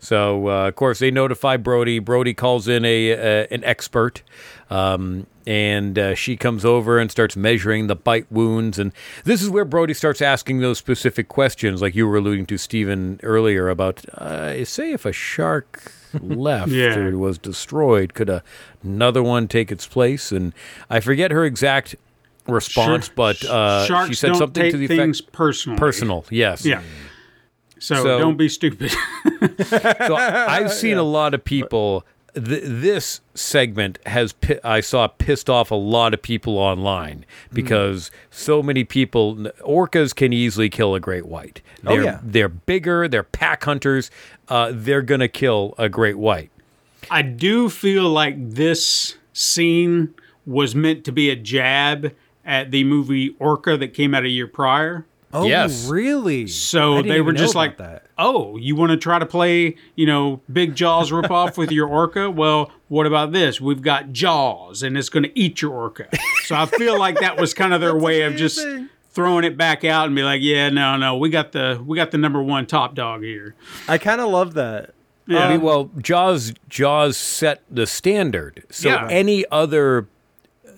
So 0.00 0.48
uh, 0.48 0.68
of 0.68 0.76
course 0.76 0.98
they 1.00 1.10
notify 1.10 1.56
Brody. 1.56 1.98
Brody 1.98 2.34
calls 2.34 2.68
in 2.68 2.84
a, 2.84 3.10
a 3.10 3.46
an 3.50 3.64
expert, 3.64 4.22
um, 4.70 5.26
and 5.46 5.98
uh, 5.98 6.14
she 6.14 6.36
comes 6.36 6.64
over 6.64 6.98
and 6.98 7.10
starts 7.10 7.36
measuring 7.36 7.88
the 7.88 7.96
bite 7.96 8.30
wounds. 8.30 8.78
And 8.78 8.92
this 9.24 9.42
is 9.42 9.50
where 9.50 9.64
Brody 9.64 9.94
starts 9.94 10.22
asking 10.22 10.60
those 10.60 10.78
specific 10.78 11.28
questions, 11.28 11.82
like 11.82 11.94
you 11.96 12.06
were 12.06 12.16
alluding 12.18 12.46
to, 12.46 12.58
Stephen, 12.58 13.18
earlier 13.22 13.68
about 13.68 14.08
uh, 14.10 14.64
say 14.64 14.92
if 14.92 15.04
a 15.04 15.12
shark 15.12 15.90
left 16.20 16.70
Yeah. 16.70 16.96
or 16.96 17.18
was 17.18 17.36
destroyed, 17.38 18.14
could 18.14 18.28
a, 18.30 18.42
another 18.84 19.22
one 19.22 19.48
take 19.48 19.72
its 19.72 19.86
place? 19.86 20.30
And 20.30 20.52
I 20.88 21.00
forget 21.00 21.30
her 21.32 21.44
exact 21.44 21.96
response, 22.46 23.06
Sure. 23.06 23.14
but 23.16 23.44
uh, 23.44 24.06
she 24.06 24.14
said 24.14 24.36
something 24.36 24.70
to 24.70 24.76
the 24.76 24.84
effect 24.86 25.32
personal. 25.32 25.76
Personal. 25.78 26.24
Yes, 26.30 26.64
Yeah. 26.64 26.82
So, 27.78 27.94
So- 28.02 28.18
don't 28.18 28.36
be 28.36 28.48
stupid. 28.48 28.90
so 29.64 30.16
I've 30.16 30.72
seen 30.82 30.96
a 30.96 31.02
lot 31.02 31.34
of 31.34 31.44
people. 31.44 32.04
Th- 32.34 32.62
this 32.64 33.20
segment 33.34 33.98
has 34.06 34.32
pi- 34.34 34.60
I 34.62 34.80
saw 34.80 35.08
pissed 35.08 35.48
off 35.50 35.70
a 35.70 35.74
lot 35.74 36.12
of 36.14 36.22
people 36.22 36.58
online 36.58 37.24
because 37.52 38.10
so 38.30 38.62
many 38.62 38.84
people 38.84 39.34
orcas 39.60 40.14
can 40.14 40.32
easily 40.32 40.68
kill 40.68 40.94
a 40.94 41.00
great 41.00 41.26
white. 41.26 41.62
Oh, 41.86 41.94
They're, 41.94 42.04
yeah. 42.04 42.20
they're 42.22 42.48
bigger. 42.48 43.08
They're 43.08 43.22
pack 43.24 43.64
hunters. 43.64 44.10
Uh, 44.48 44.70
they're 44.74 45.02
gonna 45.02 45.26
kill 45.28 45.74
a 45.78 45.88
great 45.88 46.16
white. 46.18 46.50
I 47.10 47.22
do 47.22 47.68
feel 47.70 48.08
like 48.08 48.34
this 48.50 49.16
scene 49.32 50.14
was 50.46 50.74
meant 50.74 51.04
to 51.06 51.12
be 51.12 51.30
a 51.30 51.36
jab 51.36 52.12
at 52.44 52.70
the 52.70 52.84
movie 52.84 53.34
Orca 53.38 53.76
that 53.78 53.94
came 53.94 54.14
out 54.14 54.24
a 54.24 54.28
year 54.28 54.46
prior. 54.46 55.06
Oh, 55.32 55.46
Yes. 55.46 55.86
really? 55.88 56.46
So 56.46 57.02
they 57.02 57.20
were 57.20 57.32
just 57.32 57.54
like, 57.54 57.76
that. 57.78 58.04
"Oh, 58.16 58.56
you 58.56 58.74
want 58.76 58.90
to 58.92 58.96
try 58.96 59.18
to 59.18 59.26
play, 59.26 59.76
you 59.94 60.06
know, 60.06 60.40
Big 60.52 60.74
Jaws 60.74 61.10
ripoff 61.10 61.56
with 61.58 61.70
your 61.70 61.86
orca? 61.86 62.30
Well, 62.30 62.70
what 62.88 63.06
about 63.06 63.32
this? 63.32 63.60
We've 63.60 63.82
got 63.82 64.12
Jaws, 64.12 64.82
and 64.82 64.96
it's 64.96 65.08
going 65.10 65.24
to 65.24 65.38
eat 65.38 65.60
your 65.60 65.72
orca." 65.72 66.08
So 66.44 66.56
I 66.56 66.64
feel 66.66 66.98
like 66.98 67.20
that 67.20 67.38
was 67.38 67.52
kind 67.54 67.74
of 67.74 67.80
their 67.80 67.96
way 68.06 68.22
of 68.22 68.36
just 68.36 68.66
throwing 69.10 69.44
it 69.44 69.56
back 69.58 69.84
out 69.84 70.06
and 70.06 70.16
be 70.16 70.22
like, 70.22 70.40
"Yeah, 70.42 70.70
no, 70.70 70.96
no, 70.96 71.16
we 71.16 71.28
got 71.28 71.52
the 71.52 71.82
we 71.84 71.96
got 71.96 72.10
the 72.10 72.18
number 72.18 72.42
one 72.42 72.64
top 72.66 72.94
dog 72.94 73.22
here." 73.22 73.54
I 73.86 73.98
kind 73.98 74.20
of 74.22 74.30
love 74.30 74.54
that. 74.54 74.94
Yeah. 75.26 75.40
I 75.44 75.50
mean, 75.50 75.60
well, 75.60 75.90
Jaws 75.98 76.54
Jaws 76.70 77.18
set 77.18 77.60
the 77.70 77.86
standard. 77.86 78.64
So 78.70 78.88
Yeah. 78.88 79.06
any 79.10 79.44
other 79.50 80.08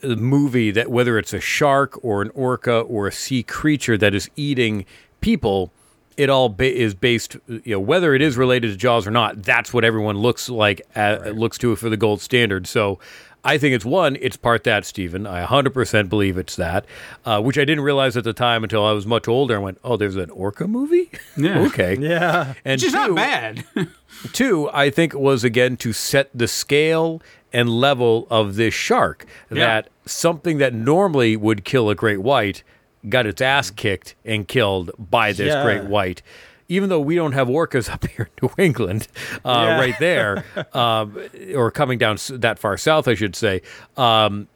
movie 0.03 0.71
that 0.71 0.91
whether 0.91 1.19
it's 1.19 1.33
a 1.33 1.41
shark 1.41 1.99
or 2.05 2.23
an 2.23 2.31
orca 2.35 2.81
or 2.81 3.07
a 3.07 3.13
sea 3.13 3.43
creature 3.43 3.97
that 3.99 4.15
is 4.15 4.31
eating 4.37 4.85
people, 5.21 5.71
it 6.17 6.29
all 6.31 6.49
ba- 6.49 6.73
is 6.75 6.95
based. 6.95 7.37
You 7.49 7.63
know, 7.67 7.81
whether 7.81 8.15
it 8.15 8.23
is 8.23 8.37
related 8.37 8.71
to 8.71 8.77
Jaws 8.77 9.07
or 9.07 9.11
not, 9.11 9.43
that's 9.43 9.73
what 9.73 9.85
everyone 9.85 10.19
looks 10.19 10.49
like 10.49 10.83
uh, 10.97 11.31
looks 11.35 11.59
to 11.59 11.73
it 11.73 11.77
for 11.77 11.89
the 11.89 11.97
gold 11.97 12.21
standard. 12.21 12.67
So. 12.67 12.99
I 13.43 13.57
think 13.57 13.75
it's 13.75 13.87
one, 13.87 14.19
it's 14.21 14.37
part 14.37 14.65
that, 14.65 14.85
Stephen. 14.85 15.27
I 15.27 15.47
100% 15.47 16.11
believe 16.11 16.37
it's 16.37 16.57
that, 16.57 16.85
uh, 17.25 17.41
which 17.41 17.57
I 17.57 17.65
didn't 17.65 17.85
realize 17.85 18.15
at 18.19 18.25
the 18.25 18.35
time 18.35 18.65
until 18.65 18.85
I 18.85 18.93
was 18.93 19.07
much 19.07 19.29
older. 19.29 19.57
I 19.57 19.59
went, 19.61 19.79
oh, 19.83 19.97
there's 19.97 20.17
an 20.17 20.29
orca 20.29 20.69
movie? 20.69 21.11
Yeah. 21.39 21.61
okay. 21.61 21.97
Yeah. 21.99 22.53
And 22.67 22.79
Which 22.79 22.89
is 22.89 22.93
not 22.93 23.15
bad. 23.15 23.65
Two, 24.35 24.69
I 24.75 24.91
think 24.91 25.15
was 25.15 25.43
again 25.43 25.79
to 25.79 25.95
set 25.95 26.29
the 26.35 26.47
scale 26.49 27.23
and 27.53 27.69
level 27.69 28.27
of 28.31 28.57
this 28.57 28.75
shark. 28.75 29.27
Yeah. 29.51 29.59
That 29.67 29.89
something 30.07 30.59
that 30.59 30.73
normally 30.75 31.37
would 31.37 31.65
kill 31.65 31.91
a 31.91 31.95
great 31.95 32.21
white 32.23 32.63
got 33.09 33.27
its 33.27 33.41
ass 33.41 33.71
kicked 33.71 34.15
and 34.25 34.47
killed 34.47 34.91
by 34.99 35.33
this 35.33 35.49
Yeah. 35.55 35.63
great 35.63 35.85
white. 35.85 36.23
Even 36.69 36.89
though 36.89 37.01
we 37.01 37.15
don't 37.17 37.33
have 37.33 37.49
orcas 37.49 37.91
up 37.93 38.07
here 38.07 38.29
in 38.43 38.49
New 38.49 38.63
England, 38.65 39.09
uh, 39.45 39.65
Yeah. 39.69 39.79
right 39.81 39.99
there, 39.99 40.45
um, 40.75 41.19
or 41.55 41.71
coming 41.71 41.99
down 41.99 42.19
that 42.31 42.59
far 42.59 42.77
south, 42.77 43.09
I 43.09 43.15
should 43.15 43.35
say. 43.35 43.63
Um, 43.97 44.47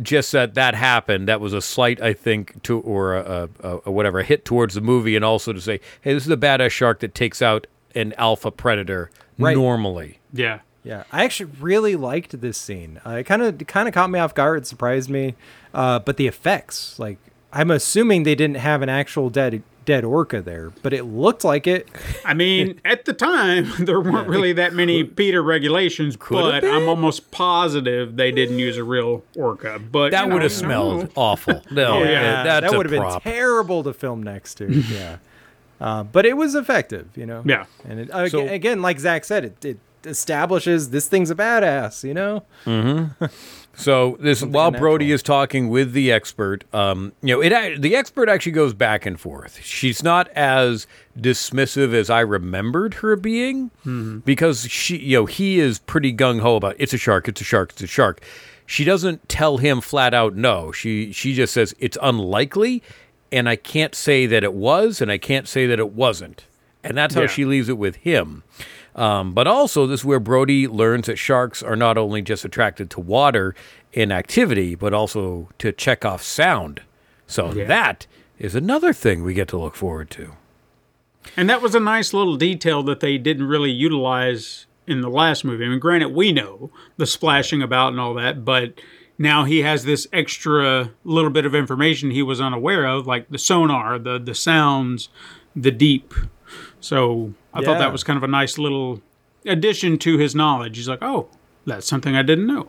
just 0.00 0.32
that 0.32 0.54
that 0.54 0.74
happened. 0.74 1.28
That 1.28 1.40
was 1.40 1.52
a 1.52 1.60
slight, 1.60 2.00
I 2.00 2.14
think, 2.14 2.62
to 2.62 2.78
or 2.80 3.14
a, 3.16 3.48
a, 3.62 3.78
a 3.86 3.90
whatever 3.90 4.20
a 4.20 4.24
hit 4.24 4.46
towards 4.46 4.74
the 4.74 4.80
movie, 4.80 5.16
and 5.16 5.24
also 5.24 5.52
to 5.52 5.60
say, 5.60 5.80
hey, 6.00 6.14
this 6.14 6.24
is 6.24 6.30
a 6.30 6.36
badass 6.36 6.70
shark 6.70 7.00
that 7.00 7.14
takes 7.14 7.42
out 7.42 7.66
an 7.94 8.14
alpha 8.16 8.50
predator 8.50 9.10
Right. 9.38 9.54
normally. 9.54 10.18
yeah. 10.32 10.60
Yeah, 10.86 11.02
I 11.10 11.24
actually 11.24 11.50
really 11.60 11.96
liked 11.96 12.40
this 12.40 12.56
scene. 12.56 13.00
Uh, 13.04 13.10
it 13.10 13.24
kind 13.24 13.42
of 13.42 13.58
kind 13.66 13.88
of 13.88 13.94
caught 13.94 14.08
me 14.08 14.20
off 14.20 14.34
guard. 14.34 14.62
It 14.62 14.66
surprised 14.66 15.10
me, 15.10 15.34
uh, 15.74 15.98
but 15.98 16.16
the 16.16 16.28
effects, 16.28 16.96
like 16.98 17.18
I'm 17.52 17.70
assuming 17.72 18.22
they 18.22 18.36
didn't 18.36 18.58
have 18.58 18.82
an 18.82 18.88
actual 18.88 19.28
dead 19.28 19.62
dead 19.84 20.04
orca 20.04 20.40
there, 20.42 20.70
but 20.82 20.92
it 20.92 21.04
looked 21.04 21.44
like 21.44 21.66
it. 21.66 21.88
I 22.24 22.34
mean, 22.34 22.80
at 22.84 23.04
the 23.04 23.12
time, 23.12 23.72
there 23.84 24.00
weren't 24.00 24.28
really 24.28 24.52
that 24.54 24.74
many 24.74 25.02
PETA 25.02 25.40
regulations, 25.40 26.16
but 26.16 26.64
I'm 26.64 26.88
almost 26.88 27.30
positive 27.32 28.14
they 28.16 28.30
didn't 28.30 28.58
use 28.60 28.76
a 28.76 28.84
real 28.84 29.24
orca. 29.36 29.80
But 29.80 30.12
That 30.12 30.28
would 30.30 30.42
have 30.42 30.52
smelled 30.52 31.10
awful. 31.16 31.62
No, 31.70 32.02
yeah. 32.04 32.42
that's 32.44 32.70
that 32.70 32.76
would 32.76 32.88
have 32.90 33.00
been 33.00 33.20
terrible 33.22 33.82
to 33.82 33.92
film 33.92 34.22
next 34.22 34.54
to. 34.56 34.72
yeah, 34.72 35.18
uh, 35.80 36.04
but 36.04 36.26
it 36.26 36.36
was 36.36 36.54
effective, 36.54 37.08
you 37.16 37.26
know. 37.26 37.42
Yeah. 37.44 37.66
and 37.88 38.00
it, 38.00 38.10
uh, 38.10 38.28
So- 38.28 38.46
again, 38.46 38.82
like 38.82 39.00
Zack 39.00 39.24
said, 39.24 39.44
it, 39.46 39.64
it 39.64 39.78
establishes 40.06 40.90
this 40.90 41.08
thing's 41.08 41.30
a 41.30 41.34
badass, 41.34 42.02
you 42.04 42.14
know. 42.14 42.44
So 43.78 44.16
this 44.20 44.42
while 44.42 44.70
natural. 44.70 44.92
Brody 44.92 45.12
is 45.12 45.22
talking 45.22 45.68
with 45.68 45.92
the 45.92 46.10
expert, 46.10 46.64
um, 46.72 47.12
you 47.20 47.34
know, 47.34 47.42
it 47.42 47.82
the 47.82 47.94
expert 47.94 48.26
actually 48.26 48.52
goes 48.52 48.72
back 48.72 49.04
and 49.04 49.20
forth. 49.20 49.60
She's 49.62 50.02
not 50.02 50.28
as 50.28 50.86
dismissive 51.18 51.92
as 51.92 52.08
I 52.08 52.20
remembered 52.20 52.94
her 52.94 53.16
being 53.16 53.70
because 54.24 54.62
she, 54.70 54.96
you 54.96 55.18
know, 55.18 55.26
he 55.26 55.58
is 55.58 55.78
pretty 55.80 56.10
gung 56.14 56.40
ho 56.40 56.56
about 56.56 56.76
it's 56.78 56.94
a 56.94 56.98
shark, 56.98 57.28
it's 57.28 57.42
a 57.42 57.44
shark, 57.44 57.72
it's 57.72 57.82
a 57.82 57.86
shark. 57.86 58.22
She 58.64 58.82
doesn't 58.82 59.28
tell 59.28 59.58
him 59.58 59.82
flat 59.82 60.14
out 60.14 60.34
no. 60.34 60.72
She 60.72 61.12
she 61.12 61.34
just 61.34 61.52
says 61.52 61.74
it's 61.78 61.98
unlikely, 62.00 62.82
and 63.30 63.46
I 63.46 63.56
can't 63.56 63.94
say 63.94 64.24
that 64.24 64.42
it 64.42 64.54
was, 64.54 65.02
and 65.02 65.12
I 65.12 65.18
can't 65.18 65.46
say 65.46 65.66
that 65.66 65.78
it 65.78 65.90
wasn't, 65.92 66.46
and 66.82 66.96
that's 66.96 67.14
how 67.14 67.20
Yeah. 67.22 67.26
she 67.26 67.44
leaves 67.44 67.68
it 67.68 67.76
with 67.76 67.96
him. 67.96 68.42
Um, 68.96 69.34
but 69.34 69.46
also, 69.46 69.86
this 69.86 70.00
is 70.00 70.04
where 70.04 70.18
Brody 70.18 70.66
learns 70.66 71.06
that 71.06 71.16
sharks 71.16 71.62
are 71.62 71.76
not 71.76 71.98
only 71.98 72.22
just 72.22 72.44
attracted 72.44 72.90
to 72.90 73.00
water 73.00 73.54
and 73.94 74.10
activity, 74.10 74.74
but 74.74 74.94
also 74.94 75.50
to 75.58 75.70
Chekhov's 75.70 76.24
sound. 76.24 76.80
So 77.26 77.52
that 77.52 78.06
is 78.38 78.54
another 78.54 78.92
thing 78.92 79.22
we 79.22 79.34
get 79.34 79.48
to 79.48 79.58
look 79.58 79.74
forward 79.74 80.10
to. 80.10 80.32
And 81.36 81.50
that 81.50 81.60
was 81.60 81.74
a 81.74 81.80
nice 81.80 82.14
little 82.14 82.36
detail 82.36 82.82
that 82.84 83.00
they 83.00 83.18
didn't 83.18 83.48
really 83.48 83.70
utilize 83.70 84.66
in 84.86 85.00
the 85.00 85.10
last 85.10 85.44
movie. 85.44 85.64
I 85.64 85.68
mean, 85.68 85.80
granted, 85.80 86.10
we 86.10 86.32
know 86.32 86.70
the 86.96 87.06
splashing 87.06 87.62
about 87.62 87.88
and 87.88 88.00
all 88.00 88.14
that, 88.14 88.44
but 88.44 88.80
now 89.18 89.44
he 89.44 89.62
has 89.62 89.84
this 89.84 90.06
extra 90.12 90.90
little 91.04 91.30
bit 91.30 91.44
of 91.44 91.54
information 91.54 92.10
he 92.10 92.22
was 92.22 92.40
unaware 92.40 92.86
of, 92.86 93.06
like 93.06 93.28
the 93.28 93.38
sonar, 93.38 93.98
the 93.98 94.18
the 94.18 94.34
sounds, 94.34 95.08
the 95.54 95.70
deep. 95.70 96.14
So 96.80 97.34
I 97.56 97.64
thought 97.64 97.78
that 97.78 97.92
was 97.92 98.04
kind 98.04 98.16
of 98.16 98.22
a 98.22 98.28
nice 98.28 98.58
little 98.58 99.02
addition 99.44 99.98
to 99.98 100.18
his 100.18 100.34
knowledge. 100.34 100.76
He's 100.76 100.88
like, 100.88 101.02
oh, 101.02 101.28
that's 101.64 101.86
something 101.86 102.14
I 102.14 102.22
didn't 102.22 102.46
know. 102.46 102.68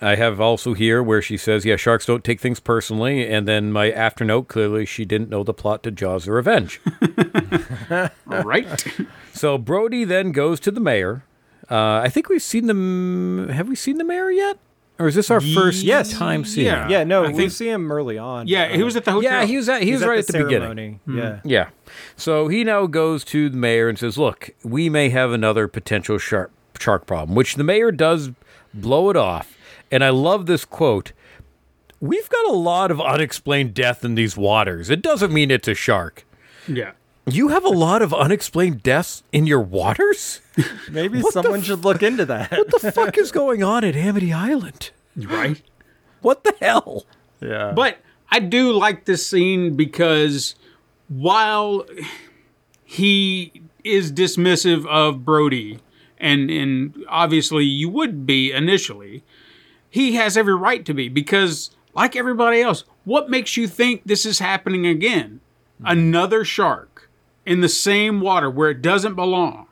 I 0.00 0.14
have 0.14 0.40
also 0.40 0.72
here 0.72 1.02
where 1.02 1.20
she 1.20 1.36
says, 1.36 1.66
"Yeah, 1.66 1.76
sharks 1.76 2.06
don't 2.06 2.24
take 2.24 2.40
things 2.40 2.60
personally," 2.60 3.28
and 3.28 3.46
then 3.46 3.72
my 3.72 3.90
after 3.90 4.24
note, 4.24 4.48
clearly 4.48 4.86
she 4.86 5.04
didn't 5.04 5.28
know 5.28 5.42
the 5.44 5.52
plot 5.52 5.82
to 5.82 5.90
Jaws: 5.90 6.24
The 6.24 6.32
Revenge. 6.32 6.80
Right? 8.26 8.86
so 9.34 9.58
Brody 9.58 10.04
then 10.04 10.32
goes 10.32 10.60
to 10.60 10.70
the 10.70 10.80
mayor. 10.80 11.24
Uh, 11.70 12.00
I 12.02 12.08
think 12.08 12.28
we've 12.28 12.40
seen 12.42 12.66
the. 12.66 13.52
Have 13.52 13.68
we 13.68 13.76
seen 13.76 13.98
the 13.98 14.04
mayor 14.04 14.30
yet, 14.30 14.58
or 14.98 15.08
is 15.08 15.14
this 15.14 15.30
our 15.30 15.40
first 15.40 15.82
Yes. 15.84 16.10
time 16.12 16.44
seeing? 16.44 16.66
Yeah. 16.66 16.84
him? 16.84 16.90
Yeah, 16.90 17.04
no, 17.04 17.24
I 17.24 17.28
we 17.28 17.34
think- 17.34 17.52
see 17.52 17.68
him 17.68 17.90
early 17.92 18.16
on. 18.18 18.46
yeah, 18.48 18.68
he 18.68 18.82
uh, 18.82 18.84
was 18.84 18.96
at 18.96 19.04
the 19.04 19.12
hotel. 19.12 19.30
Yeah, 19.40 19.44
he 19.44 19.56
was 19.56 19.68
at 19.68 19.82
he 19.82 19.90
He's 19.90 20.00
was 20.00 20.08
right 20.08 20.18
at 20.18 20.20
at 20.20 20.26
the, 20.28 20.44
beginning. 20.44 20.50
ceremony. 20.60 21.00
Hmm. 21.04 21.18
Yeah. 21.18 21.40
Yeah. 21.44 21.68
So 22.16 22.48
he 22.48 22.64
now 22.64 22.86
goes 22.86 23.24
to 23.24 23.48
the 23.50 23.56
mayor 23.56 23.88
and 23.88 23.98
says, 23.98 24.16
"Look, 24.18 24.50
we 24.64 24.88
may 24.88 25.08
have 25.10 25.32
another 25.32 25.68
potential 25.68 26.18
shark 26.18 26.50
shark 26.78 27.06
problem," 27.06 27.34
which 27.34 27.54
the 27.56 27.64
mayor 27.64 27.90
does 27.92 28.30
blow 28.74 29.10
it 29.10 29.16
off. 29.16 29.56
And 29.90 30.02
I 30.04 30.10
love 30.10 30.46
this 30.46 30.64
quote. 30.64 31.12
We've 32.00 32.28
got 32.28 32.44
a 32.46 32.52
lot 32.52 32.90
of 32.90 33.00
unexplained 33.00 33.72
death 33.72 34.04
in 34.04 34.16
these 34.16 34.36
waters. 34.36 34.90
It 34.90 35.00
doesn't 35.00 35.32
mean 35.32 35.50
it's 35.50 35.68
a 35.68 35.74
shark. 35.74 36.24
yeah. 36.68 36.92
You 37.28 37.48
have 37.48 37.64
a 37.64 37.68
lot 37.70 38.02
of 38.02 38.14
unexplained 38.14 38.82
deaths 38.84 39.22
in 39.32 39.46
your 39.46 39.60
waters? 39.60 40.40
Maybe 40.90 41.20
What 41.20 41.32
someone 41.32 41.60
f- 41.60 41.66
should 41.66 41.84
look 41.84 42.02
into 42.02 42.24
that. 42.26 42.52
What 42.52 42.70
the 42.80 42.92
fuck 42.92 43.18
is 43.18 43.32
going 43.32 43.62
on 43.64 43.82
at 43.84 43.96
Amity 43.96 44.32
Island? 44.32 44.90
Right. 45.16 45.60
What 46.20 46.44
the 46.44 46.54
hell? 46.60 47.04
yeah. 47.40 47.72
But 47.74 47.98
I 48.30 48.38
do 48.40 48.72
like 48.72 49.04
this 49.06 49.26
scene 49.26 49.76
because 49.76 50.54
while 51.08 51.84
he 52.84 53.62
is 53.84 54.12
dismissive 54.12 54.86
of 54.86 55.24
Brody, 55.24 55.80
and 56.18 56.50
and 56.50 57.04
obviously 57.08 57.64
you 57.64 57.88
would 57.88 58.24
be 58.26 58.52
initially, 58.52 59.22
he 59.90 60.14
has 60.14 60.36
every 60.36 60.54
right 60.54 60.84
to 60.86 60.94
be 60.94 61.08
because 61.08 61.70
like 61.94 62.14
everybody 62.16 62.60
else, 62.60 62.84
what 63.04 63.28
makes 63.30 63.56
you 63.56 63.66
think 63.68 64.02
this 64.04 64.24
is 64.26 64.38
happening 64.38 64.86
again? 64.86 65.40
Hmm. 65.80 65.86
Another 65.88 66.44
shark 66.44 66.95
in 67.46 67.60
the 67.60 67.68
same 67.68 68.20
water 68.20 68.50
where 68.50 68.70
it 68.70 68.82
doesn't 68.82 69.14
belong. 69.14 69.66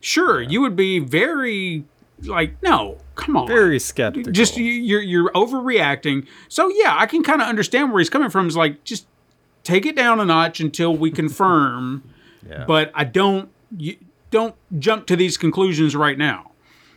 Sure, 0.00 0.42
you 0.42 0.60
would 0.60 0.74
be 0.76 0.98
very 0.98 1.84
like, 2.24 2.60
no, 2.62 2.98
come 3.14 3.36
on 3.36 3.46
very 3.46 3.78
skeptical. 3.78 4.32
just 4.32 4.56
you- 4.56 4.64
you're 4.64 5.00
you're 5.00 5.30
overreacting. 5.32 6.26
So 6.48 6.68
yeah, 6.68 6.94
I 6.98 7.06
can 7.06 7.22
kind 7.22 7.40
of 7.40 7.48
understand 7.48 7.92
where 7.92 8.00
he's 8.00 8.10
coming 8.10 8.28
from. 8.30 8.48
Is 8.48 8.56
like 8.56 8.84
just 8.84 9.06
take 9.62 9.86
it 9.86 9.94
down 9.96 10.20
a 10.20 10.24
notch 10.24 10.60
until 10.60 10.94
we 10.96 11.10
confirm. 11.10 12.02
Yeah. 12.50 12.64
But 12.66 12.90
I 12.92 13.04
don't 13.04 13.50
you, 13.78 13.96
don't 14.32 14.56
jump 14.80 15.06
to 15.06 15.14
these 15.14 15.36
conclusions 15.36 15.94
right 15.94 16.18
now. 16.18 16.50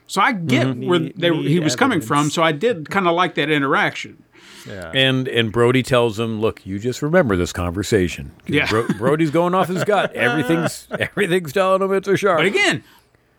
So 0.08 0.20
I 0.20 0.32
get 0.32 0.66
mm-hmm. 0.66 0.88
where 0.88 1.00
Need- 1.00 1.14
they, 1.18 1.30
he 1.32 1.44
need 1.56 1.64
was 1.64 1.76
coming 1.76 2.02
from. 2.02 2.32
So 2.32 2.42
I 2.42 2.52
did 2.52 2.90
kind 2.90 3.08
of 3.08 3.14
like 3.14 3.36
that 3.36 3.52
interaction. 3.52 4.24
Yeah. 4.68 4.92
And 4.94 5.28
and 5.28 5.52
Brody 5.52 5.84
tells 5.84 6.20
him, 6.20 6.42
"Look, 6.42 6.66
you 6.66 6.80
just 6.80 7.02
remember 7.02 7.36
this 7.36 7.54
conversation." 7.54 8.32
Yeah. 8.48 8.68
Bro- 8.70 8.88
Brody's 8.98 9.32
going 9.32 9.54
off 9.54 9.68
his 9.68 9.84
gut. 9.84 10.14
Everything's 10.16 10.88
everything's 10.92 11.54
telling 11.54 11.82
him 11.82 11.94
it's 11.94 12.08
a 12.08 12.18
shark. 12.18 12.40
But 12.40 12.48
again, 12.48 12.84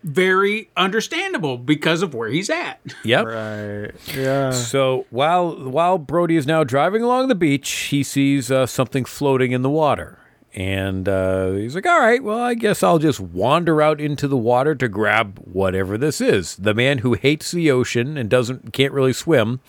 very 0.03 0.69
understandable 0.77 1.57
because 1.57 2.01
of 2.01 2.13
where 2.13 2.29
he's 2.29 2.49
at. 2.49 2.79
Yep. 3.03 3.25
Right. 3.25 3.91
Yeah. 4.15 4.51
So 4.51 5.05
while 5.09 5.55
while 5.69 5.97
Brody 5.97 6.37
is 6.37 6.47
now 6.47 6.63
driving 6.63 7.01
along 7.01 7.27
the 7.27 7.35
beach, 7.35 7.69
he 7.69 8.03
sees 8.03 8.51
uh, 8.51 8.65
something 8.65 9.05
floating 9.05 9.51
in 9.51 9.63
the 9.63 9.69
water, 9.69 10.19
and 10.53 11.09
uh, 11.09 11.51
he's 11.51 11.75
like, 11.75 11.85
"All 11.85 11.99
right, 11.99 12.23
well, 12.23 12.39
I 12.39 12.53
guess 12.53 12.83
I'll 12.83 12.99
just 12.99 13.19
wander 13.19 13.81
out 13.81 13.99
into 13.99 14.27
the 14.27 14.37
water 14.37 14.75
to 14.75 14.87
grab 14.87 15.39
whatever 15.43 15.97
this 15.97 16.21
is." 16.21 16.55
The 16.55 16.73
man 16.73 16.99
who 16.99 17.13
hates 17.13 17.51
the 17.51 17.69
ocean 17.71 18.17
and 18.17 18.29
doesn't 18.29 18.71
can't 18.73 18.93
really 18.93 19.13
swim 19.13 19.59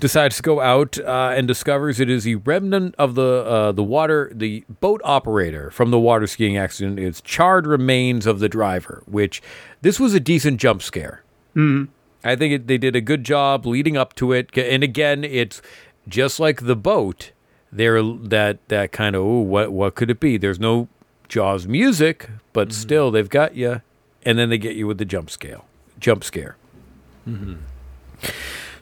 decides 0.00 0.36
to 0.36 0.42
go 0.42 0.60
out 0.60 0.98
uh, 0.98 1.32
and 1.34 1.46
discovers 1.46 2.00
it 2.00 2.10
is 2.10 2.24
the 2.24 2.36
remnant 2.36 2.94
of 2.98 3.14
the 3.14 3.44
uh, 3.46 3.72
the 3.72 3.82
water 3.84 4.30
the 4.34 4.64
boat 4.80 5.00
operator 5.04 5.70
from 5.70 5.90
the 5.90 5.98
water 5.98 6.26
skiing 6.26 6.56
accident. 6.56 6.98
It's 6.98 7.20
charred 7.20 7.66
remains 7.66 8.26
of 8.26 8.40
the 8.40 8.48
driver, 8.48 9.02
which 9.06 9.42
this 9.82 10.00
was 10.00 10.14
a 10.14 10.20
decent 10.20 10.60
jump 10.60 10.82
scare. 10.82 11.22
I 12.24 12.36
think 12.36 12.52
it, 12.52 12.66
they 12.66 12.78
did 12.78 12.96
a 12.96 13.00
good 13.00 13.24
job 13.24 13.64
leading 13.64 13.96
up 13.96 14.14
to 14.16 14.32
it. 14.32 14.56
And 14.56 14.82
again, 14.82 15.24
it's 15.24 15.62
just 16.08 16.40
like 16.40 16.66
the 16.66 16.76
boat. 16.76 17.32
There, 17.72 18.02
that 18.02 18.58
that 18.68 18.90
kind 18.90 19.14
of 19.14 19.22
ooh, 19.22 19.42
what 19.42 19.72
what 19.72 19.94
could 19.94 20.10
it 20.10 20.18
be? 20.18 20.36
There's 20.36 20.58
no 20.58 20.88
Jaws 21.28 21.68
music, 21.68 22.28
but 22.52 22.72
still 22.72 23.12
they've 23.12 23.28
got 23.28 23.54
you, 23.54 23.80
and 24.24 24.36
then 24.36 24.50
they 24.50 24.58
get 24.58 24.74
you 24.74 24.88
with 24.88 24.98
the 24.98 25.04
jump 25.04 25.30
scale, 25.30 25.66
jump 26.00 26.24
scare. 26.24 26.56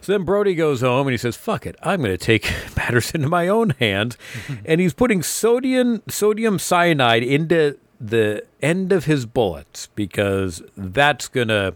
So 0.01 0.11
then 0.11 0.23
Brody 0.23 0.55
goes 0.55 0.81
home 0.81 1.07
and 1.07 1.13
he 1.13 1.17
says, 1.17 1.35
"Fuck 1.35 1.65
it, 1.65 1.75
I'm 1.83 2.01
going 2.01 2.11
to 2.11 2.17
take 2.17 2.51
matters 2.77 3.11
into 3.11 3.27
my 3.27 3.47
own 3.47 3.71
hands," 3.71 4.17
and 4.65 4.79
he's 4.81 4.93
putting 4.93 5.21
sodium 5.23 6.01
sodium 6.07 6.59
cyanide 6.59 7.23
into 7.23 7.77
the 7.99 8.45
end 8.61 8.91
of 8.91 9.05
his 9.05 9.25
bullets 9.25 9.89
because 9.95 10.61
that's 10.77 11.27
gonna 11.27 11.73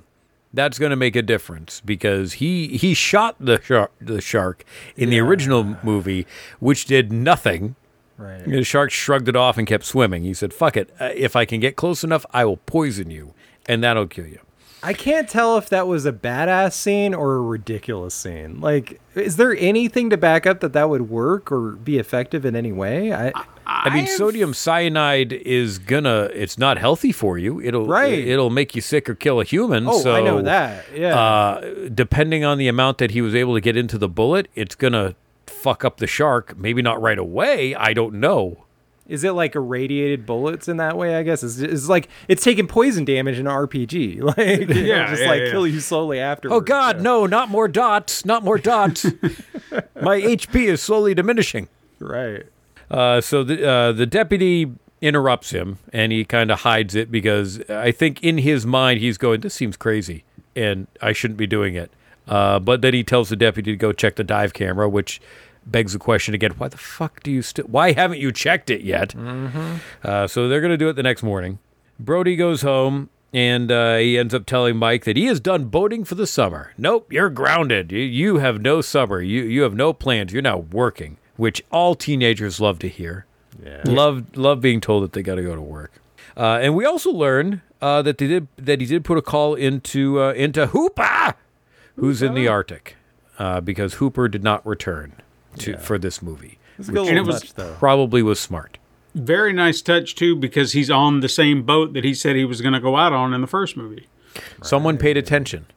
that's 0.54 0.80
gonna 0.80 0.96
make 0.96 1.16
a 1.16 1.22
difference 1.22 1.82
because 1.84 2.34
he 2.34 2.78
he 2.78 2.94
shot 2.94 3.36
the 3.40 3.62
shark 3.62 3.92
the 4.00 4.22
shark 4.22 4.64
in 4.96 5.10
the 5.10 5.20
original 5.20 5.78
movie, 5.84 6.26
which 6.60 6.86
did 6.86 7.12
nothing. 7.12 7.76
Right. 8.18 8.46
The 8.46 8.64
shark 8.64 8.92
shrugged 8.92 9.28
it 9.28 9.36
off 9.36 9.58
and 9.58 9.68
kept 9.68 9.84
swimming. 9.84 10.24
He 10.24 10.34
said, 10.34 10.54
"Fuck 10.54 10.78
it, 10.78 10.94
uh, 11.00 11.10
if 11.16 11.36
I 11.36 11.46
can 11.46 11.60
get 11.60 11.76
close 11.76 12.04
enough, 12.04 12.26
I 12.32 12.46
will 12.46 12.58
poison 12.58 13.10
you, 13.10 13.34
and 13.66 13.84
that'll 13.84 14.08
kill 14.08 14.28
you." 14.28 14.40
I 14.84 14.94
can't 14.94 15.30
tell 15.30 15.58
if 15.58 15.70
that 15.70 15.88
was 15.88 16.06
a 16.06 16.12
badass 16.12 16.74
scene 16.74 17.14
or 17.14 17.36
a 17.36 17.42
ridiculous 17.42 18.14
scene. 18.14 18.60
Like, 18.60 19.00
is 19.16 19.38
there 19.38 19.56
anything 19.58 20.10
to 20.10 20.18
back 20.18 20.46
up 20.46 20.60
that 20.60 20.74
that 20.74 20.90
would 20.90 21.10
work 21.10 21.52
or 21.52 21.72
be 21.72 21.98
effective 21.98 22.46
in 22.46 22.54
any 22.56 22.72
way? 22.74 23.14
I, 23.14 23.32
I 23.66 23.90
mean, 23.94 24.04
I've- 24.04 24.08
sodium 24.12 24.54
cyanide 24.54 25.32
is 25.32 25.80
gonna. 25.80 26.30
It's 26.34 26.58
not 26.58 26.78
healthy 26.78 27.14
for 27.14 27.38
you. 27.38 27.62
It'll 27.62 27.86
Right. 27.88 28.12
It'll 28.28 28.50
make 28.50 28.76
you 28.76 28.82
sick 28.82 29.10
or 29.10 29.16
kill 29.16 29.40
a 29.40 29.46
human. 29.46 29.88
oh, 29.88 30.00
so, 30.02 30.14
I 30.14 30.22
know 30.22 30.42
that. 30.42 30.86
Yeah. 30.94 31.18
Uh, 31.18 31.62
depending 31.94 32.44
on 32.44 32.58
the 32.58 32.68
amount 32.68 32.98
that 32.98 33.12
he 33.12 33.22
was 33.22 33.34
able 33.34 33.54
to 33.54 33.62
get 33.62 33.78
into 33.78 33.98
the 33.98 34.10
bullet, 34.10 34.50
it's 34.54 34.76
gonna 34.76 35.16
fuck 35.48 35.86
up 35.86 35.98
the 35.98 36.08
shark. 36.08 36.58
Maybe 36.58 36.82
not 36.82 37.02
right 37.02 37.18
away. 37.18 37.74
I 37.74 37.94
don't 37.94 38.16
know. 38.16 38.63
Is 39.08 39.24
it 39.24 39.32
like 39.32 39.56
irradiated 39.56 40.26
bullets 40.26 40.68
in 40.68 40.78
that 40.78 40.98
way? 40.98 41.16
I 41.16 41.24
guess 41.24 41.44
it's, 41.44 41.60
it's 41.60 41.90
like 41.90 42.08
it's 42.28 42.44
taking 42.44 42.68
poison 42.68 43.06
damage 43.06 43.38
in 43.40 43.48
an 43.48 43.54
RPG. 43.54 44.22
Like, 44.24 44.38
yeah, 44.38 44.76
Yeah, 44.76 45.10
just 45.10 45.22
yeah, 45.22 45.30
like 45.30 45.42
yeah. 45.42 45.52
kill 45.52 45.68
you 45.68 45.80
slowly 45.80 46.20
after. 46.20 46.52
Oh 46.52 46.62
God, 46.62 47.02
no! 47.02 47.26
Not 47.26 47.50
more 47.50 47.68
dots! 47.68 48.26
Not 48.26 48.44
more 48.44 48.58
dots! 48.58 49.04
My 50.02 50.20
HP 50.22 50.68
is 50.68 50.82
slowly 50.82 51.14
diminishing. 51.14 51.68
Right. 52.00 52.46
Uh, 52.90 53.22
so 53.22 53.44
the 53.44 53.68
uh, 53.68 53.92
the 53.92 54.06
deputy 54.06 54.72
interrupts 55.02 55.50
him 55.50 55.80
and 55.92 56.12
he 56.14 56.24
kind 56.24 56.50
of 56.50 56.62
hides 56.62 56.96
it 56.96 57.12
because 57.12 57.60
I 57.70 57.92
think 57.92 58.24
in 58.24 58.38
his 58.38 58.66
mind 58.66 59.02
he's 59.02 59.18
going, 59.18 59.42
"This 59.42 59.54
seems 59.54 59.76
crazy, 59.76 60.24
and 60.56 60.88
I 61.02 61.12
shouldn't 61.12 61.38
be 61.38 61.48
doing 61.48 61.76
it." 61.76 61.92
Uh, 62.28 62.60
but 62.60 62.82
then 62.82 62.94
he 62.94 63.04
tells 63.04 63.30
the 63.30 63.36
deputy 63.36 63.72
to 63.72 63.78
go 63.78 63.92
check 63.92 64.16
the 64.16 64.24
dive 64.24 64.54
camera, 64.54 64.88
which 64.88 65.22
begs 65.66 65.94
the 65.94 66.00
question 66.00 66.34
again: 66.34 66.52
Why 66.58 66.68
the 66.68 66.78
fuck 66.78 67.24
do 67.24 67.32
you 67.32 67.42
still? 67.42 67.66
Why 67.66 67.92
haven't 67.94 68.20
you 68.20 68.32
checked 68.32 68.70
it 68.70 68.82
yet? 68.82 69.16
Uh, 69.16 70.28
so 70.28 70.48
they're 70.48 70.62
gonna 70.62 70.78
do 70.78 70.90
it 70.90 70.94
the 70.94 71.04
next 71.04 71.24
morning. 71.24 71.60
Brody 72.00 72.36
goes 72.36 72.62
home. 72.62 73.10
And 73.36 73.72
uh, 73.72 73.98
he 73.98 74.16
ends 74.16 74.32
up 74.36 74.46
telling 74.46 74.78
Mike 74.78 75.06
that 75.06 75.18
he 75.18 75.26
is 75.26 75.40
done 75.40 75.66
boating 75.66 76.04
for 76.04 76.14
the 76.14 76.28
summer. 76.28 76.72
Nope, 76.78 77.12
you're 77.12 77.32
grounded. 77.32 77.92
You, 77.92 77.98
you 77.98 78.38
have 78.38 78.62
no 78.62 78.80
summer. 78.80 79.24
You 79.24 79.42
you 79.46 79.64
have 79.64 79.74
no 79.74 79.92
plans. 79.92 80.32
You're 80.32 80.44
now 80.44 80.60
working, 80.60 81.18
which 81.36 81.64
all 81.72 81.96
teenagers 81.96 82.62
love 82.62 82.78
to 82.78 82.88
hear. 82.88 83.26
Love 83.86 84.38
love 84.38 84.62
being 84.62 84.82
told 84.82 85.04
that 85.04 85.14
they 85.14 85.24
got 85.24 85.36
to 85.36 85.42
go 85.42 85.56
to 85.56 85.62
work. 85.64 85.94
Uh, 86.38 86.60
and 86.62 86.76
we 86.76 86.86
also 86.86 87.10
learned 87.10 87.62
uh, 87.82 88.04
that 88.04 88.20
they 88.20 88.28
did 88.28 88.48
that 88.58 88.80
he 88.80 88.86
did 88.86 89.04
put 89.04 89.18
a 89.18 89.22
call 89.24 89.56
into 89.56 90.22
uh, 90.22 90.34
into 90.34 90.68
Hooper, 90.68 91.34
who's 91.96 92.22
in 92.22 92.36
the 92.36 92.48
Arctic, 92.48 92.98
uh, 93.40 93.62
because 93.62 93.96
Hooper 93.96 94.28
did 94.28 94.44
not 94.44 94.64
return 94.64 95.14
to 95.60 95.78
for 95.78 95.98
this 95.98 96.22
movie. 96.22 96.58
It's 96.78 96.90
a 96.90 97.02
And 97.02 97.18
it 97.18 97.26
was- 97.26 97.42
touch, 97.42 97.54
though. 97.54 97.76
Probably 97.80 98.22
was 98.24 98.40
smart. 98.40 98.78
Very 99.16 99.54
nice 99.54 99.82
touch 99.82 100.16
too, 100.16 100.36
because 100.36 100.72
he's 100.72 100.90
on 100.90 101.20
the 101.20 101.30
same 101.30 101.62
boat 101.64 101.94
that 101.94 102.04
he 102.04 102.14
said 102.16 102.36
he 102.36 102.46
was 102.46 102.62
going 102.62 102.74
to 102.74 102.80
go 102.80 102.96
out 102.98 103.14
on 103.14 103.32
in 103.34 103.42
the 103.42 103.48
first 103.48 103.78
movie. 103.78 104.08
Someone 104.64 104.98
paid 104.98 105.18
attention, 105.18 105.68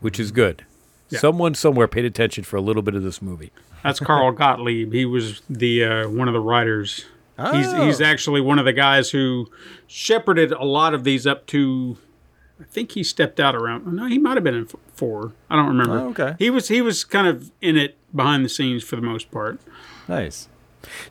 which 0.00 0.20
is 0.20 0.30
good. 0.30 0.64
Someone 1.08 1.54
somewhere 1.54 1.88
paid 1.88 2.04
attention 2.04 2.44
for 2.44 2.56
a 2.56 2.60
little 2.60 2.82
bit 2.82 2.94
of 2.94 3.02
this 3.02 3.20
movie. 3.22 3.50
That's 3.82 3.98
Carl 3.98 4.30
Gottlieb. 4.42 4.92
He 4.92 5.04
was 5.04 5.42
the 5.50 5.82
uh, 5.84 6.08
one 6.08 6.28
of 6.28 6.34
the 6.34 6.40
writers. 6.40 7.06
He's 7.52 7.72
he's 7.72 8.00
Oh. 8.00 8.04
actually 8.04 8.40
one 8.40 8.58
of 8.58 8.64
the 8.64 8.72
guys 8.72 9.10
who 9.10 9.48
shepherded 9.86 10.52
a 10.52 10.64
lot 10.64 10.92
of 10.94 11.04
these 11.04 11.26
up 11.26 11.46
to 11.48 11.96
I 12.60 12.64
think 12.64 12.92
he 12.92 13.02
stepped 13.02 13.38
out 13.40 13.54
around. 13.54 13.86
No, 13.92 14.06
he 14.06 14.18
might 14.18 14.36
have 14.36 14.44
been 14.44 14.54
in 14.54 14.66
four. 14.94 15.32
I 15.48 15.56
don't 15.56 15.68
remember. 15.68 15.98
Oh, 15.98 16.08
okay. 16.10 16.34
He 16.38 16.50
was 16.50 16.68
he 16.68 16.82
was 16.82 17.04
kind 17.04 17.26
of 17.26 17.50
in 17.60 17.76
it 17.76 17.96
behind 18.14 18.44
the 18.44 18.48
scenes 18.48 18.82
for 18.84 18.96
the 18.96 19.02
most 19.02 19.30
part. 19.30 19.60
Nice. 20.08 20.48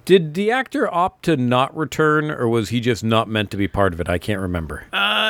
Did 0.05 0.33
the 0.33 0.49
actor 0.49 0.91
opt 0.93 1.25
to 1.25 1.37
not 1.37 1.75
return, 1.75 2.31
or 2.31 2.47
was 2.47 2.69
he 2.69 2.79
just 2.79 3.03
not 3.03 3.27
meant 3.27 3.51
to 3.51 3.57
be 3.57 3.67
part 3.67 3.93
of 3.93 3.99
it? 3.99 4.09
I 4.09 4.17
can't 4.17 4.39
remember. 4.41 4.85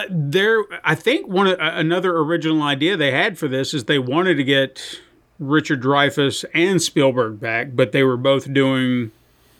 There, 0.09 0.63
I 0.85 0.95
think 0.95 1.27
one 1.27 1.47
of- 1.47 1.57
another 1.59 2.15
original 2.17 2.61
idea 2.63 2.95
they 2.95 3.11
had 3.11 3.37
for 3.37 3.47
this 3.47 3.73
is 3.73 3.85
they 3.85 3.99
wanted 3.99 4.35
to 4.35 4.43
get 4.43 5.01
Richard 5.39 5.81
Dreyfuss 5.81 6.45
and 6.53 6.81
Spielberg 6.81 7.39
back, 7.39 7.69
but 7.75 7.91
they 7.91 8.03
were 8.03 8.15
both 8.15 8.53
doing 8.53 9.11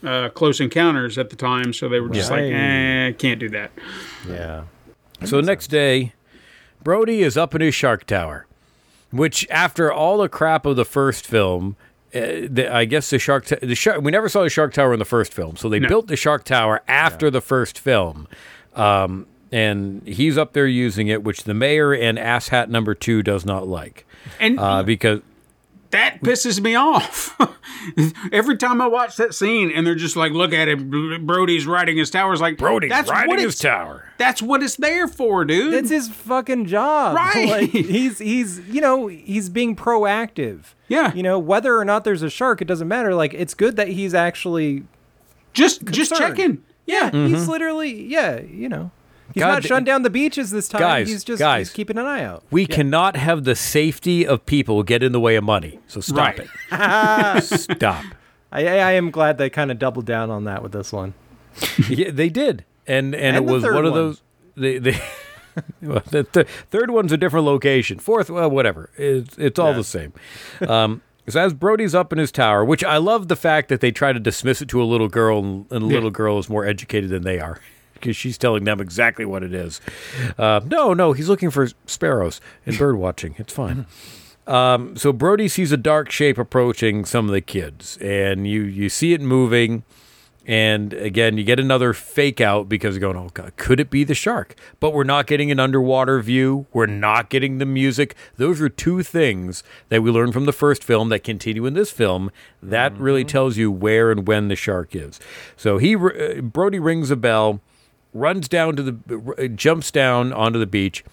uh, 0.06 0.30
Close 0.30 0.62
Encounters 0.62 1.18
at 1.18 1.32
the 1.32 1.36
time, 1.36 1.74
so 1.74 1.90
they 1.90 2.00
were 2.00 2.10
just 2.10 2.30
like, 2.32 2.44
eh, 2.44 3.12
can't 3.14 3.40
do 3.40 3.50
that. 3.50 3.72
Yeah. 4.30 4.64
So 5.26 5.38
the 5.38 5.42
next 5.48 5.68
day, 5.68 6.14
Brody 6.88 7.22
is 7.22 7.36
up 7.36 7.54
in 7.54 7.60
his 7.60 7.76
shark 7.76 8.06
tower, 8.06 8.46
which 9.12 9.46
after 9.50 9.92
all 9.92 10.20
the 10.20 10.30
crap 10.30 10.66
of 10.66 10.78
the 10.78 10.86
first 10.86 11.28
film, 11.28 11.76
uh, 12.16 12.48
the, 12.50 12.70
I 12.74 12.86
guess 12.86 13.10
the 13.10 13.20
shark, 13.20 13.46
t- 13.46 13.58
the 13.62 13.76
shark, 13.76 14.00
we 14.02 14.10
never 14.10 14.30
saw 14.30 14.42
the 14.42 14.50
shark 14.50 14.72
tower 14.72 14.94
in 14.94 15.00
the 15.00 15.04
first 15.04 15.34
film, 15.34 15.58
so 15.58 15.68
they 15.68 15.80
No. 15.80 15.90
built 15.90 16.08
the 16.08 16.16
shark 16.16 16.46
tower 16.46 16.82
after 16.88 17.30
the 17.30 17.42
first 17.42 17.78
film, 17.78 18.26
um, 18.74 19.28
and 19.52 20.02
he's 20.08 20.38
up 20.38 20.54
there 20.54 20.66
using 20.66 21.10
it, 21.10 21.26
which 21.26 21.44
the 21.44 21.54
mayor 21.54 21.94
and 21.94 22.18
asshat 22.18 22.70
number 22.70 22.96
two 22.96 23.22
does 23.22 23.46
not 23.46 23.68
like, 23.68 24.06
And 24.40 24.58
uh, 24.58 24.82
because 24.84 25.20
that 25.98 26.22
pisses 26.22 26.62
me 26.62 26.76
off. 26.76 27.36
Every 28.32 28.58
time 28.58 28.82
I 28.82 28.88
watch 28.88 29.18
that 29.18 29.34
scene, 29.34 29.72
and 29.72 29.86
they're 29.86 29.96
just 29.96 30.16
like, 30.16 30.32
"Look 30.32 30.54
at 30.54 30.68
it, 30.68 30.78
Brody's 31.26 31.66
riding 31.66 31.98
his 31.98 32.10
tower." 32.10 32.32
It's 32.34 32.42
like 32.42 32.58
Brody's 32.58 32.90
that's 32.90 33.10
riding 33.10 33.30
what 33.30 33.40
his 33.40 33.60
tower. 33.60 34.06
That's 34.18 34.42
what 34.42 34.64
it's 34.64 34.76
there 34.76 35.08
for, 35.08 35.46
dude. 35.46 35.74
It's 35.74 35.90
his 35.90 36.10
fucking 36.10 36.66
job. 36.66 37.18
Right. 37.28 37.50
Like, 37.50 37.70
he's 37.72 38.20
he's 38.20 38.60
you 38.68 38.80
know 38.82 39.08
he's 39.08 39.50
being 39.50 39.76
proactive. 39.76 40.74
Yeah. 40.88 41.14
You 41.14 41.24
know 41.24 41.40
whether 41.40 41.78
or 41.78 41.86
not 41.86 42.04
there's 42.04 42.22
a 42.22 42.30
shark, 42.30 42.62
it 42.62 42.66
doesn't 42.66 42.88
matter. 42.88 43.14
Like 43.16 43.34
it's 43.34 43.54
good 43.54 43.76
that 43.76 43.88
he's 43.88 44.14
actually 44.14 44.84
just 45.58 45.84
just 45.86 46.14
checking. 46.16 46.64
yeah 46.86 47.10
he's 47.10 47.42
mm-hmm. 47.42 47.52
literally 47.52 48.04
yeah 48.06 48.40
you 48.40 48.70
know 48.70 48.92
he's 49.34 49.42
God 49.42 49.50
not 49.50 49.64
shutting 49.64 49.86
down 49.86 50.04
the 50.04 50.10
beaches 50.10 50.52
this 50.52 50.68
time. 50.68 50.80
Guys, 50.82 51.08
he's 51.10 51.24
just 51.24 51.40
guys. 51.40 51.68
he's 51.68 51.76
keeping 51.76 51.98
an 51.98 52.06
eye 52.06 52.24
out. 52.24 52.44
We 52.52 52.66
cannot 52.66 53.16
have 53.16 53.44
the 53.44 53.56
safety 53.56 54.26
of 54.26 54.46
people 54.46 54.84
get 54.84 55.04
in 55.04 55.12
the 55.12 55.20
way 55.20 55.36
of 55.36 55.44
money. 55.44 55.80
So 55.88 56.02
stop 56.02 56.38
Right. 56.38 56.48
it. 56.72 57.44
stop. 57.44 58.04
I 58.52 58.62
I 58.68 58.92
am 58.94 59.12
glad 59.12 59.38
they 59.38 59.50
kind 59.50 59.72
of 59.72 59.80
doubled 59.80 60.06
down 60.06 60.30
on 60.30 60.46
that 60.46 60.64
with 60.64 60.72
this 60.72 60.92
one. 60.94 61.14
Yeah, 61.90 62.12
they 62.12 62.30
did, 62.30 62.66
and 62.86 63.14
and, 63.16 63.36
And 63.36 63.36
it 63.38 63.52
was 63.52 63.64
third 63.64 63.76
one 63.76 63.86
of 63.86 63.94
those. 63.94 64.22
They, 64.56 64.78
they 64.78 65.00
well, 65.82 66.02
the 66.10 66.24
th- 66.24 66.48
third 66.70 66.92
one's 66.92 67.12
a 67.12 67.18
different 67.18 67.46
location. 67.46 68.00
Fourth, 68.00 68.30
well, 68.30 68.50
whatever. 68.50 68.90
It's 68.98 69.38
it's 69.38 69.60
all 69.60 69.74
the 69.74 69.84
same. 69.84 70.14
Um, 70.68 71.02
so 71.28 71.42
as 71.42 71.54
Brody's 71.54 71.94
up 71.96 72.14
in 72.14 72.20
his 72.20 72.32
tower, 72.32 72.64
which 72.64 72.84
I 72.84 72.98
love 72.98 73.28
the 73.28 73.36
fact 73.36 73.70
that 73.70 73.82
they 73.82 73.92
try 73.92 74.14
to 74.14 74.20
dismiss 74.20 74.62
it 74.62 74.70
to 74.70 74.82
a 74.82 74.86
little 74.86 75.08
girl, 75.10 75.40
and, 75.40 75.66
and 75.72 75.82
the 75.84 75.88
little 75.88 76.12
girl 76.12 76.38
is 76.40 76.48
more 76.50 76.66
educated 76.66 77.10
than 77.10 77.24
they 77.24 77.40
are. 77.40 77.60
Because 78.00 78.16
she's 78.16 78.38
telling 78.38 78.64
them 78.64 78.80
exactly 78.80 79.26
what 79.26 79.44
it 79.44 79.54
is. 79.54 79.82
Uh, 80.38 80.62
no, 80.66 80.94
no, 80.94 81.14
he's 81.14 81.30
looking 81.30 81.50
for 81.50 81.68
sparrows 81.86 82.42
and 82.66 82.78
bird 82.80 82.96
watching. 82.98 83.36
It's 83.38 83.54
fine. 83.54 83.86
Um, 84.48 84.96
so 84.96 85.12
Brody 85.12 85.50
sees 85.50 85.72
a 85.72 85.78
dark 85.78 86.10
shape 86.10 86.38
approaching 86.38 87.04
some 87.04 87.26
of 87.26 87.34
the 87.34 87.42
kids, 87.42 87.98
and 87.98 88.48
you 88.48 88.64
you 88.64 88.90
see 88.90 89.14
it 89.14 89.22
moving. 89.22 89.84
And 90.50 90.94
again, 90.94 91.38
you 91.38 91.44
get 91.44 91.60
another 91.60 91.92
fake 91.92 92.40
out 92.40 92.70
because 92.70 92.96
you're 92.96 93.02
going, 93.02 93.18
oh 93.18 93.30
God, 93.34 93.58
could 93.58 93.82
it 93.82 93.90
be 93.90 94.06
the 94.06 94.16
shark? 94.16 94.56
But 94.80 94.94
we're 94.94 95.04
not 95.04 95.28
getting 95.28 95.52
an 95.52 95.60
underwater 95.60 96.22
view. 96.22 96.68
We're 96.72 96.86
not 96.86 97.30
getting 97.30 97.58
the 97.58 97.66
music. 97.66 98.16
Those 98.38 98.62
are 98.62 98.70
two 98.70 99.04
things 99.04 99.62
that 99.90 100.02
we 100.02 100.10
learned 100.10 100.32
from 100.32 100.46
the 100.46 100.54
first 100.54 100.86
film 100.86 101.10
that 101.10 101.26
continue 101.26 101.66
in 101.66 101.74
this 101.74 101.92
film. 101.92 102.32
That 102.64 102.98
really 102.98 103.26
tells 103.26 103.58
you 103.58 103.70
where 103.70 104.10
and 104.10 104.26
when 104.26 104.48
the 104.48 104.56
shark 104.56 104.96
is. 104.96 105.20
So 105.58 105.80
he, 105.80 105.98
uh, 105.98 106.40
Brody 106.40 106.80
rings 106.80 107.12
a 107.12 107.18
bell, 107.18 107.60
runs 108.18 108.48
down 108.48 108.76
to 108.76 108.84
the, 108.84 109.36
uh, 109.38 109.48
jumps 109.48 109.92
down 109.92 110.34
onto 110.34 110.60
the 110.60 110.68
beach. 110.68 111.04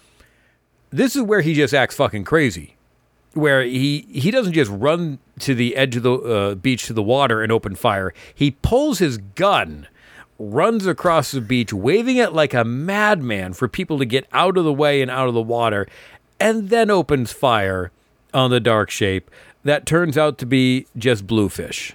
This 0.89 1.15
is 1.15 1.21
where 1.21 1.41
he 1.41 1.53
just 1.53 1.73
acts 1.73 1.95
fucking 1.95 2.23
crazy 2.23 2.75
where 3.35 3.63
he 3.63 4.07
he 4.09 4.31
doesn't 4.31 4.53
just 4.53 4.71
run 4.71 5.19
to 5.39 5.53
the 5.53 5.75
edge 5.75 5.95
of 5.97 6.03
the 6.03 6.13
uh, 6.13 6.55
beach 6.55 6.87
to 6.87 6.93
the 6.93 7.03
water 7.03 7.43
and 7.43 7.51
open 7.51 7.75
fire. 7.75 8.13
He 8.33 8.51
pulls 8.51 8.99
his 8.99 9.17
gun, 9.17 9.87
runs 10.39 10.87
across 10.87 11.31
the 11.31 11.41
beach, 11.41 11.73
waving 11.73 12.17
it 12.17 12.33
like 12.33 12.53
a 12.53 12.63
madman 12.63 13.53
for 13.53 13.67
people 13.67 13.99
to 13.99 14.05
get 14.05 14.25
out 14.31 14.57
of 14.57 14.63
the 14.63 14.73
way 14.73 15.01
and 15.01 15.11
out 15.11 15.27
of 15.27 15.33
the 15.33 15.41
water, 15.41 15.85
and 16.39 16.69
then 16.69 16.89
opens 16.89 17.31
fire 17.31 17.91
on 18.33 18.49
the 18.49 18.59
dark 18.59 18.89
shape 18.89 19.29
that 19.63 19.85
turns 19.85 20.17
out 20.17 20.37
to 20.37 20.45
be 20.45 20.87
just 20.97 21.27
bluefish. 21.27 21.93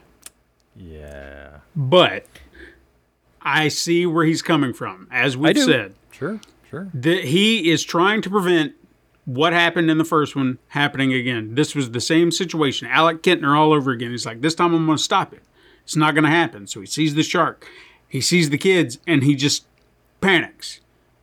Yeah. 0.76 1.58
But 1.74 2.26
I 3.43 3.68
see 3.68 4.07
where 4.07 4.24
he's 4.24 4.43
coming 4.43 4.72
from. 4.72 5.09
As 5.11 5.36
we've 5.36 5.59
said, 5.59 5.95
Sure. 6.11 6.41
Sure. 6.68 6.88
that 6.95 7.24
he 7.24 7.70
is 7.70 7.82
trying 7.82 8.22
to 8.22 8.30
prevent 8.30 8.74
what 9.24 9.53
happened 9.53 9.91
in 9.91 9.99
the 9.99 10.05
first 10.05 10.34
one 10.36 10.59
happening 10.68 11.12
again. 11.12 11.55
This 11.55 11.74
was 11.74 11.91
the 11.91 12.01
same 12.01 12.30
situation. 12.30 12.88
Alex 12.88 13.20
Kintner 13.22 13.57
all 13.57 13.72
over 13.72 13.91
again. 13.91 14.11
He's 14.11 14.26
like, 14.26 14.41
this 14.41 14.55
time 14.55 14.74
I'm 14.74 14.86
going 14.86 14.99
to 14.99 15.03
stop 15.03 15.32
it. 15.32 15.43
It's 15.84 15.97
not 15.97 16.14
going 16.14 16.24
to 16.24 16.30
happen. 16.30 16.66
So 16.66 16.80
he 16.80 16.86
sees 16.86 17.14
the 17.14 17.22
shark, 17.22 17.66
he 18.09 18.20
sees 18.20 18.51
the 18.51 18.59
kids, 18.59 18.99
and 19.07 19.22
he 19.22 19.34
just 19.34 19.64
panics. 20.20 20.80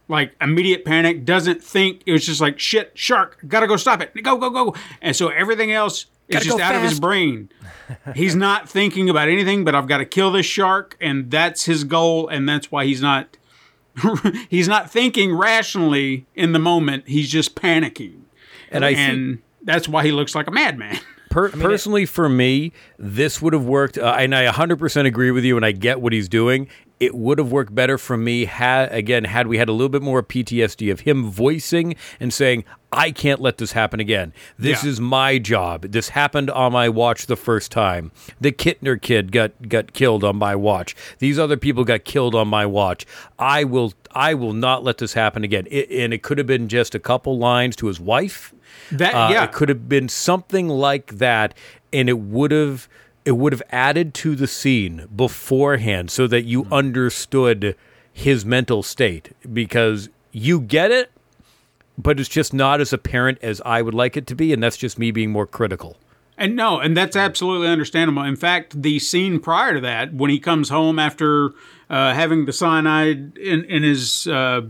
Like 0.09 0.35
immediate 0.39 0.85
panic, 0.85 1.25
doesn't 1.25 1.61
think. 1.63 2.01
It 2.05 2.13
was 2.13 2.25
just 2.25 2.39
like, 2.39 2.59
shit, 2.59 2.91
shark, 2.93 3.39
gotta 3.47 3.67
go 3.67 3.75
stop 3.75 4.01
it. 4.01 4.13
Go, 4.23 4.37
go, 4.37 4.49
go. 4.49 4.73
And 5.01 5.13
so 5.15 5.27
everything 5.27 5.71
else 5.73 6.05
is 6.27 6.33
Gotta 6.33 6.45
just 6.45 6.57
go 6.57 6.63
out 6.63 6.75
of 6.75 6.81
his 6.81 6.99
brain. 6.99 7.49
He's 8.15 8.35
not 8.35 8.69
thinking 8.69 9.09
about 9.09 9.29
anything, 9.29 9.63
but 9.63 9.75
I've 9.75 9.87
got 9.87 9.97
to 9.99 10.05
kill 10.05 10.31
this 10.31 10.45
shark, 10.45 10.97
and 10.99 11.31
that's 11.31 11.65
his 11.65 11.83
goal, 11.83 12.27
and 12.27 12.47
that's 12.47 12.71
why 12.71 12.85
he's 12.85 13.01
not 13.01 13.37
he's 14.49 14.67
not 14.67 14.91
thinking 14.91 15.35
rationally 15.35 16.25
in 16.35 16.51
the 16.51 16.59
moment. 16.59 17.07
He's 17.07 17.29
just 17.29 17.55
panicking, 17.55 18.21
And 18.71 18.85
I 18.85 18.93
think 18.93 19.09
and 19.09 19.41
that's 19.63 19.87
why 19.87 20.03
he 20.03 20.11
looks 20.11 20.35
like 20.35 20.47
a 20.47 20.51
madman. 20.51 20.99
Per- 21.29 21.49
personally, 21.49 22.05
for 22.05 22.29
me, 22.29 22.71
this 22.97 23.41
would 23.41 23.51
have 23.51 23.65
worked, 23.65 23.97
uh, 23.97 24.15
and 24.17 24.33
I 24.33 24.47
100% 24.47 25.05
agree 25.05 25.29
with 25.29 25.43
you, 25.43 25.57
and 25.57 25.65
I 25.65 25.73
get 25.73 25.99
what 25.99 26.13
he's 26.13 26.29
doing. 26.29 26.69
It 26.99 27.13
would 27.13 27.37
have 27.37 27.51
worked 27.51 27.75
better 27.75 27.97
for 27.99 28.17
me 28.17 28.45
had 28.45 28.91
again 28.91 29.25
had 29.25 29.45
we 29.47 29.57
had 29.59 29.69
a 29.69 29.71
little 29.71 29.89
bit 29.89 30.01
more 30.01 30.23
PTSD 30.23 30.89
of 30.91 31.01
him 31.01 31.29
voicing 31.29 31.95
and 32.19 32.33
saying, 32.33 32.63
"I 32.91 33.11
can't 33.11 33.39
let 33.39 33.59
this 33.59 33.73
happen 33.73 33.99
again. 33.99 34.33
This 34.57 34.83
Yeah. 34.83 34.89
is 34.89 34.99
my 34.99 35.37
job. 35.37 35.91
This 35.91 36.09
happened 36.09 36.49
on 36.49 36.71
my 36.73 36.89
watch 36.89 37.27
the 37.27 37.35
first 37.35 37.71
time. 37.71 38.11
The 38.41 38.51
Kintner 38.51 38.99
kid 38.99 39.31
got 39.31 39.69
got 39.69 39.93
killed 39.93 40.23
on 40.23 40.37
my 40.37 40.55
watch. 40.55 40.95
These 41.19 41.37
other 41.37 41.55
people 41.57 41.83
got 41.83 42.03
killed 42.03 42.33
on 42.33 42.47
my 42.47 42.65
watch. 42.65 43.05
I 43.37 43.63
will 43.63 43.93
I 44.15 44.33
will 44.33 44.53
not 44.53 44.83
let 44.83 44.97
this 44.97 45.13
happen 45.13 45.43
again." 45.43 45.67
It, 45.69 45.91
and 45.91 46.13
it 46.15 46.23
could 46.23 46.39
have 46.39 46.47
been 46.47 46.67
just 46.67 46.95
a 46.95 46.99
couple 46.99 47.37
lines 47.37 47.75
to 47.75 47.87
his 47.87 47.99
wife. 47.99 48.53
That 48.91 49.13
Uh, 49.13 49.29
yeah, 49.31 49.43
It 49.43 49.51
could 49.51 49.69
have 49.69 49.87
been 49.87 50.09
something 50.09 50.67
like 50.67 51.17
that, 51.19 51.53
and 51.93 52.09
it 52.09 52.17
would 52.19 52.51
have 52.51 52.87
it 53.27 53.35
would 53.35 53.51
have 53.51 53.63
added 53.71 54.13
to 54.13 54.37
the 54.37 54.47
scene 54.47 55.05
beforehand 55.13 56.09
so 56.09 56.27
that 56.27 56.43
you 56.43 56.65
understood 56.71 57.75
his 58.13 58.45
mental 58.45 58.81
state 58.81 59.35
because 59.51 60.07
you 60.31 60.61
get 60.61 60.91
it, 60.91 61.11
but 61.97 62.21
it's 62.21 62.29
just 62.29 62.53
not 62.53 62.79
as 62.79 62.93
apparent 62.93 63.37
as 63.41 63.61
I 63.65 63.81
would 63.81 63.93
like 63.93 64.15
it 64.15 64.27
to 64.27 64.35
be, 64.35 64.53
and 64.53 64.63
that's 64.63 64.77
just 64.77 64.97
me 64.97 65.11
being 65.11 65.29
more 65.29 65.45
critical. 65.45 65.97
and 66.37 66.55
no, 66.55 66.79
and 66.79 66.95
that's 66.95 67.17
absolutely 67.17 67.67
understandable. 67.67 68.23
In 68.23 68.37
fact, 68.37 68.81
the 68.81 68.97
scene 68.97 69.41
prior 69.41 69.73
to 69.73 69.81
that, 69.81 70.13
when 70.13 70.29
he 70.29 70.39
comes 70.39 70.69
home 70.69 70.97
after 70.97 71.51
uh, 71.89 72.13
having 72.13 72.45
the 72.45 72.53
cyanide 72.53 73.37
in 73.37 73.65
in 73.65 73.83
his. 73.83 74.25
Uh, 74.25 74.61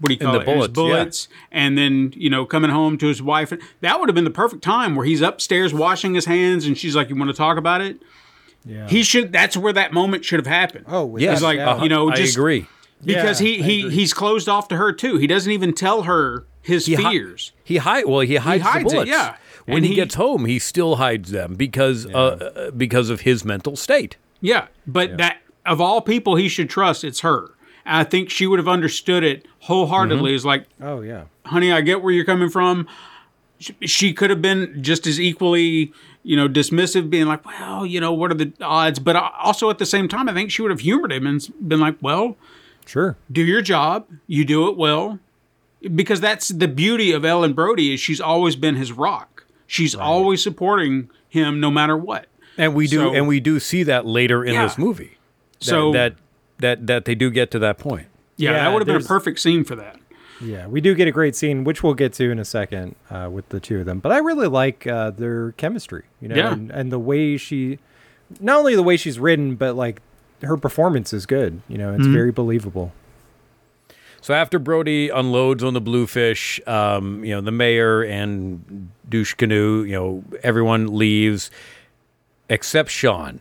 what 0.00 0.08
do 0.08 0.14
you 0.14 0.20
In 0.20 0.26
call 0.26 0.34
the 0.34 0.40
it? 0.40 0.48
In 0.48 0.58
his 0.58 0.68
bullets, 0.68 1.28
yeah. 1.30 1.36
and 1.52 1.78
then 1.78 2.12
you 2.16 2.30
know 2.30 2.44
coming 2.46 2.70
home 2.70 2.98
to 2.98 3.06
his 3.06 3.22
wife. 3.22 3.52
That 3.80 4.00
would 4.00 4.08
have 4.08 4.14
been 4.14 4.24
the 4.24 4.30
perfect 4.30 4.62
time 4.62 4.94
where 4.96 5.06
he's 5.06 5.20
upstairs 5.20 5.72
washing 5.74 6.14
his 6.14 6.24
hands, 6.26 6.66
and 6.66 6.76
she's 6.76 6.94
like, 6.96 7.08
"You 7.10 7.16
want 7.16 7.30
to 7.30 7.36
talk 7.36 7.56
about 7.58 7.80
it?" 7.80 8.00
Yeah. 8.66 8.88
He 8.88 9.02
should. 9.02 9.32
That's 9.32 9.56
where 9.56 9.72
that 9.74 9.92
moment 9.92 10.24
should 10.24 10.40
have 10.40 10.46
happened. 10.46 10.86
Oh, 10.88 11.04
without 11.04 11.24
Yes, 11.24 11.38
He's 11.38 11.42
like, 11.42 11.58
a 11.58 11.64
doubt. 11.64 11.82
you 11.82 11.88
know, 11.88 12.10
I 12.10 12.14
agree. 12.14 12.66
because 13.04 13.40
Yeah, 13.40 13.46
he 13.46 13.60
I 13.60 13.66
he 13.66 13.90
he's 13.90 14.14
closed 14.14 14.48
off 14.48 14.68
to 14.68 14.76
her 14.76 14.92
too. 14.92 15.18
He 15.18 15.26
doesn't 15.26 15.52
even 15.52 15.74
tell 15.74 16.02
her 16.04 16.46
his 16.62 16.86
He 16.86 16.94
hi- 16.94 17.10
fears. 17.10 17.52
He 17.62 17.76
hide 17.76 18.06
well. 18.06 18.20
He 18.20 18.36
hides, 18.36 18.62
hides 18.62 18.84
it, 18.86 18.88
the 18.88 18.94
bullets. 18.94 19.10
yeah. 19.10 19.36
When 19.66 19.82
he, 19.82 19.90
he- 19.90 19.94
gets 19.94 20.14
home, 20.14 20.44
he 20.46 20.58
still 20.58 20.96
hides 20.96 21.30
them 21.30 21.54
because 21.54 22.06
uh, 22.06 22.10
uh, 22.10 22.70
because 22.70 23.10
of 23.10 23.22
his 23.22 23.44
mental 23.44 23.76
state. 23.76 24.16
yeah, 24.40 24.66
but 24.86 25.16
that 25.18 25.38
of 25.66 25.80
all 25.80 26.00
people 26.02 26.36
he 26.36 26.48
should 26.48 26.68
trust, 26.70 27.04
it's 27.04 27.20
her. 27.20 27.50
And 27.86 27.96
I 27.98 28.04
think 28.04 28.30
she 28.30 28.46
would 28.46 28.58
have 28.58 28.68
understood 28.68 29.22
it 29.24 29.46
wholeheartedly. 29.60 30.30
Mm-hmm. 30.30 30.36
It's 30.36 30.44
like, 30.44 30.66
Oh 30.80 31.00
yeah. 31.00 31.24
honey, 31.46 31.72
I 31.72 31.80
get 31.80 32.02
where 32.02 32.12
you're 32.12 32.24
coming 32.24 32.48
from. 32.50 32.86
She, 33.58 33.74
she 33.82 34.12
could 34.12 34.30
have 34.30 34.42
been 34.42 34.82
just 34.82 35.06
as 35.06 35.20
equally, 35.20 35.92
you 36.22 36.36
know, 36.36 36.48
dismissive, 36.48 37.08
being 37.10 37.26
like, 37.26 37.44
well, 37.46 37.86
you 37.86 38.00
know, 38.00 38.12
what 38.12 38.30
are 38.30 38.34
the 38.34 38.52
odds? 38.60 38.98
But 38.98 39.16
also 39.16 39.70
at 39.70 39.78
the 39.78 39.86
same 39.86 40.08
time, 40.08 40.28
I 40.28 40.34
think 40.34 40.50
she 40.50 40.60
would 40.62 40.70
have 40.70 40.80
humored 40.80 41.12
him 41.12 41.26
and 41.26 41.46
been 41.66 41.80
like, 41.80 41.96
well, 42.00 42.36
Sure. 42.86 43.16
do 43.30 43.42
your 43.42 43.62
job. 43.62 44.06
You 44.26 44.44
do 44.44 44.68
it 44.68 44.76
well. 44.76 45.18
because 45.94 46.18
that's 46.20 46.48
the 46.48 46.66
beauty 46.68 47.12
of 47.12 47.24
Ellen 47.26 47.52
Brody 47.52 47.92
is 47.92 48.00
she's 48.00 48.20
always 48.20 48.56
been 48.56 48.74
his 48.76 48.90
rock. 48.90 49.44
She's 49.66 49.94
always 49.94 50.42
supporting 50.42 51.10
him 51.28 51.60
no 51.60 51.70
matter 51.70 51.94
what. 51.96 52.26
And 52.56 52.74
we 52.74 52.86
do, 52.86 52.96
So- 53.00 53.14
and 53.14 53.28
we 53.28 53.38
do 53.40 53.60
see 53.60 53.82
that 53.82 54.06
later 54.06 54.42
in 54.42 54.54
Yeah. 54.54 54.62
this 54.64 54.78
movie. 54.78 55.18
That, 55.60 55.64
So- 55.64 55.92
that 55.92 56.14
that 56.64 56.86
that 56.86 57.04
they 57.04 57.14
do 57.14 57.30
get 57.30 57.50
to 57.52 57.58
that 57.60 57.78
point. 57.78 58.08
Yeah, 58.36 58.50
Yeah, 58.50 58.64
that 58.64 58.72
would 58.72 58.80
have 58.80 58.86
been 58.86 59.04
a 59.04 59.08
perfect 59.08 59.38
scene 59.38 59.62
for 59.64 59.76
that. 59.76 59.98
Yeah, 60.40 60.66
we 60.66 60.80
do 60.80 60.94
get 60.96 61.06
a 61.06 61.12
great 61.12 61.36
scene, 61.36 61.62
which 61.62 61.82
we'll 61.84 61.94
get 61.94 62.12
to 62.14 62.30
in 62.30 62.38
a 62.40 62.44
second 62.44 62.96
uh, 63.10 63.28
with 63.30 63.48
the 63.50 63.60
two 63.60 63.78
of 63.78 63.86
them. 63.86 64.00
But 64.00 64.10
I 64.12 64.18
really 64.18 64.48
like 64.48 64.84
uh, 64.86 65.10
their 65.10 65.52
chemistry, 65.52 66.02
you 66.20 66.26
know, 66.28 66.34
Yeah. 66.34 66.52
and, 66.52 66.70
and 66.72 66.90
the 66.90 66.98
way 66.98 67.36
she, 67.36 67.78
not 68.40 68.58
only 68.58 68.74
the 68.74 68.82
way 68.82 68.96
she's 68.96 69.18
written, 69.20 69.54
but 69.54 69.76
like 69.76 70.02
her 70.42 70.56
performance 70.56 71.12
is 71.12 71.24
good. 71.24 71.62
You 71.68 71.78
know, 71.78 71.94
it's 71.94 72.06
very 72.06 72.32
believable. 72.32 72.92
So 74.20 74.34
after 74.34 74.58
Brody 74.58 75.08
unloads 75.10 75.62
on 75.62 75.72
the 75.74 75.80
Bluefish, 75.80 76.60
um, 76.66 77.24
you 77.24 77.30
know, 77.34 77.40
the 77.40 77.52
mayor 77.52 78.02
and 78.02 78.90
douche 79.08 79.34
canoe, 79.34 79.84
you 79.84 79.92
know, 79.92 80.24
everyone 80.42 80.96
leaves 80.98 81.50
except 82.48 82.90
Sean. 82.90 83.38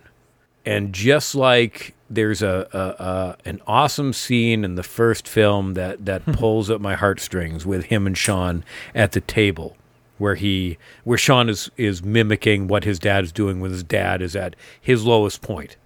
And 0.65 0.93
just 0.93 1.35
like 1.35 1.92
there's 2.09 2.41
a, 2.41 2.67
a, 2.73 3.03
a 3.03 3.37
an 3.45 3.61
awesome 3.65 4.13
scene 4.13 4.63
in 4.63 4.75
the 4.75 4.83
first 4.83 5.27
film 5.27 5.73
that 5.73 6.05
that 6.05 6.25
pulls 6.25 6.69
at 6.69 6.81
my 6.81 6.95
heartstrings 6.95 7.65
with 7.65 7.85
him 7.85 8.05
and 8.07 8.17
Sean 8.17 8.63
at 8.93 9.13
the 9.13 9.21
table, 9.21 9.75
where 10.17 10.35
he 10.35 10.77
where 11.03 11.17
Sean 11.17 11.49
is 11.49 11.71
is 11.77 12.03
mimicking 12.03 12.67
what 12.67 12.83
his 12.83 12.99
dad 12.99 13.23
is 13.23 13.31
doing 13.31 13.59
when 13.59 13.71
his 13.71 13.83
dad 13.83 14.21
is 14.21 14.35
at 14.35 14.55
his 14.79 15.05
lowest 15.05 15.41
point. 15.41 15.77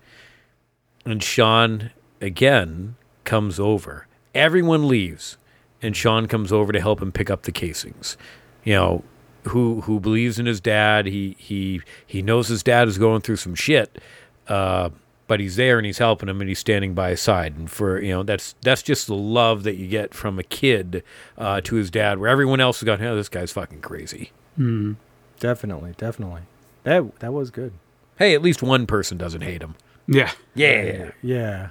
And 1.06 1.24
Sean 1.24 1.92
again 2.20 2.96
comes 3.24 3.60
over. 3.60 4.08
Everyone 4.36 4.88
leaves, 4.88 5.38
and 5.82 5.96
Sean 5.96 6.28
comes 6.28 6.52
over 6.52 6.72
to 6.72 6.82
help 6.82 7.02
him 7.02 7.12
pick 7.12 7.30
up 7.30 7.44
the 7.44 7.52
casings. 7.52 8.18
You 8.64 8.74
know, 8.74 9.04
who 9.48 9.82
who 9.82 10.00
believes 10.00 10.40
in 10.40 10.46
his 10.46 10.60
dad. 10.60 11.06
He 11.06 11.36
he 11.40 11.82
he 12.06 12.22
knows 12.22 12.48
his 12.48 12.64
dad 12.64 12.88
is 12.88 12.98
going 12.98 13.22
through 13.22 13.38
some 13.38 13.56
shit, 13.56 13.98
uh, 14.48 14.90
but 15.28 15.40
he's 15.40 15.56
there 15.58 15.78
and 15.78 15.86
he's 15.86 15.98
helping 15.98 16.30
him 16.30 16.40
and 16.42 16.48
he's 16.50 16.60
standing 16.60 16.94
by 16.94 17.12
his 17.12 17.22
side. 17.22 17.56
And 17.58 17.70
for 17.70 18.02
you 18.02 18.12
know, 18.12 18.24
that's 18.24 18.56
that's 18.62 18.82
just 18.82 19.08
the 19.08 19.16
love 19.16 19.64
that 19.64 19.76
you 19.76 19.88
get 19.88 20.14
from 20.14 20.40
a 20.40 20.44
kid 20.44 21.04
uh, 21.38 21.62
to 21.62 21.76
his 21.76 21.92
dad, 21.92 22.20
where 22.20 22.30
everyone 22.30 22.60
else 22.60 22.80
has 22.80 22.86
gone, 22.86 23.02
"Oh, 23.04 23.16
this 23.16 23.30
guy's 23.30 23.52
fucking 23.52 23.82
crazy." 23.82 24.32
Definitely, 25.40 25.94
definitely. 25.98 26.42
That 26.84 27.20
that 27.20 27.34
was 27.34 27.52
good. 27.52 27.74
Hey, 28.18 28.34
at 28.34 28.42
least 28.42 28.64
one 28.64 28.88
person 28.88 29.18
doesn't 29.18 29.42
hate 29.42 29.62
him. 29.62 29.76
Yeah. 30.08 30.32
Yeah. 30.56 31.12
Yeah. 31.22 31.70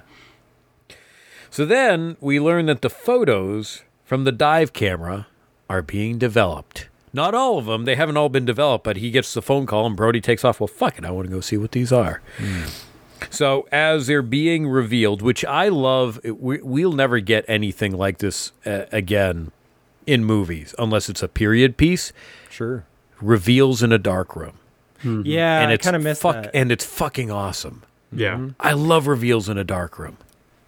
So 1.49 1.65
then 1.65 2.17
we 2.21 2.39
learn 2.39 2.67
that 2.67 2.81
the 2.81 2.89
photos 2.89 3.83
from 4.05 4.23
the 4.23 4.31
dive 4.31 4.73
camera 4.73 5.27
are 5.69 5.81
being 5.81 6.17
developed. 6.17 6.87
Not 7.13 7.33
all 7.33 7.57
of 7.57 7.65
them, 7.65 7.85
they 7.85 7.95
haven't 7.95 8.15
all 8.17 8.29
been 8.29 8.45
developed, 8.45 8.83
but 8.83 8.97
he 8.97 9.11
gets 9.11 9.33
the 9.33 9.41
phone 9.41 9.65
call 9.65 9.85
and 9.87 9.95
Brody 9.95 10.21
takes 10.21 10.45
off. 10.45 10.59
Well, 10.59 10.67
fuck 10.67 10.97
it, 10.97 11.05
I 11.05 11.11
want 11.11 11.27
to 11.27 11.33
go 11.33 11.39
see 11.41 11.57
what 11.57 11.71
these 11.71 11.91
are. 11.91 12.21
So 13.29 13.67
as 13.71 14.07
they're 14.07 14.21
being 14.21 14.67
revealed, 14.67 15.21
which 15.21 15.43
I 15.45 15.69
love, 15.69 16.19
we, 16.23 16.59
we'll 16.61 16.91
never 16.93 17.19
get 17.19 17.45
anything 17.47 17.95
like 17.97 18.17
this 18.19 18.51
uh, 18.65 18.85
again 18.91 19.51
in 20.05 20.23
movies 20.23 20.73
unless 20.79 21.09
it's 21.09 21.21
a 21.23 21.27
period 21.27 21.77
piece. 21.77 22.13
Sure. 22.49 22.85
Reveals 23.21 23.81
in 23.83 23.91
a 23.91 23.97
dark 23.97 24.35
room, 24.35 24.57
Yeah, 25.03 25.61
and 25.61 25.71
I 25.71 25.73
it's 25.73 25.83
kind 25.85 25.95
of 25.95 26.03
missed 26.03 26.21
fuck, 26.21 26.35
that. 26.35 26.51
and 26.55 26.71
it's 26.71 26.85
fucking 26.85 27.31
awesome. 27.31 27.83
Yeah. 28.11 28.49
I 28.59 28.73
love 28.73 29.07
reveals 29.07 29.49
in 29.49 29.57
a 29.57 29.63
dark 29.63 29.97
room. 29.99 30.17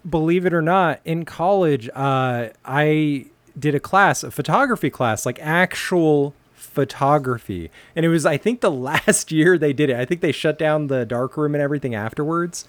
believe 0.08 0.44
it 0.46 0.52
or 0.52 0.62
not, 0.62 1.00
in 1.04 1.24
college, 1.24 1.88
uh, 1.94 2.48
I 2.64 3.26
did 3.58 3.74
a 3.74 3.80
class, 3.80 4.22
a 4.24 4.30
photography 4.30 4.90
class, 4.90 5.24
like 5.24 5.38
actual 5.40 6.34
photography. 6.72 7.70
And 7.96 8.04
it 8.06 8.08
was, 8.08 8.24
I 8.26 8.36
think, 8.36 8.60
the 8.60 8.70
last 8.90 9.30
year 9.32 9.58
they 9.58 9.72
did 9.72 9.90
it. 9.90 9.96
I 9.96 10.04
think 10.04 10.20
they 10.20 10.32
shut 10.32 10.58
down 10.58 10.86
the 10.86 11.04
dark 11.04 11.36
room 11.36 11.54
and 11.54 11.62
everything 11.62 11.94
afterwards. 11.94 12.66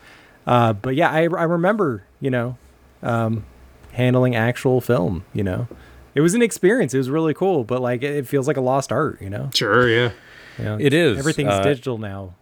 Uh, 0.48 0.74
but 0.74 0.96
yeah, 0.96 1.10
I, 1.10 1.22
I 1.22 1.44
remember, 1.44 2.04
you 2.20 2.30
know, 2.32 2.58
um, 3.04 3.46
handling 3.94 4.36
actual 4.36 4.82
film, 4.82 5.24
you 5.34 5.44
know. 5.44 5.68
It 6.14 6.22
was 6.22 6.34
an 6.34 6.42
experience. 6.42 6.94
It 6.94 6.98
was 6.98 7.10
really 7.10 7.34
cool, 7.34 7.64
but 7.64 7.82
like 7.82 8.04
it, 8.04 8.16
it 8.16 8.28
feels 8.28 8.48
like 8.48 8.58
a 8.58 8.62
lost 8.62 8.92
art, 8.92 9.22
you 9.22 9.30
know. 9.30 9.50
Sure, 9.54 9.88
yeah. 9.88 10.12
You 10.58 10.64
know, 10.66 10.78
It 10.80 10.94
is, 10.94 11.18
Everything's 11.18 11.54
uh, 11.54 11.62
digital 11.64 11.98
now. 11.98 12.34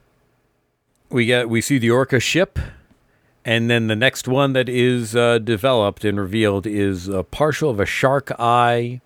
we 1.10 1.26
get 1.26 1.48
we 1.49 1.61
see 1.61 1.77
the 1.77 1.91
orca 1.91 2.19
ship 2.19 2.57
and 3.45 3.69
then 3.69 3.86
the 3.88 3.95
next 3.95 4.27
one 4.27 4.53
that 4.53 4.68
is 4.68 5.15
uh, 5.15 5.38
developed 5.38 6.03
and 6.03 6.19
revealed 6.19 6.65
is 6.65 7.07
a 7.07 7.23
partial 7.23 7.69
of 7.69 7.80
a 7.80 7.86
shark 7.86 8.31
eye 8.40 8.99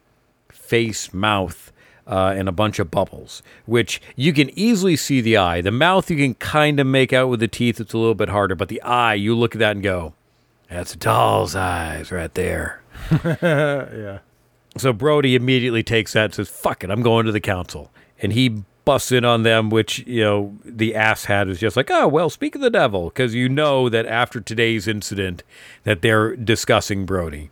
face 0.50 1.14
mouth 1.14 1.72
uh, 2.08 2.34
and 2.36 2.50
a 2.50 2.52
bunch 2.52 2.80
of 2.80 2.92
bubbles 2.92 3.42
which 3.66 4.02
you 4.16 4.34
can 4.34 4.50
easily 4.58 4.96
see 4.96 5.22
the 5.22 5.38
eye 5.38 5.62
the 5.62 5.72
mouth 5.72 6.10
you 6.10 6.18
can 6.18 6.34
kind 6.36 6.80
of 6.80 6.88
make 6.88 7.14
out 7.14 7.30
with 7.30 7.40
the 7.40 7.48
teeth 7.48 7.80
it's 7.80 7.94
a 7.94 7.98
little 7.98 8.16
bit 8.16 8.30
harder 8.30 8.56
but 8.56 8.68
the 8.70 8.82
eye 8.82 9.14
you 9.14 9.36
look 9.36 9.56
at 9.56 9.60
that 9.60 9.76
and 9.76 9.84
go 9.84 10.14
that's 10.70 10.94
a 10.94 10.98
doll's 10.98 11.56
eyes 11.56 12.12
right 12.12 12.34
there 12.34 12.82
yeah. 13.24 14.20
so 14.78 14.94
Brody 14.94 15.36
immediately 15.36 15.84
takes 15.84 16.14
that 16.14 16.26
and 16.26 16.34
says, 16.36 16.50
fuck 16.50 16.84
it, 16.84 16.90
I'm 16.90 17.02
going 17.02 17.26
to 17.26 17.32
the 17.32 17.40
council. 17.40 17.92
And 18.22 18.34
he 18.34 18.64
busts 18.86 19.12
in 19.12 19.26
on 19.26 19.44
them, 19.44 19.70
which, 19.70 20.00
you 20.00 20.22
know, 20.22 20.58
the 20.64 20.96
ass 20.96 21.26
hat 21.26 21.48
is 21.48 21.60
just 21.60 21.78
like, 21.78 21.90
oh, 21.92 22.08
well, 22.08 22.30
speak 22.30 22.56
of 22.56 22.62
the 22.62 22.70
devil. 22.70 23.06
Because 23.06 23.34
you 23.34 23.50
know 23.50 23.90
that 23.90 24.06
after 24.06 24.40
today's 24.40 24.88
incident 24.88 25.44
that 25.84 26.02
they're 26.02 26.36
discussing 26.36 27.06
Brody. 27.06 27.50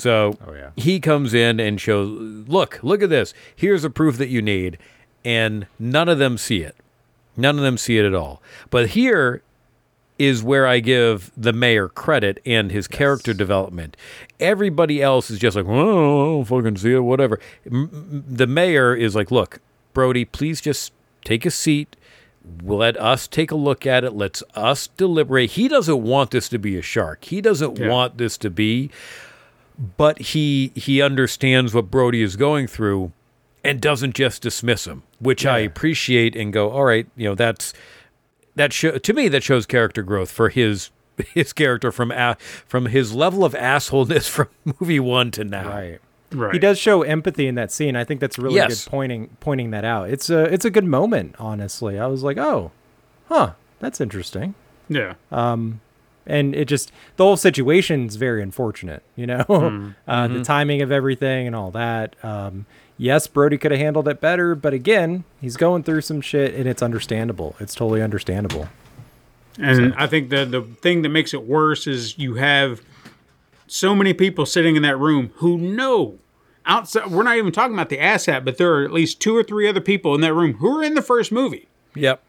So 0.00 0.36
oh, 0.46 0.52
yeah. 0.54 0.70
he 0.76 1.00
comes 1.00 1.34
in 1.34 1.60
and 1.60 1.80
shows, 1.80 2.08
look, 2.48 2.80
look 2.82 3.02
at 3.02 3.10
this. 3.10 3.34
Here's 3.54 3.82
the 3.82 3.90
proof 3.90 4.18
that 4.18 4.28
you 4.28 4.42
need. 4.42 4.78
And 5.24 5.66
none 5.78 6.08
of 6.08 6.18
them 6.18 6.38
see 6.38 6.62
it. 6.62 6.76
None 7.36 7.56
of 7.58 7.62
them 7.62 7.76
see 7.78 7.98
it 7.98 8.04
at 8.04 8.14
all. 8.14 8.40
But 8.70 8.90
here 8.90 9.42
is 10.18 10.42
where 10.42 10.66
I 10.66 10.80
give 10.80 11.30
the 11.36 11.52
mayor 11.52 11.88
credit 11.88 12.40
and 12.44 12.70
his 12.70 12.86
character 12.86 13.32
development. 13.32 13.96
Everybody 14.38 15.02
else 15.02 15.30
is 15.30 15.38
just 15.38 15.56
like, 15.56 15.64
oh, 15.66 15.70
I 15.70 16.24
don't 16.34 16.44
fucking 16.44 16.76
see 16.76 16.92
it, 16.92 17.00
whatever. 17.00 17.40
M- 17.64 18.24
the 18.28 18.46
mayor 18.46 18.94
is 18.94 19.14
like, 19.14 19.30
look, 19.30 19.60
Brody, 19.94 20.24
please 20.26 20.60
just 20.60 20.92
take 21.24 21.46
a 21.46 21.50
seat. 21.50 21.96
Let 22.62 22.96
us 22.98 23.26
take 23.28 23.50
a 23.50 23.56
look 23.56 23.86
at 23.86 24.04
it. 24.04 24.12
Let's 24.12 24.42
us 24.54 24.88
deliberate. 24.88 25.52
He 25.52 25.68
doesn't 25.68 26.02
want 26.02 26.30
this 26.32 26.48
to 26.50 26.58
be 26.58 26.76
a 26.76 26.82
shark. 26.82 27.24
He 27.24 27.40
doesn't 27.40 27.78
Yeah. 27.78 27.88
want 27.88 28.18
this 28.18 28.36
to 28.38 28.50
be, 28.50 28.90
but 29.96 30.18
he 30.18 30.72
he 30.74 31.00
understands 31.00 31.72
what 31.74 31.90
Brody 31.90 32.22
is 32.22 32.36
going 32.36 32.66
through 32.66 33.12
and 33.64 33.80
doesn't 33.80 34.14
just 34.14 34.42
dismiss 34.42 34.86
him, 34.86 35.02
which 35.18 35.44
I 35.46 35.58
appreciate 35.60 36.34
and 36.36 36.52
go, 36.52 36.70
all 36.70 36.84
right, 36.84 37.06
you 37.16 37.28
know, 37.28 37.34
that's 37.34 37.72
that 38.56 38.72
show 38.72 38.98
to 38.98 39.12
me 39.12 39.28
that 39.28 39.42
shows 39.42 39.66
character 39.66 40.02
growth 40.02 40.30
for 40.30 40.48
his 40.50 40.90
his 41.34 41.52
character 41.52 41.90
from 41.92 42.10
a, 42.10 42.36
from 42.66 42.86
his 42.86 43.14
level 43.14 43.44
of 43.44 43.54
assholeness 43.54 44.28
from 44.30 44.48
movie 44.80 45.00
one 45.00 45.30
to 45.32 45.44
now. 45.44 45.68
Right. 45.68 46.00
Right. 46.32 46.52
He 46.52 46.60
does 46.60 46.78
show 46.78 47.02
empathy 47.02 47.48
in 47.48 47.56
that 47.56 47.72
scene. 47.72 47.96
I 47.96 48.04
think 48.04 48.20
that's 48.20 48.38
really 48.38 48.54
Yes. 48.54 48.84
good 48.84 48.90
pointing 48.90 49.36
pointing 49.40 49.72
that 49.72 49.84
out. 49.84 50.10
It's 50.10 50.30
a 50.30 50.44
it's 50.44 50.64
a 50.64 50.70
good 50.70 50.84
moment, 50.84 51.34
honestly. 51.40 51.98
I 51.98 52.06
was 52.06 52.22
like, 52.22 52.38
"Oh. 52.38 52.70
Huh. 53.28 53.54
That's 53.80 54.00
interesting." 54.00 54.54
Yeah. 54.88 55.14
Um, 55.32 55.80
And 56.26 56.54
it 56.54 56.66
just 56.66 56.92
the 57.16 57.24
whole 57.24 57.36
situation's 57.36 58.16
very 58.16 58.42
unfortunate, 58.42 59.02
you 59.16 59.26
know. 59.26 59.40
uh, 59.48 59.50
Mm-hmm. 59.50 60.34
the 60.34 60.44
timing 60.44 60.82
of 60.82 60.92
everything 60.92 61.46
and 61.46 61.56
all 61.56 61.70
that. 61.72 62.14
Um, 62.24 62.66
yes, 62.98 63.26
Brody 63.26 63.56
could 63.58 63.70
have 63.72 63.80
handled 63.80 64.06
it 64.08 64.20
better, 64.20 64.54
but 64.54 64.72
again, 64.74 65.24
he's 65.40 65.56
going 65.56 65.82
through 65.82 66.02
some 66.02 66.20
shit 66.20 66.54
and 66.54 66.68
it's 66.68 66.82
understandable. 66.82 67.56
It's 67.58 67.74
totally 67.74 68.02
understandable. 68.02 68.68
And 69.58 69.94
I 69.94 70.06
think 70.06 70.30
that 70.30 70.50
the 70.52 70.62
thing 70.62 71.02
that 71.02 71.08
makes 71.10 71.34
it 71.34 71.42
worse 71.42 71.86
is 71.86 72.18
you 72.18 72.34
have 72.34 72.80
so 73.66 73.94
many 73.94 74.14
people 74.14 74.46
sitting 74.46 74.76
in 74.76 74.82
that 74.82 74.96
room 74.98 75.32
who 75.36 75.58
know 75.58 76.18
outside. 76.66 77.10
We're 77.10 77.24
not 77.24 77.36
even 77.36 77.52
talking 77.52 77.74
about 77.74 77.88
the 77.88 77.98
asshat, 77.98 78.44
but 78.44 78.56
there 78.58 78.72
are 78.74 78.84
at 78.84 78.92
least 78.92 79.20
two 79.20 79.36
or 79.36 79.42
three 79.42 79.68
other 79.68 79.80
people 79.80 80.14
in 80.14 80.20
that 80.22 80.32
room 80.34 80.54
who 80.54 80.78
are 80.78 80.82
in 80.82 80.94
the 80.94 81.02
first 81.02 81.30
movie, 81.32 81.66
Yep. 81.94 82.22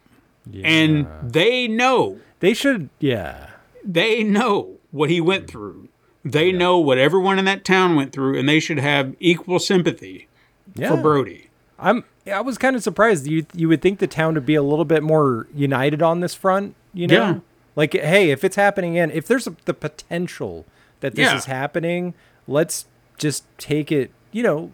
and 0.63 1.07
they 1.23 1.67
know 1.67 2.19
They 2.39 2.53
should 2.53 2.89
yeah. 2.99 3.50
They 3.83 4.23
know 4.23 4.77
what 4.91 5.09
he 5.09 5.21
went 5.21 5.43
mm-hmm. 5.45 5.51
through. 5.51 5.89
They 6.23 6.51
know 6.51 6.77
what 6.77 6.97
everyone 6.99 7.39
in 7.39 7.45
that 7.45 7.65
town 7.65 7.95
went 7.95 8.11
through, 8.11 8.37
and 8.37 8.47
they 8.47 8.59
should 8.59 8.77
have 8.77 9.15
equal 9.19 9.57
sympathy 9.59 10.27
Yeah. 10.75 10.89
for 10.89 10.97
Brody. 10.97 11.49
I'm 11.79 12.03
I 12.31 12.41
was 12.41 12.59
kind 12.59 12.75
of 12.75 12.83
surprised. 12.83 13.25
You 13.25 13.45
you 13.53 13.67
would 13.67 13.81
think 13.81 13.99
the 13.99 14.07
town 14.07 14.35
would 14.35 14.45
be 14.45 14.55
a 14.55 14.61
little 14.61 14.85
bit 14.85 15.01
more 15.01 15.47
united 15.53 16.01
on 16.03 16.19
this 16.19 16.35
front, 16.35 16.75
you 16.93 17.07
know? 17.07 17.15
Yeah. 17.15 17.39
Like 17.75 17.93
hey, 17.93 18.29
if 18.29 18.43
it's 18.43 18.55
happening 18.55 18.95
in 18.95 19.09
if 19.11 19.27
there's 19.27 19.47
a, 19.47 19.55
the 19.65 19.73
potential 19.73 20.65
that 20.99 21.15
this 21.15 21.31
Yeah. 21.31 21.37
is 21.37 21.45
happening, 21.45 22.13
let's 22.47 22.85
just 23.17 23.45
take 23.57 23.91
it, 23.91 24.11
you 24.31 24.43
know, 24.43 24.71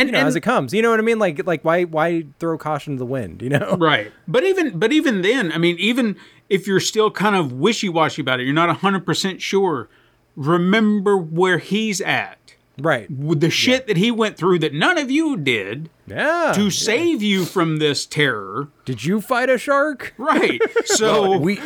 And, 0.00 0.08
you 0.08 0.12
know, 0.12 0.18
and 0.20 0.28
as 0.28 0.36
it 0.36 0.40
comes. 0.40 0.72
You 0.74 0.82
know 0.82 0.90
what 0.90 0.98
I 0.98 1.02
mean? 1.02 1.18
Like 1.18 1.46
like 1.46 1.64
why 1.64 1.84
why 1.84 2.24
throw 2.38 2.56
caution 2.58 2.94
to 2.94 2.98
the 2.98 3.06
wind, 3.06 3.42
you 3.42 3.48
know? 3.50 3.76
right, 3.80 4.10
but 4.26 4.42
even 4.44 4.78
but 4.78 4.92
even 4.92 5.22
then, 5.22 5.52
I 5.52 5.58
mean, 5.58 5.76
even 5.78 6.16
if 6.48 6.66
you're 6.66 6.80
still 6.80 7.10
kind 7.10 7.36
of 7.36 7.52
wishy 7.52 7.88
washy 7.88 8.22
about 8.22 8.40
it, 8.40 8.44
you're 8.44 8.54
not 8.54 8.74
hundred 8.78 9.06
percent 9.06 9.40
sure. 9.42 9.88
Remember 10.36 11.16
where 11.16 11.58
he's 11.58 12.00
at. 12.00 12.36
Right. 12.78 13.10
with 13.10 13.40
the 13.40 13.50
shit 13.50 13.86
that 13.88 13.98
he 13.98 14.10
went 14.10 14.38
through 14.38 14.60
that 14.60 14.72
none 14.72 14.96
of 14.96 15.10
you 15.10 15.36
did 15.36 15.90
Yeah. 16.06 16.52
to 16.54 16.70
save 16.70 17.22
you 17.22 17.44
from 17.44 17.76
this 17.76 18.06
terror. 18.06 18.68
Did 18.86 19.04
you 19.04 19.20
fight 19.20 19.50
a 19.50 19.58
shark? 19.58 20.14
Right. 20.16 20.60
So 20.86 21.36
we 21.36 21.60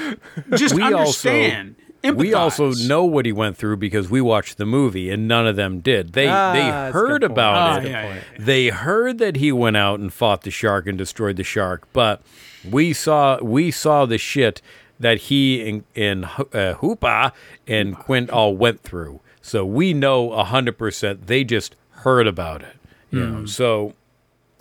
just 0.56 0.74
we 0.74 0.82
understand. 0.82 1.77
We 2.12 2.35
also 2.35 2.72
know 2.72 3.05
what 3.05 3.24
he 3.26 3.32
went 3.32 3.56
through 3.56 3.78
because 3.78 4.10
we 4.10 4.20
watched 4.20 4.59
the 4.59 4.66
movie 4.66 5.10
and 5.10 5.26
none 5.26 5.47
of 5.47 5.56
them 5.56 5.81
did. 5.81 6.12
They 6.12 6.28
Ah, 6.28 6.52
they 6.52 6.93
heard 6.93 7.22
about 7.22 7.55
Ah, 7.56 7.76
it. 7.78 7.85
yeah, 7.89 7.90
yeah, 8.06 8.14
yeah. 8.14 8.20
They 8.39 8.68
heard 8.68 9.18
that 9.18 9.36
he 9.36 9.51
went 9.52 9.76
out 9.76 10.01
and 10.01 10.12
fought 10.12 10.43
the 10.43 10.51
shark 10.51 10.86
and 10.86 10.98
destroyed 10.98 11.36
the 11.36 11.44
shark, 11.44 11.89
but 11.93 12.20
we 12.70 12.93
saw 12.93 13.39
we 13.43 13.70
saw 13.70 14.05
the 14.06 14.18
shit 14.18 14.60
that 15.01 15.18
he 15.22 15.68
and, 15.68 15.85
and 15.97 16.24
uh, 16.52 16.74
Hooper 16.74 17.32
and 17.66 17.97
Quint 17.97 18.31
all 18.31 18.55
went 18.56 18.82
through. 18.82 19.20
So 19.43 19.64
we 19.64 19.93
know 19.94 20.31
hundred 20.44 20.78
percent. 20.78 21.26
They 21.26 21.43
just 21.44 21.74
heard 21.90 22.26
about 22.26 22.62
it. 22.62 22.76
You 23.10 23.20
know, 23.26 23.47
so 23.47 23.94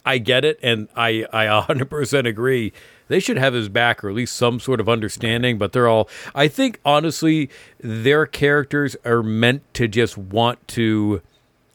I 0.05 0.17
get 0.19 0.45
it, 0.45 0.59
and 0.61 0.87
I 0.95 1.25
I 1.33 1.45
100% 1.45 2.27
agree. 2.27 2.71
They 3.07 3.19
should 3.19 3.37
have 3.37 3.53
his 3.53 3.69
back, 3.69 4.03
or 4.03 4.09
at 4.09 4.15
least 4.15 4.35
some 4.35 4.59
sort 4.59 4.79
of 4.79 4.87
understanding. 4.89 5.57
But 5.57 5.71
they're 5.73 5.87
all. 5.87 6.09
I 6.33 6.47
think 6.47 6.79
honestly, 6.85 7.49
their 7.79 8.25
characters 8.25 8.95
are 9.05 9.21
meant 9.23 9.61
to 9.75 9.87
just 9.87 10.17
want 10.17 10.65
to 10.69 11.21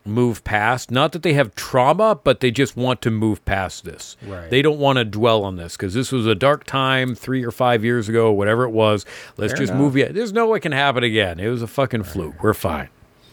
move 0.05 0.43
past. 0.43 0.91
Not 0.91 1.13
that 1.13 1.23
they 1.23 1.35
have 1.35 1.55
trauma, 1.55 2.19
but 2.25 2.41
they 2.41 2.51
just 2.51 2.77
want 2.79 3.03
to 3.03 3.11
move 3.11 3.45
past 3.45 3.85
this. 3.85 4.17
Right. 4.27 4.49
They 4.49 4.63
don't 4.63 4.79
want 4.79 4.97
to 4.97 5.05
dwell 5.05 5.45
on 5.45 5.57
this 5.57 5.77
because 5.77 5.93
this 5.93 6.11
was 6.11 6.27
a 6.27 6.35
dark 6.35 6.65
time 6.65 7.15
three 7.15 7.45
or 7.45 7.51
five 7.51 7.85
years 7.85 8.09
ago, 8.09 8.33
whatever 8.33 8.65
it 8.65 8.71
was. 8.71 9.05
Let's 9.37 9.53
Fair 9.53 9.59
just 9.61 9.71
enough. 9.73 9.83
move. 9.83 9.97
Yeah, 9.99 10.09
there's 10.11 10.33
no 10.33 10.47
way 10.47 10.57
it 10.57 10.61
can 10.61 10.73
happen 10.73 11.05
again. 11.05 11.39
It 11.39 11.49
was 11.49 11.61
a 11.61 11.67
fucking 11.67 12.05
fluke. 12.05 12.43
We're 12.43 12.55
fine. 12.55 12.89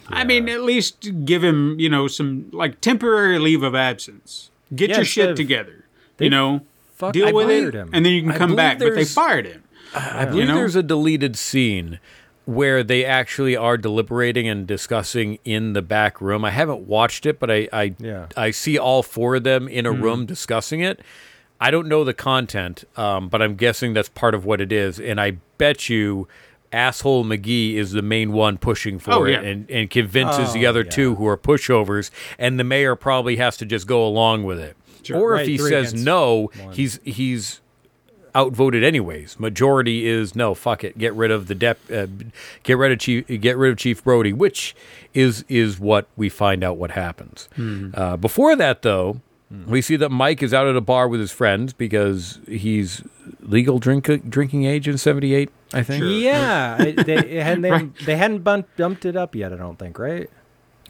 I 0.10 0.24
mean, 0.26 0.50
at 0.50 0.62
least 0.62 1.26
give 1.26 1.44
him, 1.44 1.80
you 1.80 1.90
know, 1.90 2.08
some 2.08 2.50
like 2.52 2.82
temporary 2.82 3.40
leave 3.40 3.64
of 3.64 3.74
absence. 3.74 4.52
Get 4.76 4.90
Yeah, 4.90 4.98
your 4.98 5.06
shit 5.06 5.30
of- 5.32 5.38
together. 5.38 5.86
You 6.20 6.30
know, 6.30 6.62
fuck- 6.96 7.14
deal 7.14 7.28
I 7.28 7.32
with 7.32 7.50
it, 7.50 7.74
him. 7.76 7.90
and 7.94 8.06
then 8.06 8.14
you 8.14 8.22
can 8.24 8.32
I 8.32 8.38
come 8.38 8.56
back. 8.56 8.80
But 8.80 8.96
they 8.96 9.06
fired 9.06 9.46
him. 9.46 9.64
I 9.94 10.26
believe 10.26 10.48
know? 10.48 10.56
there's 10.56 10.76
a 10.76 10.84
deleted 10.84 11.38
scene 11.38 12.00
where 12.46 12.84
they 12.84 13.04
actually 13.06 13.56
are 13.56 13.78
deliberating 13.78 14.48
and 14.48 14.68
discussing 14.68 15.40
in 15.46 15.74
the 15.74 15.82
back 15.82 16.20
room. 16.22 16.44
I 16.46 16.52
haven't 16.52 16.82
watched 16.82 17.26
it, 17.26 17.40
but 17.40 17.50
I 17.50 17.68
I, 17.72 17.96
Yeah. 18.00 18.28
I 18.36 18.52
see 18.52 18.78
all 18.78 19.04
four 19.04 19.36
of 19.38 19.44
them 19.44 19.68
in 19.68 19.86
a 19.86 19.92
room 19.92 20.26
discussing 20.26 20.82
it. 20.82 21.00
I 21.62 21.72
don't 21.72 21.88
know 21.88 22.04
the 22.04 22.14
content, 22.14 22.84
um, 22.98 23.30
but 23.30 23.42
I'm 23.42 23.56
guessing 23.56 23.94
that's 23.94 24.10
part 24.10 24.36
of 24.36 24.44
what 24.46 24.60
it 24.60 24.72
is. 24.74 25.00
And 25.00 25.20
I 25.22 25.38
bet 25.58 25.88
you, 25.90 26.28
asshole 26.74 27.24
McGee 27.24 27.76
is 27.76 27.92
the 27.94 28.02
main 28.02 28.34
one 28.34 28.58
pushing 28.58 29.00
for 29.00 29.14
Oh, 29.14 29.24
it 29.24 29.32
yeah. 29.32 29.40
and, 29.50 29.72
and 29.72 29.90
convinces 29.90 30.52
the 30.52 30.68
Oh, 30.68 30.70
other 30.72 30.84
yeah. 30.84 30.92
two 30.92 31.16
who 31.16 31.26
are 31.28 31.38
pushovers, 31.38 32.12
and 32.38 32.60
the 32.60 32.66
mayor 32.66 32.96
probably 32.98 33.38
has 33.38 33.56
to 33.58 33.66
just 33.66 33.88
go 33.88 34.06
along 34.06 34.44
with 34.44 34.60
it. 34.60 34.76
Or 35.12 35.32
Right, 35.32 35.42
if 35.42 35.48
he 35.48 35.58
says 35.58 35.94
no, 35.94 36.52
one. 36.62 36.74
he's 36.74 37.00
he's 37.04 37.62
outvoted 38.36 38.84
anyways. 38.84 39.40
Majority 39.40 40.08
is 40.08 40.36
no, 40.36 40.54
fuck 40.54 40.84
it, 40.84 40.98
get 40.98 41.14
rid 41.14 41.32
of 41.32 41.48
the 41.48 41.56
dep, 41.56 41.80
uh, 41.92 42.08
get 42.64 42.78
rid 42.78 42.92
of 42.92 43.00
chief, 43.00 43.28
get 43.42 43.58
rid 43.58 43.72
of 43.72 43.78
Chief 43.78 44.04
Brody, 44.04 44.34
which 44.34 44.76
is 45.14 45.46
is 45.48 45.80
what 45.80 46.08
we 46.18 46.28
find 46.30 46.64
out 46.64 46.78
what 46.78 46.92
happens. 46.92 47.48
Uh, 47.94 48.18
before 48.18 48.56
that, 48.56 48.82
though, 48.82 49.22
we 49.68 49.82
see 49.82 49.96
that 49.96 50.10
Mike 50.10 50.44
is 50.44 50.54
out 50.54 50.68
at 50.68 50.76
a 50.76 50.82
bar 50.82 51.08
with 51.08 51.22
his 51.22 51.32
friends 51.32 51.72
because 51.72 52.40
he's 52.48 53.04
legal 53.42 53.80
drink 53.80 54.10
drinking 54.30 54.66
age 54.66 54.88
in 54.88 54.98
'78, 54.98 55.50
I 55.74 55.82
think. 55.84 56.04
Yeah. 56.06 56.76
I- 56.78 56.92
they, 56.92 57.16
it 57.18 57.44
hadn't, 57.44 57.62
they, 57.62 57.90
they 58.06 58.16
hadn't 58.18 58.40
bumped, 58.44 58.76
bumped 58.76 59.06
it 59.06 59.16
up 59.16 59.34
yet, 59.34 59.54
I 59.54 59.56
don't 59.56 59.80
think, 59.80 59.98
right? 59.98 60.30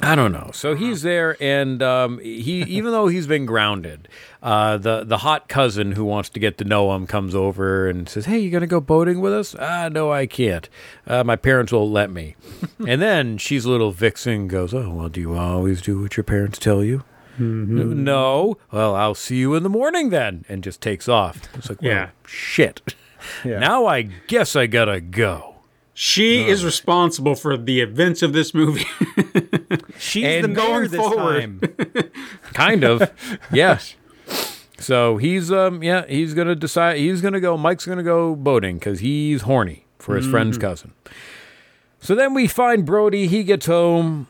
I 0.02 0.14
don't 0.16 0.34
know. 0.34 0.52
So 0.54 0.76
he's 0.76 1.04
there, 1.04 1.38
and 1.42 1.82
um, 1.82 2.20
he 2.20 2.64
even 2.64 2.92
though 2.92 3.08
he's 3.08 3.28
been 3.28 3.46
grounded, 3.46 4.08
uh, 4.44 4.78
the 4.78 5.04
the 5.06 5.20
hot 5.20 5.48
cousin 5.48 5.94
who 5.94 6.04
wants 6.04 6.28
to 6.30 6.40
get 6.40 6.58
to 6.58 6.66
know 6.66 6.94
him 6.94 7.08
comes 7.08 7.34
over 7.34 7.88
and 7.88 8.08
says, 8.10 8.26
"Hey, 8.26 8.40
you 8.40 8.52
gonna 8.52 8.68
go 8.68 8.82
boating 8.82 9.22
with 9.22 9.32
us?" 9.34 9.56
Ah, 9.58 9.88
no, 9.90 10.12
I 10.12 10.26
can't. 10.28 10.68
Uh, 11.08 11.24
my 11.24 11.38
parents 11.38 11.72
won't 11.72 11.92
let 11.94 12.12
me. 12.12 12.36
and 12.88 13.02
then 13.02 13.38
she's 13.38 13.64
a 13.64 13.70
little 13.70 13.92
vixen, 13.92 14.48
goes, 14.50 14.74
"Oh, 14.74 14.90
well, 14.94 15.10
do 15.10 15.22
you 15.22 15.34
always 15.38 15.82
do 15.82 16.02
what 16.02 16.18
your 16.18 16.26
parents 16.26 16.60
tell 16.60 16.84
you?" 16.84 17.04
No. 17.38 18.58
Well, 18.72 18.96
I'll 18.96 19.16
see 19.16 19.38
you 19.38 19.56
in 19.56 19.64
the 19.64 19.70
morning 19.70 20.10
then, 20.10 20.46
and 20.50 20.64
just 20.64 20.82
takes 20.82 21.08
off. 21.10 21.42
It's 21.56 21.70
like, 21.70 21.82
well, 21.82 21.92
Yeah. 21.92 22.10
shit. 22.26 22.96
Yeah. 23.44 23.60
Now 23.60 23.86
I 23.88 24.04
guess 24.04 24.56
I 24.56 24.68
gotta 24.68 25.02
go. 25.02 25.55
She 25.98 26.46
is 26.48 26.66
responsible 26.66 27.36
for 27.36 27.56
the 27.56 27.80
events 27.80 28.22
of 28.22 28.34
this 28.34 28.54
movie. 28.54 28.86
She's 29.98 30.26
And 30.26 30.44
the 30.44 30.48
mayor 30.50 30.56
going 30.56 30.82
this 30.90 31.00
forward. 31.00 31.42
time. 31.42 32.12
kind 32.54 32.84
of 32.84 33.12
yes 33.52 33.96
so 34.80 35.18
he's 35.18 35.52
um 35.52 35.82
yeah 35.84 36.06
he's 36.08 36.34
gonna 36.34 36.56
decide 36.56 36.98
he's 36.98 37.22
gonna 37.22 37.40
go 37.40 37.58
mike's 37.58 37.86
gonna 37.86 38.04
go 38.04 38.36
boating 38.36 38.78
because 38.78 39.00
he's 39.00 39.42
horny 39.44 39.86
for 40.00 40.16
his 40.16 40.26
friend's 40.28 40.58
cousin 40.58 40.94
so 42.00 42.14
then 42.16 42.34
we 42.34 42.48
find 42.48 42.86
brody 42.86 43.28
he 43.28 43.44
gets 43.44 43.66
home 43.66 44.28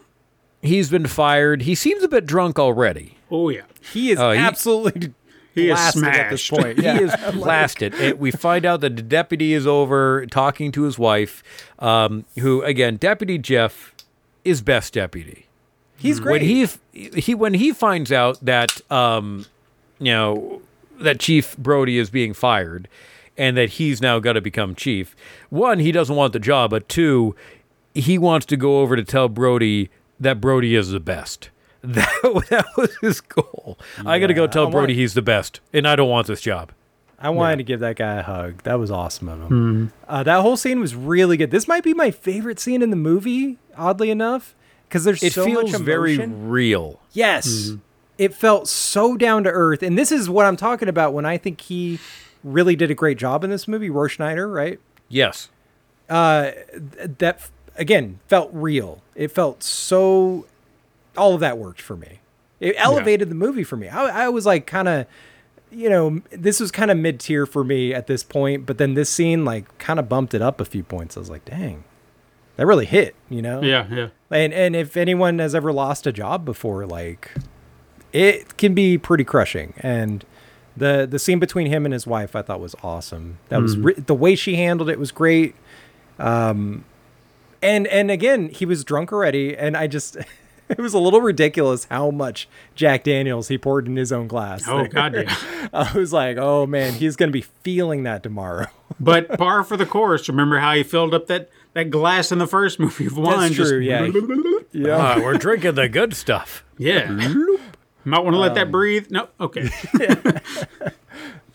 he's 0.64 0.90
been 0.90 1.06
fired 1.08 1.64
he 1.64 1.76
seems 1.76 2.04
a 2.04 2.08
bit 2.08 2.26
drunk 2.26 2.58
already 2.60 3.18
oh 3.32 3.50
yeah, 3.50 3.62
He 3.94 4.10
is 4.12 4.20
absolutely. 4.20 5.08
he- 5.10 5.14
He 5.56 5.70
is 5.70 5.74
blasted 5.76 6.04
at 6.04 6.30
this 6.30 6.44
smashed. 6.44 6.62
point. 6.64 6.78
Yeah. 6.84 6.98
he 6.98 7.04
is 7.06 7.16
blasted 7.36 7.94
and 7.96 8.20
we 8.20 8.30
find 8.32 8.66
out 8.66 8.82
that 8.82 8.96
the 8.98 9.02
deputy 9.02 9.54
is 9.54 9.66
over 9.66 10.26
talking 10.28 10.72
to 10.74 10.84
his 10.84 11.00
wife 11.00 11.42
um, 11.80 12.26
who 12.40 12.62
again 12.62 12.98
deputy 12.98 13.38
jeff 13.38 13.94
is 14.44 14.62
best 14.62 14.94
deputy 14.94 15.48
He's 15.98 16.20
great. 16.20 16.42
when 16.42 16.42
he 16.42 16.68
he 17.22 17.34
when 17.34 17.54
he 17.56 17.72
finds 17.72 18.12
out 18.12 18.38
that 18.46 18.80
um 18.92 19.46
you 20.00 20.12
know 20.12 20.62
that 21.00 21.20
chief 21.20 21.56
brody 21.58 21.98
is 21.98 22.10
being 22.10 22.34
fired 22.34 22.88
and 23.38 23.56
that 23.58 23.72
he's 23.72 24.02
now 24.02 24.20
got 24.20 24.34
to 24.34 24.42
become 24.42 24.76
chief 24.76 25.16
one 25.50 25.80
he 25.80 25.92
doesn't 25.94 26.16
want 26.18 26.34
the 26.34 26.40
job 26.40 26.70
but 26.72 26.88
two 26.90 27.34
he 27.94 28.18
wants 28.18 28.46
to 28.48 28.58
go 28.58 28.82
over 28.82 28.96
to 28.98 29.04
tell 29.06 29.30
brody 29.30 29.90
that 30.20 30.42
brody 30.42 30.76
is 30.76 30.90
the 30.92 31.00
best 31.00 31.50
that, 31.94 32.10
that 32.50 32.66
was 32.78 32.96
his 33.02 33.22
goal 33.22 33.78
i 34.06 34.20
gotta 34.20 34.34
go 34.34 34.48
tell 34.48 34.64
I 34.64 34.66
want- 34.66 34.74
brody 34.74 34.96
he's 34.96 35.14
the 35.14 35.22
best 35.22 35.60
and 35.74 35.88
i 35.88 35.96
don't 35.96 36.10
want 36.10 36.28
this 36.28 36.42
job 36.42 36.72
I 37.18 37.30
wanted 37.30 37.56
to 37.58 37.64
give 37.64 37.80
that 37.80 37.96
guy 37.96 38.16
a 38.16 38.22
hug. 38.22 38.62
That 38.64 38.78
was 38.78 38.92
awesome 38.92 39.30
of 39.30 39.40
him. 39.44 39.48
Hmm. 39.48 39.86
Uh, 40.08 40.22
that 40.24 40.42
whole 40.42 40.58
scene 40.58 40.82
was 40.82 40.94
really 40.96 41.38
good. 41.38 41.50
This 41.50 41.66
might 41.68 41.82
be 41.84 41.94
my 41.94 42.12
favorite 42.12 42.60
scene 42.60 42.82
in 42.82 42.90
the 42.90 42.98
movie, 42.98 43.58
oddly 43.76 44.12
enough, 44.12 44.54
because 44.84 45.06
there's 45.06 45.24
it 45.24 45.32
so 45.32 45.46
feels 45.46 45.72
much 45.72 45.82
very 45.82 46.18
real 46.18 47.00
Yes. 47.14 47.70
Hmm. 47.70 47.76
It 48.18 48.34
felt 48.34 48.68
so 48.68 49.16
down 49.16 49.46
to 49.46 49.50
earth. 49.50 49.82
And 49.82 49.98
this 49.98 50.12
is 50.12 50.30
what 50.30 50.46
I'm 50.46 50.58
talking 50.58 50.90
about 50.90 51.14
when 51.14 51.26
I 51.26 51.38
think 51.38 51.62
he 51.62 52.00
really 52.44 52.76
did 52.76 52.92
a 52.92 52.94
great 52.96 53.18
job 53.18 53.44
in 53.46 53.50
this 53.50 53.66
movie, 53.68 53.90
Roy 53.90 54.08
Schneider, 54.08 54.48
right? 54.48 54.80
yes 55.08 55.50
uh, 56.10 56.52
That, 56.76 57.50
again, 57.78 58.20
felt 58.28 58.50
real. 58.54 59.02
It 59.16 59.30
felt 59.32 59.64
so. 59.64 60.46
All 61.18 61.34
of 61.34 61.40
that 61.42 61.58
worked 61.58 61.82
for 61.82 61.96
me. 61.96 62.20
It 62.60 62.76
elevated 62.78 63.30
the 63.30 63.36
movie 63.36 63.64
for 63.64 63.76
me. 63.76 63.90
I, 63.90 64.26
I 64.26 64.30
was 64.30 64.46
like, 64.46 64.66
kind 64.66 64.88
of, 64.88 65.06
you 65.72 65.90
know, 65.90 66.22
this 66.32 66.60
was 66.60 66.72
kind 66.72 66.90
of 66.90 66.98
mid 66.98 67.20
tier 67.20 67.46
for 67.46 67.64
me 67.64 67.94
at 67.94 68.08
this 68.08 68.24
point. 68.24 68.66
But 68.66 68.78
then 68.78 68.94
this 68.94 69.10
scene, 69.10 69.44
like, 69.44 69.78
kind 69.78 70.00
of 70.00 70.08
bumped 70.08 70.34
it 70.34 70.42
up 70.42 70.62
a 70.62 70.66
few 70.66 70.84
points. 70.84 71.18
I 71.18 71.20
was 71.20 71.30
like, 71.30 71.46
dang, 71.46 71.84
that 72.56 72.66
really 72.66 72.86
hit, 72.86 73.16
you 73.30 73.42
know? 73.42 73.62
yeah, 73.62 73.88
yeah. 73.92 74.08
And 74.32 74.54
and 74.54 74.76
if 74.76 74.98
anyone 74.98 75.40
has 75.40 75.54
ever 75.54 75.72
lost 75.72 76.08
a 76.08 76.12
job 76.12 76.46
before, 76.46 76.86
like 76.86 77.32
it 78.12 78.58
can 78.58 78.74
be 78.74 78.98
pretty 78.98 79.24
crushing. 79.24 79.74
And 79.78 80.26
the 80.76 81.08
the 81.10 81.20
scene 81.20 81.40
between 81.40 81.68
him 81.68 81.86
and 81.86 81.94
his 81.94 82.08
wife, 82.08 82.36
I 82.36 82.42
thought 82.42 82.60
was 82.60 82.76
awesome. 82.82 83.38
That 83.50 83.62
was 83.62 83.78
re- 83.78 83.94
the 83.94 84.16
way 84.16 84.36
she 84.36 84.56
handled 84.56 84.90
it 84.90 85.00
was 85.00 85.12
great. 85.12 85.56
Um, 86.18 86.86
and 87.62 87.88
and 87.88 88.10
again, 88.10 88.50
he 88.50 88.66
was 88.66 88.84
drunk 88.84 89.12
already, 89.12 89.56
and 89.56 89.76
I 89.76 89.88
just 89.88 90.18
it 90.70 90.80
was 90.80 90.94
a 90.94 91.00
little 91.00 91.22
ridiculous 91.22 91.86
how 91.86 92.12
much 92.12 92.48
Jack 92.76 93.04
Daniels 93.04 93.48
he 93.48 93.58
poured 93.58 93.88
in 93.88 93.96
his 93.96 94.12
own 94.12 94.28
glass. 94.28 94.64
Oh 94.68 94.86
god, 94.92 95.16
yeah. 95.16 95.36
I 95.74 95.92
was 95.94 96.14
like, 96.14 96.38
oh 96.38 96.66
man, 96.66 96.94
he's 96.94 97.16
gonna 97.16 97.32
be 97.32 97.42
feeling 97.42 98.04
that 98.04 98.24
tomorrow. 98.24 98.68
But 98.98 99.38
par 99.38 99.64
for 99.66 99.76
the 99.76 99.86
course. 99.86 100.30
Remember 100.30 100.60
how 100.60 100.74
he 100.74 100.84
filled 100.84 101.14
up 101.14 101.28
that 101.28 101.50
that 101.74 101.90
glass 101.90 102.32
in 102.32 102.38
the 102.38 102.48
first 102.48 102.80
movie 102.80 103.08
of 103.08 103.18
wine? 103.18 103.52
That's 103.52 103.56
true, 103.56 103.80
yeah. 103.80 104.10
yeah. 104.72 104.96
Uh, 104.96 105.22
we're 105.22 105.38
drinking 105.38 105.76
the 105.76 105.90
good 105.90 106.14
stuff 106.14 106.64
yeah. 106.78 107.10
Might 108.06 108.20
want 108.20 108.36
to 108.36 108.40
let 108.40 108.56
that 108.56 108.72
breathe. 108.72 109.08
No, 109.10 109.28
okay. 109.40 109.70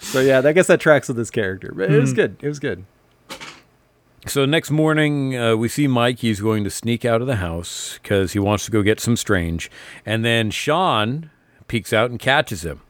So 0.03 0.21
yeah, 0.21 0.43
I 0.45 0.53
guess 0.53 0.67
that 0.69 0.81
tracks 0.81 1.09
with 1.09 1.17
this 1.17 1.31
character, 1.31 1.73
but 1.75 1.91
it 1.91 2.01
was 2.01 2.13
good. 2.13 2.37
It 2.41 2.49
was 2.49 2.59
good. 2.59 2.85
So 4.27 4.45
next 4.45 4.71
morning, 4.71 5.35
uh, 5.37 5.57
we 5.57 5.69
see 5.69 5.87
Mike. 5.87 6.19
He's 6.19 6.41
going 6.41 6.63
to 6.65 6.71
sneak 6.71 7.05
out 7.05 7.21
of 7.23 7.27
the 7.27 7.37
house 7.37 7.99
because 8.03 8.33
he 8.33 8.39
wants 8.39 8.65
to 8.67 8.71
go 8.71 8.83
get 8.83 9.01
some 9.01 9.17
strange. 9.17 9.71
And 10.05 10.25
then 10.25 10.51
Sean 10.51 11.31
peeks 11.69 11.93
out 11.93 12.11
and 12.11 12.19
catches 12.21 12.63
him 12.65 12.81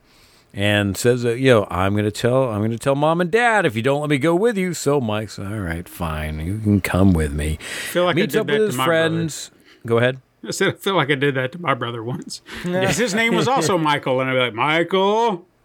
and 0.52 0.97
says, 0.97 1.24
uh, 1.24 1.31
"Yo, 1.31 1.69
I'm 1.70 1.93
going 1.93 2.05
to 2.05 2.11
tell. 2.11 2.51
I'm 2.51 2.59
going 2.59 2.73
to 2.73 2.78
tell 2.78 2.97
mom 2.97 3.20
and 3.20 3.31
dad 3.31 3.65
if 3.65 3.77
you 3.77 3.82
don't 3.82 4.01
let 4.01 4.11
me 4.11 4.19
go 4.19 4.35
with 4.35 4.59
you." 4.59 4.74
So 4.74 5.01
Mike's 5.01 5.39
all 5.39 5.44
right, 5.61 5.89
fine. 5.89 6.40
You 6.40 6.59
can 6.59 6.81
come 6.81 7.12
with 7.12 7.32
me. 7.32 7.59
feel 7.61 8.05
like 8.07 8.16
I 8.16 8.20
Meets 8.23 8.32
did 8.32 8.40
up 8.40 8.47
that 8.48 8.59
with 8.59 8.69
his 8.70 8.77
my 8.77 8.85
friends. 8.85 9.51
Go 9.86 9.98
ahead. 9.98 10.19
I 10.44 10.51
said 10.51 10.69
I 10.69 10.73
feel 10.73 10.94
like 10.97 11.11
I 11.11 11.15
did 11.15 11.36
that 11.36 11.52
to 11.52 11.61
my 11.61 11.74
brother 11.74 12.02
once. 12.02 12.43
'Cause 12.65 12.97
his 12.97 13.15
name 13.15 13.36
was 13.36 13.47
also 13.47 13.78
Michael, 13.78 14.20
and 14.20 14.28
I'd 14.31 14.35
be 14.35 14.40
like, 14.40 14.55
Michael. 14.55 15.47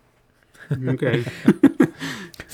Okay. 0.88 1.24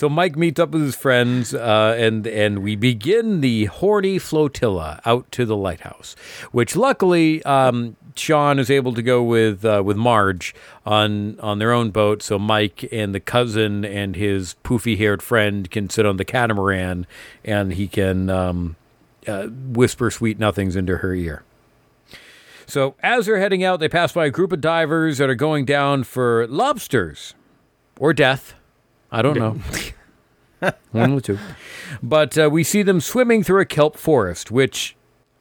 So 0.01 0.09
Mike 0.09 0.35
meets 0.35 0.59
up 0.59 0.71
with 0.71 0.81
his 0.81 0.95
friends, 0.95 1.53
uh, 1.53 1.95
and 1.95 2.25
and 2.25 2.63
we 2.63 2.75
begin 2.75 3.41
the 3.41 3.65
horny 3.65 4.17
flotilla 4.17 4.99
out 5.05 5.31
to 5.33 5.45
the 5.45 5.55
lighthouse, 5.55 6.15
which 6.51 6.75
luckily 6.75 7.43
um, 7.43 7.95
Sean 8.15 8.57
is 8.57 8.71
able 8.71 8.95
to 8.95 9.03
go 9.03 9.21
with 9.21 9.63
uh, 9.63 9.83
with 9.85 9.97
Marge 9.97 10.55
on 10.87 11.39
on 11.39 11.59
their 11.59 11.71
own 11.71 11.91
boat. 11.91 12.23
So 12.23 12.39
Mike 12.39 12.89
and 12.91 13.13
the 13.13 13.19
cousin 13.19 13.85
and 13.85 14.15
his 14.15 14.55
poofy 14.63 14.97
haired 14.97 15.21
friend 15.21 15.69
can 15.69 15.87
sit 15.87 16.07
on 16.07 16.17
the 16.17 16.25
catamaran, 16.25 17.05
and 17.45 17.73
he 17.73 17.87
can 17.87 18.27
um, 18.31 18.77
uh, 19.27 19.49
whisper 19.49 20.09
sweet 20.09 20.39
nothings 20.39 20.75
into 20.75 20.97
her 20.97 21.13
ear. 21.13 21.43
So 22.65 22.95
as 23.03 23.27
they're 23.27 23.37
heading 23.37 23.63
out, 23.63 23.79
they 23.79 23.87
pass 23.87 24.13
by 24.13 24.25
a 24.25 24.31
group 24.31 24.51
of 24.51 24.61
divers 24.61 25.19
that 25.19 25.29
are 25.29 25.35
going 25.35 25.65
down 25.65 26.05
for 26.05 26.47
lobsters 26.47 27.35
or 27.99 28.13
death. 28.13 28.55
I 29.11 29.21
don't 29.21 29.37
know. 29.37 29.57
One 30.91 31.11
of 31.11 31.15
the 31.15 31.21
two. 31.21 31.39
But 32.01 32.37
uh, 32.37 32.49
we 32.51 32.63
see 32.63 32.83
them 32.83 33.01
swimming 33.01 33.43
through 33.43 33.61
a 33.61 33.65
kelp 33.65 33.97
forest, 33.97 34.51
which 34.51 34.95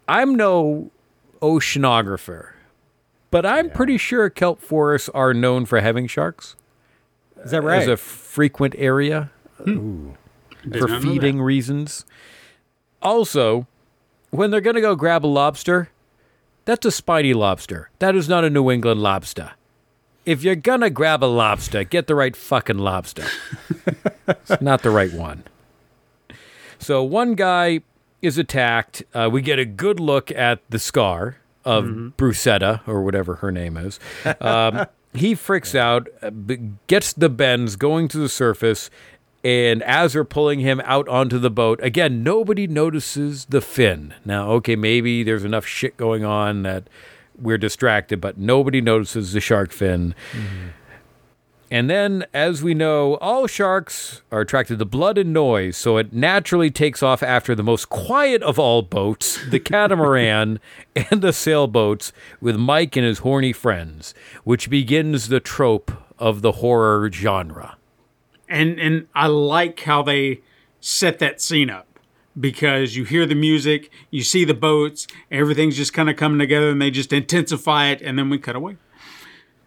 I'm 0.09 0.35
no 0.35 0.91
oceanographer, 1.41 2.53
but 3.31 3.47
I'm 3.47 3.71
pretty 3.71 3.99
sure 3.99 4.29
kelp 4.31 4.61
forests 4.61 5.09
are 5.11 5.33
known 5.33 5.67
for 5.67 5.81
having 5.81 6.07
sharks 6.07 6.57
Is 7.45 7.51
that 7.53 7.63
right? 7.63 7.81
as 7.83 7.89
a 7.89 7.97
frequent 7.97 8.75
area 8.77 9.31
Did 9.65 10.17
for 10.79 11.01
feeding 11.01 11.41
reasons. 11.41 12.05
Also, 13.03 13.67
when 14.31 14.51
they're 14.51 14.61
going 14.61 14.77
to 14.77 14.83
go 14.83 14.95
grab 14.95 15.25
a 15.25 15.29
lobster, 15.29 15.91
that's 16.65 16.85
a 16.87 16.91
spiny 16.91 17.33
lobster. 17.35 17.91
That 17.99 18.15
is 18.15 18.29
not 18.29 18.45
a 18.45 18.51
New 18.51 18.71
England 18.71 19.01
lobster. 19.01 19.53
If 20.27 20.43
you're 20.43 20.57
to 20.57 20.91
grab 20.91 21.25
a 21.25 21.27
lobster, 21.27 21.85
get 21.85 22.07
the 22.07 22.15
right 22.15 22.37
fucking 22.37 22.79
lobster. 22.79 23.25
it's 24.29 24.61
not 24.61 24.83
the 24.83 24.91
right 24.91 25.13
one. 25.13 25.45
So 26.79 27.03
one 27.03 27.35
guy 27.35 27.81
is 28.23 28.39
attacked. 28.39 29.03
Uh, 29.15 29.29
we 29.33 29.43
get 29.43 29.59
a 29.59 29.65
good 29.65 29.99
look 29.99 30.31
at 30.31 30.61
the 30.71 30.79
scar 30.79 31.37
of 31.65 31.85
Brucetta 31.85 32.87
or 32.87 33.03
whatever 33.03 33.37
her 33.37 33.53
name 33.53 33.77
is. 33.77 34.01
Um, 34.41 34.87
he 35.13 35.35
freaks 35.35 35.75
out, 35.75 36.09
uh, 36.23 36.31
gets 36.87 37.13
the 37.13 37.29
bends 37.29 37.77
going 37.77 38.09
to 38.09 38.19
the 38.19 38.29
surface, 38.29 38.91
and 39.43 39.83
as 39.83 40.13
they're 40.13 40.25
pulling 40.25 40.61
him 40.61 40.81
out 40.85 41.09
onto 41.09 41.39
the 41.39 41.51
boat, 41.51 41.81
again, 41.83 42.23
nobody 42.23 42.67
notices 42.67 43.47
the 43.47 43.61
fin. 43.61 44.15
Now, 44.25 44.51
okay, 44.53 44.77
maybe 44.77 45.23
there's 45.23 45.45
enough 45.45 45.67
shit 45.67 45.97
going 45.97 46.25
on 46.25 46.63
that 46.63 46.89
we're 47.41 47.59
distracted, 47.59 48.21
but 48.21 48.39
nobody 48.39 48.81
notices 48.81 49.33
the 49.33 49.41
shark 49.41 49.73
fin. 49.73 50.15
Mm-hmm. 50.33 50.69
And 51.73 51.89
then, 51.89 52.27
as 52.35 52.65
we 52.65 52.75
know, 52.75 53.15
all 53.19 53.47
sharks 53.47 54.23
are 54.33 54.41
attracted 54.41 54.81
to 54.81 54.85
blood 54.85 55.17
and 55.17 55.33
noise, 55.33 55.77
so 55.77 55.99
it 55.99 56.13
naturally 56.13 56.69
takes 56.69 57.01
off 57.01 57.23
after 57.23 57.55
the 57.55 57.63
most 57.63 57.89
quiet 57.89 58.43
of 58.43 58.59
all 58.59 58.83
boats, 58.83 59.39
the 59.51 59.61
catamaran 59.61 60.59
and 60.97 61.23
the 61.23 61.33
sailboats, 61.33 62.13
with 62.41 62.57
Mike 62.57 62.97
and 62.97 63.07
his 63.07 63.21
horny 63.21 63.53
friends, 63.53 64.15
which 64.43 64.69
begins 64.69 65.29
the 65.29 65.39
trope 65.39 65.93
of 66.19 66.43
the 66.43 66.53
horror 66.53 67.09
genre. 67.13 67.77
and 68.49 68.81
and 68.81 69.07
I 69.15 69.29
like 69.29 69.81
how 69.81 70.03
they 70.03 70.41
set 70.81 71.21
that 71.21 71.41
scene 71.41 71.71
up 71.71 71.90
because 72.39 72.97
you 72.97 73.05
hear 73.05 73.27
the 73.27 73.35
music, 73.35 73.91
you 74.11 74.23
see 74.23 74.45
the 74.45 74.55
boats, 74.55 75.07
everything's 75.31 75.77
just 75.77 75.93
kind 75.93 76.09
of 76.09 76.17
coming 76.17 76.39
together, 76.39 76.71
and 76.71 76.81
they 76.81 76.91
just 76.91 77.13
intensify 77.13 77.89
it, 77.89 78.01
and 78.03 78.19
then 78.19 78.31
we 78.31 78.39
cut 78.39 78.57
away. 78.57 78.77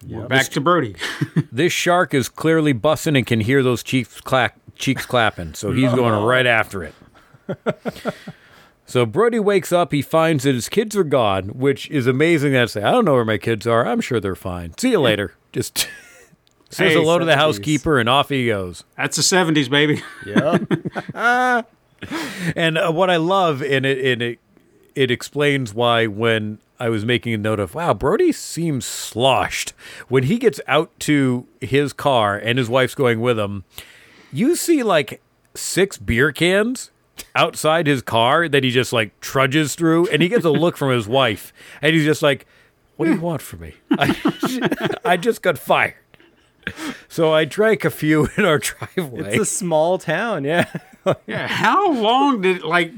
We're 0.06 0.26
back 0.26 0.48
to 0.48 0.60
Brody. 0.60 0.96
This 1.52 1.72
shark 1.72 2.14
is 2.14 2.28
clearly 2.28 2.74
bussing 2.74 3.16
and 3.16 3.24
can 3.26 3.40
hear 3.40 3.62
those 3.62 3.82
cheeks 3.82 4.20
clack, 4.20 4.56
cheeks 4.74 5.06
clapping, 5.06 5.54
so 5.54 5.72
he's 5.72 5.92
going 5.94 6.24
right 6.24 6.46
after 6.46 6.82
it. 6.82 6.94
so 8.86 9.06
Brody 9.06 9.38
wakes 9.38 9.72
up. 9.72 9.92
He 9.92 10.02
finds 10.02 10.44
that 10.44 10.54
his 10.54 10.68
kids 10.68 10.96
are 10.96 11.04
gone, 11.04 11.50
which 11.50 11.88
is 11.90 12.06
amazing. 12.06 12.52
That 12.52 12.70
say, 12.70 12.82
I 12.82 12.90
don't 12.90 13.04
know 13.04 13.14
where 13.14 13.24
my 13.24 13.38
kids 13.38 13.66
are. 13.66 13.86
I'm 13.86 14.00
sure 14.00 14.18
they're 14.18 14.34
fine. 14.34 14.76
See 14.76 14.90
you 14.90 15.00
later. 15.00 15.34
Just 15.52 15.88
says 16.70 16.92
Hey, 16.92 16.94
hello 16.94 17.18
to 17.18 17.24
the 17.24 17.36
housekeeper, 17.36 17.98
and 18.00 18.08
off 18.08 18.30
he 18.30 18.48
goes. 18.48 18.82
That's 18.96 19.16
the 19.16 19.22
'70s, 19.22 19.70
baby. 19.70 20.02
Yep. 20.26 21.70
And 22.56 22.76
uh, 22.76 22.92
what 22.92 23.08
I 23.10 23.16
love, 23.16 23.62
in 23.62 23.84
it, 23.84 24.04
and 24.04 24.20
it, 24.20 24.38
it 24.94 25.10
explains 25.10 25.72
why 25.72 26.06
when 26.06 26.58
I 26.78 26.88
was 26.88 27.04
making 27.04 27.32
a 27.32 27.38
note 27.38 27.58
of, 27.58 27.74
wow, 27.74 27.94
Brody 27.94 28.32
seems 28.32 28.84
sloshed. 28.84 29.72
When 30.08 30.24
he 30.24 30.38
gets 30.38 30.60
out 30.66 30.90
to 31.00 31.46
his 31.60 31.92
car 31.92 32.36
and 32.36 32.58
his 32.58 32.68
wife's 32.68 32.94
going 32.94 33.20
with 33.20 33.38
him, 33.38 33.64
you 34.32 34.56
see 34.56 34.82
like 34.82 35.22
six 35.54 35.96
beer 35.96 36.32
cans 36.32 36.90
outside 37.34 37.86
his 37.86 38.02
car 38.02 38.48
that 38.48 38.64
he 38.64 38.70
just 38.70 38.92
like 38.92 39.18
trudges 39.20 39.74
through, 39.74 40.08
and 40.08 40.20
he 40.20 40.28
gets 40.28 40.44
a 40.44 40.50
look 40.50 40.76
from 40.76 40.90
his 40.90 41.06
wife, 41.08 41.52
and 41.80 41.94
he's 41.94 42.04
just 42.04 42.22
like, 42.22 42.46
"What 42.96 43.06
do 43.06 43.14
you 43.14 43.20
want 43.20 43.40
from 43.40 43.60
me? 43.60 43.74
I, 43.92 44.98
I 45.04 45.16
just 45.16 45.42
got 45.42 45.56
fired." 45.58 45.94
So 47.08 47.32
I 47.32 47.44
drank 47.44 47.84
a 47.84 47.90
few 47.90 48.28
in 48.36 48.44
our 48.44 48.58
driveway. 48.58 49.34
it's 49.34 49.42
a 49.42 49.44
small 49.44 49.98
town, 49.98 50.44
yeah. 50.44 50.70
Yeah. 51.26 51.48
How 51.48 51.92
long 51.92 52.40
did 52.40 52.62
like 52.62 52.90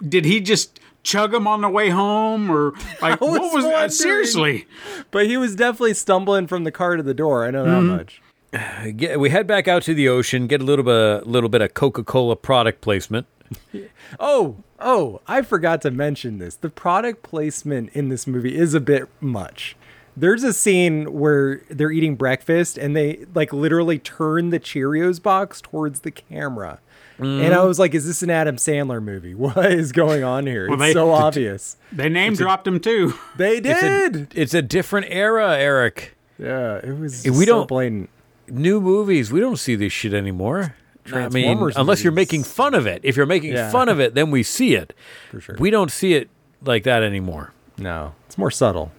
did 0.00 0.24
he 0.24 0.40
just 0.40 0.80
chug 1.02 1.32
them 1.32 1.46
on 1.46 1.60
the 1.60 1.68
way 1.68 1.90
home 1.90 2.50
or 2.50 2.72
like 3.02 3.20
was 3.20 3.38
what 3.38 3.54
was 3.54 3.64
that? 3.64 3.74
Uh, 3.74 3.88
seriously. 3.90 4.66
but 5.10 5.26
he 5.26 5.36
was 5.36 5.54
definitely 5.54 5.92
stumbling 5.92 6.46
from 6.46 6.64
the 6.64 6.72
car 6.72 6.96
to 6.96 7.02
the 7.02 7.12
door. 7.12 7.44
I 7.44 7.50
know 7.50 7.64
that 7.64 7.80
hmm. 7.80 7.86
much. 7.88 8.22
get, 8.96 9.20
we 9.20 9.30
head 9.30 9.46
back 9.46 9.68
out 9.68 9.82
to 9.82 9.94
the 9.94 10.08
ocean, 10.08 10.46
get 10.46 10.60
a 10.60 10.64
little 10.64 10.84
bit, 10.84 10.94
a 10.94 11.28
little 11.28 11.48
bit 11.48 11.60
of 11.60 11.74
Coca 11.74 12.02
Cola 12.02 12.36
product 12.36 12.80
placement. 12.80 13.26
Oh, 14.20 14.58
oh, 14.78 15.20
I 15.26 15.42
forgot 15.42 15.82
to 15.82 15.90
mention 15.90 16.38
this. 16.38 16.54
The 16.54 16.70
product 16.70 17.24
placement 17.24 17.90
in 17.94 18.10
this 18.10 18.28
movie 18.28 18.56
is 18.56 18.72
a 18.72 18.80
bit 18.80 19.08
much. 19.20 19.76
There's 20.16 20.44
a 20.44 20.52
scene 20.52 21.12
where 21.12 21.62
they're 21.68 21.90
eating 21.90 22.14
breakfast 22.14 22.78
and 22.78 22.94
they 22.96 23.26
like 23.34 23.52
literally 23.52 23.98
turn 23.98 24.50
the 24.50 24.60
Cheerios 24.60 25.20
box 25.22 25.60
towards 25.60 26.00
the 26.00 26.10
camera. 26.10 26.80
And 27.18 27.54
I 27.54 27.58
mm. 27.58 27.66
was 27.68 27.78
like, 27.78 27.94
is 27.94 28.06
this 28.06 28.22
an 28.24 28.30
Adam 28.30 28.56
Sandler 28.56 29.02
movie? 29.02 29.34
What 29.44 29.72
is 29.72 29.92
going 29.92 30.24
on 30.24 30.46
here? 30.46 30.68
Well, 30.68 30.74
it's 30.74 30.88
they- 30.88 30.92
so 30.94 31.12
obvious. 31.12 31.76
They 31.92 32.08
name 32.08 32.34
dropped 32.34 32.66
him 32.66 32.80
too. 32.80 33.14
They 33.36 33.58
It's 33.58 33.80
did. 33.80 34.16
a, 34.16 34.26
it's 34.40 34.54
a 34.54 34.62
different 34.62 35.06
era, 35.10 35.56
Erik. 35.56 36.16
yeah, 36.38 36.78
it 36.78 36.98
was 36.98 37.24
We 37.24 37.44
so 37.44 37.46
don't- 37.46 37.68
blatant. 37.68 38.10
New 38.48 38.78
movies, 38.80 39.32
we 39.32 39.40
don't 39.40 39.56
see 39.58 39.74
this 39.74 39.92
shit 39.92 40.12
anymore. 40.12 40.74
I 41.06 41.28
mean, 41.28 41.30
Transformers 41.30 41.76
unless 41.76 42.02
you're 42.04 42.12
making 42.12 42.44
fun 42.44 42.74
of 42.74 42.86
it. 42.86 43.00
If 43.04 43.16
you're 43.16 43.26
making 43.26 43.52
Yeah. 43.52 43.70
fun 43.70 43.88
of 43.88 44.00
it, 44.00 44.14
then 44.14 44.30
we 44.30 44.42
see 44.42 44.74
it. 44.74 44.92
For 45.30 45.40
sure. 45.40 45.56
We 45.58 45.70
don't 45.70 45.90
see 45.90 46.14
it 46.14 46.28
like 46.62 46.82
that 46.84 47.02
anymore. 47.02 47.52
No, 47.78 48.14
it's 48.26 48.36
more 48.38 48.50
subtle. 48.50 48.90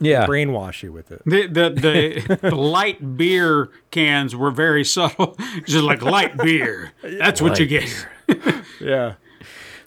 Yeah. 0.00 0.26
Brainwash 0.26 0.82
you 0.82 0.92
with 0.92 1.10
it. 1.10 1.22
The 1.24 1.46
the 1.46 1.70
the, 1.70 2.38
the 2.50 2.54
light 2.54 3.16
beer 3.16 3.70
cans 3.90 4.34
were 4.36 4.50
very 4.50 4.84
subtle. 4.84 5.36
Just 5.66 5.84
like 5.84 6.02
light 6.02 6.36
beer. 6.36 6.92
That's 7.02 7.40
what 7.40 7.58
you 7.58 7.66
get. 7.66 8.06
Yeah. 8.80 9.14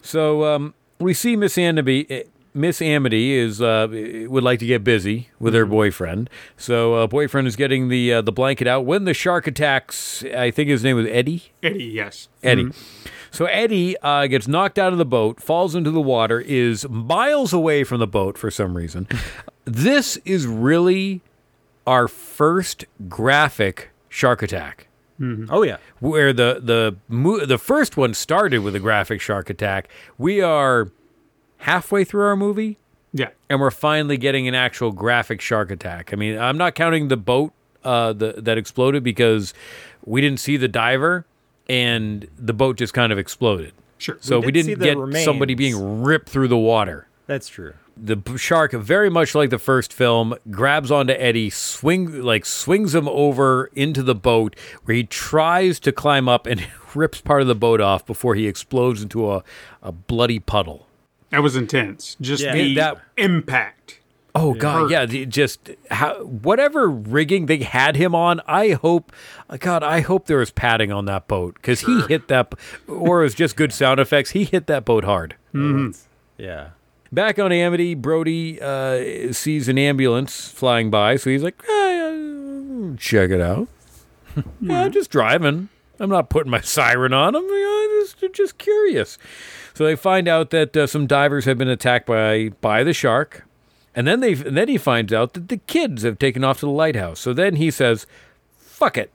So 0.02 0.44
um, 0.44 0.74
we 0.98 1.14
see 1.14 1.36
Miss 1.36 1.58
Amity. 1.58 2.24
Miss 2.58 2.82
Amity 2.82 3.34
is 3.34 3.62
uh, 3.62 3.86
would 4.28 4.42
like 4.44 4.58
to 4.58 4.66
get 4.66 4.84
busy 4.84 5.28
with 5.38 5.54
her 5.54 5.64
boyfriend. 5.64 6.28
So 6.56 6.94
uh, 6.94 7.06
boyfriend 7.06 7.46
is 7.48 7.56
getting 7.56 7.88
the 7.88 8.14
uh, 8.14 8.22
the 8.22 8.32
blanket 8.32 8.66
out 8.66 8.84
when 8.84 9.04
the 9.04 9.14
shark 9.14 9.46
attacks. 9.46 10.24
I 10.24 10.50
think 10.50 10.68
his 10.68 10.82
name 10.84 10.96
was 10.96 11.06
Eddie. 11.08 11.52
Eddie, 11.62 11.84
yes. 11.84 12.28
Eddie. 12.42 12.70
So 13.30 13.44
Eddie 13.46 13.96
uh, 14.02 14.26
gets 14.26 14.48
knocked 14.48 14.78
out 14.78 14.92
of 14.92 14.98
the 14.98 15.04
boat, 15.04 15.40
falls 15.40 15.74
into 15.74 15.90
the 15.90 16.00
water, 16.00 16.40
is 16.40 16.88
miles 16.88 17.52
away 17.52 17.84
from 17.84 18.00
the 18.00 18.06
boat 18.06 18.36
for 18.38 18.50
some 18.50 18.76
reason. 18.76 19.06
this 19.64 20.16
is 20.24 20.46
really 20.46 21.20
our 21.86 22.08
first 22.08 22.84
graphic 23.08 23.90
shark 24.08 24.42
attack 24.42 24.86
Oh 25.50 25.62
yeah. 25.62 25.78
where 25.98 26.32
the 26.32 26.60
the 26.62 27.46
the 27.46 27.58
first 27.58 27.96
one 27.96 28.14
started 28.14 28.60
with 28.60 28.76
a 28.76 28.80
graphic 28.80 29.20
shark 29.20 29.50
attack. 29.50 29.88
We 30.16 30.40
are 30.40 30.90
halfway 31.58 32.04
through 32.04 32.22
our 32.24 32.36
movie 32.36 32.78
Yeah. 33.12 33.28
and 33.50 33.60
we're 33.60 33.70
finally 33.70 34.16
getting 34.16 34.48
an 34.48 34.54
actual 34.54 34.92
graphic 34.92 35.40
shark 35.40 35.70
attack. 35.70 36.12
I 36.12 36.16
mean, 36.16 36.38
I'm 36.38 36.56
not 36.58 36.74
counting 36.74 37.08
the 37.08 37.16
boat 37.16 37.52
uh, 37.84 38.12
the, 38.12 38.34
that 38.38 38.58
exploded 38.58 39.02
because 39.04 39.54
we 40.04 40.20
didn't 40.20 40.40
see 40.40 40.56
the 40.56 40.68
diver 40.68 41.24
and 41.68 42.26
the 42.38 42.52
boat 42.52 42.76
just 42.76 42.94
kind 42.94 43.12
of 43.12 43.18
exploded. 43.18 43.72
Sure. 43.98 44.16
So 44.20 44.40
We 44.40 44.46
we, 44.46 44.52
did 44.52 44.66
see 44.66 44.74
didn't 44.74 45.10
get 45.10 45.24
somebody 45.24 45.54
being 45.54 46.02
ripped 46.02 46.28
through 46.28 46.48
the 46.48 46.56
water. 46.56 47.08
That's 47.26 47.48
true. 47.48 47.74
The 48.00 48.16
shark, 48.36 48.72
very 48.72 49.10
much 49.10 49.34
like 49.34 49.50
the 49.50 49.58
first 49.58 49.92
film, 49.92 50.34
grabs 50.50 50.90
onto 50.92 51.12
Eddie, 51.14 51.50
swing 51.50 52.22
like 52.22 52.46
swings 52.46 52.94
him 52.94 53.08
over 53.08 53.70
into 53.74 54.04
the 54.04 54.14
boat, 54.14 54.54
where 54.84 54.94
he 54.96 55.02
tries 55.02 55.80
to 55.80 55.90
climb 55.90 56.28
up 56.28 56.46
and 56.46 56.64
rips 56.94 57.20
part 57.20 57.42
of 57.42 57.48
the 57.48 57.56
boat 57.56 57.80
off 57.80 58.06
before 58.06 58.36
he 58.36 58.46
explodes 58.46 59.02
into 59.02 59.30
a, 59.32 59.42
a 59.82 59.90
bloody 59.90 60.38
puddle. 60.38 60.86
That 61.30 61.42
was 61.42 61.56
intense. 61.56 62.16
Just 62.20 62.42
Yeah. 62.42 62.54
the 62.54 62.74
That- 62.74 62.98
impact. 63.16 64.00
Oh 64.34 64.54
God, 64.54 64.90
yeah. 64.90 65.04
the- 65.04 65.26
just 65.26 65.70
how, 65.90 66.14
whatever 66.22 66.88
rigging 66.88 67.46
they 67.46 67.58
had 67.58 67.96
him 67.96 68.14
on. 68.14 68.40
I 68.46 68.70
hope, 68.70 69.10
God, 69.58 69.82
I 69.82 70.00
hope 70.00 70.26
there 70.26 70.38
was 70.38 70.50
padding 70.50 70.92
on 70.92 71.06
that 71.06 71.26
boat 71.26 71.54
because 71.54 71.80
he 71.80 72.02
hit 72.02 72.28
that, 72.28 72.52
or 72.86 73.20
it 73.20 73.24
was 73.24 73.34
just 73.34 73.56
good 73.56 73.72
sound 73.72 73.98
effects. 73.98 74.30
He 74.30 74.44
hit 74.44 74.66
that 74.68 74.84
boat 74.84 75.04
hard. 75.04 75.34
Yeah. 76.36 76.68
Back 77.10 77.38
on 77.38 77.50
Amity, 77.52 77.94
Brody 77.94 78.60
uh, 78.60 79.32
sees 79.32 79.66
an 79.68 79.78
ambulance 79.78 80.48
flying 80.50 80.90
by, 80.90 81.16
so 81.16 81.30
he's 81.30 81.42
like, 81.42 81.60
"Hey, 81.66 82.00
uh, 82.92 82.96
check 82.98 83.30
it 83.30 83.40
out. 83.40 83.66
yeah, 84.60 84.82
I'm 84.82 84.92
just 84.92 85.10
driving. 85.10 85.68
I'm 86.00 86.10
not 86.10 86.30
putting 86.30 86.50
my 86.50 86.60
siren 86.62 87.12
on. 87.12 87.34
I'm 87.34 87.44
uh, 87.44 88.00
just, 88.00 88.34
just 88.34 88.58
curious. 88.58 89.18
So 89.74 89.84
they 89.84 89.96
find 89.96 90.28
out 90.28 90.50
that 90.50 90.76
uh, 90.76 90.86
some 90.86 91.06
divers 91.06 91.44
have 91.44 91.58
been 91.58 91.68
attacked 91.68 92.06
by 92.06 92.50
by 92.60 92.84
the 92.84 92.92
shark, 92.92 93.46
and 93.94 94.06
then 94.06 94.20
they 94.20 94.32
and 94.32 94.56
then 94.56 94.68
he 94.68 94.78
finds 94.78 95.12
out 95.12 95.34
that 95.34 95.48
the 95.48 95.58
kids 95.58 96.02
have 96.02 96.18
taken 96.18 96.44
off 96.44 96.60
to 96.60 96.66
the 96.66 96.72
lighthouse. 96.72 97.20
So 97.20 97.32
then 97.32 97.56
he 97.56 97.70
says, 97.70 98.06
"Fuck 98.56 98.96
it, 98.96 99.12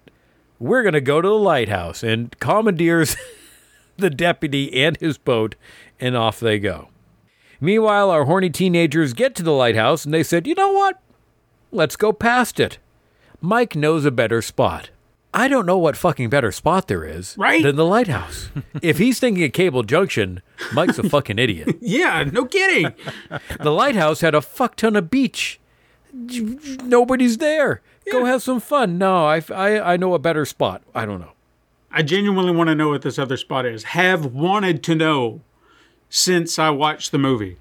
we're 0.60 0.84
gonna 0.84 1.02
go 1.02 1.22
to 1.22 1.28
the 1.28 1.34
lighthouse," 1.34 2.04
and 2.04 2.38
commandeers 2.40 3.18
the 3.98 4.10
deputy 4.10 4.84
and 4.84 4.98
his 4.98 5.18
boat, 5.18 5.56
and 6.00 6.16
off 6.16 6.40
they 6.40 6.60
go. 6.60 6.90
Meanwhile, 7.64 8.10
our 8.12 8.26
horny 8.26 8.50
teenagers 8.50 9.14
get 9.14 9.36
to 9.36 9.44
the 9.44 9.54
lighthouse 9.54 10.04
and 10.04 10.14
they 10.14 10.24
said, 10.24 10.46
you 10.46 10.54
know 10.54 10.74
what? 10.74 11.00
Let's 11.72 11.96
go 11.96 12.12
past 12.12 12.60
it. 12.60 12.78
Mike 13.40 13.74
knows 13.74 14.04
a 14.04 14.12
better 14.12 14.42
spot. 14.42 14.90
I 15.34 15.48
don't 15.48 15.66
know 15.66 15.78
what 15.78 15.98
fucking 15.98 16.30
better 16.30 16.52
spot 16.52 16.88
there 16.88 17.04
is 17.04 17.36
Right? 17.38 17.64
than 17.64 17.76
the 17.76 17.86
lighthouse. 17.86 18.50
if 18.82 19.00
he's 19.00 19.20
thinking 19.20 19.44
of 19.44 19.52
Cable 19.54 19.84
Junction, 19.84 20.42
Mike's 20.74 21.00
a 21.00 21.10
fucking 21.10 21.40
idiot. 21.40 21.78
Yeah, 21.82 22.24
no 22.32 22.46
kidding. 22.46 22.94
The 23.60 23.72
lighthouse 23.72 24.22
had 24.22 24.36
a 24.36 24.42
fuck 24.42 24.76
ton 24.76 24.96
of 24.96 25.10
beach. 25.10 25.60
Nobody's 26.14 27.38
there. 27.38 27.82
Go 28.12 28.26
have 28.26 28.42
some 28.44 28.60
fun. 28.60 28.98
No, 28.98 29.26
I, 29.26 29.42
I, 29.54 29.94
I 29.94 29.98
know 29.98 30.14
a 30.14 30.20
better 30.20 30.46
spot. 30.46 30.82
I 30.94 31.06
don't 31.06 31.20
know. 31.20 31.32
I 31.92 32.02
genuinely 32.04 32.52
want 32.52 32.68
to 32.70 32.76
know 32.76 32.90
what 32.90 33.02
this 33.02 33.18
other 33.20 33.38
spot 33.38 33.66
is. 33.66 33.84
Have 33.86 34.26
wanted 34.26 34.84
to 34.84 34.96
know 34.96 35.42
since 36.10 36.58
I 36.60 36.70
watched 36.70 37.12
the 37.12 37.18
movie. 37.18 37.58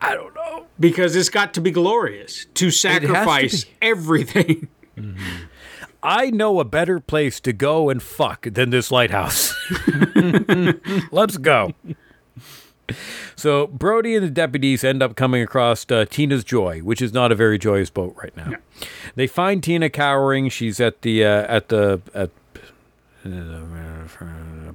I 0.00 0.14
don't 0.14 0.34
know. 0.34 0.66
Because 0.78 1.16
it's 1.16 1.28
got 1.30 1.54
to 1.54 1.60
be 1.60 1.70
glorious 1.70 2.46
to 2.54 2.70
sacrifice 2.70 3.64
everything. 3.80 4.68
Mm-hmm. 4.96 5.44
I 6.06 6.30
know 6.30 6.60
a 6.60 6.64
better 6.64 7.00
place 7.00 7.40
to 7.40 7.52
go 7.52 7.90
and 7.90 8.00
fuck 8.00 8.46
than 8.48 8.70
this 8.70 8.92
lighthouse. 8.92 9.52
Let's 11.10 11.36
go. 11.36 11.72
So 13.34 13.66
Brody 13.66 14.14
and 14.14 14.24
the 14.24 14.30
deputies 14.30 14.84
end 14.84 15.02
up 15.02 15.16
coming 15.16 15.42
across 15.42 15.84
uh, 15.90 16.04
Tina's 16.08 16.44
Joy, 16.44 16.78
which 16.78 17.02
is 17.02 17.12
not 17.12 17.32
a 17.32 17.34
very 17.34 17.58
joyous 17.58 17.90
boat 17.90 18.14
right 18.22 18.34
now. 18.36 18.52
They 19.16 19.26
find 19.26 19.64
Tina 19.64 19.90
cowering. 19.90 20.48
She's 20.48 20.78
at 20.78 21.02
the 21.02 21.24
uh, 21.24 21.44
at 21.48 21.70
the 21.70 22.00
at 22.14 22.30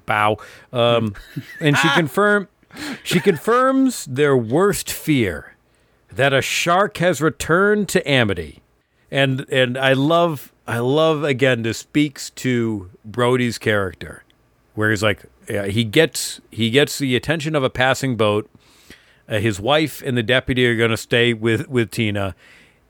bow, 0.06 0.38
um, 0.74 1.16
and 1.62 1.78
she 1.78 1.88
confirm 1.92 2.50
she 3.04 3.22
confirms 3.22 4.04
their 4.06 4.36
worst 4.36 4.92
fear 4.92 5.56
that 6.12 6.34
a 6.34 6.42
shark 6.42 6.98
has 6.98 7.22
returned 7.22 7.88
to 7.88 8.06
Amity, 8.10 8.62
and 9.10 9.46
and 9.50 9.78
I 9.78 9.94
love 9.94 10.52
I 10.72 10.80
love 10.80 11.26
again 11.26 11.64
this 11.64 11.80
speaks 11.80 12.30
to 12.30 12.90
Brody's 13.04 13.58
character, 13.58 14.24
where 14.74 14.90
he's 14.90 15.04
like 15.04 15.26
he 15.48 15.84
gets 15.84 16.40
he 16.50 16.70
gets 16.70 16.98
the 16.98 17.16
attention 17.18 17.56
of 17.56 17.64
a 17.64 17.70
passing 17.70 18.16
boat. 18.16 18.50
Uh, 19.28 19.40
his 19.40 19.60
wife 19.60 20.02
and 20.06 20.18
the 20.18 20.24
deputy 20.24 20.66
are 20.66 20.78
going 20.78 20.92
to 20.92 20.98
stay 20.98 21.34
with 21.34 21.68
with 21.68 21.92
Tina, 21.92 22.36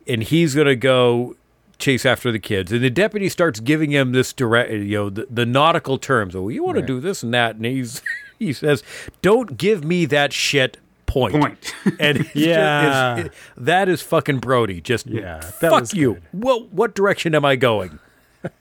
and 0.08 0.22
he's 0.22 0.54
going 0.54 0.68
to 0.68 0.76
go 0.76 1.36
chase 1.80 2.06
after 2.06 2.32
the 2.32 2.38
kids. 2.38 2.72
And 2.72 2.84
the 2.84 2.92
deputy 2.92 3.30
starts 3.30 3.60
giving 3.60 3.90
him 3.90 4.12
this 4.12 4.32
direct, 4.32 4.72
you 4.72 4.98
know, 4.98 5.10
the, 5.10 5.26
the 5.28 5.48
nautical 5.48 5.98
terms. 5.98 6.36
Oh, 6.36 6.50
you 6.50 6.64
want 6.64 6.78
to 6.78 6.86
do 6.86 7.00
this 7.00 7.24
and 7.24 7.34
that, 7.34 7.56
and 7.56 7.66
he's 7.66 8.04
he 8.40 8.54
says, 8.54 8.84
"Don't 9.24 9.58
give 9.58 9.84
me 9.84 10.06
that 10.06 10.34
shit." 10.34 10.78
Point. 11.12 11.34
Point. 11.36 11.76
And 12.00 12.18
it's 12.20 12.28
just- 12.30 12.36
Yeah. 12.36 13.12
it's- 13.18 13.26
it- 13.28 13.34
that 13.58 13.90
is 13.90 14.02
fucking 14.02 14.40
Brody. 14.40 14.80
Just 14.82 15.08
Yeah, 15.08 15.42
fuck 15.42 15.94
you. 15.94 16.14
good. 16.16 16.24
What 16.32 16.72
what 16.72 16.96
direction 16.96 17.36
am 17.36 17.44
I 17.46 17.56
going? 17.56 18.00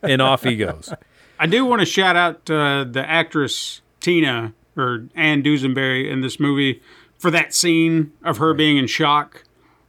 And 0.02 0.20
off 0.20 0.42
he 0.44 0.56
goes. 0.56 0.92
I 1.38 1.46
do 1.46 1.64
want 1.64 1.80
to 1.80 1.86
shout 1.86 2.16
out 2.16 2.50
uh, 2.50 2.84
the 2.84 3.04
actress 3.08 3.80
Tina 4.00 4.52
or 4.76 5.06
Ann 5.14 5.42
Dusenberry 5.42 6.10
in 6.10 6.20
this 6.20 6.38
movie 6.40 6.82
for 7.18 7.30
that 7.30 7.54
scene 7.54 8.12
of 8.24 8.38
her 8.38 8.52
being 8.54 8.76
in 8.76 8.86
shock. 8.86 9.44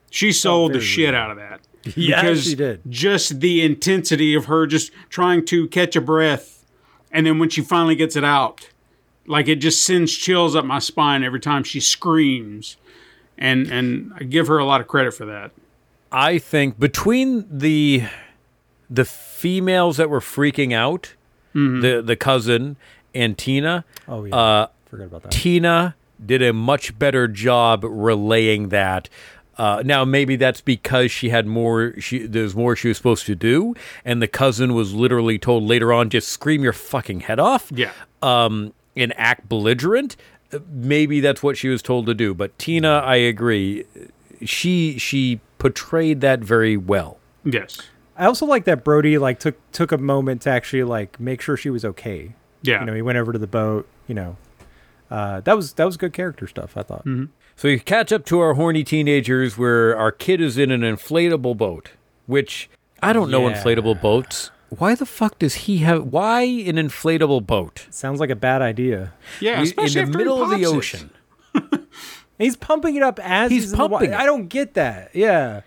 She 0.09 0.31
sold 0.31 0.71
the 0.71 0.79
very 0.79 0.85
shit 0.85 1.15
out 1.15 1.31
of 1.31 1.37
that. 1.37 1.61
Yeah, 1.95 2.21
because 2.21 2.43
she 2.43 2.55
did. 2.55 2.81
Just 2.89 3.39
the 3.39 3.63
intensity 3.63 4.35
of 4.35 4.45
her 4.45 4.67
just 4.67 4.91
trying 5.09 5.43
to 5.47 5.67
catch 5.69 5.95
a 5.95 6.01
breath, 6.01 6.63
and 7.11 7.25
then 7.25 7.39
when 7.39 7.49
she 7.49 7.61
finally 7.61 7.95
gets 7.95 8.15
it 8.15 8.23
out, 8.23 8.69
like 9.27 9.47
it 9.47 9.55
just 9.57 9.83
sends 9.85 10.11
chills 10.15 10.55
up 10.55 10.65
my 10.65 10.79
spine 10.79 11.23
every 11.23 11.39
time 11.39 11.63
she 11.63 11.79
screams, 11.79 12.77
and 13.37 13.67
and 13.67 14.13
I 14.19 14.23
give 14.23 14.47
her 14.47 14.57
a 14.57 14.65
lot 14.65 14.81
of 14.81 14.87
credit 14.87 15.13
for 15.13 15.25
that. 15.25 15.51
I 16.11 16.37
think 16.39 16.79
between 16.79 17.45
the 17.49 18.03
the 18.89 19.05
females 19.05 19.97
that 19.97 20.09
were 20.09 20.19
freaking 20.19 20.73
out, 20.73 21.13
the 21.53 22.01
the 22.05 22.15
cousin 22.15 22.77
and 23.13 23.37
Tina, 23.37 23.83
Oh 24.07 24.23
yeah. 24.25 24.35
uh, 24.35 24.67
Forgot 24.89 25.03
about 25.05 25.23
that. 25.23 25.31
Tina 25.31 25.95
did 26.25 26.41
a 26.41 26.53
much 26.53 26.97
better 26.99 27.27
job 27.27 27.83
relaying 27.83 28.69
that. 28.69 29.09
Uh, 29.57 29.83
now 29.85 30.03
maybe 30.05 30.35
that's 30.37 30.61
because 30.61 31.11
she 31.11 31.29
had 31.29 31.45
more. 31.45 31.93
She 31.99 32.25
there's 32.25 32.55
more 32.55 32.75
she 32.75 32.87
was 32.87 32.97
supposed 32.97 33.25
to 33.27 33.35
do, 33.35 33.75
and 34.05 34.21
the 34.21 34.27
cousin 34.27 34.73
was 34.73 34.93
literally 34.93 35.37
told 35.37 35.63
later 35.63 35.91
on, 35.93 36.09
just 36.09 36.29
scream 36.29 36.63
your 36.63 36.73
fucking 36.73 37.21
head 37.21 37.39
off. 37.39 37.69
Yeah. 37.73 37.91
Um, 38.21 38.73
and 38.95 39.13
act 39.17 39.47
belligerent. 39.49 40.15
Uh, 40.53 40.59
Maybe 40.69 41.19
that's 41.19 41.41
what 41.41 41.57
she 41.57 41.69
was 41.69 41.81
told 41.81 42.05
to 42.07 42.13
do. 42.13 42.33
But 42.33 42.57
Tina, 42.57 42.99
I 42.99 43.15
agree. 43.15 43.85
She 44.43 44.97
she 44.97 45.39
portrayed 45.57 46.21
that 46.21 46.39
very 46.39 46.77
well. 46.77 47.17
Yes. 47.43 47.81
I 48.17 48.25
also 48.25 48.45
like 48.45 48.65
that 48.65 48.83
Brody 48.83 49.17
like 49.17 49.39
took 49.39 49.55
took 49.71 49.91
a 49.91 49.97
moment 49.97 50.41
to 50.43 50.49
actually 50.49 50.83
like 50.83 51.19
make 51.19 51.41
sure 51.41 51.57
she 51.57 51.69
was 51.69 51.85
okay. 51.85 52.33
Yeah. 52.61 52.81
You 52.81 52.85
know, 52.85 52.93
he 52.93 53.01
went 53.01 53.17
over 53.17 53.31
to 53.33 53.39
the 53.39 53.47
boat. 53.47 53.87
You 54.07 54.15
know, 54.15 54.37
uh, 55.09 55.41
that 55.41 55.55
was 55.55 55.73
that 55.73 55.85
was 55.85 55.97
good 55.97 56.13
character 56.13 56.47
stuff. 56.47 56.75
I 56.75 56.83
thought. 56.83 57.05
Mm-hmm. 57.05 57.25
So 57.55 57.67
you 57.67 57.79
catch 57.79 58.11
up 58.11 58.25
to 58.25 58.39
our 58.39 58.55
horny 58.55 58.83
teenagers 58.83 59.57
where 59.57 59.95
our 59.95 60.11
kid 60.11 60.41
is 60.41 60.57
in 60.57 60.71
an 60.71 60.81
inflatable 60.81 61.55
boat, 61.57 61.91
which 62.25 62.69
I 63.03 63.13
don't 63.13 63.29
know 63.29 63.41
inflatable 63.41 64.01
boats. 64.01 64.51
Why 64.77 64.95
the 64.95 65.05
fuck 65.05 65.37
does 65.39 65.55
he 65.55 65.79
have? 65.79 66.05
Why 66.05 66.41
an 66.43 66.77
inflatable 66.77 67.45
boat 67.45 67.87
Sounds 67.89 68.19
like 68.19 68.29
a 68.29 68.35
bad 68.35 68.61
idea. 68.61 69.13
Yeah. 69.41 69.57
We- 69.59 69.67
especially 69.67 70.01
in 70.01 70.11
the 70.11 70.11
after 70.11 70.17
he 70.19 70.23
middle 70.25 70.43
of 70.43 70.49
the 70.57 70.65
ocean? 70.65 71.11
He's 72.37 72.55
pumping 72.55 72.95
it 72.95 73.03
up 73.03 73.19
as 73.19 73.51
He's 73.51 73.63
he's, 73.63 73.73
in 73.73 73.77
the 73.77 73.83
wa- 73.83 73.89
pumping 73.99 74.13
it. 74.13 74.19
I 74.19 74.25
don't 74.25 74.47
get 74.47 74.73
that. 74.73 75.11
Yeah. 75.13 75.61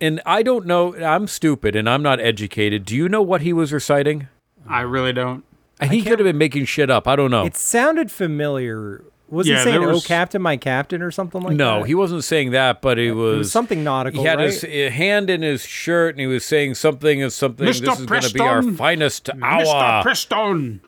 And 0.00 0.20
I 0.26 0.42
don't 0.42 0.66
know. 0.66 0.94
I'm 0.94 1.26
stupid 1.26 1.74
and 1.74 1.88
I'm 1.88 2.02
not 2.02 2.20
educated. 2.20 2.84
Do 2.84 2.94
you 2.94 3.08
know 3.08 3.22
what 3.22 3.40
he 3.40 3.52
was 3.52 3.72
reciting? 3.72 4.28
I 4.68 4.82
really 4.82 5.12
don't. 5.12 5.44
He 5.82 6.02
could 6.02 6.18
have 6.20 6.24
been 6.26 6.38
making 6.38 6.66
shit 6.66 6.88
up. 6.90 7.08
I 7.08 7.16
don't 7.16 7.30
know. 7.30 7.44
It 7.44 7.56
sounded 7.56 8.10
familiar. 8.12 9.02
Was 9.30 9.48
Yeah, 9.48 9.56
he 9.58 9.64
saying 9.64 9.80
there 9.80 9.90
"Oh, 9.90 10.00
Captain, 10.00 10.40
my 10.42 10.56
Captain" 10.56 11.00
or 11.02 11.10
something 11.10 11.40
like 11.40 11.52
that? 11.52 11.56
no, 11.56 11.82
he 11.82 11.94
wasn't 11.94 12.24
saying 12.24 12.50
that, 12.52 12.82
but 12.82 12.98
it 12.98 13.12
was, 13.12 13.38
was 13.38 13.52
something 13.52 13.82
nautical, 13.82 14.20
He 14.22 14.26
had 14.28 14.38
right? 14.38 14.46
his 14.52 14.62
uh, 14.64 14.90
hand 14.94 15.30
in 15.30 15.40
his 15.42 15.62
shirt 15.64 16.14
and 16.14 16.20
he 16.20 16.26
was 16.26 16.44
saying 16.44 16.74
something 16.74 17.22
as 17.22 17.34
something. 17.34 17.64
Mr. 17.66 17.80
This 17.86 18.00
is 18.00 18.06
going 18.06 18.20
to 18.22 18.32
be 18.34 18.40
our 18.40 18.54
Preston. 18.56 18.76
finest 18.76 19.24
Mr. 19.26 19.42
hour. 19.42 20.02
Preston, 20.02 20.80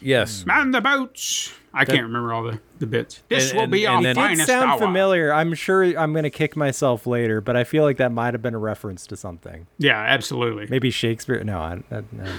yes. 0.00 0.44
man 0.46 0.70
the 0.70 0.80
boats. 0.80 1.52
I 1.74 1.84
can't 1.86 2.02
remember 2.02 2.34
all 2.34 2.42
the, 2.42 2.60
the 2.80 2.86
bits. 2.86 3.22
This 3.28 3.48
And- 3.50 3.56
will 3.56 3.62
and- 3.64 3.72
be 3.72 3.84
and 3.86 3.94
our 3.96 4.02
then- 4.02 4.10
It 4.10 4.14
did 4.14 4.20
finest 4.20 4.46
sound 4.46 4.70
hour. 4.72 4.78
familiar. 4.78 5.32
I'm 5.32 5.54
sure 5.54 5.84
I'm 5.84 6.12
going 6.12 6.24
to 6.24 6.30
kick 6.30 6.54
myself 6.56 7.06
later, 7.06 7.40
but 7.40 7.56
I 7.56 7.64
feel 7.64 7.82
like 7.84 7.96
that 7.98 8.12
might 8.12 8.34
have 8.34 8.42
been 8.42 8.54
a 8.54 8.58
reference 8.58 9.06
to 9.06 9.16
something. 9.16 9.66
Yeah, 9.78 9.98
absolutely. 9.98 10.66
Maybe 10.68 10.90
Shakespeare. 10.90 11.42
No, 11.44 11.60
I, 11.60 11.82
I, 11.90 11.96
I 11.96 12.00
don't 12.00 12.12
know. 12.12 12.32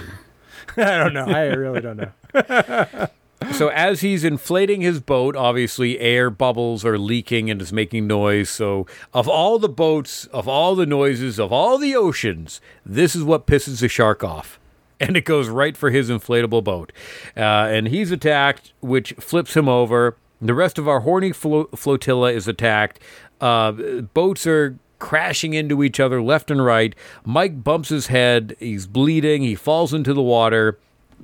I 0.76 0.96
don't 0.98 1.14
know. 1.14 1.24
I 1.26 1.42
really 1.46 1.80
don't 1.80 1.96
know. 1.96 3.06
So 3.52 3.68
as 3.68 4.00
he's 4.00 4.24
inflating 4.24 4.80
his 4.80 5.00
boat, 5.00 5.36
obviously 5.36 6.00
air 6.00 6.30
bubbles 6.30 6.84
are 6.84 6.98
leaking 6.98 7.50
and 7.50 7.60
is 7.60 7.72
making 7.72 8.06
noise. 8.06 8.48
So 8.50 8.86
of 9.12 9.28
all 9.28 9.58
the 9.58 9.68
boats, 9.68 10.26
of 10.26 10.48
all 10.48 10.74
the 10.74 10.86
noises, 10.86 11.38
of 11.38 11.52
all 11.52 11.78
the 11.78 11.94
oceans, 11.94 12.60
this 12.84 13.14
is 13.14 13.22
what 13.22 13.46
pisses 13.46 13.80
the 13.80 13.88
shark 13.88 14.24
off. 14.24 14.58
And 15.00 15.16
it 15.16 15.24
goes 15.24 15.48
right 15.48 15.76
for 15.76 15.90
his 15.90 16.08
inflatable 16.08 16.62
boat. 16.62 16.92
Uh, 17.36 17.40
and 17.40 17.88
he's 17.88 18.12
attacked, 18.12 18.72
which 18.80 19.12
flips 19.14 19.56
him 19.56 19.68
over. 19.68 20.16
The 20.40 20.54
rest 20.54 20.78
of 20.78 20.86
our 20.88 21.00
horny 21.00 21.32
flo- 21.32 21.68
flotilla 21.74 22.32
is 22.32 22.46
attacked. 22.46 23.00
Uh, 23.40 23.72
boats 23.72 24.46
are 24.46 24.78
crashing 25.00 25.52
into 25.52 25.82
each 25.82 25.98
other 25.98 26.22
left 26.22 26.50
and 26.50 26.64
right. 26.64 26.94
Mike 27.24 27.64
bumps 27.64 27.88
his 27.88 28.06
head. 28.06 28.56
He's 28.60 28.86
bleeding. 28.86 29.42
He 29.42 29.56
falls 29.56 29.92
into 29.92 30.14
the 30.14 30.22
water. 30.22 30.78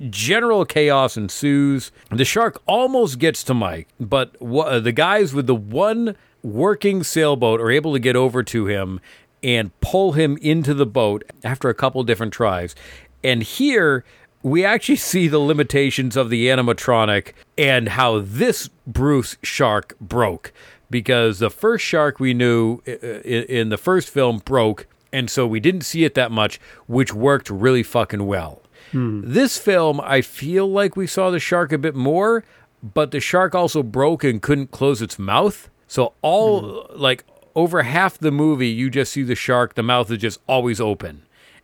General 0.09 0.65
chaos 0.65 1.15
ensues. 1.15 1.91
The 2.09 2.25
shark 2.25 2.61
almost 2.65 3.19
gets 3.19 3.43
to 3.43 3.53
Mike, 3.53 3.87
but 3.99 4.35
uh, 4.41 4.79
the 4.79 4.91
guys 4.91 5.33
with 5.33 5.47
the 5.47 5.55
one 5.55 6.15
working 6.43 7.03
sailboat 7.03 7.61
are 7.61 7.69
able 7.69 7.93
to 7.93 7.99
get 7.99 8.15
over 8.15 8.41
to 8.43 8.65
him 8.65 8.99
and 9.43 9.79
pull 9.81 10.13
him 10.13 10.37
into 10.41 10.73
the 10.73 10.85
boat 10.85 11.23
after 11.43 11.69
a 11.69 11.73
couple 11.73 12.03
different 12.03 12.33
tries. 12.33 12.75
And 13.23 13.43
here 13.43 14.03
we 14.43 14.65
actually 14.65 14.95
see 14.97 15.27
the 15.27 15.39
limitations 15.39 16.17
of 16.17 16.29
the 16.29 16.47
animatronic 16.47 17.33
and 17.57 17.89
how 17.89 18.19
this 18.19 18.69
Bruce 18.87 19.37
shark 19.43 19.95
broke. 19.99 20.51
Because 20.89 21.39
the 21.39 21.49
first 21.49 21.85
shark 21.85 22.19
we 22.19 22.33
knew 22.33 22.81
uh, 22.85 22.91
in 22.91 23.69
the 23.69 23.77
first 23.77 24.09
film 24.09 24.39
broke, 24.39 24.87
and 25.13 25.29
so 25.29 25.47
we 25.47 25.61
didn't 25.61 25.81
see 25.81 26.03
it 26.03 26.15
that 26.15 26.31
much, 26.31 26.59
which 26.85 27.13
worked 27.13 27.49
really 27.49 27.83
fucking 27.83 28.25
well. 28.25 28.61
Hmm. 28.91 29.21
This 29.23 29.57
film, 29.57 30.01
I 30.01 30.21
feel 30.21 30.69
like 30.69 30.95
we 30.95 31.07
saw 31.07 31.29
the 31.29 31.39
shark 31.39 31.71
a 31.71 31.77
bit 31.77 31.95
more, 31.95 32.43
but 32.83 33.11
the 33.11 33.19
shark 33.19 33.55
also 33.55 33.83
broke 33.83 34.23
and 34.23 34.41
couldn't 34.41 34.71
close 34.71 35.01
its 35.01 35.17
mouth. 35.19 35.69
So 35.87 36.13
all 36.21 36.85
hmm. 36.85 36.99
like 36.99 37.23
over 37.55 37.83
half 37.83 38.17
the 38.17 38.31
movie, 38.31 38.69
you 38.69 38.89
just 38.89 39.11
see 39.11 39.23
the 39.23 39.35
shark. 39.35 39.75
The 39.75 39.83
mouth 39.83 40.09
is 40.11 40.19
just 40.19 40.39
always 40.47 40.79
open, 40.79 41.23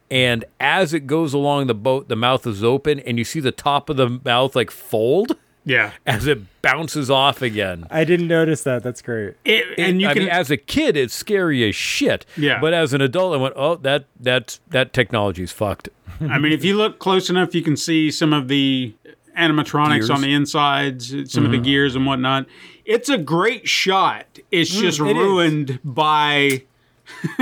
and 0.10 0.46
as 0.60 0.94
it 0.94 1.08
goes 1.08 1.34
along 1.34 1.68
the 1.68 1.76
boat, 1.76 2.08
the 2.08 2.16
mouth 2.16 2.48
is 2.48 2.64
open, 2.64 3.00
and 3.00 3.18
you 3.18 3.24
see 3.24 3.40
the 3.40 3.52
top 3.52 3.90
of 3.90 3.98
the 3.98 4.20
mouth 4.24 4.56
like 4.56 4.72
fold 4.72 5.38
Yeah. 5.66 5.92
as 6.06 6.28
it 6.28 6.40
bounces 6.62 7.10
off 7.10 7.42
again. 7.42 7.86
I 7.90 8.04
didn't 8.06 8.28
notice 8.28 8.64
that. 8.64 8.84
That's 8.84 9.02
great. 9.02 9.36
It, 9.44 9.66
and 9.78 10.02
you 10.02 10.08
I 10.08 10.14
can 10.14 10.24
mean, 10.24 10.32
as 10.32 10.50
a 10.50 10.58
kid, 10.58 10.96
it's 10.96 11.14
scary 11.14 11.68
as 11.68 11.76
shit. 11.76 12.26
Yeah. 12.38 12.60
But 12.62 12.74
as 12.74 12.94
an 12.94 13.02
adult, 13.02 13.34
I 13.34 13.38
went, 13.38 13.54
"Oh, 13.58 13.76
that 13.76 14.06
that's 14.20 14.60
that 14.70 14.94
technology's 14.94 15.52
fucked." 15.52 15.90
I 16.22 16.38
mean, 16.40 16.52
if 16.52 16.64
you 16.64 16.76
look 16.76 17.00
close 17.00 17.30
enough, 17.30 17.54
you 17.54 17.62
can 17.62 17.78
see 17.78 18.12
some 18.12 18.34
of 18.34 18.48
the 18.48 18.94
animatronics 19.38 20.00
Gears. 20.00 20.10
on 20.10 20.22
the 20.22 20.34
insides, 20.34 21.14
uh, 21.14 21.26
some 21.26 21.46
of 21.46 21.52
the 21.52 21.58
mm-hmm. 21.58 21.66
gears 21.66 21.96
and 21.96 22.06
whatnot. 22.06 22.48
It's 22.86 23.10
a 23.10 23.18
great 23.18 23.68
shot. 23.68 24.26
It's 24.52 24.76
mm, 24.76 24.82
just 24.82 25.00
it 25.00 25.08
is. 25.10 25.16
ruined 25.16 25.80
by 25.84 26.64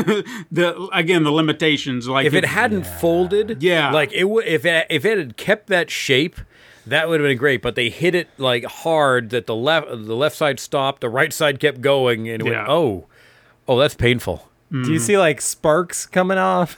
the 0.51 0.89
again 0.91 1.23
the 1.23 1.31
limitations. 1.31 2.07
Like 2.07 2.25
if 2.25 2.33
it 2.33 2.45
hadn't 2.45 2.85
folded, 2.85 3.61
Yeah. 3.63 3.91
like 3.91 4.11
it 4.11 4.25
would 4.25 4.45
if 4.45 4.65
it 4.65 4.87
if 4.89 5.05
it 5.05 5.17
had 5.17 5.37
kept 5.37 5.67
that 5.67 5.89
shape, 5.89 6.35
that 6.85 7.07
would 7.07 7.19
have 7.19 7.27
been 7.27 7.37
great. 7.37 7.61
But 7.61 7.75
they 7.75 7.89
hit 7.89 8.13
it 8.15 8.27
like 8.37 8.65
hard 8.65 9.29
that 9.29 9.47
the 9.47 9.55
left 9.55 9.87
the 9.89 10.15
left 10.15 10.35
side 10.35 10.59
stopped, 10.59 11.01
the 11.01 11.09
right 11.09 11.31
side 11.31 11.59
kept 11.59 11.81
going, 11.81 12.27
and 12.29 12.41
it 12.41 12.45
Yeah. 12.45 12.57
went 12.59 12.69
oh, 12.69 13.05
oh 13.67 13.79
that's 13.79 13.95
painful. 13.95 14.49
Do 14.83 14.91
you 14.91 14.99
see 14.99 15.17
like 15.17 15.39
sparks 15.41 16.05
coming 16.05 16.37
off? 16.37 16.75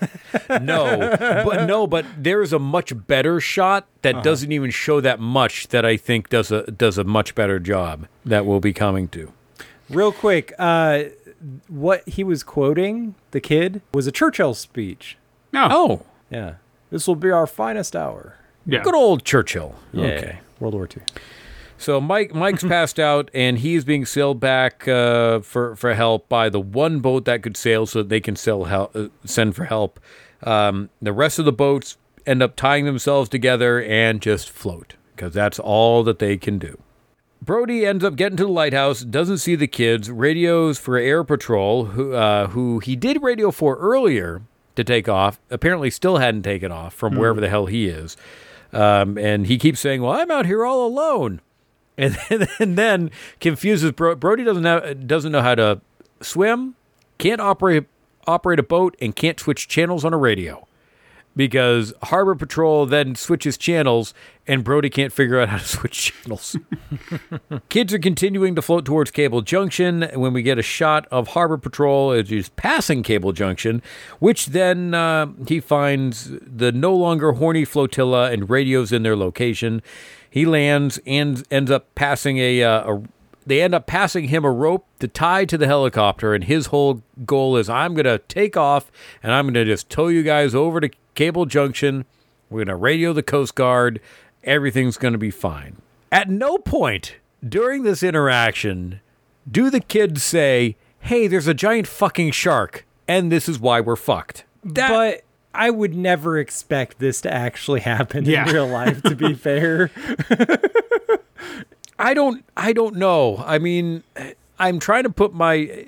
No, 0.61 1.15
but 1.19 1.65
no, 1.65 1.88
but 1.88 2.06
there 2.18 2.41
is 2.41 2.53
a 2.53 2.60
much 2.60 2.94
better 3.07 3.40
shot 3.40 3.88
that 4.02 4.24
doesn't 4.24 4.52
even 4.52 4.69
show 4.72 5.02
that 5.02 5.19
much 5.19 5.69
that 5.69 5.86
I 5.86 5.98
think 5.98 6.30
does 6.30 6.52
a 6.52 6.64
does 6.72 6.98
a 6.98 7.03
much 7.03 7.34
better 7.36 7.60
job 7.60 8.07
that 8.26 8.45
we'll 8.45 8.60
be 8.60 8.74
coming 8.74 9.07
to. 9.10 9.32
Real 9.90 10.11
quick, 10.11 10.53
uh, 10.60 11.03
what 11.68 12.07
he 12.07 12.24
was 12.24 12.44
quoting, 12.44 13.15
the 13.32 13.40
kid, 13.40 13.82
was 13.94 14.06
a 14.07 14.11
Churchill 14.11 14.53
speech. 14.53 15.18
no, 15.53 15.68
Oh, 15.72 16.02
Yeah. 16.30 16.56
This 16.90 17.07
will 17.07 17.15
be 17.15 17.32
our 17.32 17.48
finest 17.48 17.95
hour. 17.95 18.36
yeah. 18.65 18.82
good 18.84 18.95
old 18.95 19.24
Churchill. 19.24 19.76
Yeah. 19.94 20.06
Okay. 20.07 20.40
World 20.60 20.74
War 20.74 20.88
II. 20.95 21.03
So 21.78 22.02
Mike 22.02 22.34
Mike's 22.34 22.64
passed 22.68 22.99
out, 22.99 23.30
and 23.34 23.60
he's 23.60 23.86
being 23.86 24.06
sailed 24.06 24.40
back 24.40 24.88
uh, 24.88 25.40
for 25.40 25.76
for 25.76 25.94
help 25.94 26.28
by 26.28 26.49
the 26.49 26.60
one 26.60 26.99
boat 26.99 27.26
that 27.26 27.44
could 27.44 27.58
sail, 27.58 27.86
so 27.86 27.99
that 27.99 28.10
they 28.10 28.20
can 28.20 28.36
sail 28.36 28.66
hel- 28.66 28.91
uh, 28.94 29.08
send 29.26 29.56
for 29.56 29.66
help. 29.66 29.99
Um, 30.44 30.90
the 31.02 31.14
rest 31.14 31.40
of 31.40 31.45
the 31.45 31.52
boats 31.52 31.98
end 32.26 32.44
up 32.44 32.56
tying 32.56 32.86
themselves 32.86 33.30
together 33.30 33.82
and 33.82 34.22
just 34.22 34.49
float 34.49 34.95
because 35.16 35.34
that's 35.34 35.60
all 35.60 36.04
that 36.04 36.20
they 36.20 36.38
can 36.38 36.60
do. 36.60 36.78
Brody 37.41 37.86
ends 37.86 38.04
up 38.04 38.16
getting 38.16 38.38
to 38.38 38.44
the 38.44 38.52
lighthouse, 38.52 39.02
doesn't 39.02 39.38
see 39.38 39.56
the 39.56 39.68
kids, 39.68 40.10
radios 40.12 40.78
for 40.78 40.98
air 40.98 41.24
patrol, 41.24 41.86
who 41.86 42.14
uh, 42.14 42.48
who 42.48 42.80
he 42.80 42.95
did 42.95 43.22
radio 43.22 43.52
for 43.52 43.78
earlier 43.78 44.41
to 44.76 44.84
take 44.84 45.08
off. 45.08 45.40
Apparently, 45.49 45.90
still 45.90 46.18
hadn't 46.18 46.44
taken 46.44 46.72
off 46.72 46.94
from 46.94 47.16
wherever 47.16 47.40
the 47.40 47.49
hell 47.49 47.68
he 47.68 47.88
is, 47.88 48.18
um, 48.74 49.18
and 49.18 49.48
he 49.48 49.58
keeps 49.58 49.80
saying, 49.80 50.02
"Well, 50.02 50.14
I'm 50.14 50.32
out 50.32 50.45
here 50.45 50.66
all 50.66 50.86
alone." 50.86 51.41
And 51.98 52.18
then, 52.30 52.48
and 52.60 52.78
then 52.78 53.11
confuses 53.40 53.91
Bro- 53.91 54.15
Brody 54.15 54.44
doesn't 54.44 54.64
know 54.64 54.94
doesn't 54.94 55.32
know 55.32 55.41
how 55.41 55.56
to 55.56 55.82
swim, 56.22 56.76
can't 57.18 57.41
operate 57.41 57.86
operate 58.26 58.60
a 58.60 58.64
boat, 58.64 58.95
and 59.02 59.15
can't 59.15 59.40
switch 59.40 59.68
channels 59.68 60.03
on 60.03 60.14
a 60.14 60.18
radio 60.18 60.68
because 61.38 61.94
Harbor 62.03 62.36
Patrol 62.36 62.88
then 62.88 63.15
switches 63.15 63.57
channels, 63.57 64.14
and 64.48 64.64
Brody 64.64 64.90
can't 64.90 65.14
figure 65.14 65.40
out 65.40 65.48
how 65.49 65.57
to 65.60 65.65
switch 65.68 66.11
channels. 66.11 66.57
Kids 67.69 67.94
are 67.94 67.99
continuing 67.99 68.56
to 68.56 68.61
float 68.61 68.84
towards 68.84 69.11
Cable 69.11 69.41
Junction 69.41 70.10
when 70.15 70.34
we 70.34 70.41
get 70.41 70.57
a 70.57 70.64
shot 70.64 71.07
of 71.11 71.30
Harbor 71.30 71.57
Patrol 71.57 72.11
as 72.11 72.30
he's 72.30 72.49
passing 72.49 73.03
Cable 73.03 73.32
Junction, 73.32 73.84
which 74.19 74.48
then 74.48 74.95
uh, 74.95 75.28
he 75.48 75.60
finds 75.60 76.32
the 76.41 76.72
no 76.72 76.94
longer 76.94 77.34
horny 77.34 77.64
flotilla 77.64 78.32
and 78.32 78.49
radios 78.49 78.91
in 78.91 79.03
their 79.03 79.15
location. 79.15 79.84
He 80.38 80.46
lands 80.46 81.00
and 81.08 81.44
ends 81.50 81.72
up 81.72 81.96
passing 81.96 82.38
a, 82.38 82.62
uh, 82.62 82.94
a 82.94 83.04
they 83.48 83.60
end 83.60 83.74
up 83.74 83.88
passing 83.88 84.28
him 84.28 84.46
a 84.46 84.52
rope 84.52 84.86
to 85.00 85.08
tie 85.08 85.46
to 85.46 85.58
the 85.58 85.66
helicopter, 85.66 86.36
and 86.36 86.44
his 86.44 86.68
whole 86.68 87.02
goal 87.26 87.58
is 87.58 87.70
I'm 87.70 87.96
going 87.96 88.06
to 88.06 88.20
take 88.20 88.56
off 88.56 88.92
and 89.24 89.32
I'm 89.32 89.46
going 89.46 89.56
to 89.56 89.66
just 89.66 89.90
tow 89.90 90.10
you 90.10 90.22
guys 90.22 90.54
over 90.54 90.80
to 90.80 90.92
Cable 91.16 91.48
Junction. 91.48 92.06
We're 92.52 92.60
going 92.60 92.68
to 92.68 92.76
radio 92.76 93.14
the 93.14 93.24
Coast 93.24 93.56
Guard. 93.56 94.00
Everything's 94.44 94.98
going 94.98 95.14
to 95.14 95.18
be 95.18 95.32
fine. 95.32 95.78
At 96.12 96.30
no 96.30 96.60
point 96.60 97.16
during 97.44 97.82
this 97.82 98.04
interaction 98.04 99.00
do 99.50 99.72
the 99.72 99.80
kids 99.80 100.22
say, 100.22 100.76
Hey, 101.00 101.26
there's 101.26 101.48
a 101.48 101.56
giant 101.56 101.88
fucking 101.88 102.30
shark, 102.30 102.86
and 103.08 103.32
this 103.32 103.50
is 103.50 103.58
why 103.58 103.82
we're 103.82 103.96
fucked. 103.96 104.44
That, 104.64 104.90
but 104.90 105.22
I 105.58 105.70
would 105.72 105.96
never 105.96 106.38
expect 106.38 107.00
this 107.00 107.20
to 107.22 107.34
actually 107.34 107.80
happen 107.82 108.26
Yeah. 108.26 108.48
in 108.48 108.54
real 108.54 108.68
life, 108.68 109.02
to 109.04 109.16
be 109.16 109.34
fair. 109.48 109.90
I 112.00 112.14
don't 112.14 112.44
I 112.56 112.74
don't 112.74 112.96
know. 112.96 113.44
I 113.46 113.58
mean, 113.58 114.04
I'm 114.60 114.80
trying 114.80 115.04
to 115.04 115.10
put 115.10 115.34
my 115.34 115.86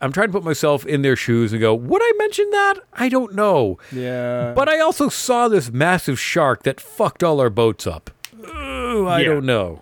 I'm 0.00 0.12
trying 0.12 0.28
to 0.28 0.32
put 0.32 0.44
myself 0.44 0.84
in 0.84 1.02
their 1.02 1.16
shoes 1.16 1.52
and 1.52 1.60
go, 1.60 1.74
would 1.74 2.02
I 2.02 2.12
mention 2.18 2.48
that? 2.50 2.74
I 2.92 3.08
don't 3.08 3.34
know. 3.34 3.78
Yeah. 3.90 4.52
But 4.54 4.68
I 4.68 4.80
also 4.80 5.08
saw 5.08 5.48
this 5.48 5.70
massive 5.70 6.20
shark 6.20 6.64
that 6.64 6.80
fucked 6.80 7.24
all 7.24 7.40
our 7.40 7.48
boats 7.50 7.86
up. 7.86 8.10
Ooh, 8.46 9.06
I 9.06 9.20
Yeah. 9.20 9.28
don't 9.28 9.46
know. 9.46 9.80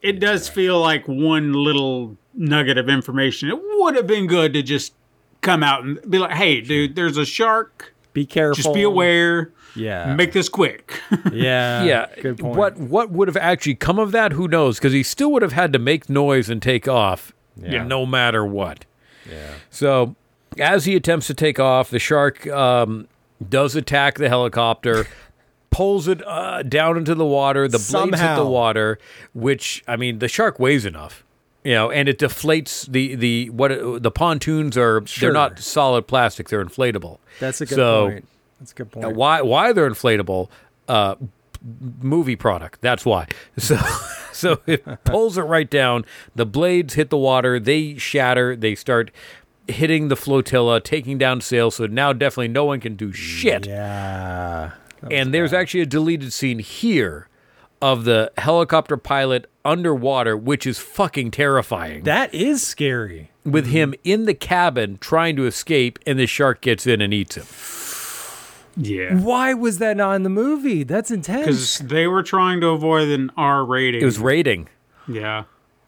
It 0.00 0.20
does 0.20 0.48
feel 0.48 0.80
like 0.80 1.06
one 1.06 1.52
little 1.52 2.16
nugget 2.32 2.78
of 2.78 2.88
information. 2.88 3.48
It 3.50 3.58
would 3.60 3.96
have 3.96 4.06
been 4.06 4.26
good 4.26 4.54
to 4.54 4.62
just 4.62 4.94
come 5.42 5.62
out 5.62 5.84
and 5.84 5.98
be 6.10 6.18
like, 6.18 6.32
"Hey, 6.32 6.60
dude, 6.60 6.94
there's 6.96 7.16
a 7.16 7.26
shark. 7.26 7.92
Be 8.16 8.24
careful. 8.26 8.62
Just 8.62 8.74
be 8.74 8.82
aware. 8.82 9.52
Yeah. 9.74 10.14
Make 10.14 10.32
this 10.32 10.48
quick." 10.48 11.00
yeah. 11.32 11.84
yeah. 11.84 12.06
Good 12.22 12.38
point. 12.38 12.56
What 12.56 12.78
what 12.78 13.10
would 13.10 13.28
have 13.28 13.36
actually 13.36 13.74
come 13.74 13.98
of 13.98 14.10
that? 14.12 14.32
Who 14.32 14.48
knows? 14.48 14.78
Because 14.78 14.94
he 14.94 15.02
still 15.02 15.30
would 15.32 15.42
have 15.42 15.52
had 15.52 15.72
to 15.74 15.78
make 15.78 16.08
noise 16.08 16.48
and 16.48 16.62
take 16.62 16.88
off, 16.88 17.32
Yeah. 17.56 17.84
no 17.84 18.06
matter 18.06 18.44
what. 18.44 18.86
Yeah. 19.30 19.52
So 19.70 20.16
as 20.58 20.86
he 20.86 20.96
attempts 20.96 21.26
to 21.26 21.34
take 21.34 21.60
off, 21.60 21.90
the 21.90 21.98
shark 21.98 22.46
um, 22.46 23.06
does 23.46 23.76
attack 23.76 24.16
the 24.16 24.28
helicopter. 24.28 25.06
Pulls 25.70 26.08
it 26.08 26.26
uh, 26.26 26.62
down 26.62 26.96
into 26.96 27.14
the 27.14 27.26
water. 27.26 27.68
The 27.68 27.76
blades 27.92 28.18
hit 28.18 28.36
the 28.36 28.46
water, 28.46 28.98
which 29.34 29.84
I 29.86 29.96
mean, 29.96 30.20
the 30.20 30.28
shark 30.28 30.58
weighs 30.58 30.86
enough, 30.86 31.22
you 31.66 31.74
know, 31.74 31.90
and 31.90 32.08
it 32.08 32.18
deflates 32.18 32.86
the 32.86 33.14
the 33.16 33.50
what 33.50 34.02
the 34.02 34.10
pontoons 34.10 34.76
are. 34.76 35.04
Sure. 35.06 35.26
They're 35.28 35.32
not 35.34 35.58
solid 35.58 36.06
plastic; 36.06 36.48
they're 36.48 36.64
inflatable. 36.64 37.18
That's 37.40 37.60
a 37.60 37.66
good 37.66 37.74
So, 37.74 38.08
point. 38.10 38.28
That's 38.60 38.72
a 38.72 38.74
good 38.76 38.90
point. 38.92 39.16
why 39.16 39.42
why 39.42 39.72
they're 39.72 39.90
inflatable 39.90 40.48
uh 40.88 41.16
movie 42.00 42.36
product 42.36 42.80
that's 42.80 43.04
why 43.04 43.26
so 43.58 43.76
so 44.32 44.60
it 44.66 44.84
pulls 45.04 45.36
it 45.36 45.42
right 45.42 45.68
down 45.68 46.04
the 46.36 46.46
blades 46.46 46.94
hit 46.94 47.10
the 47.10 47.16
water 47.18 47.58
they 47.58 47.96
shatter 47.96 48.54
they 48.54 48.74
start 48.76 49.10
hitting 49.66 50.06
the 50.08 50.14
flotilla 50.16 50.80
taking 50.80 51.18
down 51.18 51.40
sails 51.40 51.74
so 51.76 51.86
now 51.86 52.12
definitely 52.12 52.46
no 52.48 52.64
one 52.64 52.78
can 52.78 52.94
do 52.94 53.12
shit 53.12 53.66
Yeah. 53.66 54.72
and 55.10 55.34
there's 55.34 55.52
actually 55.52 55.80
a 55.80 55.86
deleted 55.86 56.32
scene 56.32 56.60
here 56.60 57.28
of 57.82 58.04
the 58.04 58.32
helicopter 58.38 58.96
pilot 58.96 59.50
underwater 59.64 60.36
which 60.36 60.66
is 60.66 60.78
fucking 60.78 61.30
terrifying 61.30 62.02
That 62.04 62.34
is 62.34 62.66
scary. 62.66 63.30
with 63.44 63.64
mm-hmm. 63.64 63.72
him 63.72 63.94
in 64.04 64.24
the 64.24 64.34
cabin 64.34 64.98
trying 65.00 65.36
to 65.36 65.46
escape 65.46 65.98
and 66.06 66.18
the 66.18 66.26
shark 66.26 66.60
gets 66.60 66.86
in 66.86 67.00
and 67.00 67.12
eats 67.12 67.36
him 67.36 67.46
yeah. 68.78 69.14
Why 69.18 69.54
was 69.54 69.78
that 69.78 69.96
not 69.96 70.16
in 70.16 70.22
the 70.22 70.28
movie? 70.28 70.82
That's 70.82 71.10
intense. 71.10 71.46
Because 71.46 71.78
they 71.78 72.06
were 72.06 72.22
trying 72.22 72.60
to 72.60 72.66
avoid 72.68 73.08
an 73.08 73.30
R 73.34 73.64
rating. 73.64 74.02
it 74.02 74.04
was 74.04 74.18
rating 74.18 74.68
yeah. 75.08 75.44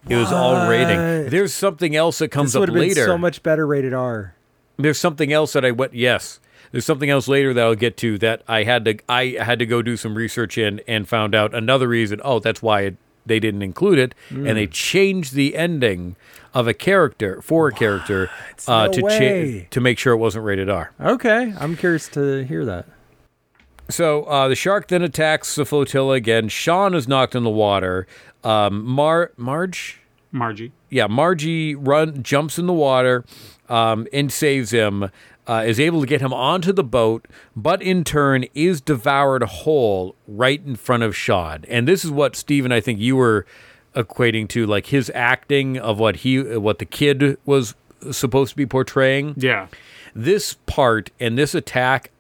It 0.09 0.16
was 0.16 0.32
all 0.32 0.69
rating. 0.69 1.31
There's 1.31 1.52
something 1.52 1.94
else 1.94 2.19
that 2.19 2.28
comes 2.28 2.52
this 2.52 2.56
up 2.56 2.60
would 2.60 2.73
been 2.73 2.89
later. 2.89 3.05
so 3.05 3.19
much 3.19 3.43
better 3.43 3.66
rated 3.66 3.93
R. 3.93 4.35
There's 4.77 4.98
something 4.98 5.32
else 5.32 5.52
that 5.52 5.65
I 5.65 5.70
went. 5.73 5.94
Yes, 5.94 6.40
there's 6.72 6.85
something 6.85 7.10
else 7.10 7.28
later 7.28 7.52
that 7.55 7.64
I'll 7.64 7.74
get 7.74 7.97
to 7.98 8.18
that 8.18 8.43
I 8.48 8.64
had 8.64 8.85
to 8.86 8.98
I 9.09 9.36
had 9.40 9.59
to 9.59 9.66
go 9.66 9.82
do 9.82 9.97
some 9.97 10.14
research 10.14 10.59
in 10.59 10.80
and 10.89 11.09
found 11.09 11.35
out 11.35 11.55
another 11.55 11.89
reason. 11.89 12.20
Oh, 12.24 12.39
that's 12.40 12.62
why 12.62 12.82
it 12.82 12.97
they 13.26 13.39
didn't 13.40 13.60
include 13.62 13.98
it, 13.98 14.14
and 14.30 14.47
Hmm. 14.48 14.55
they 14.55 14.66
changed 14.66 15.35
the 15.35 15.55
ending 15.55 16.16
of 16.55 16.66
a 16.66 16.72
character 16.72 17.43
for 17.43 17.68
a 17.68 17.72
character 17.72 18.30
uh, 18.66 18.86
No 18.86 18.93
to 18.93 19.02
way. 19.02 19.68
to 19.70 19.80
make 19.82 19.98
sure 19.98 20.14
it 20.14 20.16
wasn't 20.16 20.44
rated 20.47 20.70
R. 20.70 20.93
Okay, 20.98 21.52
I'm 21.59 21.76
curious 21.76 22.09
to 22.10 22.44
hear 22.47 22.64
that. 22.64 22.86
So 23.90 24.24
uh, 24.24 24.48
the 24.48 24.55
shark 24.55 24.89
then 24.89 25.02
attacks 25.02 25.55
the 25.55 25.64
flotilla 25.64 26.14
again. 26.14 26.48
Sean 26.48 26.94
is 26.94 27.09
knocked 27.09 27.35
in 27.35 27.43
the 27.44 27.51
water. 27.51 28.06
Um, 28.44 28.85
Mar 28.85 29.32
Marge, 29.36 30.01
Margie. 30.30 30.72
yeah, 30.90 31.06
Margie 31.06 31.74
run 31.74 32.22
jumps 32.22 32.59
in 32.59 32.66
the 32.66 32.72
water 32.74 33.24
um, 33.68 34.06
and 34.12 34.30
saves 34.32 34.70
him. 34.70 35.10
Uh, 35.49 35.65
is 35.66 35.81
able 35.81 36.01
to 36.03 36.07
get 36.07 36.20
him 36.20 36.33
onto 36.35 36.73
the 36.75 36.85
boat, 36.85 37.27
but 37.57 37.81
in 37.81 38.05
turn 38.05 38.45
is 38.55 38.83
devoured 38.83 39.43
whole 39.43 40.15
right 40.27 40.61
in 40.66 40.77
front 40.77 41.03
of 41.03 41.16
Sean. 41.16 41.65
And 41.69 41.89
this 41.89 42.05
is 42.05 42.11
what 42.11 42.37
Stephen, 42.37 42.70
I 42.70 42.81
think 42.81 43.01
you 43.01 43.16
were 43.16 43.47
equating 43.97 44.47
to, 44.51 44.66
like 44.66 44.87
his 44.89 45.11
acting 45.15 45.79
of 45.79 45.99
what 45.99 46.16
he, 46.16 46.39
what 46.43 46.79
the 46.79 46.85
kid 46.85 47.39
was 47.47 47.75
supposed 48.11 48.51
to 48.51 48.57
be 48.57 48.66
portraying 48.66 49.35
Yeah. 49.39 49.69
this 50.15 50.55
part 50.66 51.11
and 51.19 51.39
this 51.39 51.55
attack 51.55 52.11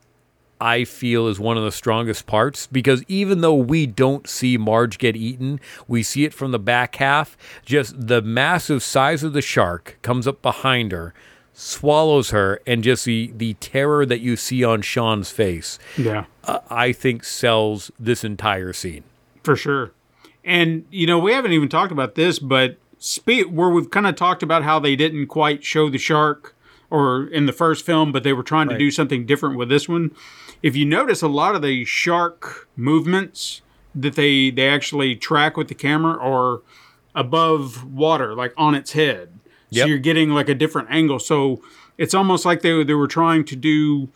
I 0.60 0.82
feel 0.84 1.28
is 1.28 1.38
one 1.38 1.56
of 1.56 1.62
the 1.62 1.70
strongest 1.70 2.26
parts 2.26 2.66
because 2.66 3.04
even 3.08 3.42
though 3.42 3.54
we 3.54 3.86
don't 3.86 4.26
see 4.26 4.56
Marge 4.56 4.98
get 4.98 5.14
eaten, 5.16 5.60
we 5.86 6.02
see 6.02 6.24
it 6.24 6.34
from 6.34 6.50
the 6.50 6.58
back 6.58 6.96
half. 6.96 7.36
Just 7.64 8.08
the 8.08 8.22
massive 8.22 8.82
size 8.82 9.22
of 9.22 9.34
the 9.34 9.42
shark 9.42 9.98
comes 10.02 10.26
up 10.26 10.42
behind 10.42 10.90
her, 10.90 11.14
swallows 11.60 12.30
her, 12.30 12.60
and 12.68 12.84
just 12.84 13.04
the, 13.04 13.32
the 13.36 13.54
terror 13.54 14.06
that 14.06 14.20
you 14.20 14.36
see 14.36 14.62
on 14.62 14.80
Sean's 14.80 15.30
face, 15.32 15.76
Yeah. 15.96 16.26
uh, 16.44 16.60
I 16.70 16.92
think 16.92 17.24
sells 17.24 17.90
this 17.98 18.22
entire 18.22 18.72
scene. 18.72 19.02
For 19.42 19.56
sure. 19.56 19.90
And, 20.44 20.84
you 20.90 21.04
know, 21.06 21.18
we 21.18 21.32
haven't 21.32 21.50
even 21.50 21.68
talked 21.68 21.90
about 21.90 22.14
this, 22.14 22.38
but 22.38 22.76
spe- 22.98 23.48
where 23.50 23.68
we've 23.70 23.90
kind 23.90 24.06
of 24.06 24.14
talked 24.14 24.44
about 24.44 24.62
how 24.62 24.78
they 24.78 24.94
didn't 24.94 25.26
quite 25.26 25.64
show 25.64 25.90
the 25.90 25.98
shark 25.98 26.54
or 26.90 27.26
in 27.26 27.46
the 27.46 27.52
first 27.52 27.84
film, 27.84 28.12
but 28.12 28.22
they 28.22 28.32
were 28.32 28.44
trying 28.44 28.68
to 28.68 28.78
do 28.78 28.90
something 28.92 29.26
different 29.26 29.58
with 29.58 29.68
this 29.68 29.88
one. 29.88 30.12
If 30.62 30.76
you 30.76 30.84
notice 30.86 31.22
a 31.22 31.28
lot 31.28 31.56
of 31.56 31.62
the 31.62 31.84
shark 31.84 32.68
movements 32.76 33.62
that 33.96 34.14
they, 34.14 34.50
they 34.50 34.68
actually 34.68 35.16
track 35.16 35.56
with 35.56 35.66
the 35.66 35.74
camera 35.74 36.16
are 36.18 36.60
above 37.16 37.84
water, 37.84 38.32
like 38.34 38.54
on 38.56 38.76
its 38.76 38.92
head. 38.92 39.30
So 39.70 39.86
you're 39.86 39.98
getting 39.98 40.30
like 40.30 40.48
a 40.48 40.54
different 40.54 40.88
angle. 40.90 41.18
So 41.18 41.62
it's 41.96 42.14
almost 42.14 42.44
like 42.44 42.62
they, 42.62 42.82
they 42.84 42.94
were 42.94 43.08
trying 43.08 43.44
to 43.46 43.56
do 43.56 44.08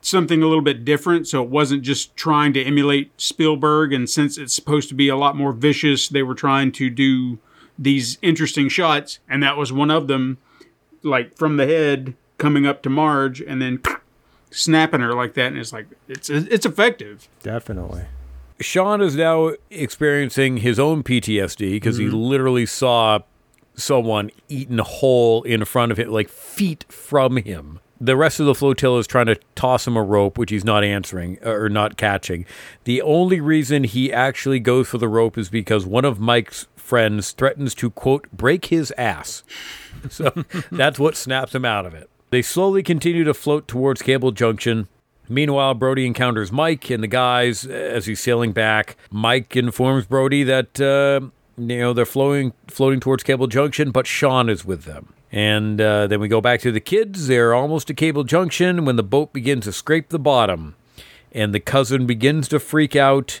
something 0.00 0.42
a 0.42 0.46
little 0.46 0.62
bit 0.62 0.84
different. 0.84 1.26
So 1.26 1.42
it 1.42 1.48
wasn't 1.50 1.82
just 1.82 2.16
trying 2.16 2.52
to 2.54 2.62
emulate 2.62 3.18
Spielberg. 3.20 3.92
And 3.92 4.08
since 4.08 4.38
it's 4.38 4.54
supposed 4.54 4.88
to 4.90 4.94
be 4.94 5.08
a 5.08 5.16
lot 5.16 5.36
more 5.36 5.52
vicious, 5.52 6.08
they 6.08 6.22
were 6.22 6.34
trying 6.34 6.72
to 6.72 6.90
do 6.90 7.38
these 7.78 8.18
interesting 8.22 8.68
shots. 8.68 9.18
And 9.28 9.42
that 9.42 9.56
was 9.56 9.72
one 9.72 9.90
of 9.90 10.06
them, 10.06 10.38
like 11.02 11.36
from 11.36 11.56
the 11.56 11.66
head 11.66 12.14
coming 12.38 12.66
up 12.66 12.82
to 12.82 12.90
Marge 12.90 13.40
and 13.40 13.60
then 13.60 13.82
snapping 14.50 15.00
her 15.00 15.14
like 15.14 15.34
that. 15.34 15.48
And 15.48 15.58
it's 15.58 15.72
like, 15.72 15.86
it's, 16.08 16.30
it's 16.30 16.66
effective. 16.66 17.28
Definitely. 17.42 18.04
Sean 18.60 19.00
is 19.00 19.16
now 19.16 19.52
experiencing 19.70 20.58
his 20.58 20.78
own 20.78 21.02
PTSD 21.02 21.72
because 21.72 21.96
he 21.96 22.06
mm-hmm. 22.06 22.16
literally 22.16 22.66
saw 22.66 23.20
someone 23.80 24.30
eaten 24.48 24.78
whole 24.78 25.42
in 25.42 25.64
front 25.64 25.92
of 25.92 25.98
him, 25.98 26.10
like 26.10 26.28
feet 26.28 26.84
from 26.88 27.36
him. 27.36 27.80
The 28.02 28.16
rest 28.16 28.40
of 28.40 28.46
the 28.46 28.54
flotilla 28.54 28.98
is 28.98 29.06
trying 29.06 29.26
to 29.26 29.38
toss 29.54 29.86
him 29.86 29.96
a 29.96 30.02
rope, 30.02 30.38
which 30.38 30.50
he's 30.50 30.64
not 30.64 30.82
answering 30.82 31.38
uh, 31.44 31.50
or 31.50 31.68
not 31.68 31.98
catching. 31.98 32.46
The 32.84 33.02
only 33.02 33.40
reason 33.40 33.84
he 33.84 34.10
actually 34.10 34.58
goes 34.58 34.88
for 34.88 34.96
the 34.96 35.08
rope 35.08 35.36
is 35.36 35.50
because 35.50 35.84
one 35.84 36.06
of 36.06 36.18
Mike's 36.18 36.66
friends 36.76 37.32
threatens 37.32 37.74
to, 37.74 37.90
quote, 37.90 38.26
break 38.32 38.66
his 38.66 38.92
ass. 38.96 39.42
So 40.08 40.32
that's 40.72 40.98
what 40.98 41.14
snaps 41.14 41.54
him 41.54 41.66
out 41.66 41.84
of 41.84 41.92
it. 41.92 42.08
They 42.30 42.40
slowly 42.40 42.82
continue 42.82 43.22
to 43.24 43.34
float 43.34 43.68
towards 43.68 44.00
Cable 44.00 44.32
Junction. 44.32 44.88
Meanwhile, 45.28 45.74
Brody 45.74 46.06
encounters 46.06 46.50
Mike 46.50 46.88
and 46.90 47.02
the 47.02 47.06
guys 47.06 47.66
as 47.66 48.06
he's 48.06 48.20
sailing 48.20 48.52
back. 48.52 48.96
Mike 49.10 49.54
informs 49.54 50.06
Brody 50.06 50.42
that 50.44 50.80
uh, 50.80 51.28
you 51.60 51.78
know 51.78 51.92
they're 51.92 52.06
floating 52.06 52.52
floating 52.68 53.00
towards 53.00 53.22
Cable 53.22 53.46
Junction, 53.46 53.90
but 53.90 54.06
Sean 54.06 54.48
is 54.48 54.64
with 54.64 54.84
them. 54.84 55.12
And 55.32 55.80
uh, 55.80 56.06
then 56.08 56.20
we 56.20 56.28
go 56.28 56.40
back 56.40 56.60
to 56.62 56.72
the 56.72 56.80
kids. 56.80 57.28
They're 57.28 57.54
almost 57.54 57.86
to 57.86 57.94
Cable 57.94 58.24
Junction 58.24 58.84
when 58.84 58.96
the 58.96 59.02
boat 59.02 59.32
begins 59.32 59.64
to 59.64 59.72
scrape 59.72 60.08
the 60.08 60.18
bottom, 60.18 60.74
and 61.32 61.54
the 61.54 61.60
cousin 61.60 62.06
begins 62.06 62.48
to 62.48 62.58
freak 62.58 62.96
out, 62.96 63.40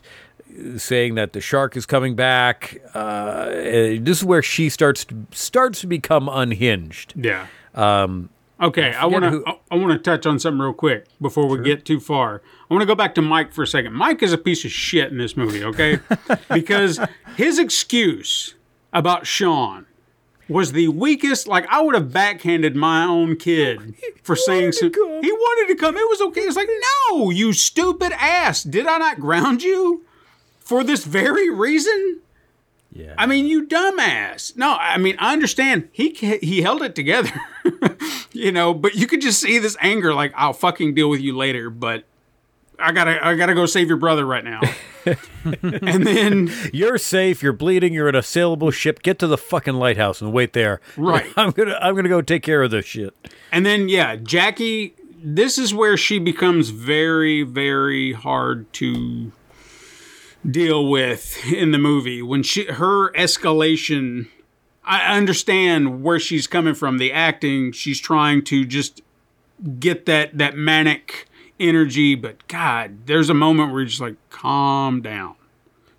saying 0.76 1.16
that 1.16 1.32
the 1.32 1.40
shark 1.40 1.76
is 1.76 1.86
coming 1.86 2.14
back. 2.14 2.80
Uh, 2.94 3.46
this 3.46 4.18
is 4.18 4.24
where 4.24 4.42
she 4.42 4.68
starts 4.68 5.04
to, 5.06 5.26
starts 5.32 5.80
to 5.80 5.86
become 5.88 6.28
unhinged. 6.28 7.14
Yeah. 7.16 7.46
Um, 7.74 8.30
okay, 8.60 8.92
I 8.92 9.06
want 9.06 9.24
to 9.24 9.44
I 9.70 9.76
want 9.76 9.92
to 9.92 9.98
touch 9.98 10.26
on 10.26 10.38
something 10.38 10.60
real 10.60 10.72
quick 10.72 11.06
before 11.20 11.46
we 11.46 11.62
get 11.62 11.84
too 11.84 12.00
far. 12.00 12.42
I 12.70 12.74
want 12.74 12.82
to 12.82 12.86
go 12.86 12.94
back 12.94 13.14
to 13.16 13.22
Mike 13.22 13.52
for 13.52 13.62
a 13.62 13.66
second. 13.66 13.94
Mike 13.94 14.22
is 14.22 14.32
a 14.32 14.38
piece 14.38 14.64
of 14.64 14.70
shit 14.70 15.10
in 15.10 15.18
this 15.18 15.36
movie, 15.36 15.64
okay? 15.64 15.98
because 16.52 17.00
his 17.36 17.58
excuse 17.58 18.54
about 18.92 19.26
Sean 19.26 19.86
was 20.48 20.72
the 20.72 20.88
weakest. 20.88 21.46
Like 21.46 21.66
I 21.68 21.80
would 21.80 21.94
have 21.94 22.12
backhanded 22.12 22.76
my 22.76 23.04
own 23.04 23.36
kid 23.36 23.94
for 24.22 24.36
saying 24.36 24.72
so. 24.72 24.90
He 24.90 25.32
wanted 25.32 25.72
to 25.72 25.76
come. 25.76 25.96
It 25.96 26.08
was 26.08 26.20
okay. 26.22 26.42
It's 26.42 26.56
like 26.56 26.68
no, 27.08 27.30
you 27.30 27.52
stupid 27.52 28.12
ass. 28.12 28.62
Did 28.62 28.86
I 28.86 28.98
not 28.98 29.20
ground 29.20 29.62
you 29.62 30.04
for 30.58 30.84
this 30.84 31.04
very 31.04 31.50
reason? 31.50 32.20
Yeah. 32.92 33.14
I 33.16 33.26
mean, 33.26 33.46
you 33.46 33.66
dumbass. 33.66 34.56
No, 34.56 34.76
I 34.78 34.98
mean, 34.98 35.16
I 35.18 35.32
understand. 35.32 35.88
He 35.92 36.10
he 36.10 36.62
held 36.62 36.82
it 36.82 36.94
together, 36.94 37.30
you 38.32 38.50
know, 38.50 38.74
but 38.74 38.94
you 38.94 39.06
could 39.06 39.20
just 39.20 39.40
see 39.40 39.58
this 39.58 39.76
anger. 39.80 40.12
Like, 40.12 40.32
I'll 40.36 40.52
fucking 40.52 40.94
deal 40.94 41.08
with 41.08 41.20
you 41.20 41.36
later, 41.36 41.70
but 41.70 42.04
I 42.80 42.92
gotta 42.92 43.24
I 43.24 43.36
gotta 43.36 43.54
go 43.54 43.66
save 43.66 43.88
your 43.88 43.96
brother 43.96 44.24
right 44.26 44.44
now. 44.44 44.60
and 45.04 46.04
then 46.06 46.52
You're 46.72 46.98
safe. 46.98 47.42
You're 47.42 47.52
bleeding. 47.52 47.94
You're 47.94 48.08
in 48.08 48.14
a 48.14 48.20
sailable 48.22 48.72
ship. 48.72 49.02
Get 49.02 49.18
to 49.20 49.26
the 49.26 49.38
fucking 49.38 49.74
lighthouse 49.74 50.20
and 50.20 50.32
wait 50.32 50.52
there. 50.52 50.80
Right. 50.96 51.26
I'm 51.36 51.52
gonna 51.52 51.78
I'm 51.80 51.94
gonna 51.94 52.08
go 52.08 52.22
take 52.22 52.42
care 52.42 52.62
of 52.62 52.70
this 52.70 52.86
shit. 52.86 53.14
and 53.52 53.64
then 53.64 53.88
yeah, 53.88 54.16
Jackie. 54.16 54.94
This 55.22 55.58
is 55.58 55.74
where 55.74 55.98
she 55.98 56.18
becomes 56.18 56.70
very 56.70 57.42
very 57.42 58.14
hard 58.14 58.72
to 58.74 59.30
deal 60.48 60.88
with 60.88 61.44
in 61.52 61.70
the 61.72 61.78
movie 61.78 62.22
when 62.22 62.42
she 62.42 62.64
her 62.64 63.12
escalation 63.12 64.28
I 64.84 65.16
understand 65.16 66.02
where 66.02 66.18
she's 66.18 66.46
coming 66.46 66.74
from 66.74 66.98
the 66.98 67.12
acting 67.12 67.72
she's 67.72 68.00
trying 68.00 68.42
to 68.44 68.64
just 68.64 69.02
get 69.78 70.06
that 70.06 70.36
that 70.38 70.56
manic 70.56 71.28
energy 71.58 72.14
but 72.14 72.46
god 72.48 73.06
there's 73.06 73.28
a 73.28 73.34
moment 73.34 73.70
where 73.72 73.80
you're 73.82 73.88
just 73.88 74.00
like 74.00 74.16
calm 74.30 75.02
down 75.02 75.34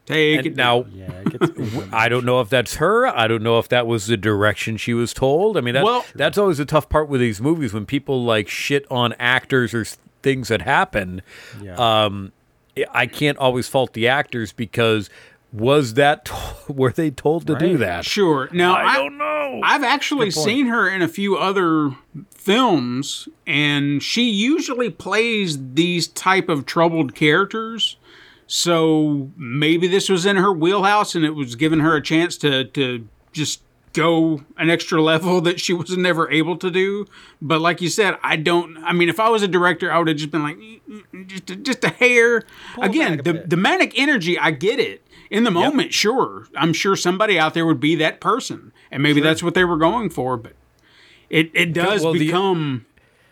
take 0.07 0.39
And 0.39 0.47
it 0.47 0.55
now 0.55 0.81
down. 0.81 0.91
yeah, 0.95 1.11
it 1.26 1.89
I 1.93 2.09
don't 2.09 2.26
know 2.26 2.41
if 2.41 2.49
that's 2.49 2.76
her. 2.77 3.05
I 3.07 3.27
don't 3.27 3.43
know 3.43 3.59
if 3.59 3.69
that 3.69 3.85
was 3.85 4.07
the 4.07 4.18
direction 4.18 4.76
she 4.77 4.95
was 4.95 5.13
told. 5.13 5.55
I 5.55 5.61
mean, 5.61 5.76
that, 5.76 5.84
Well- 5.84 6.03
that's 6.15 6.39
always 6.39 6.59
a 6.59 6.65
tough 6.65 6.89
part 6.89 7.07
with 7.07 7.22
these 7.22 7.39
movies 7.39 7.72
when 7.73 7.85
people 7.85 8.23
like 8.23 8.49
shit 8.49 8.88
on 8.89 9.13
actors 9.19 9.76
or 9.76 9.85
things 10.23 10.47
that 10.47 10.63
happen. 10.63 11.22
yeah. 11.61 11.76
Um, 11.76 12.31
I 12.91 13.07
can't 13.07 13.38
always 13.38 13.68
fault 13.68 13.93
the 13.93 14.07
actors 14.07 14.52
because 14.53 15.10
was 15.52 15.95
that 15.95 16.30
were 16.68 16.91
they 16.91 17.11
told 17.11 17.48
to 17.48 17.56
do 17.56 17.77
that? 17.77 18.06
sure 18.06 18.49
now 18.52 18.76
I 18.76 18.98
don't 18.98 19.18
know. 19.18 19.61
I've 19.64 19.84
actually 19.84 20.31
seen 20.31 20.68
her 20.68 20.89
in 20.89 21.02
a 21.02 21.07
few 21.07 21.38
other 21.38 21.95
films, 22.31 23.27
and 23.45 24.02
she 24.02 24.30
usually 24.30 24.89
plays 24.89 25.73
these 25.73 26.07
type 26.07 26.49
of 26.49 26.65
troubled 26.65 27.14
characters. 27.15 27.98
So 28.48 29.30
maybe 29.38 29.88
this 29.88 30.10
was 30.10 30.26
in 30.26 30.38
her 30.38 30.52
wheelhouse, 30.52 31.15
and 31.15 31.26
it 31.26 31.35
was 31.35 31.56
giving 31.56 31.80
her 31.80 31.95
a 31.95 32.02
chance 32.02 32.38
to 32.38 32.65
to 32.65 33.07
just 33.34 33.61
go 33.93 34.41
an 34.57 34.69
extra 34.69 35.01
level 35.01 35.41
that 35.41 35.59
she 35.59 35.73
was 35.73 35.95
never 35.97 36.30
able 36.31 36.57
to 36.57 36.72
do. 36.72 37.05
But 37.41 37.61
like 37.61 37.81
you 37.81 37.89
said, 37.89 38.18
I 38.23 38.35
don't. 38.35 38.77
I 38.84 38.93
mean, 38.93 39.09
if 39.09 39.19
I 39.19 39.30
was 39.30 39.43
a 39.43 39.47
director, 39.47 39.91
I 39.91 39.97
would 39.97 40.07
have 40.07 40.18
just 40.18 40.31
been 40.31 40.43
like, 40.43 40.57
"Mm, 40.57 40.81
mm, 40.88 41.27
just 41.27 41.49
a, 41.49 41.55
just 41.55 41.84
a 41.84 41.89
hair. 41.89 42.43
Again, 42.80 43.19
a 43.19 43.23
the 43.23 43.34
bit. 43.34 43.49
the 43.49 43.57
manic 43.57 43.97
energy, 43.97 44.38
I 44.38 44.51
get 44.51 44.80
it. 44.80 45.05
In 45.30 45.45
the 45.45 45.51
moment, 45.51 45.93
sure. 45.93 46.47
I'm 46.57 46.73
sure 46.73 46.97
somebody 46.97 47.39
out 47.39 47.53
there 47.53 47.65
would 47.65 47.80
be 47.80 47.95
that 47.95 48.19
person. 48.19 48.73
And 48.91 49.01
maybe 49.01 49.22
that's 49.22 49.41
what 49.41 49.53
they 49.53 49.63
were 49.63 49.77
going 49.77 50.09
for, 50.09 50.35
but 50.35 50.53
it, 51.30 51.49
it 51.53 51.72
does 51.72 52.03
well, 52.03 52.11
become 52.11 52.85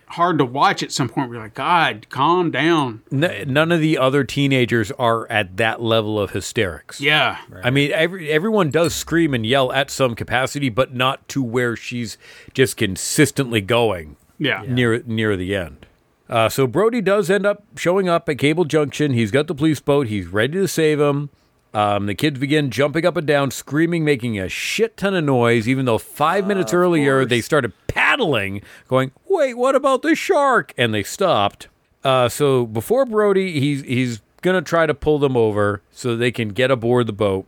hard 0.09 0.37
to 0.39 0.45
watch 0.45 0.83
at 0.83 0.91
some 0.91 1.07
point. 1.09 1.29
We're 1.29 1.37
like, 1.39 1.53
God, 1.53 2.07
calm 2.09 2.51
down. 2.51 3.01
N- 3.11 3.45
none 3.53 3.71
of 3.71 3.79
the 3.79 3.97
other 3.97 4.23
teenagers 4.23 4.91
are 4.91 5.29
at 5.31 5.57
that 5.57 5.81
level 5.81 6.19
of 6.19 6.31
hysterics. 6.31 6.99
Yeah. 6.99 7.37
I 7.63 7.69
mean, 7.69 7.91
every, 7.91 8.29
everyone 8.31 8.69
does 8.71 8.93
scream 8.93 9.33
and 9.33 9.45
yell 9.45 9.71
at 9.71 9.89
some 9.91 10.15
capacity, 10.15 10.69
but 10.69 10.93
not 10.93 11.27
to 11.29 11.43
where 11.43 11.75
she's 11.75 12.17
just 12.53 12.75
consistently 12.77 13.61
going 13.61 14.15
Yeah. 14.37 14.63
near 14.67 15.01
near 15.05 15.35
the 15.37 15.55
end. 15.55 15.85
Uh, 16.29 16.47
so 16.49 16.67
Brody 16.67 17.01
does 17.01 17.29
end 17.29 17.45
up 17.45 17.63
showing 17.75 18.07
up 18.07 18.29
at 18.29 18.37
Cable 18.37 18.65
Junction. 18.65 19.13
He's 19.13 19.31
got 19.31 19.47
the 19.47 19.55
police 19.55 19.79
boat. 19.79 20.07
He's 20.07 20.27
ready 20.27 20.53
to 20.53 20.67
save 20.67 20.99
him. 20.99 21.29
Um, 21.73 22.07
the 22.07 22.15
kids 22.15 22.39
begin 22.39 22.71
jumping 22.71 23.05
up 23.05 23.15
and 23.15 23.27
down, 23.27 23.51
screaming, 23.51 24.03
making 24.03 24.39
a 24.39 24.49
shit 24.49 24.97
ton 24.97 25.13
of 25.13 25.23
noise, 25.23 25.67
even 25.67 25.85
though 25.85 25.99
five 25.99 26.47
minutes 26.47 26.73
earlier 26.73 27.25
they 27.25 27.41
started 27.41 27.73
paddling, 28.09 28.61
going, 28.87 29.11
Wait, 29.27 29.55
what 29.55 29.75
about 29.75 30.01
the 30.01 30.15
shark? 30.15 30.73
And 30.77 30.93
they 30.93 31.03
stopped. 31.03 31.67
Uh, 32.03 32.29
so 32.29 32.65
before 32.65 33.05
Brody, 33.05 33.59
he's, 33.59 33.81
he's 33.83 34.21
going 34.41 34.55
to 34.55 34.67
try 34.67 34.85
to 34.85 34.93
pull 34.93 35.19
them 35.19 35.35
over 35.35 35.81
so 35.91 36.15
they 36.15 36.31
can 36.31 36.49
get 36.49 36.71
aboard 36.71 37.07
the 37.07 37.13
boat. 37.13 37.45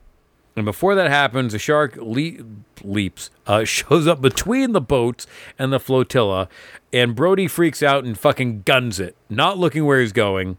And 0.55 0.65
before 0.65 0.95
that 0.95 1.09
happens, 1.09 1.53
the 1.53 1.59
shark 1.59 1.95
le- 1.97 2.43
leaps, 2.83 3.29
uh, 3.47 3.63
shows 3.65 4.07
up 4.07 4.21
between 4.21 4.73
the 4.73 4.81
boats 4.81 5.25
and 5.57 5.71
the 5.71 5.79
flotilla, 5.79 6.49
and 6.91 7.15
Brody 7.15 7.47
freaks 7.47 7.81
out 7.81 8.03
and 8.03 8.17
fucking 8.17 8.63
guns 8.63 8.99
it, 8.99 9.15
not 9.29 9.57
looking 9.57 9.85
where 9.85 10.01
he's 10.01 10.11
going, 10.11 10.57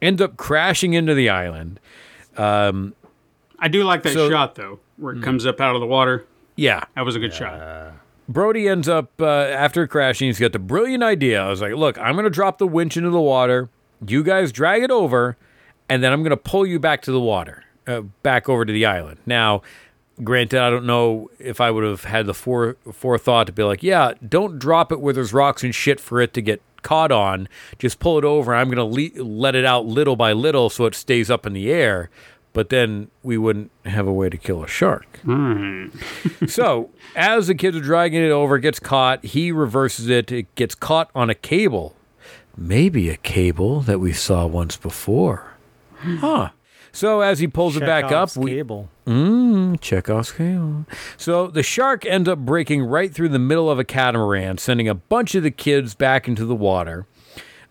ends 0.00 0.22
up 0.22 0.36
crashing 0.38 0.94
into 0.94 1.12
the 1.14 1.28
island. 1.28 1.78
I 2.38 3.68
do 3.70 3.84
like 3.84 4.02
that 4.04 4.12
So- 4.14 4.30
shot 4.30 4.54
though, 4.54 4.80
where 4.96 5.14
it 5.14 5.22
comes 5.22 5.44
up 5.46 5.60
out 5.60 5.74
of 5.74 5.80
the 5.80 5.86
water. 5.86 6.24
Yeah. 6.56 6.84
That 6.94 7.04
was 7.04 7.14
a 7.16 7.18
good 7.18 7.34
shot. 7.34 7.92
Brody 8.28 8.68
ends 8.68 8.88
up, 8.88 9.10
uh, 9.20 9.26
after 9.26 9.86
crashing, 9.86 10.26
he's 10.26 10.40
got 10.40 10.52
the 10.52 10.58
brilliant 10.58 11.02
idea. 11.02 11.42
I 11.42 11.48
was 11.48 11.60
like, 11.60 11.74
look, 11.74 11.96
I'm 11.98 12.14
going 12.14 12.24
to 12.24 12.30
drop 12.30 12.58
the 12.58 12.66
winch 12.66 12.96
into 12.96 13.10
the 13.10 13.20
water. 13.20 13.68
You 14.06 14.22
guys 14.24 14.52
drag 14.52 14.82
it 14.82 14.90
over, 14.90 15.36
and 15.88 16.02
then 16.02 16.12
I'm 16.12 16.22
going 16.22 16.30
to 16.30 16.36
pull 16.36 16.66
you 16.66 16.78
back 16.78 17.02
to 17.02 17.12
the 17.12 17.20
water, 17.20 17.64
uh, 17.86 18.00
back 18.22 18.48
over 18.48 18.64
to 18.64 18.72
the 18.72 18.84
island. 18.84 19.18
Now, 19.26 19.62
granted, 20.22 20.60
I 20.60 20.70
don't 20.70 20.86
know 20.86 21.30
if 21.38 21.60
I 21.60 21.70
would 21.70 21.84
have 21.84 22.04
had 22.04 22.26
the 22.26 22.34
fore, 22.34 22.76
forethought 22.92 23.46
to 23.46 23.52
be 23.52 23.62
like, 23.62 23.82
yeah, 23.82 24.14
don't 24.28 24.58
drop 24.58 24.90
it 24.90 25.00
where 25.00 25.14
there's 25.14 25.32
rocks 25.32 25.62
and 25.62 25.74
shit 25.74 26.00
for 26.00 26.20
it 26.20 26.34
to 26.34 26.42
get 26.42 26.60
caught 26.82 27.12
on. 27.12 27.48
Just 27.78 27.98
pull 27.98 28.18
it 28.18 28.24
over. 28.24 28.54
I'm 28.54 28.70
going 28.70 28.76
to 28.76 29.18
le- 29.18 29.24
let 29.24 29.54
it 29.54 29.64
out 29.64 29.86
little 29.86 30.16
by 30.16 30.32
little 30.32 30.70
so 30.70 30.86
it 30.86 30.94
stays 30.94 31.30
up 31.30 31.46
in 31.46 31.52
the 31.52 31.70
air. 31.70 32.10
But 32.56 32.70
then 32.70 33.10
we 33.22 33.36
wouldn't 33.36 33.70
have 33.84 34.06
a 34.06 34.12
way 34.14 34.30
to 34.30 34.38
kill 34.38 34.64
a 34.64 34.66
shark. 34.66 35.20
so, 36.48 36.88
as 37.14 37.48
the 37.48 37.54
kids 37.54 37.76
are 37.76 37.82
dragging 37.82 38.22
it 38.22 38.30
over, 38.30 38.56
it 38.56 38.62
gets 38.62 38.80
caught. 38.80 39.22
He 39.22 39.52
reverses 39.52 40.08
it. 40.08 40.32
It 40.32 40.54
gets 40.54 40.74
caught 40.74 41.10
on 41.14 41.28
a 41.28 41.34
cable. 41.34 41.94
Maybe 42.56 43.10
a 43.10 43.18
cable 43.18 43.82
that 43.82 44.00
we 44.00 44.14
saw 44.14 44.46
once 44.46 44.78
before. 44.78 45.52
Huh. 45.98 46.48
So, 46.92 47.20
as 47.20 47.40
he 47.40 47.46
pulls 47.46 47.76
it 47.76 47.80
back 47.80 48.04
up, 48.04 48.30
Chekhov's 48.30 48.38
we, 48.38 48.50
cable. 48.52 48.88
Chekhov's 49.82 50.32
cable. 50.32 50.86
So 51.18 51.48
the 51.48 51.62
shark 51.62 52.06
ends 52.06 52.26
up 52.26 52.38
breaking 52.38 52.84
right 52.84 53.12
through 53.12 53.28
the 53.28 53.38
middle 53.38 53.70
of 53.70 53.78
a 53.78 53.84
catamaran, 53.84 54.56
sending 54.56 54.88
a 54.88 54.94
bunch 54.94 55.34
of 55.34 55.42
the 55.42 55.50
kids 55.50 55.94
back 55.94 56.26
into 56.26 56.46
the 56.46 56.56
water. 56.56 57.06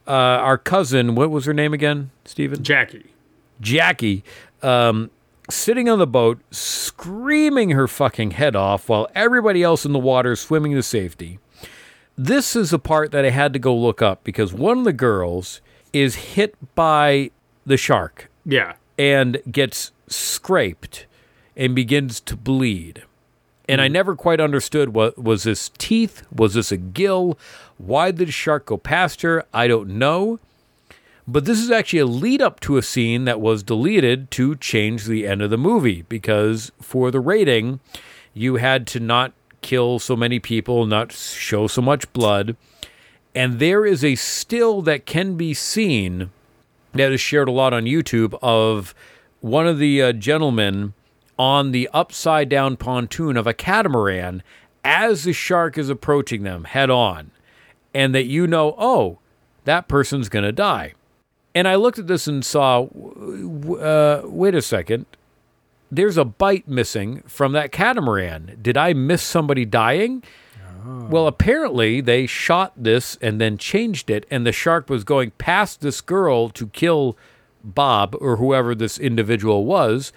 Uh, 0.07 0.11
our 0.11 0.59
cousin, 0.59 1.15
what 1.15 1.31
was 1.31 1.45
her 1.45 1.55
name 1.55 1.73
again, 1.73 2.11
Stephen? 2.23 2.61
Jackie. 2.61 3.15
Jackie, 3.61 4.23
um, 4.65 5.11
sitting 5.49 5.87
on 5.89 5.99
the 5.99 6.07
boat, 6.07 6.39
screaming 6.51 7.71
her 7.71 7.87
fucking 7.87 8.31
head 8.31 8.55
off 8.55 8.89
while 8.89 9.07
everybody 9.13 9.61
else 9.63 9.85
in 9.85 9.93
the 9.93 9.99
water 9.99 10.31
is 10.33 10.39
swimming 10.41 10.73
to 10.73 10.83
safety. 10.83 11.39
This 12.17 12.55
is 12.55 12.71
a 12.73 12.79
part 12.79 13.11
that 13.11 13.25
I 13.25 13.29
had 13.29 13.53
to 13.53 13.59
go 13.59 13.75
look 13.75 14.01
up 14.01 14.23
because 14.23 14.53
one 14.53 14.79
of 14.79 14.83
the 14.85 14.93
girls 14.93 15.61
is 15.93 16.15
hit 16.15 16.55
by 16.75 17.31
the 17.65 17.77
shark 17.77 18.29
Yeah. 18.45 18.73
and 18.97 19.41
gets 19.51 19.91
scraped 20.07 21.05
and 21.57 21.75
begins 21.75 22.19
to 22.21 22.35
bleed. 22.35 23.03
And 23.67 23.81
I 23.81 23.87
never 23.87 24.15
quite 24.15 24.39
understood 24.39 24.93
what 24.93 25.17
was 25.21 25.43
this 25.43 25.71
teeth? 25.77 26.23
Was 26.33 26.53
this 26.53 26.71
a 26.71 26.77
gill? 26.77 27.37
Why 27.77 28.11
did 28.11 28.27
the 28.27 28.31
shark 28.31 28.67
go 28.67 28.77
past 28.77 29.21
her? 29.23 29.43
I 29.53 29.67
don't 29.67 29.89
know. 29.89 30.39
But 31.27 31.45
this 31.45 31.59
is 31.59 31.71
actually 31.71 31.99
a 31.99 32.05
lead 32.05 32.41
up 32.41 32.59
to 32.61 32.77
a 32.77 32.83
scene 32.83 33.25
that 33.25 33.41
was 33.41 33.63
deleted 33.63 34.29
to 34.31 34.55
change 34.55 35.05
the 35.05 35.25
end 35.25 35.41
of 35.41 35.49
the 35.49 35.57
movie 35.57 36.03
because 36.03 36.71
for 36.79 37.09
the 37.09 37.19
rating, 37.19 37.79
you 38.33 38.57
had 38.57 38.85
to 38.87 38.99
not 38.99 39.33
kill 39.61 39.97
so 39.97 40.15
many 40.15 40.39
people, 40.39 40.85
not 40.85 41.11
show 41.11 41.65
so 41.65 41.81
much 41.81 42.11
blood. 42.13 42.55
And 43.33 43.57
there 43.57 43.85
is 43.85 44.03
a 44.03 44.15
still 44.15 44.83
that 44.83 45.07
can 45.07 45.35
be 45.35 45.55
seen 45.55 46.29
that 46.93 47.11
is 47.11 47.19
shared 47.19 47.47
a 47.47 47.51
lot 47.51 47.73
on 47.73 47.83
YouTube 47.85 48.37
of 48.41 48.93
one 49.41 49.67
of 49.67 49.79
the 49.79 50.01
uh, 50.01 50.11
gentlemen 50.13 50.93
on 51.37 51.71
the 51.71 51.89
upside 51.91 52.49
down 52.49 52.77
pontoon 52.77 53.35
of 53.35 53.47
a 53.47 53.53
catamaran 53.53 54.41
as 54.83 55.23
the 55.23 55.33
shark 55.33 55.77
is 55.77 55.89
approaching 55.89 56.43
them 56.43 56.63
head 56.65 56.89
on, 56.89 57.31
and 57.93 58.13
that 58.13 58.25
you 58.25 58.45
know, 58.45 58.75
oh, 58.77 59.17
that 59.65 59.87
person's 59.87 60.29
going 60.29 60.45
to 60.45 60.51
die. 60.51 60.93
And 61.55 61.67
I 61.67 61.75
looked 61.75 61.97
at 61.97 62.07
this 62.07 62.27
and 62.27 62.43
saw, 62.43 62.83
uh, 62.83 64.21
wait 64.25 64.53
a 64.53 64.61
second, 64.61 65.05
there's 65.89 66.17
a 66.17 66.25
bite 66.25 66.67
missing 66.67 67.21
from 67.25 67.53
that 67.53 67.71
catamaran. 67.71 68.59
Did 68.61 68.75
I 68.77 68.91
miss 68.93 69.23
somebody 69.23 69.63
dying? 69.63 70.21
Well, 70.85 71.25
apparently 71.25 71.99
they 71.99 72.27
shot 72.27 72.73
this 72.75 73.17
and 73.19 73.41
then 73.41 73.57
changed 73.57 74.11
it, 74.11 74.27
and 74.29 74.45
the 74.45 74.51
shark 74.51 74.87
was 74.87 75.03
going 75.03 75.31
past 75.31 75.81
this 75.81 75.99
girl 75.99 76.49
to 76.49 76.67
kill 76.67 77.17
Bob 77.63 78.15
or 78.21 78.35
whoever 78.35 78.75
this 78.75 78.99
individual 78.99 79.65
was. 79.65 80.13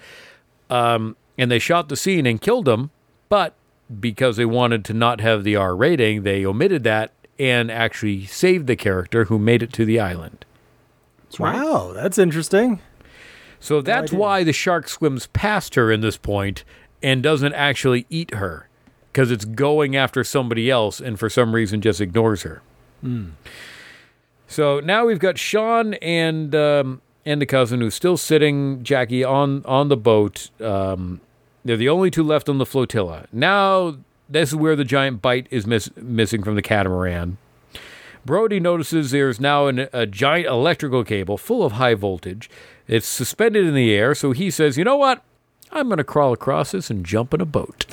Um, 0.69 1.15
and 1.39 1.49
they 1.49 1.57
shot 1.57 1.89
the 1.89 1.95
scene 1.95 2.27
and 2.27 2.39
killed 2.39 2.67
him, 2.67 2.91
but 3.29 3.55
because 3.99 4.37
they 4.37 4.45
wanted 4.45 4.85
to 4.85 4.93
not 4.93 5.21
have 5.21 5.43
the 5.43 5.55
R 5.55 5.75
rating, 5.75 6.21
they 6.21 6.45
omitted 6.45 6.83
that 6.83 7.13
and 7.39 7.71
actually 7.71 8.25
saved 8.25 8.67
the 8.67 8.75
character 8.75 9.25
who 9.25 9.39
made 9.39 9.63
it 9.63 9.73
to 9.73 9.85
the 9.85 9.99
island. 9.99 10.45
Wow, 11.37 11.91
that's 11.93 12.17
interesting. 12.17 12.79
So 13.59 13.81
that's 13.81 14.11
idea. 14.11 14.19
why 14.19 14.43
the 14.43 14.53
shark 14.53 14.87
swims 14.87 15.27
past 15.27 15.75
her 15.75 15.91
in 15.91 16.01
this 16.01 16.17
point 16.17 16.63
and 17.03 17.21
doesn't 17.21 17.53
actually 17.53 18.05
eat 18.09 18.33
her 18.35 18.67
because 19.11 19.31
it's 19.31 19.45
going 19.45 19.95
after 19.95 20.23
somebody 20.23 20.69
else 20.69 20.99
and 20.99 21.19
for 21.19 21.29
some 21.29 21.53
reason 21.53 21.81
just 21.81 21.99
ignores 21.99 22.43
her. 22.43 22.61
So 24.47 24.79
now 24.79 25.05
we've 25.05 25.19
got 25.19 25.37
Sean 25.37 25.93
and 25.95 26.53
um, 26.55 27.01
and 27.25 27.41
the 27.41 27.45
cousin 27.45 27.81
who's 27.81 27.95
still 27.95 28.17
sitting, 28.17 28.83
Jackie, 28.83 29.23
on 29.23 29.63
on 29.65 29.89
the 29.89 29.97
boat. 29.97 30.49
Um, 30.61 31.21
they're 31.63 31.77
the 31.77 31.89
only 31.89 32.09
two 32.09 32.23
left 32.23 32.49
on 32.49 32.57
the 32.57 32.65
flotilla. 32.65 33.27
Now 33.31 33.97
this 34.27 34.49
is 34.49 34.55
where 34.55 34.75
the 34.75 34.83
giant 34.83 35.21
bite 35.21 35.47
is 35.49 35.65
miss- 35.65 35.89
missing 35.97 36.43
from 36.43 36.55
the 36.55 36.61
catamaran. 36.61 37.37
Brody 38.29 38.59
notices 38.59 39.09
there's 39.09 39.39
now 39.39 39.65
an, 39.65 39.89
a 39.91 40.05
giant 40.05 40.45
electrical 40.45 41.03
cable 41.03 41.35
full 41.35 41.65
of 41.65 41.71
high 41.71 41.95
voltage. 41.95 42.47
It's 42.87 43.07
suspended 43.07 43.65
in 43.65 43.73
the 43.73 43.91
air, 43.91 44.13
so 44.13 44.33
he 44.33 44.51
says, 44.51 44.77
You 44.77 44.83
know 44.83 44.97
what? 44.97 45.23
I'm 45.71 45.87
going 45.87 45.97
to 45.97 46.03
crawl 46.03 46.31
across 46.31 46.73
this 46.73 46.91
and 46.91 47.03
jump 47.03 47.33
in 47.33 47.41
a 47.41 47.45
boat. 47.45 47.87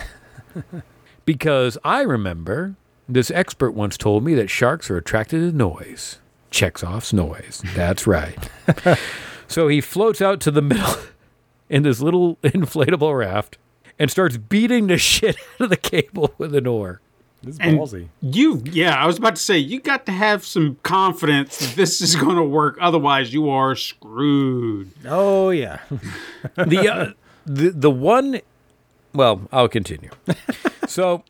because 1.24 1.78
I 1.82 2.02
remember 2.02 2.74
this 3.08 3.30
expert 3.30 3.70
once 3.70 3.96
told 3.96 4.24
me 4.24 4.34
that 4.34 4.50
sharks 4.50 4.90
are 4.90 4.98
attracted 4.98 5.38
to 5.38 5.56
noise. 5.56 6.18
Chekhov's 6.50 7.14
noise. 7.14 7.62
That's 7.74 8.06
right. 8.06 8.36
so 9.48 9.68
he 9.68 9.80
floats 9.80 10.20
out 10.20 10.40
to 10.42 10.50
the 10.50 10.60
middle 10.60 10.96
in 11.70 11.82
this 11.82 12.00
little 12.00 12.36
inflatable 12.44 13.18
raft 13.18 13.56
and 13.98 14.10
starts 14.10 14.36
beating 14.36 14.88
the 14.88 14.98
shit 14.98 15.38
out 15.54 15.62
of 15.62 15.70
the 15.70 15.78
cable 15.78 16.34
with 16.36 16.54
an 16.54 16.66
oar. 16.66 17.00
This 17.46 17.54
is 17.54 17.60
And 17.60 17.78
ballsy. 17.78 18.08
you, 18.20 18.62
yeah, 18.66 18.94
I 18.96 19.06
was 19.06 19.16
about 19.18 19.36
to 19.36 19.42
say, 19.42 19.56
you 19.56 19.80
got 19.80 20.04
to 20.06 20.12
have 20.12 20.44
some 20.44 20.78
confidence 20.82 21.58
that 21.58 21.76
this 21.76 22.00
is 22.00 22.14
going 22.24 22.36
to 22.36 22.42
work. 22.42 22.76
Otherwise, 22.80 23.32
you 23.32 23.48
are 23.48 23.74
screwed. 23.76 24.90
Oh 25.06 25.50
yeah. 25.50 25.78
the 26.56 26.92
uh, 26.92 27.12
the 27.46 27.70
the 27.70 27.90
one 27.90 28.40
well 29.14 29.42
i'll 29.52 29.68
continue 29.68 30.10
so 30.88 31.22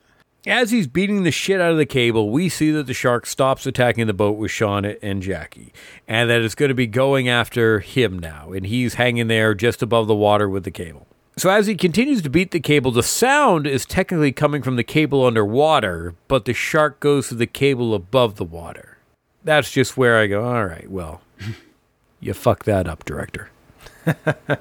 as 0.46 0.70
he's 0.70 0.86
beating 0.86 1.22
the 1.24 1.30
shit 1.30 1.60
out 1.60 1.70
of 1.70 1.76
the 1.76 1.84
cable 1.86 2.30
we 2.30 2.48
see 2.48 2.70
that 2.70 2.86
the 2.86 2.94
shark 2.94 3.26
stops 3.26 3.66
attacking 3.66 4.06
the 4.06 4.14
boat 4.14 4.32
with 4.38 4.50
sean 4.50 4.84
and 4.84 5.22
jackie 5.22 5.72
and 6.08 6.30
that 6.30 6.40
it's 6.40 6.54
going 6.54 6.70
to 6.70 6.74
be 6.74 6.86
going 6.86 7.28
after 7.28 7.80
him 7.80 8.18
now 8.18 8.50
and 8.52 8.66
he's 8.66 8.94
hanging 8.94 9.28
there 9.28 9.54
just 9.54 9.82
above 9.82 10.06
the 10.06 10.14
water 10.14 10.48
with 10.48 10.64
the 10.64 10.70
cable 10.70 11.06
so 11.36 11.50
as 11.50 11.66
he 11.66 11.74
continues 11.74 12.22
to 12.22 12.30
beat 12.30 12.50
the 12.50 12.60
cable 12.60 12.90
the 12.90 13.02
sound 13.02 13.66
is 13.66 13.84
technically 13.86 14.32
coming 14.32 14.62
from 14.62 14.76
the 14.76 14.84
cable 14.84 15.24
underwater 15.26 16.14
but 16.28 16.44
the 16.44 16.54
shark 16.54 17.00
goes 17.00 17.28
to 17.28 17.34
the 17.34 17.46
cable 17.46 17.94
above 17.94 18.36
the 18.36 18.44
water. 18.44 18.98
That's 19.44 19.70
just 19.70 19.96
where 19.96 20.18
i 20.18 20.26
go 20.26 20.44
all 20.44 20.64
right 20.64 20.90
well 20.90 21.20
you 22.20 22.34
fuck 22.34 22.64
that 22.64 22.88
up 22.88 23.04
director. 23.04 23.50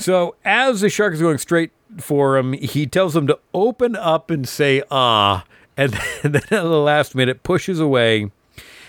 So 0.00 0.34
as 0.46 0.80
the 0.80 0.88
shark 0.88 1.12
is 1.12 1.20
going 1.20 1.36
straight 1.36 1.72
for 1.98 2.38
him, 2.38 2.54
he 2.54 2.86
tells 2.86 3.14
him 3.14 3.26
to 3.26 3.38
open 3.52 3.94
up 3.94 4.30
and 4.30 4.48
say 4.48 4.82
ah, 4.90 5.44
and 5.76 5.92
then 6.22 6.36
at 6.36 6.48
the 6.48 6.64
last 6.64 7.14
minute 7.14 7.42
pushes 7.42 7.78
away. 7.78 8.30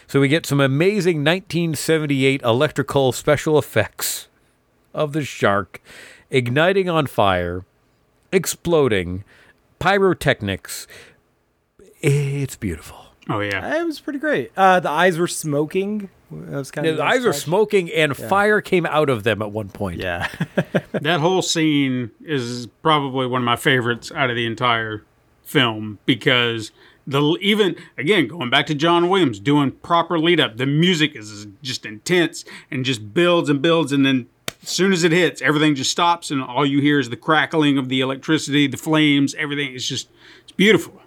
So 0.07 0.22
we 0.22 0.30
get 0.30 0.45
some 0.45 0.61
amazing 0.61 1.18
1978 1.18 2.41
electrical 2.44 3.11
special 3.11 3.60
effects 3.60 4.30
of 4.94 5.11
the 5.11 5.26
shark 5.26 5.82
igniting 6.32 6.90
on 6.90 7.06
fire, 7.06 7.64
exploding, 8.32 9.24
pyrotechnics. 9.78 10.88
It's 12.02 12.56
beautiful. 12.56 12.98
Oh, 13.30 13.41
yeah. 13.41 13.80
It 13.80 13.86
was 13.86 13.99
pretty 13.99 14.18
great. 14.18 14.52
Uh, 14.58 14.80
the 14.80 14.90
eyes 14.90 15.20
were 15.20 15.28
smoking 15.28 16.10
That 16.32 16.58
was 16.58 16.72
kind 16.72 16.88
His 16.88 16.94
of 16.94 16.98
the 16.98 17.03
eyes 17.03 17.24
were 17.24 17.34
smoking, 17.34 17.91
and 17.91 18.18
fire 18.18 18.62
came 18.62 18.86
out 18.86 19.10
of 19.10 19.24
them 19.24 19.41
at 19.41 19.52
one 19.52 19.70
point. 19.70 19.99
Yeah. 20.02 20.28
that 20.94 21.20
whole 21.20 21.41
scene 21.41 22.12
is 22.22 22.68
probably 22.82 23.28
one 23.28 23.41
of 23.41 23.45
my 23.45 23.58
favorites 23.58 24.12
out 24.16 24.30
of 24.30 24.36
the 24.36 24.45
entire 24.45 25.03
film 25.44 25.99
because 26.06 26.72
the 27.06 27.38
even 27.41 27.76
again 27.98 28.28
going 28.28 28.49
back 28.49 28.66
to 28.68 28.76
John 28.76 29.10
Williams 29.10 29.40
doing 29.40 29.72
proper 29.72 30.18
lead 30.18 30.40
up, 30.40 30.58
the 30.58 30.66
music 30.66 31.16
is 31.16 31.48
just 31.62 31.86
intense 31.86 32.45
and 32.70 32.86
just 32.86 33.14
builds 33.14 33.49
and 33.49 33.62
builds, 33.62 33.91
and 33.91 34.06
then 34.06 34.28
as 34.64 34.70
soon 34.70 34.94
as 34.94 35.04
it 35.04 35.12
hits, 35.12 35.42
everything 35.42 35.76
just 35.76 35.92
stops, 35.92 36.32
and 36.32 36.42
all 36.42 36.66
you 36.66 36.80
hear 36.82 37.00
is 37.00 37.10
the 37.10 37.18
crackling 37.18 37.78
of 37.78 37.90
the 37.90 38.02
electricity, 38.02 38.68
the 38.68 38.78
flames, 38.78 39.34
everything. 39.36 39.74
It's 39.76 39.88
just 39.88 40.10
it's 40.44 40.52
beautiful. 40.52 41.02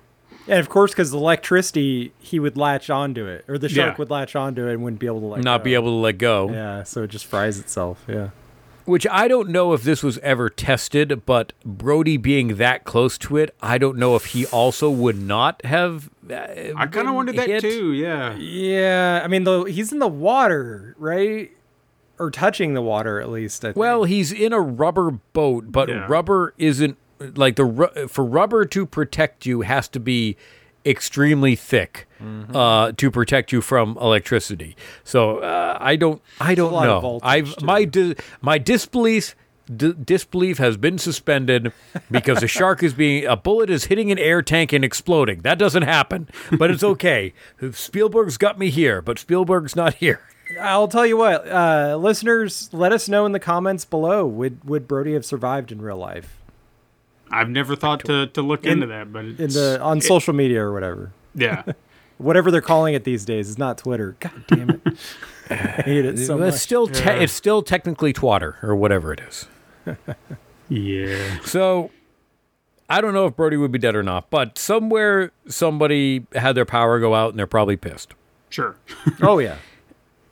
and 0.47 0.59
of 0.60 0.68
course, 0.68 0.90
because 0.90 1.10
the 1.10 1.16
electricity, 1.18 2.12
he 2.18 2.39
would 2.39 2.56
latch 2.56 2.90
onto 2.90 3.26
it, 3.26 3.44
or 3.48 3.56
the 3.59 3.68
shark 3.68 3.94
Yeah. 3.94 3.98
would 3.98 4.10
latch 4.10 4.36
onto 4.36 4.66
it 4.66 4.72
and 4.74 4.82
wouldn't 4.82 5.01
be 5.01 5.06
able 5.06 5.20
to 5.20 5.26
let 5.26 5.43
Not 5.44 5.60
go. 5.60 5.64
be 5.64 5.74
able 5.74 5.86
to 5.90 5.97
let 6.02 6.18
go. 6.18 6.51
Yeah, 6.51 6.82
so 6.82 7.02
it 7.05 7.10
just 7.10 7.24
fries 7.26 7.59
itself. 7.59 8.02
Yeah. 8.09 8.28
Which 8.85 9.06
I 9.10 9.28
don't 9.28 9.48
know 9.48 9.72
if 9.72 9.82
this 9.82 10.02
was 10.02 10.18
ever 10.18 10.51
tested, 10.51 11.24
but 11.24 11.55
Brody 11.64 12.18
being 12.18 12.56
that 12.56 12.85
close 12.85 13.16
to 13.16 13.39
it, 13.39 13.55
I 13.62 13.78
don't 13.78 13.97
know 13.97 14.14
if 14.16 14.26
he 14.26 14.44
also 14.47 14.90
would 14.90 15.18
not 15.18 15.64
have. 15.64 16.10
uh, 16.31 16.35
I 16.76 16.86
kind 16.89 17.09
of 17.09 17.14
wondered 17.14 17.36
that 17.36 17.48
hit. 17.48 17.60
too. 17.62 17.93
Yeah. 17.93 18.35
Yeah, 18.36 19.22
I 19.24 19.28
mean, 19.28 19.44
though 19.44 19.64
he's 19.64 19.90
in 19.90 20.01
the 20.01 20.06
water, 20.09 20.94
right? 20.98 21.51
Or 22.18 22.30
touching 22.30 22.74
the 22.74 22.82
water 22.82 23.20
at 23.20 23.28
least. 23.30 23.64
I 23.64 23.68
think. 23.68 23.76
Well, 23.76 24.04
he's 24.04 24.30
in 24.32 24.52
a 24.52 24.60
rubber 24.60 25.10
boat, 25.32 25.72
but 25.72 25.88
Yeah. 25.88 26.06
rubber 26.08 26.54
isn't 26.58 26.96
like 27.36 27.56
the 27.56 28.06
for 28.10 28.24
rubber 28.24 28.64
to 28.66 28.86
protect 28.86 29.46
you 29.46 29.62
has 29.62 29.88
to 29.88 30.00
be 30.00 30.36
extremely 30.86 31.56
thick 31.56 32.06
Mm-hmm. 32.22 32.56
uh, 32.56 32.92
to 32.92 33.10
protect 33.10 33.52
you 33.52 33.60
from 33.60 33.98
electricity. 34.00 34.76
So 35.02 35.38
uh, 35.38 35.76
I 35.80 35.96
don't, 35.96 36.22
I 36.40 36.54
don't 36.54 36.72
lot 36.72 36.84
know. 36.86 37.20
I've 37.22 37.54
too. 37.56 37.66
my 37.66 37.84
di- 37.84 38.14
my 38.40 38.58
disbelief. 38.58 39.34
D- 39.74 39.94
disbelief 40.04 40.58
has 40.58 40.76
been 40.76 40.98
suspended 40.98 41.72
because 42.10 42.42
a 42.42 42.46
shark 42.46 42.82
is 42.82 42.92
being 42.92 43.24
a 43.24 43.34
bullet 43.34 43.70
is 43.70 43.86
hitting 43.86 44.10
an 44.10 44.18
air 44.18 44.42
tank 44.42 44.74
and 44.74 44.84
exploding. 44.84 45.40
That 45.40 45.58
doesn't 45.58 45.84
happen, 45.84 46.28
but 46.58 46.70
it's 46.70 46.84
okay. 46.84 47.32
Spielberg's 47.72 48.36
got 48.36 48.58
me 48.58 48.68
here, 48.68 49.00
but 49.00 49.18
Spielberg's 49.18 49.74
not 49.74 49.94
here. 49.94 50.20
I'll 50.60 50.88
tell 50.88 51.06
you 51.06 51.16
what, 51.16 51.48
uh, 51.48 51.96
listeners, 52.00 52.68
let 52.72 52.92
us 52.92 53.08
know 53.08 53.24
in 53.26 53.32
the 53.32 53.40
comments 53.40 53.84
below. 53.84 54.26
Would 54.26 54.64
would 54.68 54.86
Brody 54.88 55.14
have 55.14 55.24
survived 55.24 55.72
in 55.72 55.80
real 55.80 55.96
life? 55.96 56.38
I've 57.30 57.48
never 57.48 57.74
thought 57.74 58.04
to, 58.04 58.26
to 58.28 58.42
look 58.42 58.64
into 58.66 58.86
that, 58.86 59.12
but 59.12 59.24
In 59.24 59.36
the 59.36 59.78
on 59.82 60.00
social 60.00 60.34
media 60.34 60.62
or 60.62 60.72
whatever. 60.72 61.12
yeah. 61.34 61.62
Whatever 62.18 62.52
they're 62.52 62.60
calling 62.60 62.94
it 62.94 63.02
these 63.02 63.24
days 63.24 63.48
is 63.48 63.58
not 63.58 63.76
Twitter. 63.76 64.14
God 64.20 64.44
damn 64.46 64.70
it. 64.70 64.80
I 65.50 65.54
hate 65.56 66.04
it 66.04 66.16
so 66.18 66.40
it's 66.40 66.54
much. 66.54 66.60
still 66.60 66.86
te- 66.86 67.10
it's 67.10 67.32
still 67.32 67.60
technically 67.60 68.12
twatter 68.12 68.56
or 68.62 68.76
whatever 68.76 69.12
it 69.12 69.20
is. 69.20 69.48
Yeah. 70.68 71.40
So 71.44 71.90
I 72.88 73.00
don't 73.00 73.14
know 73.14 73.26
if 73.26 73.36
Brody 73.36 73.56
would 73.56 73.72
be 73.72 73.78
dead 73.78 73.94
or 73.96 74.02
not, 74.02 74.30
but 74.30 74.56
somewhere 74.58 75.32
somebody 75.46 76.26
had 76.34 76.54
their 76.54 76.64
power 76.64 76.98
go 77.00 77.14
out 77.14 77.30
and 77.30 77.38
they're 77.38 77.46
probably 77.46 77.76
pissed. 77.76 78.14
Sure. 78.48 78.76
Oh 79.20 79.38
yeah. 79.38 79.56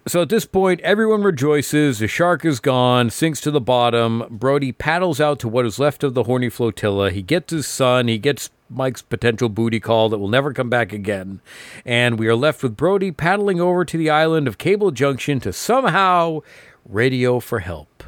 So 0.04 0.22
at 0.22 0.30
this 0.30 0.44
point, 0.46 0.80
everyone 0.80 1.22
rejoices. 1.22 2.00
The 2.00 2.08
shark 2.08 2.44
is 2.44 2.58
gone, 2.58 3.08
sinks 3.10 3.40
to 3.42 3.52
the 3.52 3.60
bottom. 3.60 4.24
Brody 4.30 4.72
paddles 4.72 5.20
out 5.20 5.38
to 5.40 5.48
what 5.48 5.64
is 5.64 5.78
left 5.78 6.02
of 6.02 6.14
the 6.14 6.24
horny 6.24 6.48
flotilla. 6.48 7.12
He 7.12 7.22
gets 7.22 7.52
his 7.52 7.68
son. 7.68 8.08
He 8.08 8.18
gets 8.18 8.50
Mike's 8.68 9.00
potential 9.02 9.48
booty 9.48 9.78
call 9.78 10.08
that 10.08 10.18
will 10.18 10.28
never 10.28 10.52
come 10.52 10.68
back 10.68 10.92
again. 10.92 11.40
And 11.84 12.18
we 12.18 12.26
are 12.26 12.34
left 12.34 12.64
with 12.64 12.76
Brody 12.76 13.12
paddling 13.12 13.60
over 13.60 13.84
to 13.84 13.96
the 13.96 14.10
island 14.10 14.48
of 14.48 14.58
Cable 14.58 14.90
Junction 14.90 15.38
to 15.40 15.52
somehow 15.52 16.40
radio 16.84 17.38
for 17.38 17.60
help. 17.60 18.02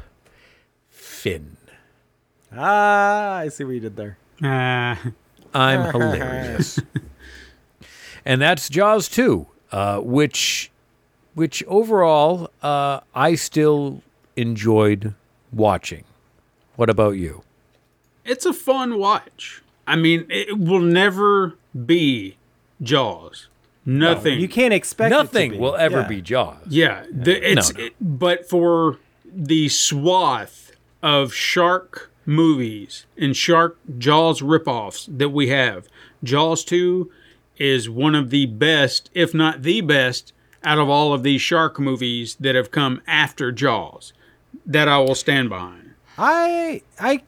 Finn. 0.89 1.55
Ah, 2.53 3.35
I 3.37 3.47
see 3.47 3.63
what 3.63 3.71
you 3.71 3.79
did 3.79 3.95
there. 3.95 4.17
Uh, 4.43 4.95
I'm 5.53 5.91
hilarious. 5.93 6.77
and 8.25 8.41
that's 8.41 8.67
Jaws 8.67 9.07
2, 9.07 9.47
uh, 9.71 9.99
which 10.01 10.71
which 11.35 11.63
overall 11.67 12.49
uh, 12.63 13.01
I 13.13 13.35
still 13.35 14.01
enjoyed 14.35 15.13
watching. 15.53 16.03
What 16.75 16.89
about 16.89 17.11
you? 17.17 17.43
it's 18.25 18.43
a 18.45 18.53
fun 18.53 18.97
watch. 18.97 19.61
I 19.85 19.95
mean, 19.95 20.25
it 20.31 20.57
will 20.57 20.79
never 20.81 21.53
be 21.85 22.37
Jaws. 22.81 23.49
Nothing. 23.85 24.39
You 24.39 24.47
can't 24.47 24.73
expect 24.73 25.11
it 25.13 25.15
to 25.15 25.23
Nothing 25.23 25.59
will 25.59 25.75
ever 25.75 25.99
Yeah. 26.01 26.07
be 26.07 26.21
Jaws. 26.23 26.57
Yeah, 26.67 27.05
the, 27.11 27.51
it's 27.51 27.71
no. 27.75 27.83
It, 27.85 27.93
but 28.01 28.49
for 28.49 28.97
the 29.23 29.69
swath 29.69 30.71
of 31.03 31.33
shark 31.35 32.11
movies 32.25 33.05
and 33.15 33.37
shark 33.37 33.77
Jaws 33.99 34.41
ripoffs 34.41 35.05
that 35.19 35.29
we 35.29 35.49
have, 35.49 35.87
Jaws 36.23 36.63
2 36.65 37.11
is 37.59 37.87
one 37.87 38.15
of 38.15 38.31
the 38.31 38.47
best, 38.47 39.11
if 39.13 39.35
not 39.35 39.61
the 39.61 39.81
best, 39.81 40.33
out 40.65 40.77
of 40.79 40.89
all 40.89 41.13
of 41.13 41.23
these 41.23 41.41
shark 41.41 41.79
movies 41.79 42.35
that 42.39 42.55
have 42.55 42.71
come 42.71 43.01
after 43.07 43.51
Jaws. 43.51 44.11
That 44.65 44.87
I 44.87 44.97
will 44.99 45.15
stand 45.15 45.49
behind. 45.49 45.91
I 46.17 46.81
I 46.99 47.21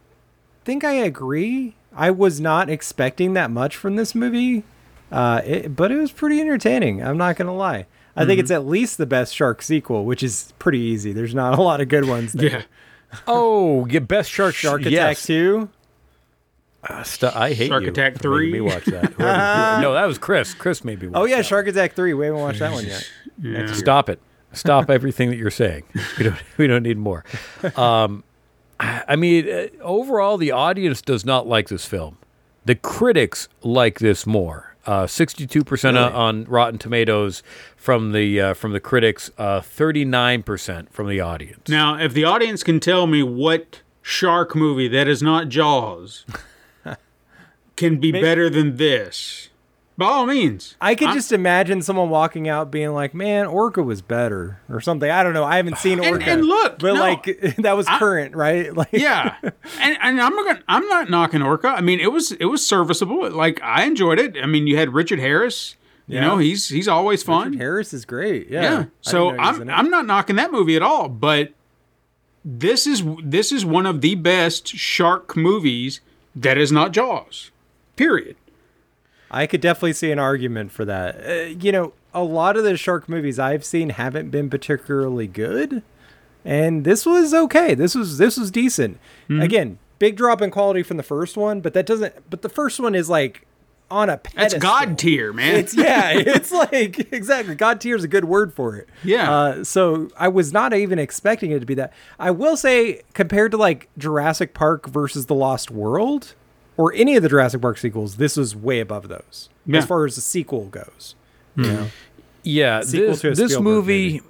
think 0.65 0.83
I 0.83 0.93
agree. 0.93 1.75
I 1.95 2.09
was 2.11 2.39
not 2.41 2.69
expecting 2.69 3.33
that 3.33 3.51
much 3.51 3.75
from 3.75 3.95
this 3.95 4.13
movie, 4.15 4.63
uh, 5.11 5.41
it, 5.45 5.75
but 5.75 5.91
it 5.91 5.97
was 5.97 6.11
pretty 6.11 6.39
entertaining. 6.41 7.03
I'm 7.03 7.17
not 7.17 7.35
gonna 7.35 7.55
lie. 7.55 7.85
I 8.15 8.25
think 8.25 8.39
it's 8.39 8.49
at 8.49 8.65
least 8.65 8.97
the 8.97 9.05
best 9.05 9.35
shark 9.35 9.61
sequel, 9.61 10.03
which 10.03 10.23
is 10.23 10.51
pretty 10.57 10.79
easy. 10.79 11.13
There's 11.13 11.35
not 11.35 11.57
a 11.57 11.61
lot 11.61 11.81
of 11.81 11.87
good 11.89 12.05
ones. 12.07 12.33
There. 12.33 12.49
Yeah. 12.49 12.61
Oh, 13.25 13.85
get 13.85 14.05
best 14.07 14.29
shark 14.29 14.53
Shark 14.53 14.81
Attack 14.81 14.91
yes. 14.91 15.25
Two. 15.25 15.69
Uh, 16.83 17.03
stu- 17.03 17.29
I 17.33 17.53
hate 17.53 17.67
Shark 17.69 17.83
you 17.83 17.89
Attack 17.89 18.21
for 18.21 18.29
making 18.37 18.51
3. 18.51 18.53
Me 18.53 18.61
watch 18.61 18.83
that. 18.85 19.13
Whoever- 19.13 19.81
no, 19.81 19.93
that 19.93 20.05
was 20.05 20.17
Chris. 20.17 20.53
Chris 20.53 20.83
made 20.83 21.01
me 21.01 21.07
watch 21.07 21.17
Oh 21.21 21.25
yeah, 21.25 21.37
that. 21.37 21.45
Shark 21.45 21.67
Attack 21.67 21.93
Three. 21.93 22.13
We 22.13 22.25
haven't 22.25 22.41
watched 22.41 22.59
that 22.59 22.73
one 22.73 22.85
yet. 22.85 23.09
Yeah. 23.41 23.71
Stop 23.73 24.09
it. 24.09 24.19
Stop 24.53 24.89
everything 24.89 25.29
that 25.29 25.35
you're 25.37 25.51
saying. 25.51 25.83
We 26.17 26.23
don't. 26.23 26.37
We 26.57 26.67
don't 26.67 26.83
need 26.83 26.97
more. 26.97 27.23
Um, 27.75 28.23
I 28.79 29.03
I 29.09 29.15
mean, 29.15 29.47
uh, 29.49 29.67
overall, 29.81 30.37
the 30.37 30.51
audience 30.51 31.01
does 31.01 31.25
not 31.25 31.47
like 31.47 31.67
this 31.69 31.85
film. 31.85 32.17
The 32.65 32.75
critics 32.75 33.47
like 33.61 33.99
this 33.99 34.25
more. 34.25 34.75
Uh, 34.85 35.05
Sixty-two 35.05 35.63
percent 35.65 35.97
on 35.97 36.45
Rotten 36.45 36.79
Tomatoes 36.79 37.43
from 37.75 38.13
the 38.13 38.39
uh, 38.41 38.53
from 38.53 38.71
the 38.71 38.79
critics. 38.79 39.29
uh, 39.37 39.59
Thirty-nine 39.61 40.43
percent 40.43 40.91
from 40.93 41.07
the 41.09 41.19
audience. 41.19 41.67
Now, 41.69 41.97
if 41.99 42.13
the 42.13 42.23
audience 42.23 42.63
can 42.63 42.79
tell 42.79 43.05
me 43.05 43.21
what 43.21 43.81
shark 44.01 44.55
movie 44.55 44.87
that 44.87 45.07
is 45.09 45.21
not 45.21 45.49
Jaws 45.49 46.25
can 47.75 47.97
be 47.99 48.11
better 48.13 48.49
than 48.49 48.77
this, 48.77 49.46
by 49.97 50.05
all 50.05 50.25
means. 50.27 50.75
I 50.79 50.93
could 50.95 51.07
I'm- 51.07 51.17
just 51.17 51.31
imagine 51.31 51.81
someone 51.81 52.09
walking 52.09 52.47
out 52.47 52.69
being 52.71 52.93
like, 52.93 53.13
"Man, 53.13 53.47
Orca 53.47 53.81
was 53.81 54.01
better" 54.01 54.59
or 54.69 54.79
something. 54.79 55.09
I 55.09 55.23
don't 55.23 55.33
know. 55.33 55.43
I 55.43 55.57
haven't 55.57 55.77
seen 55.79 55.99
And- 55.99 56.13
Orca. 56.15 56.25
and 56.29 56.43
look, 56.45 56.79
but 56.79 56.93
no. 56.93 56.99
like 56.99 57.23
that 57.57 57.75
was 57.75 57.87
I- 57.87 57.97
current, 57.99 58.35
right? 58.35 58.73
Like, 58.77 58.89
yeah, 58.91 59.35
and, 59.43 59.97
and 60.01 60.21
I'm 60.21 60.35
not 60.35 60.61
I'm 60.67 60.87
not 60.87 61.09
knocking 61.09 61.41
Orca. 61.41 61.69
I 61.69 61.81
mean, 61.81 61.99
it 61.99 62.11
was 62.11 62.31
it 62.33 62.45
was 62.45 62.65
serviceable. 62.65 63.29
Like 63.31 63.61
I 63.63 63.83
enjoyed 63.85 64.19
it. 64.19 64.37
I 64.41 64.45
mean, 64.45 64.67
you 64.67 64.77
had 64.77 64.93
Richard 64.93 65.19
Harris. 65.19 65.75
You 66.09 66.15
Yeah. 66.19 66.27
know, 66.27 66.37
he's 66.37 66.69
he's 66.69 66.87
always 66.87 67.21
fun. 67.23 67.47
Richard 67.51 67.59
Harris 67.61 67.93
is 67.93 68.05
great. 68.05 68.49
Yeah. 68.49 68.61
yeah. 68.61 68.85
So 69.01 69.31
didn't 69.31 69.37
know 69.37 69.43
he 69.43 69.49
was 69.49 69.59
I'm. 69.61 69.69
I'm 69.69 69.89
not 69.89 70.05
knocking 70.05 70.35
that 70.37 70.51
movie 70.53 70.75
at 70.77 70.81
all. 70.81 71.09
But 71.09 71.51
this 72.45 72.87
is 72.87 73.03
this 73.23 73.51
is 73.51 73.65
one 73.65 73.85
of 73.85 74.01
the 74.01 74.15
best 74.15 74.67
shark 74.69 75.35
movies 75.35 75.99
that 76.35 76.57
is 76.57 76.71
not 76.71 76.91
Jaws. 76.93 77.51
Period. 77.97 78.35
I 79.29 79.47
could 79.47 79.61
definitely 79.61 79.93
see 79.93 80.11
an 80.11 80.19
argument 80.19 80.71
for 80.71 80.85
that. 80.85 81.25
Uh, 81.25 81.33
you 81.59 81.71
know, 81.71 81.93
a 82.13 82.23
lot 82.23 82.57
of 82.57 82.63
the 82.63 82.77
shark 82.77 83.09
movies 83.09 83.39
I've 83.39 83.65
seen 83.65 83.89
haven't 83.91 84.29
been 84.29 84.49
particularly 84.49 85.27
good, 85.27 85.83
and 86.45 86.83
this 86.83 87.05
was 87.05 87.33
okay. 87.33 87.75
This 87.75 87.95
was 87.95 88.17
this 88.17 88.37
was 88.37 88.51
decent. 88.51 88.97
Mm-hmm. 89.29 89.41
Again, 89.41 89.79
big 89.99 90.15
drop 90.15 90.41
in 90.41 90.51
quality 90.51 90.83
from 90.83 90.97
the 90.97 91.03
first 91.03 91.37
one, 91.37 91.61
but 91.61 91.73
that 91.73 91.85
doesn't. 91.85 92.29
But 92.29 92.41
the 92.41 92.49
first 92.49 92.79
one 92.79 92.95
is 92.95 93.09
like 93.09 93.45
on 93.89 94.09
a 94.09 94.19
That's. 94.35 94.53
God 94.55 94.97
tier, 94.97 95.31
man. 95.33 95.55
It's 95.55 95.75
yeah, 95.75 96.11
it's 96.15 96.51
like 96.51 97.11
exactly. 97.13 97.55
God 97.55 97.81
tier 97.81 97.95
is 97.95 98.03
a 98.03 98.07
good 98.07 98.25
word 98.25 98.53
for 98.53 98.75
it. 98.75 98.89
Yeah. 99.03 99.31
Uh, 99.31 99.63
so 99.63 100.09
I 100.17 100.27
was 100.27 100.51
not 100.51 100.73
even 100.73 100.99
expecting 100.99 101.51
it 101.51 101.59
to 101.59 101.65
be 101.65 101.75
that. 101.75 101.93
I 102.19 102.31
will 102.31 102.57
say, 102.57 103.01
compared 103.13 103.51
to 103.51 103.57
like 103.57 103.89
Jurassic 103.97 104.53
Park 104.53 104.87
versus 104.87 105.27
the 105.27 105.35
Lost 105.35 105.71
World, 105.71 106.35
or 106.77 106.93
any 106.93 107.15
of 107.15 107.23
the 107.23 107.29
Jurassic 107.29 107.61
Park 107.61 107.77
sequels, 107.77 108.15
this 108.17 108.37
is 108.37 108.55
way 108.55 108.79
above 108.79 109.07
those 109.09 109.49
Yeah. 109.65 109.79
as 109.79 109.85
far 109.85 110.05
as 110.05 110.15
the 110.15 110.21
sequel 110.21 110.65
goes. 110.65 111.15
You 111.55 111.63
know? 111.63 111.87
Yeah, 112.43 112.81
Sequel 112.81 113.15
this, 113.15 113.37
this 113.37 113.59
movie, 113.59 114.13
movie. 114.13 114.21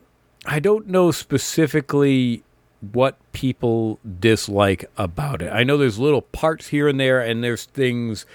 I 0.46 0.60
don't 0.60 0.88
know 0.88 1.12
specifically 1.12 2.44
what 2.92 3.18
people 3.34 4.00
dislike 4.20 4.86
about 4.98 5.42
it. 5.42 5.52
I 5.52 5.64
know 5.64 5.78
there's 5.78 6.00
little 6.00 6.22
parts 6.22 6.68
here 6.68 6.88
and 6.88 7.00
there, 7.00 7.20
and 7.20 7.44
there's 7.44 7.66
things 7.66 8.26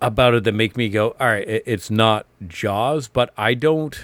about 0.00 0.34
it 0.34 0.44
that 0.44 0.52
make 0.52 0.76
me 0.76 0.88
go, 0.88 1.16
all 1.18 1.26
right, 1.26 1.46
it- 1.48 1.62
it's 1.66 1.90
not 1.90 2.24
Jaws, 2.46 3.08
but 3.08 3.32
I 3.36 3.54
don't. 3.54 3.98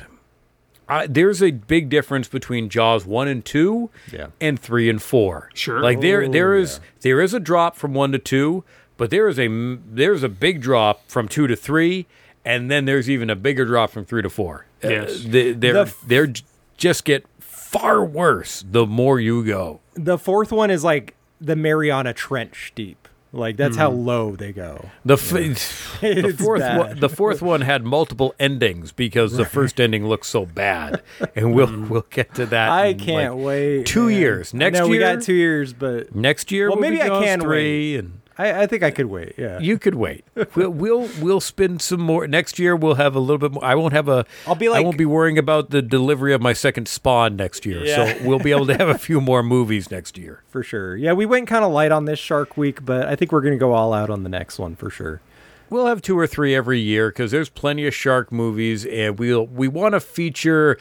I, 0.89 1.07
there's 1.07 1.43
a 1.43 1.51
big 1.51 1.89
difference 1.89 2.29
between 2.29 2.69
Jaws 2.69 3.05
one 3.07 3.27
and 3.29 3.45
two, 3.45 3.91
Yeah. 4.13 4.29
and 4.41 4.59
three 4.59 4.89
and 4.89 5.01
four. 5.03 5.51
Sure. 5.55 5.81
like 5.81 6.01
there 6.01 6.23
Oh, 6.25 6.29
there 6.31 6.55
is 6.55 6.81
there 7.01 7.21
is 7.21 7.35
a 7.35 7.41
drop 7.41 7.77
from 7.77 7.93
one 7.95 8.13
to 8.13 8.19
two, 8.19 8.63
but 8.97 9.11
there 9.11 9.29
is 9.29 9.39
a 9.39 9.45
m- 9.45 9.83
there's 9.91 10.23
a 10.23 10.29
big 10.29 10.61
drop 10.61 11.03
from 11.09 11.29
two 11.29 11.47
to 11.47 11.57
three, 11.57 12.07
and 12.45 12.71
then 12.71 12.85
there's 12.85 13.09
even 13.11 13.31
a 13.31 13.37
bigger 13.37 13.65
drop 13.65 13.91
from 13.91 14.05
three 14.05 14.23
to 14.23 14.31
four. 14.31 14.67
Uh, 14.85 14.89
Yes. 14.89 15.25
they, 15.25 15.53
they're 15.53 15.73
The 15.73 15.81
f- 15.81 16.03
they're 16.07 16.33
just 16.77 17.05
get 17.05 17.25
far 17.41 18.05
worse 18.05 18.65
the 18.71 18.87
more 18.87 19.19
you 19.21 19.45
go. 19.45 19.81
The 19.95 20.19
fourth 20.19 20.53
one 20.53 20.71
is 20.71 20.85
like 20.85 21.15
the 21.41 21.57
Mariana 21.57 22.13
Trench 22.13 22.73
deep. 22.75 23.09
Like 23.33 23.57
that's 23.59 23.75
Hmm. 23.77 23.81
how 23.81 23.91
low 23.91 24.35
they 24.37 24.53
go. 24.53 24.89
The, 25.05 25.15
f- 25.15 25.29
the 26.01 26.35
fourth 26.39 26.63
one, 26.63 27.01
the 27.01 27.09
fourth 27.09 27.43
one 27.43 27.61
had 27.63 27.85
multiple 27.85 28.35
endings 28.39 28.93
because 28.93 29.33
the 29.37 29.45
first 29.45 29.79
ending 29.81 30.07
looks 30.07 30.29
so 30.29 30.47
bad, 30.47 31.03
and 31.37 31.53
we'll 31.55 31.85
we'll 31.87 32.07
get 32.09 32.35
to 32.37 32.47
that. 32.47 32.71
I 32.71 32.87
in, 32.87 32.99
can't 32.99 33.37
like, 33.37 33.45
wait. 33.45 33.87
two 33.87 34.09
man. 34.09 34.19
years. 34.19 34.55
I 34.55 34.59
Next 34.59 34.79
know 34.79 34.89
we 34.89 34.99
year- 34.99 35.15
got 35.17 35.23
two 35.23 35.35
years, 35.35 35.73
but 35.75 36.15
Next 36.15 36.51
year, 36.51 36.69
Well, 36.69 36.77
will 36.77 36.83
maybe 36.83 36.97
be 36.97 37.03
I 37.03 37.09
can 37.09 37.41
three, 37.41 37.97
and 37.97 38.16
I, 38.39 38.63
I 38.63 38.67
think 38.67 38.83
I 38.83 38.91
could 38.91 39.07
wait. 39.07 39.35
Yeah. 39.39 39.59
you 39.59 39.79
could 39.79 39.95
wait. 39.95 40.25
We'll 40.55 40.71
we'll 40.71 41.09
we'll 41.21 41.41
spend 41.41 41.81
some 41.81 42.01
more. 42.01 42.27
Next 42.27 42.59
year, 42.59 42.77
we'll 42.77 42.97
have 42.97 43.15
a 43.15 43.19
little 43.19 43.39
bit 43.39 43.53
more. 43.53 43.65
I 43.65 43.75
won't 43.75 43.95
have 43.95 44.09
a. 44.09 44.27
I'll 44.47 44.55
be 44.55 44.69
like. 44.69 44.81
I 44.81 44.83
won't 44.85 44.99
be 44.99 45.07
worrying 45.07 45.39
about 45.39 45.71
the 45.71 45.81
delivery 45.81 46.35
of 46.35 46.43
my 46.43 46.53
second 46.53 46.87
Spawn 46.89 47.37
next 47.37 47.65
year. 47.65 47.85
Yeah. 47.85 48.15
So 48.19 48.27
we'll 48.29 48.39
be 48.39 48.51
able 48.51 48.67
to 48.67 48.77
have 48.77 48.89
a 48.89 48.99
few 49.09 49.21
more 49.21 49.43
movies 49.43 49.91
next 49.91 50.19
year. 50.19 50.43
for 50.49 50.63
sure. 50.63 50.97
Yeah, 50.97 51.15
we 51.15 51.25
went 51.27 51.49
kind 51.49 51.65
of 51.65 51.73
light 51.73 51.93
on 51.93 52.05
this 52.05 52.19
Shark 52.19 52.57
Week, 52.57 52.85
but 52.85 53.09
I 53.09 53.17
think 53.17 53.33
we're 53.33 53.41
gonna 53.43 53.57
go 53.57 53.73
all 53.73 53.93
out 53.95 54.11
on 54.11 54.23
the 54.23 54.29
next 54.29 54.59
one 54.59 54.77
for 54.77 54.91
sure. 54.91 55.21
We'll 55.69 55.87
have 55.87 56.01
two 56.03 56.17
or 56.19 56.27
three 56.27 56.55
every 56.55 56.79
year 56.79 57.09
because 57.09 57.31
there's 57.33 57.49
plenty 57.49 57.87
of 57.87 57.95
shark 57.95 58.31
movies, 58.31 58.85
and 58.87 59.19
we'll 59.19 59.47
we 59.47 59.67
want 59.67 59.95
to 59.95 60.01
feature 60.01 60.79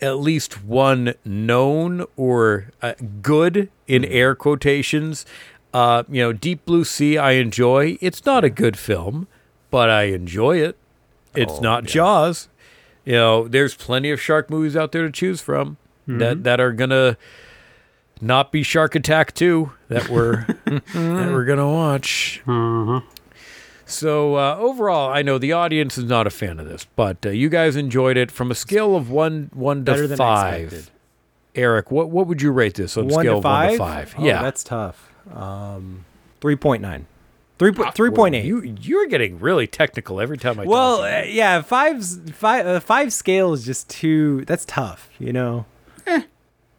at 0.00 0.18
least 0.18 0.62
one 0.64 1.14
known 1.24 2.04
or 2.16 2.70
uh, 2.82 2.92
good 3.20 3.68
in 3.88 4.04
air 4.04 4.34
quotations. 4.36 5.26
Uh, 5.78 6.02
you 6.08 6.20
know, 6.20 6.32
Deep 6.32 6.64
Blue 6.66 6.82
Sea, 6.82 7.18
I 7.18 7.32
enjoy. 7.32 7.98
It's 8.00 8.26
not 8.26 8.42
a 8.42 8.50
good 8.50 8.76
film, 8.76 9.28
but 9.70 9.88
I 9.88 10.04
enjoy 10.04 10.56
it. 10.58 10.76
It's 11.36 11.60
not 11.60 11.84
Jaws. 11.84 12.48
You 13.04 13.12
know, 13.12 13.46
there's 13.46 13.76
plenty 13.76 14.10
of 14.10 14.20
shark 14.20 14.50
movies 14.50 14.76
out 14.76 14.90
there 14.90 15.04
to 15.06 15.12
choose 15.12 15.40
from 15.40 15.76
that 16.08 16.42
that 16.42 16.58
are 16.58 16.72
gonna 16.72 17.16
not 18.20 18.50
be 18.50 18.64
Shark 18.64 18.96
Attack 18.96 19.34
2 19.34 19.70
that 19.88 20.08
we're 20.08 20.46
that 20.64 21.30
we're 21.32 21.44
gonna 21.44 21.70
watch. 21.70 22.42
So 23.86 24.34
uh, 24.34 24.56
overall, 24.58 25.12
I 25.12 25.22
know 25.22 25.38
the 25.38 25.52
audience 25.52 25.96
is 25.96 26.04
not 26.04 26.26
a 26.26 26.30
fan 26.30 26.58
of 26.58 26.66
this, 26.68 26.86
but 26.96 27.24
uh, 27.24 27.30
you 27.30 27.48
guys 27.48 27.76
enjoyed 27.76 28.16
it 28.16 28.32
from 28.32 28.50
a 28.50 28.54
scale 28.56 28.96
of 28.96 29.10
one 29.10 29.50
one 29.54 29.84
to 29.84 29.92
Better 29.92 30.06
than 30.08 30.18
five. 30.18 30.90
Erik, 31.54 31.92
what 31.92 32.10
what 32.10 32.26
would 32.26 32.42
you 32.42 32.50
rate 32.50 32.74
this 32.74 32.96
on 32.96 33.04
a 33.04 33.14
One 33.14 33.22
scale 33.22 33.32
to 33.34 33.38
of 33.38 33.44
one 33.44 33.70
to 33.70 33.78
five? 33.78 34.14
Oh, 34.18 34.24
yeah, 34.24 34.42
that's 34.42 34.64
tough. 34.64 35.07
Um, 35.34 36.04
three 36.40 36.56
point 36.56 36.82
nine. 36.82 37.06
Three 37.58 37.72
po- 37.72 37.90
three 37.90 38.10
point 38.10 38.34
eight. 38.34 38.44
You 38.44 38.62
you're 38.62 39.06
getting 39.06 39.40
really 39.40 39.66
technical 39.66 40.20
every 40.20 40.38
time 40.38 40.60
I. 40.60 40.64
talk 40.64 40.70
well, 40.70 41.02
uh, 41.02 41.22
yeah, 41.24 41.60
five's 41.62 42.18
five. 42.32 42.66
Uh, 42.66 42.80
five 42.80 43.12
scale 43.12 43.52
is 43.52 43.64
just 43.64 43.88
too. 43.90 44.44
That's 44.46 44.64
tough. 44.64 45.10
You 45.18 45.32
know. 45.32 45.66
Eh, 46.06 46.22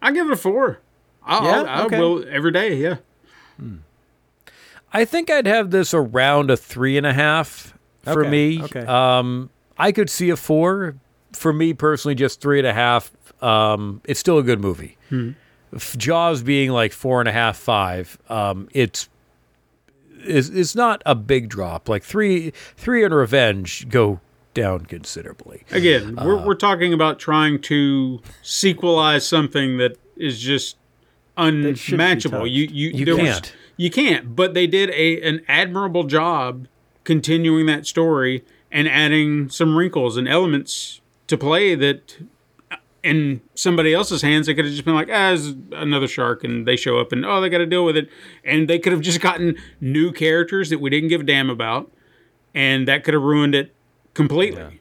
I 0.01 0.11
give 0.11 0.27
it 0.27 0.33
a 0.33 0.37
four. 0.37 0.79
I'll, 1.23 1.43
Yeah? 1.43 1.51
I'll, 1.61 1.67
I 1.67 1.85
Okay. 1.85 1.99
will 1.99 2.25
every 2.29 2.51
day. 2.51 2.75
Yeah. 2.75 2.95
Hmm. 3.59 3.75
I 4.91 5.05
think 5.05 5.29
I'd 5.29 5.45
have 5.45 5.69
this 5.71 5.93
around 5.93 6.49
a 6.49 6.57
three 6.57 6.97
and 6.97 7.05
a 7.05 7.13
half 7.13 7.77
for 8.01 8.21
Okay, 8.21 8.29
me. 8.29 8.63
okay. 8.63 8.85
Um, 8.85 9.49
I 9.77 9.91
could 9.91 10.09
see 10.09 10.29
a 10.29 10.35
four. 10.35 10.95
For 11.33 11.53
me 11.53 11.73
personally, 11.73 12.15
just 12.15 12.41
three 12.41 12.57
and 12.57 12.67
a 12.67 12.73
half. 12.73 13.11
Um, 13.43 14.01
it's 14.05 14.19
still 14.19 14.39
a 14.39 14.43
good 14.43 14.59
movie. 14.59 14.97
F- 15.11 15.35
Jaws 15.97 16.41
being 16.43 16.71
like 16.71 16.91
four 16.93 17.19
and 17.19 17.29
a 17.29 17.31
half, 17.31 17.57
five. 17.57 18.17
Um, 18.29 18.69
it's 18.73 19.09
it's, 20.21 20.49
it's 20.49 20.75
not 20.75 21.01
a 21.05 21.15
big 21.15 21.47
drop. 21.49 21.87
Like 21.87 22.03
three, 22.03 22.51
three 22.75 23.03
and 23.05 23.13
Revenge 23.13 23.87
go 23.89 24.19
down 24.53 24.85
considerably. 24.85 25.63
Again, 25.71 26.15
we're 26.17 26.39
Uh, 26.39 26.45
we're 26.45 26.55
talking 26.55 26.93
about 26.93 27.19
trying 27.19 27.61
to 27.61 28.19
sequelize 28.43 29.21
something 29.21 29.77
that 29.77 29.97
is 30.17 30.39
just 30.39 30.75
unmatchable. 31.37 32.45
You 32.47 32.67
you 32.71 32.89
You 32.89 33.05
there 33.05 33.15
can't. 33.15 33.53
you 33.77 33.89
can't. 33.89 34.35
But 34.35 34.53
they 34.53 34.67
did 34.67 34.89
a 34.91 35.21
an 35.21 35.41
admirable 35.47 36.03
job 36.03 36.67
continuing 37.03 37.65
that 37.67 37.85
story 37.87 38.43
and 38.71 38.87
adding 38.87 39.49
some 39.49 39.75
wrinkles 39.75 40.17
and 40.17 40.27
elements 40.27 41.01
to 41.27 41.37
play 41.37 41.75
that 41.75 42.17
in 43.09 43.41
somebody 43.55 43.93
else's 43.93 44.21
hands 44.21 44.45
they 44.45 44.53
could 44.53 44.65
have 44.65 44.73
just 44.73 44.85
been 44.85 44.95
like 44.95 45.09
ah 45.11 45.35
another 45.73 46.07
shark 46.07 46.43
and 46.43 46.67
they 46.67 46.75
show 46.75 46.99
up 46.99 47.11
and 47.11 47.25
oh 47.25 47.41
they 47.41 47.49
got 47.49 47.57
to 47.57 47.65
deal 47.65 47.85
with 47.85 47.97
it 47.97 48.09
and 48.43 48.67
they 48.69 48.77
could 48.79 48.91
have 48.91 49.01
just 49.01 49.19
gotten 49.21 49.55
new 49.81 50.11
characters 50.11 50.69
that 50.69 50.79
we 50.79 50.89
didn't 50.89 51.09
give 51.09 51.21
a 51.21 51.23
damn 51.23 51.49
about 51.49 51.91
and 52.53 52.87
that 52.87 53.03
could 53.03 53.13
have 53.13 53.23
ruined 53.23 53.55
it 53.55 53.73
completely 54.13 54.79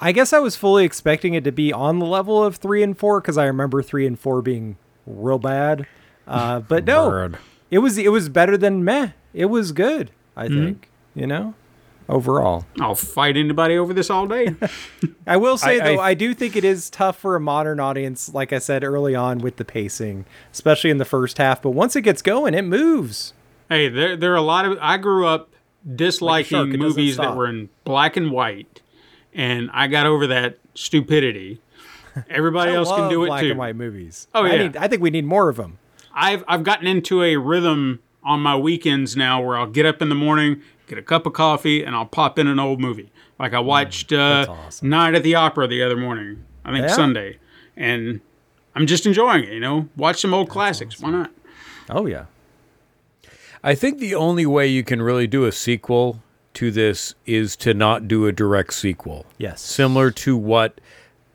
I 0.00 0.12
guess 0.12 0.32
I 0.32 0.38
was 0.38 0.54
fully 0.54 0.84
expecting 0.84 1.34
it 1.34 1.42
to 1.44 1.50
be 1.50 1.72
on 1.72 1.98
the 1.98 2.06
level 2.06 2.42
of 2.42 2.56
three 2.56 2.82
and 2.84 2.96
four 2.96 3.20
because 3.20 3.36
I 3.36 3.46
remember 3.46 3.82
three 3.82 4.06
and 4.06 4.18
four 4.18 4.42
being 4.42 4.76
real 5.06 5.40
bad. 5.40 5.86
Uh, 6.26 6.60
but 6.60 6.84
no, 6.84 7.10
Burn. 7.10 7.38
it 7.70 7.78
was 7.78 7.98
it 7.98 8.12
was 8.12 8.28
better 8.28 8.56
than 8.56 8.84
meh. 8.84 9.10
It 9.34 9.46
was 9.46 9.72
good. 9.72 10.12
I 10.36 10.46
think 10.46 10.88
you 11.16 11.26
know 11.26 11.54
overall. 12.08 12.64
I'll 12.80 12.94
fight 12.94 13.36
anybody 13.36 13.76
over 13.76 13.92
this 13.92 14.10
all 14.10 14.26
day. 14.26 14.54
I 15.26 15.36
will 15.36 15.58
say 15.58 15.80
I- 15.80 15.84
though, 15.94 16.00
I- 16.00 16.08
I 16.10 16.14
do 16.14 16.34
think 16.34 16.56
it 16.56 16.64
is 16.64 16.88
tough 16.90 17.18
for 17.18 17.36
a 17.36 17.40
modern 17.40 17.80
audience, 17.80 18.32
like 18.32 18.52
I 18.52 18.58
said 18.58 18.82
early 18.84 19.14
on, 19.14 19.38
with 19.38 19.56
the 19.56 19.64
pacing, 19.64 20.24
especially 20.52 20.90
in 20.90 20.98
the 20.98 21.04
first 21.04 21.38
half. 21.38 21.60
But 21.62 21.70
once 21.70 21.94
it 21.96 22.02
gets 22.02 22.22
going, 22.22 22.54
it 22.54 22.62
moves. 22.62 23.34
hey, 23.68 23.88
there 23.88 24.16
there 24.16 24.32
are 24.32 24.36
a 24.36 24.40
lot 24.42 24.64
of 24.64 24.78
I 24.80 24.96
grew 24.96 25.26
up 25.26 25.50
disliking 25.94 26.48
shark, 26.50 26.68
movies 26.70 27.16
that 27.18 27.36
were 27.36 27.46
in 27.46 27.68
black 27.84 28.16
and 28.16 28.30
white, 28.30 28.82
and 29.34 29.70
I 29.72 29.86
got 29.86 30.06
over 30.06 30.26
that 30.28 30.58
stupidity. 30.74 31.60
Everybody 32.30 32.72
I 32.72 32.74
else 32.74 32.88
can 32.90 33.08
do 33.10 33.22
it 33.24 33.28
black 33.28 33.42
too. 33.42 33.50
and 33.50 33.58
white 33.58 33.76
movies. 33.76 34.26
Oh, 34.34 34.44
I, 34.44 34.52
yeah. 34.52 34.62
need, 34.64 34.76
I 34.76 34.88
think 34.88 35.02
we 35.02 35.10
need 35.10 35.24
more 35.24 35.48
of 35.48 35.56
them. 35.56 35.78
I've 36.12 36.42
I've 36.48 36.64
gotten 36.64 36.86
into 36.86 37.22
a 37.22 37.36
rhythm 37.36 38.00
on 38.24 38.40
my 38.40 38.56
weekends 38.56 39.16
now 39.16 39.40
where 39.40 39.56
I'll 39.56 39.70
get 39.70 39.86
up 39.86 40.02
in 40.02 40.08
the 40.08 40.14
morning, 40.16 40.60
get 40.88 40.98
a 40.98 41.02
cup 41.02 41.26
of 41.26 41.32
coffee, 41.32 41.84
and 41.84 41.94
I'll 41.94 42.06
pop 42.06 42.38
in 42.38 42.46
an 42.46 42.58
old 42.58 42.80
movie. 42.80 43.10
Like 43.38 43.52
I 43.54 43.60
watched 43.60 44.12
uh, 44.12 44.46
awesome. 44.48 44.88
Night 44.88 45.14
at 45.14 45.22
the 45.22 45.34
Opera 45.34 45.68
the 45.68 45.82
other 45.82 45.96
morning. 45.96 46.44
I 46.64 46.72
think 46.72 46.86
Yeah? 46.88 46.94
Sunday, 46.94 47.38
and 47.76 48.20
I'm 48.74 48.86
just 48.86 49.06
enjoying 49.06 49.44
it. 49.44 49.52
You 49.52 49.60
know, 49.60 49.88
watch 49.96 50.20
some 50.20 50.34
old 50.34 50.48
classics. 50.48 51.00
Why 51.00 51.10
not? 51.10 51.30
Oh 51.90 52.06
yeah, 52.06 52.26
I 53.62 53.74
think 53.74 53.98
the 53.98 54.14
only 54.14 54.46
way 54.46 54.66
you 54.66 54.82
can 54.84 55.00
really 55.02 55.26
do 55.26 55.44
a 55.44 55.52
sequel 55.52 56.22
to 56.54 56.70
this 56.70 57.14
is 57.26 57.56
to 57.56 57.72
not 57.74 58.08
do 58.08 58.26
a 58.26 58.32
direct 58.32 58.74
sequel. 58.74 59.26
Yes. 59.38 59.60
Similar 59.60 60.10
to 60.12 60.36
what 60.36 60.80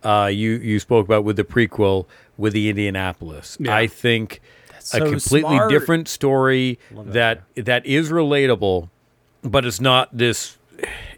uh, 0.04 0.30
you 0.32 0.52
you 0.52 0.80
spoke 0.80 1.06
about 1.06 1.24
with 1.24 1.38
the 1.38 1.44
prequel 1.44 2.06
with 2.38 2.54
the 2.54 2.70
Indianapolis. 2.70 3.58
Yeah. 3.60 3.76
I 3.76 3.88
think 3.88 4.42
a 4.94 5.00
completely 5.00 5.40
smart. 5.42 5.70
different 5.70 6.08
story 6.08 6.78
that 6.92 7.44
that 7.56 7.86
is 7.86 8.12
relatable, 8.12 8.90
but 9.44 9.66
it's 9.66 9.82
not 9.82 10.16
this. 10.16 10.58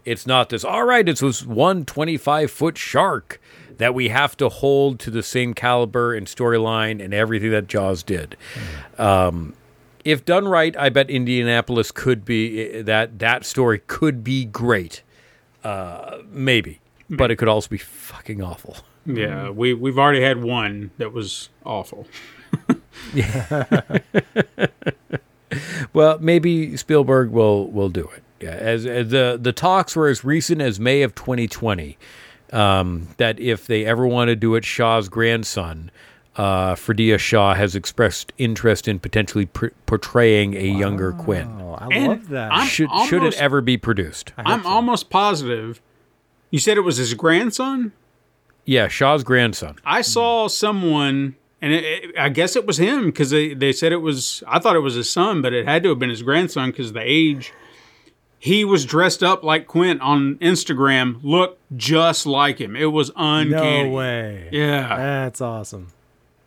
It's 0.04 0.26
not 0.26 0.50
this. 0.50 0.64
All 0.64 0.84
right, 0.84 1.08
it's 1.08 1.20
this 1.20 1.44
one 1.44 1.84
25 1.84 2.50
foot 2.50 2.78
shark 2.78 3.40
that 3.78 3.94
we 3.94 4.08
have 4.08 4.36
to 4.38 4.48
hold 4.48 4.98
to 5.00 5.10
the 5.10 5.22
same 5.22 5.52
caliber 5.52 6.14
and 6.14 6.26
storyline 6.26 7.04
and 7.04 7.12
everything 7.12 7.50
that 7.50 7.66
Jaws 7.66 8.02
did 8.02 8.36
um, 8.98 9.54
if 10.06 10.24
done 10.24 10.46
right, 10.46 10.74
I 10.76 10.88
bet 10.88 11.10
Indianapolis 11.10 11.90
could 11.90 12.24
be 12.24 12.60
eh, 12.60 12.78
eh, 12.78 12.82
that 12.82 13.18
that 13.18 13.44
story 13.44 13.80
could 13.88 14.22
be 14.22 14.44
great. 14.44 15.02
Uh, 15.64 16.18
maybe, 16.30 16.78
but 17.10 17.32
it 17.32 17.36
could 17.36 17.48
also 17.48 17.68
be 17.68 17.78
fucking 17.78 18.40
awful. 18.40 18.76
Yeah, 19.04 19.50
we 19.50 19.74
we've 19.74 19.98
already 19.98 20.22
had 20.22 20.42
one 20.42 20.92
that 20.98 21.12
was 21.12 21.48
awful. 21.64 22.06
Well, 25.92 26.18
maybe 26.20 26.76
Spielberg 26.76 27.30
will 27.30 27.68
will 27.68 27.88
do 27.88 28.08
it. 28.16 28.22
Yeah, 28.40 28.50
as, 28.50 28.84
as 28.86 29.08
the 29.10 29.38
the 29.40 29.52
talks 29.52 29.94
were 29.96 30.08
as 30.08 30.24
recent 30.24 30.60
as 30.60 30.78
May 30.80 31.02
of 31.02 31.14
2020. 31.14 31.96
Um, 32.52 33.08
that 33.16 33.40
if 33.40 33.66
they 33.66 33.84
ever 33.84 34.06
want 34.06 34.28
to 34.28 34.36
do 34.36 34.54
it, 34.54 34.64
Shaw's 34.64 35.08
grandson, 35.08 35.90
uh, 36.36 36.74
Ferdia 36.76 37.18
Shaw, 37.18 37.54
has 37.54 37.74
expressed 37.74 38.32
interest 38.38 38.86
in 38.86 39.00
potentially 39.00 39.46
pr- 39.46 39.68
portraying 39.86 40.54
a 40.54 40.62
younger 40.64 41.10
Quint. 41.12 41.50
oh, 41.60 41.74
I 41.74 41.88
And 41.90 42.06
love 42.06 42.28
that. 42.28 42.52
I'm 42.52 42.68
Should 42.68 42.88
should 43.08 43.24
it 43.24 43.34
ever 43.34 43.60
be 43.60 43.76
produced? 43.76 44.32
I'm 44.38 44.64
almost 44.64 45.10
positive. 45.10 45.80
You 46.52 46.60
said 46.60 46.76
it 46.76 46.82
was 46.82 46.98
his 46.98 47.14
grandson. 47.14 47.92
Yeah, 48.64 48.86
Shaw's 48.86 49.24
grandson. 49.24 49.74
I 49.84 50.02
saw 50.02 50.46
someone, 50.46 51.34
and 51.62 51.72
it, 51.72 51.84
it- 51.84 52.18
I 52.18 52.28
guess 52.28 52.56
it 52.56 52.66
was 52.66 52.78
him 52.78 53.06
because 53.06 53.30
they, 53.30 53.54
they 53.54 53.72
said 53.72 53.92
it 53.92 53.96
was. 54.02 54.42
I 54.46 54.58
thought 54.58 54.76
it 54.76 54.80
was 54.80 54.94
his 54.94 55.10
son, 55.10 55.42
but 55.42 55.52
it 55.52 55.66
had 55.66 55.82
to 55.84 55.88
have 55.90 55.98
been 55.98 56.10
his 56.10 56.22
grandson 56.22 56.70
because 56.70 56.92
the 56.92 57.02
age 57.02 57.52
he 58.38 58.64
was 58.64 58.84
dressed 58.84 59.22
up 59.22 59.42
like 59.42 59.66
Quint 59.66 60.00
on 60.02 60.36
Instagram, 60.36 61.18
looked 61.22 61.58
just 61.76 62.26
like 62.26 62.58
him. 62.60 62.76
It 62.76 62.86
was 62.92 63.10
uncanny. 63.16 63.88
No 63.88 63.94
way. 63.94 64.48
Yeah. 64.52 64.96
That's 64.96 65.40
awesome. 65.40 65.92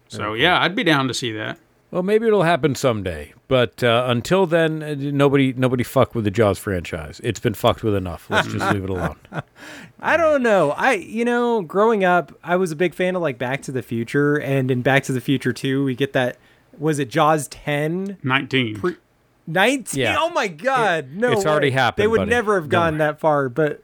So 0.08 0.34
yeah, 0.34 0.60
I'd 0.62 0.76
be 0.76 0.84
down 0.84 1.08
to 1.08 1.14
see 1.14 1.32
that. 1.34 1.60
Well, 1.92 2.04
maybe 2.04 2.28
it'll 2.28 2.44
happen 2.44 2.76
someday, 2.76 3.34
but 3.48 3.84
uh, 3.84 4.06
until 4.08 4.46
then, 4.46 4.84
uh, 4.84 4.96
nobody 4.98 5.54
nobody 5.54 5.84
fuck 5.84 6.14
with 6.14 6.24
the 6.24 6.30
Jaws 6.32 6.60
franchise. 6.60 7.20
It's 7.24 7.40
been 7.40 7.56
fucked 7.56 7.82
with 7.84 7.96
enough. 7.96 8.30
Let's 8.30 8.48
just 8.48 8.72
leave 8.72 8.84
it 8.84 8.92
alone. 8.92 9.16
I 10.00 10.16
don't 10.16 10.44
know. 10.44 10.72
I 10.72 10.94
you 10.94 11.26
know, 11.26 11.64
growing 11.64 12.04
up, 12.04 12.32
I 12.44 12.58
was 12.58 12.72
a 12.72 12.76
big 12.76 12.94
fan 12.94 13.16
of 13.16 13.24
like 13.24 13.40
Back 13.40 13.64
to 13.64 13.72
the 13.72 13.82
Future, 13.82 14.36
and 14.36 14.70
in 14.70 14.84
Back 14.84 15.02
to 15.06 15.12
the 15.14 15.22
Future 15.22 15.52
2, 15.52 15.84
we 15.84 15.96
get 15.96 16.14
that 16.14 16.38
was 16.78 17.00
it 17.00 17.10
Jaws 17.10 17.48
10? 17.48 18.18
19. 18.24 18.98
19? 19.48 20.00
Yeah. 20.00 20.16
Oh 20.20 20.30
my 20.30 20.48
god. 20.48 21.10
no. 21.12 21.32
it's 21.32 21.46
already 21.46 21.72
happened, 21.72 22.04
They 22.04 22.08
would 22.08 22.20
buddy. 22.20 22.30
never 22.30 22.56
have 22.56 22.70
Don't 22.70 22.80
gone 22.92 22.98
that 23.00 23.20
far, 23.20 23.50
but 23.50 23.84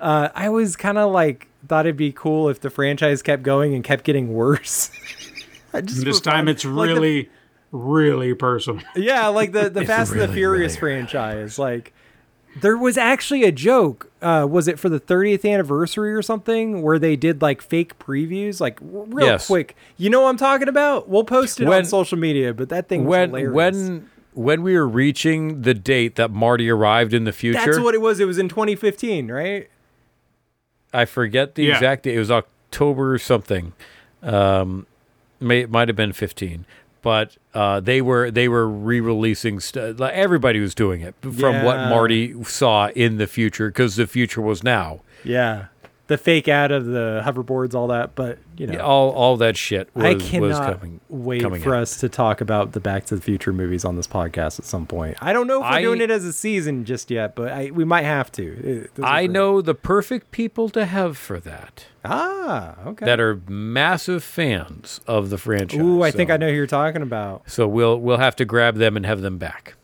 uh, 0.00 0.30
I 0.34 0.48
was 0.48 0.76
kind 0.76 0.96
of 0.98 1.12
like 1.12 1.48
thought 1.68 1.86
it'd 1.86 1.96
be 1.96 2.12
cool 2.12 2.48
if 2.48 2.60
the 2.60 2.70
franchise 2.70 3.22
kept 3.22 3.42
going 3.42 3.74
and 3.74 3.84
kept 3.84 4.04
getting 4.04 4.32
worse. 4.34 4.90
I 5.74 5.80
just 5.80 6.04
this 6.04 6.20
time 6.20 6.46
fun. 6.46 6.48
it's 6.48 6.64
Like 6.64 6.88
the- 6.88 6.94
really, 6.94 7.30
really 7.72 8.34
personal. 8.34 8.82
Yeah, 8.96 9.26
like 9.28 9.52
the 9.52 9.68
the 9.68 9.84
Fast 9.84 10.12
and 10.12 10.20
the 10.20 10.28
Furious 10.28 10.80
really 10.80 11.00
franchise. 11.02 11.58
Like 11.58 11.92
there 12.60 12.76
was 12.78 12.96
actually 12.96 13.42
a 13.42 13.50
joke. 13.50 14.10
Uh, 14.22 14.46
was 14.48 14.68
it 14.68 14.78
for 14.78 14.88
the 14.88 15.00
30th 15.00 15.44
anniversary 15.50 16.14
or 16.14 16.22
something 16.22 16.82
where 16.82 17.00
they 17.00 17.16
did 17.16 17.42
like 17.42 17.60
fake 17.60 17.98
previews? 17.98 18.60
Like 18.60 18.80
r- 18.80 19.02
real 19.08 19.26
Yes. 19.26 19.48
quick. 19.48 19.74
You 19.96 20.08
know 20.08 20.20
what 20.22 20.28
I'm 20.28 20.36
talking 20.36 20.68
about? 20.68 21.08
We'll 21.08 21.24
post 21.24 21.60
it 21.60 21.64
on 21.64 21.70
When- 21.70 21.84
social 21.84 22.16
media. 22.16 22.54
But 22.54 22.68
that 22.68 22.88
thing 22.88 23.04
when 23.06 23.30
hilarious. 23.30 23.52
when 23.54 24.10
when 24.34 24.62
we 24.62 24.76
were 24.76 24.86
reaching 24.88 25.62
the 25.62 25.74
date 25.74 26.14
that 26.16 26.30
Marty 26.30 26.68
arrived 26.70 27.12
in 27.14 27.24
the 27.24 27.32
future, 27.32 27.58
that's 27.64 27.78
what 27.80 27.94
it 27.94 28.00
was. 28.00 28.20
It 28.20 28.26
was 28.26 28.38
in 28.38 28.48
2015, 28.48 29.30
right? 29.30 29.68
I 30.92 31.04
forget 31.06 31.54
the 31.56 31.64
Yeah. 31.64 31.74
exact 31.74 32.04
date. 32.04 32.14
It 32.14 32.18
was 32.20 32.30
October 32.30 33.14
or 33.14 33.18
something. 33.18 33.72
Um, 34.22 34.86
may 35.44 35.60
it 35.60 35.70
might 35.70 35.88
have 35.88 35.96
been 35.96 36.12
fifteen, 36.12 36.66
but 37.02 37.36
uh, 37.52 37.80
they 37.80 38.00
were 38.00 38.30
they 38.30 38.48
were 38.48 38.68
re-releasing 38.68 39.60
stuff. 39.60 40.00
Everybody 40.00 40.60
was 40.60 40.74
doing 40.74 41.00
it 41.02 41.14
from 41.20 41.64
what 41.64 41.76
Marty 41.90 42.42
saw 42.44 42.88
in 42.88 43.18
the 43.18 43.26
future 43.26 43.68
because 43.68 43.96
the 43.96 44.06
future 44.06 44.40
was 44.40 44.62
now. 44.64 45.00
Yeah, 45.22 45.66
the 46.06 46.18
fake 46.18 46.48
ad 46.48 46.70
of 46.70 46.84
the 46.84 47.22
hoverboards, 47.24 47.74
all 47.74 47.86
that. 47.88 48.14
But 48.14 48.38
you 48.58 48.66
know, 48.66 48.78
All 48.80 49.10
all 49.12 49.36
that 49.38 49.56
shit 49.56 49.88
was, 49.94 50.04
I 50.04 50.14
was 50.14 50.28
cannot 50.28 50.78
coming. 50.78 51.00
wait 51.08 51.40
coming 51.42 51.62
for 51.62 51.74
out. 51.74 51.82
us 51.82 51.98
to 52.00 52.08
talk 52.10 52.40
about 52.42 52.72
the 52.72 52.80
Back 52.80 53.06
to 53.06 53.16
the 53.16 53.22
Future 53.22 53.52
movies 53.52 53.84
on 53.84 53.96
this 53.96 54.06
podcast 54.06 54.58
at 54.58 54.64
some 54.66 54.86
point. 54.86 55.16
I 55.20 55.32
don't 55.32 55.46
know 55.46 55.56
if 55.58 55.62
we're 55.62 55.76
I- 55.78 55.82
doing 55.82 56.00
it 56.02 56.10
as 56.10 56.24
a 56.24 56.32
season 56.32 56.84
just 56.84 57.10
yet, 57.10 57.34
but 57.34 57.50
I, 57.52 57.70
we 57.70 57.84
might 57.84 58.04
have 58.04 58.30
to. 58.32 58.44
It- 58.96 59.02
I 59.02 59.26
know 59.26 59.60
the 59.62 59.74
perfect 59.74 60.30
people 60.30 60.68
to 60.70 60.84
have 60.84 61.16
for 61.16 61.40
that. 61.40 61.86
Ah, 62.04 62.74
okay. 62.86 63.06
That 63.06 63.18
are 63.18 63.40
massive 63.48 64.22
fans 64.22 65.00
of 65.06 65.30
the 65.30 65.38
franchise. 65.38 65.80
Ooh, 65.80 66.02
I 66.02 66.10
think 66.10 66.30
I 66.30 66.36
know 66.36 66.48
who 66.50 66.54
you're 66.54 66.66
talking 66.66 67.00
about. 67.00 67.50
So 67.50 67.66
we'll 67.66 67.98
we'll 67.98 68.18
have 68.18 68.36
to 68.36 68.44
grab 68.44 68.76
them 68.76 68.96
and 68.98 69.06
have 69.06 69.22
them 69.22 69.38
back. 69.38 69.74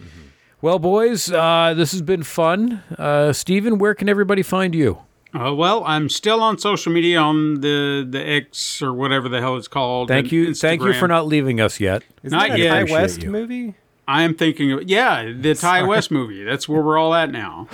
Mm-hmm. 0.00 0.20
Well, 0.62 0.78
boys, 0.78 1.30
uh, 1.30 1.74
this 1.76 1.92
has 1.92 2.00
been 2.00 2.22
fun. 2.22 2.82
Uh, 2.96 3.34
Stephen, 3.34 3.76
where 3.76 3.94
can 3.94 4.08
everybody 4.08 4.42
find 4.42 4.74
you? 4.74 5.00
Uh, 5.34 5.52
well, 5.52 5.82
I'm 5.84 6.08
still 6.08 6.40
on 6.40 6.58
social 6.58 6.92
media 6.92 7.18
on 7.18 7.60
the 7.60 8.06
the 8.08 8.24
X 8.24 8.80
or 8.80 8.92
whatever 8.92 9.28
the 9.28 9.40
hell 9.40 9.56
it's 9.56 9.68
called. 9.68 10.08
Thank 10.08 10.26
and 10.26 10.32
you, 10.32 10.54
thank 10.54 10.82
you 10.82 10.92
for 10.94 11.08
not 11.08 11.26
leaving 11.26 11.60
us 11.60 11.80
yet. 11.80 12.04
Isn't 12.22 12.38
Not 12.38 12.50
that 12.50 12.58
a 12.58 12.62
yet. 12.62 12.86
Ti 12.86 12.92
West 12.92 13.22
you. 13.22 13.30
movie? 13.30 13.74
I 14.06 14.22
am 14.22 14.34
thinking 14.34 14.70
of 14.72 14.84
yeah, 14.84 15.32
the 15.32 15.54
Ti 15.54 15.82
West 15.82 16.10
movie. 16.10 16.44
That's 16.44 16.68
where 16.68 16.82
we're 16.82 16.98
all 16.98 17.14
at 17.14 17.30
now. 17.30 17.68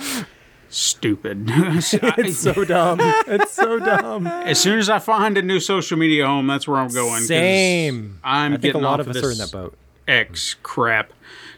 Stupid. 0.69 1.49
It's 1.53 2.37
so 2.37 2.63
dumb. 2.63 2.99
It's 3.27 3.51
so 3.51 3.77
dumb. 3.77 4.25
as 4.25 4.59
soon 4.59 4.79
as 4.79 4.89
I 4.89 4.99
find 4.99 5.37
a 5.37 5.41
new 5.41 5.59
social 5.59 5.97
media 5.97 6.25
home, 6.25 6.47
that's 6.47 6.67
where 6.67 6.77
I'm 6.77 6.89
going. 6.89 7.21
Same. 7.23 8.19
I'm 8.23 8.53
I 8.53 8.57
think 8.57 8.75
a 8.75 8.77
lot 8.77 8.99
off 9.01 9.07
of 9.07 9.15
us 9.15 9.23
are 9.23 9.31
in 9.31 9.37
this 9.37 9.51
that 9.51 9.57
boat. 9.57 9.77
X 10.07 10.55
crap 10.63 11.13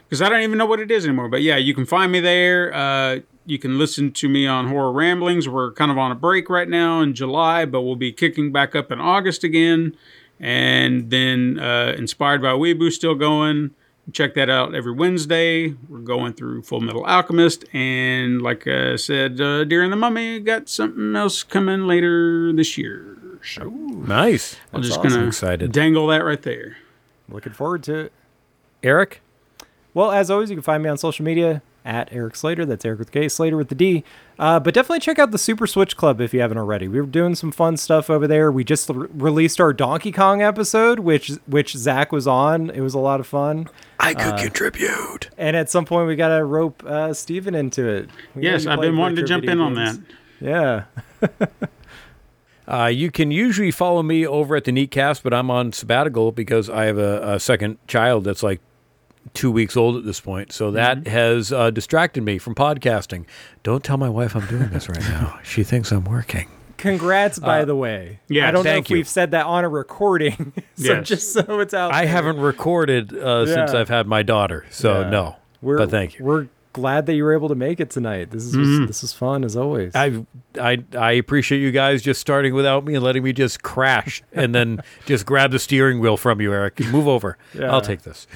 because 0.08 0.20
I 0.20 0.28
don't 0.28 0.42
even 0.42 0.58
know 0.58 0.66
what 0.66 0.80
it 0.80 0.90
is 0.90 1.04
anymore. 1.04 1.28
But 1.28 1.42
yeah, 1.42 1.56
you 1.56 1.74
can 1.74 1.86
find 1.86 2.12
me 2.12 2.20
there. 2.20 2.74
Uh, 2.74 3.20
you 3.46 3.58
can 3.58 3.78
listen 3.78 4.10
to 4.12 4.28
me 4.28 4.46
on 4.46 4.68
Horror 4.68 4.92
Ramblings. 4.92 5.48
We're 5.48 5.72
kind 5.72 5.90
of 5.90 5.98
on 5.98 6.10
a 6.10 6.14
break 6.14 6.48
right 6.48 6.68
now 6.68 7.00
in 7.00 7.14
July, 7.14 7.64
but 7.64 7.82
we'll 7.82 7.96
be 7.96 8.12
kicking 8.12 8.52
back 8.52 8.74
up 8.74 8.90
in 8.90 9.00
August 9.00 9.44
again. 9.44 9.96
And 10.40 11.10
then 11.10 11.58
uh, 11.58 11.94
Inspired 11.96 12.42
by 12.42 12.48
Weeboo 12.48 12.90
still 12.90 13.14
going. 13.14 13.70
Check 14.12 14.34
that 14.34 14.50
out 14.50 14.74
every 14.74 14.92
Wednesday. 14.92 15.74
We're 15.88 15.98
going 16.00 16.34
through 16.34 16.62
Full 16.62 16.80
Metal 16.80 17.04
Alchemist. 17.06 17.64
And 17.72 18.42
like 18.42 18.66
I 18.66 18.96
said, 18.96 19.40
uh, 19.40 19.64
Deer 19.64 19.82
and 19.82 19.92
the 19.92 19.96
Mummy 19.96 20.40
got 20.40 20.68
something 20.68 21.16
else 21.16 21.42
coming 21.42 21.86
later 21.86 22.52
this 22.52 22.76
year. 22.76 23.16
So 23.42 23.64
Nice. 23.68 24.56
I'm 24.72 24.82
just 24.82 24.98
awesome. 24.98 25.10
going 25.12 25.28
Excited. 25.28 25.60
to 25.60 25.68
dangle 25.68 26.06
that 26.08 26.24
right 26.24 26.42
there. 26.42 26.76
Looking 27.30 27.52
forward 27.54 27.82
to 27.84 27.94
it. 28.00 28.12
Erik, 28.82 29.22
Well, 29.94 30.10
as 30.12 30.30
always, 30.30 30.50
you 30.50 30.56
can 30.56 30.62
find 30.62 30.82
me 30.82 30.90
on 30.90 30.98
social 30.98 31.24
media 31.24 31.62
at 31.84 32.12
Erik 32.12 32.34
Slader. 32.34 32.64
That's 32.64 32.84
Erik 32.84 32.98
with 33.00 33.10
the 33.10 33.20
K, 33.20 33.26
Slader 33.26 33.56
with 33.56 33.68
the 33.68 33.74
D. 33.74 34.04
Uh, 34.38 34.58
but 34.58 34.74
definitely 34.74 35.00
check 35.00 35.18
out 35.18 35.30
the 35.30 35.38
Super 35.38 35.66
Switch 35.66 35.96
Club 35.96 36.20
if 36.20 36.32
you 36.32 36.40
haven't 36.40 36.58
already. 36.58 36.88
We 36.88 37.00
were 37.00 37.06
doing 37.06 37.34
some 37.34 37.52
fun 37.52 37.76
stuff 37.76 38.10
over 38.10 38.26
there. 38.26 38.50
We 38.50 38.64
just 38.64 38.88
re- 38.88 39.06
released 39.12 39.60
our 39.60 39.72
Donkey 39.72 40.10
Kong 40.12 40.42
episode, 40.42 41.00
which 41.00 41.28
which 41.46 41.76
Zack 41.76 42.10
was 42.10 42.26
on. 42.26 42.70
It 42.70 42.80
was 42.80 42.94
a 42.94 42.98
lot 42.98 43.20
of 43.20 43.26
fun. 43.26 43.68
I 44.00 44.14
could 44.14 44.36
contribute. 44.38 45.30
And 45.38 45.56
at 45.56 45.70
some 45.70 45.84
point, 45.84 46.08
we 46.08 46.16
got 46.16 46.36
to 46.36 46.44
rope 46.44 46.82
uh, 46.84 47.12
Stephen 47.14 47.54
into 47.54 47.86
it. 47.88 48.10
We 48.34 48.42
Yes, 48.42 48.66
I've 48.66 48.80
been 48.80 48.96
wanting 48.96 49.16
to 49.16 49.22
jump 49.24 49.42
video 49.42 49.54
in 49.54 49.60
on 49.60 49.74
that. 49.74 49.98
Yeah. 50.40 50.84
Uh, 52.66 52.86
you 52.86 53.10
can 53.10 53.30
usually 53.30 53.70
follow 53.70 54.02
me 54.02 54.26
over 54.26 54.56
at 54.56 54.64
the 54.64 54.72
Neatcast, 54.72 55.22
but 55.22 55.34
I'm 55.34 55.50
on 55.50 55.72
sabbatical 55.72 56.32
because 56.32 56.70
I 56.70 56.84
have 56.86 56.96
a, 56.96 57.34
a 57.34 57.38
second 57.38 57.76
child 57.86 58.24
that's 58.24 58.42
like 58.42 58.60
two 59.32 59.50
weeks 59.50 59.76
old 59.76 59.96
at 59.96 60.04
this 60.04 60.20
point. 60.20 60.52
So 60.52 60.70
that 60.72 60.98
Mm-hmm. 60.98 61.08
has 61.10 61.52
uh, 61.52 61.70
distracted 61.70 62.22
me 62.22 62.38
from 62.38 62.54
podcasting. 62.54 63.24
Don't 63.62 63.82
tell 63.82 63.96
my 63.96 64.08
wife 64.08 64.36
I'm 64.36 64.46
doing 64.46 64.68
this 64.70 64.88
right 64.88 65.00
now. 65.00 65.38
She 65.42 65.62
thinks 65.64 65.90
I'm 65.92 66.04
working. 66.04 66.48
Congrats, 66.76 67.38
by 67.38 67.64
the 67.64 67.74
way. 67.74 68.20
yeah, 68.28 68.46
I 68.46 68.50
don't 68.50 68.64
know 68.64 68.76
if 68.76 68.90
you. 68.90 68.96
we've 68.96 69.08
said 69.08 69.30
that 69.30 69.46
on 69.46 69.64
a 69.64 69.68
recording. 69.68 70.52
so 70.74 70.92
Yes. 70.94 71.08
just 71.08 71.32
so 71.32 71.60
it's 71.60 71.72
out. 71.72 71.94
I 71.94 72.00
there. 72.02 72.08
haven't 72.12 72.38
recorded 72.40 73.14
uh, 73.16 73.46
since 73.46 73.70
I've 73.72 73.88
had 73.88 74.06
my 74.06 74.22
daughter, 74.22 74.66
so 74.70 75.00
Yeah. 75.00 75.10
no. 75.10 75.36
We're, 75.62 75.78
but 75.78 75.90
thank 75.90 76.18
you. 76.18 76.24
We're 76.26 76.48
glad 76.74 77.06
that 77.06 77.14
you 77.14 77.24
were 77.24 77.32
able 77.32 77.48
to 77.48 77.54
make 77.54 77.80
it 77.80 77.88
tonight. 77.88 78.30
This 78.30 78.44
is 78.44 78.86
this 78.86 79.02
is 79.02 79.14
fun 79.14 79.44
as 79.44 79.56
always. 79.56 79.94
I, 79.94 80.26
I 80.60 80.84
I 80.98 81.12
appreciate 81.12 81.60
you 81.60 81.70
guys 81.70 82.02
just 82.02 82.20
starting 82.20 82.52
without 82.52 82.84
me 82.84 82.94
and 82.94 83.02
letting 83.02 83.22
me 83.22 83.32
just 83.32 83.62
crash 83.62 84.22
and 84.32 84.54
then 84.54 84.80
just 85.06 85.24
grab 85.24 85.52
the 85.52 85.58
steering 85.58 86.00
wheel 86.00 86.18
from 86.18 86.40
you, 86.42 86.52
Erik. 86.52 86.78
Move 86.90 87.08
over. 87.08 87.38
Yeah. 87.54 87.72
I'll 87.72 87.80
take 87.80 88.02
this. 88.02 88.26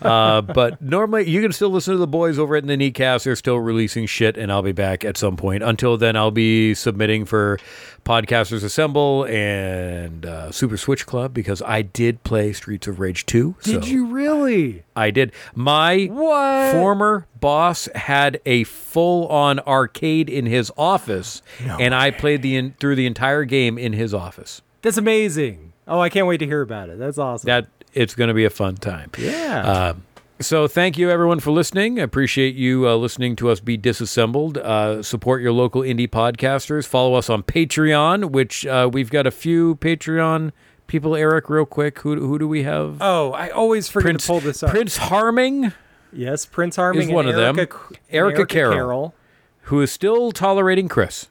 Uh, 0.00 0.40
but 0.40 0.82
normally 0.82 1.28
you 1.30 1.40
can 1.40 1.52
still 1.52 1.70
listen 1.70 1.92
to 1.94 1.98
the 1.98 2.06
boys 2.08 2.38
over 2.38 2.56
at 2.56 2.66
the 2.66 2.72
Neatcast. 2.76 3.24
They're 3.24 3.36
still 3.36 3.58
releasing 3.58 4.06
shit, 4.06 4.36
and 4.36 4.50
I'll 4.50 4.62
be 4.62 4.72
back 4.72 5.04
at 5.04 5.16
some 5.16 5.36
point. 5.36 5.62
Until 5.62 5.96
then, 5.96 6.16
I'll 6.16 6.30
be 6.32 6.74
submitting 6.74 7.24
for 7.26 7.58
Podcasters 8.04 8.64
Assemble 8.64 9.24
and 9.26 10.26
uh, 10.26 10.50
Super 10.50 10.76
Switch 10.76 11.06
Club 11.06 11.32
because 11.32 11.62
I 11.62 11.82
did 11.82 12.24
play 12.24 12.52
Streets 12.52 12.86
of 12.88 12.98
Rage 12.98 13.26
2. 13.26 13.54
Did 13.62 13.84
so 13.84 13.88
you 13.88 14.06
really? 14.06 14.82
I 14.96 15.10
did. 15.10 15.32
My 15.54 16.06
What? 16.06 16.72
former 16.72 17.26
boss 17.42 17.90
had 17.94 18.40
a 18.46 18.64
full-on 18.64 19.60
arcade 19.60 20.30
in 20.30 20.46
his 20.46 20.72
office, 20.78 21.42
and 21.60 21.94
I 21.94 22.10
played 22.10 22.40
the 22.40 22.56
in, 22.56 22.72
through 22.80 22.96
the 22.96 23.04
entire 23.06 23.44
game 23.44 23.76
in 23.76 23.92
his 23.92 24.14
office. 24.14 24.62
That's 24.80 24.96
amazing. 24.96 25.74
Oh, 25.86 26.00
I 26.00 26.08
can't 26.08 26.26
wait 26.26 26.38
to 26.38 26.46
hear 26.46 26.62
about 26.62 26.88
it. 26.88 26.98
That's 26.98 27.18
awesome. 27.18 27.46
That 27.48 27.66
it's 27.92 28.14
going 28.14 28.28
to 28.28 28.34
be 28.34 28.46
a 28.46 28.50
fun 28.50 28.76
time. 28.76 29.10
yeah. 29.18 29.60
Um, 29.90 30.04
so 30.40 30.66
thank 30.66 30.96
you 30.98 31.08
everyone 31.10 31.38
for 31.40 31.50
listening. 31.52 32.00
I 32.00 32.02
appreciate 32.04 32.54
you 32.56 32.88
uh, 32.88 32.96
listening 32.96 33.36
to 33.36 33.50
us 33.50 33.60
be 33.60 33.76
disassembled. 33.76 34.58
Uh, 34.58 35.02
support 35.02 35.40
your 35.42 35.52
local 35.52 35.82
indie 35.82 36.08
podcasters. 36.08 36.86
Follow 36.86 37.14
us 37.14 37.28
on 37.30 37.42
Patreon, 37.44 38.30
which 38.30 38.66
uh, 38.66 38.88
we've 38.92 39.10
got 39.10 39.26
a 39.26 39.30
few 39.30 39.76
Patreon 39.76 40.50
people. 40.88 41.14
Erik, 41.14 41.48
real 41.48 41.64
quick, 41.66 42.00
who 42.00 42.16
who 42.26 42.38
do 42.40 42.48
we 42.48 42.64
have? 42.64 42.96
oh, 43.00 43.32
I 43.32 43.50
always 43.50 43.88
forget 43.88 44.04
Prince 44.06 44.26
to 44.26 44.32
pull 44.32 44.40
this 44.40 44.62
up. 44.64 44.70
Prince 44.70 44.96
Harming. 44.96 45.72
Yes, 46.12 46.44
Prince 46.46 46.76
Harming 46.76 47.02
is 47.02 47.06
and 47.08 47.14
one 47.14 47.28
of 47.28 47.34
them. 47.36 47.58
Erica, 47.58 47.78
Erica 48.10 48.46
Carroll. 48.46 49.14
who 49.62 49.80
is 49.80 49.90
still 49.90 50.32
tolerating 50.32 50.88
Chris, 50.88 51.28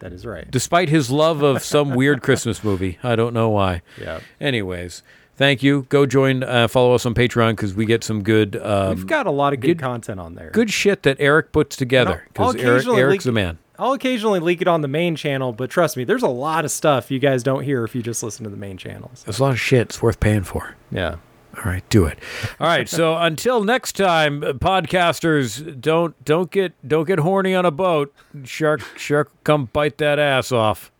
That 0.00 0.12
is 0.12 0.24
right. 0.24 0.50
despite 0.50 0.88
his 0.88 1.10
love 1.10 1.42
of 1.42 1.62
some 1.62 1.94
weird 1.94 2.22
Christmas 2.22 2.62
movie. 2.64 2.98
I 3.02 3.16
don't 3.16 3.34
know 3.34 3.48
why. 3.50 3.82
Yeah. 4.00 4.20
Anyways, 4.40 5.02
thank 5.36 5.62
you. 5.62 5.86
Go 5.88 6.06
join, 6.06 6.42
uh, 6.42 6.68
follow 6.68 6.94
us 6.94 7.04
on 7.04 7.14
Patreon 7.14 7.50
because 7.52 7.74
we 7.74 7.84
get 7.86 8.02
some 8.04 8.22
good, 8.22 8.56
um, 8.56 8.94
We've 8.96 9.06
got 9.06 9.26
a 9.26 9.30
lot 9.30 9.52
of 9.52 9.60
good, 9.60 9.78
good- 9.78 9.80
content 9.80 10.20
on 10.20 10.34
there. 10.34 10.50
good 10.50 10.70
shit 10.70 11.02
that 11.02 11.16
Erik 11.20 11.52
puts 11.52 11.76
together 11.76 12.24
because 12.32 12.54
Erik, 12.56 12.86
Erik's 12.86 13.24
leak- 13.26 13.30
a 13.30 13.32
man. 13.32 13.58
I'll 13.76 13.92
occasionally 13.92 14.38
leak 14.38 14.62
it 14.62 14.68
on 14.68 14.82
the 14.82 14.88
main 14.88 15.16
channel, 15.16 15.52
but 15.52 15.68
trust 15.68 15.96
me, 15.96 16.04
there's 16.04 16.22
a 16.22 16.28
lot 16.28 16.64
of 16.64 16.70
stuff 16.70 17.10
you 17.10 17.18
guys 17.18 17.42
don't 17.42 17.64
hear 17.64 17.82
if 17.82 17.92
you 17.96 18.02
just 18.04 18.22
listen 18.22 18.44
to 18.44 18.50
the 18.50 18.56
main 18.56 18.76
channels. 18.76 19.24
There's 19.24 19.40
a 19.40 19.42
lot 19.42 19.50
of 19.50 19.58
shit 19.60 19.80
it's 19.88 20.00
worth 20.00 20.20
paying 20.20 20.44
for. 20.44 20.76
Yeah. 20.92 21.16
All 21.56 21.70
right, 21.70 21.88
do 21.88 22.04
it. 22.06 22.18
All 22.58 22.66
right, 22.66 22.88
so 22.88 23.16
until 23.18 23.62
next 23.64 23.92
time, 23.96 24.42
uh, 24.42 24.52
podcasters, 24.52 25.80
don't 25.80 26.22
don't 26.24 26.50
get 26.50 26.72
don't 26.86 27.06
get 27.06 27.20
horny 27.20 27.54
on 27.54 27.64
a 27.64 27.70
boat. 27.70 28.12
Shark 28.44 28.80
shark 28.96 29.30
come 29.44 29.66
bite 29.72 29.98
that 29.98 30.18
ass 30.18 30.52
off. 30.52 30.90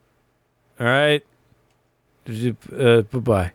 All 0.79 0.87
right. 0.87 1.25
Uh, 2.27 3.03
bye 3.03 3.19
bye. 3.19 3.53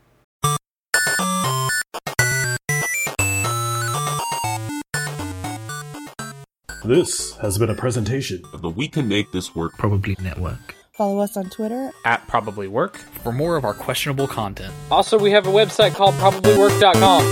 This 6.86 7.36
has 7.38 7.58
been 7.58 7.70
a 7.70 7.76
presentation 7.76 8.44
of 8.54 8.62
the 8.62 8.70
We 8.70 8.88
Can 8.88 9.08
Make 9.08 9.32
This 9.32 9.54
Work 9.54 9.74
Probably 9.78 10.16
Network. 10.22 10.76
Follow 11.00 11.20
us 11.20 11.38
on 11.38 11.50
Twitter 11.50 11.94
at 12.04 12.28
Probably 12.28 12.68
Work 12.68 12.98
for 12.98 13.32
more 13.32 13.56
of 13.56 13.64
our 13.64 13.74
questionable 13.74 14.28
content. 14.28 14.74
Also, 14.92 15.18
we 15.18 15.32
have 15.32 15.48
a 15.48 15.50
website 15.50 15.96
called 15.96 16.14
probablywork.com. 16.16 17.32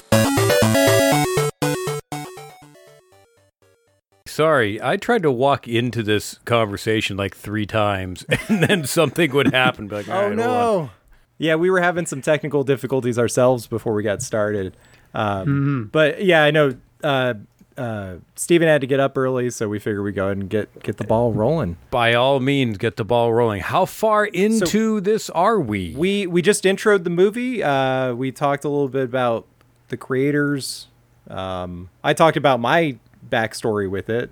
Sorry, 4.25 4.81
I 4.81 4.95
tried 4.95 5.23
to 5.23 5.31
walk 5.33 5.67
into 5.67 6.01
this 6.01 6.35
conversation 6.45 7.17
like 7.17 7.35
three 7.35 7.65
times, 7.65 8.25
and 8.47 8.63
then 8.63 8.85
something 8.85 9.33
would 9.33 9.51
happen. 9.51 9.89
Like, 9.89 10.07
oh 10.07 10.33
no! 10.33 10.89
Yeah, 11.37 11.55
we 11.55 11.69
were 11.69 11.81
having 11.81 12.05
some 12.05 12.21
technical 12.21 12.63
difficulties 12.63 13.19
ourselves 13.19 13.67
before 13.67 13.93
we 13.93 14.01
got 14.01 14.21
started. 14.21 14.77
Um, 15.13 15.39
mm-hmm. 15.39 15.83
But 15.87 16.23
yeah, 16.23 16.41
I 16.41 16.51
know 16.51 16.77
uh, 17.03 17.33
uh, 17.77 18.15
Stephen 18.35 18.67
had 18.67 18.81
to 18.81 18.87
get 18.87 18.99
up 18.99 19.17
early, 19.17 19.49
so 19.49 19.69
we 19.69 19.79
figured 19.79 20.03
we 20.03 20.11
go 20.11 20.25
ahead 20.25 20.37
and 20.37 20.49
get 20.49 20.83
get 20.83 20.97
the 20.97 21.03
ball 21.03 21.31
rolling. 21.31 21.77
By 21.91 22.13
all 22.13 22.39
means, 22.39 22.77
get 22.77 22.97
the 22.97 23.05
ball 23.05 23.33
rolling. 23.33 23.61
How 23.61 23.85
far 23.85 24.25
into 24.25 24.65
so 24.65 24.99
this 24.99 25.29
are 25.29 25.59
we? 25.59 25.93
We 25.95 26.27
we 26.27 26.41
just 26.41 26.63
introed 26.63 27.03
the 27.03 27.09
movie. 27.09 27.63
Uh, 27.63 28.13
we 28.13 28.31
talked 28.31 28.65
a 28.65 28.69
little 28.69 28.89
bit 28.89 29.03
about 29.03 29.45
the 29.89 29.97
creators. 29.97 30.87
Um, 31.29 31.89
I 32.03 32.13
talked 32.13 32.37
about 32.37 32.59
my 32.59 32.97
backstory 33.29 33.89
with 33.89 34.09
it. 34.09 34.31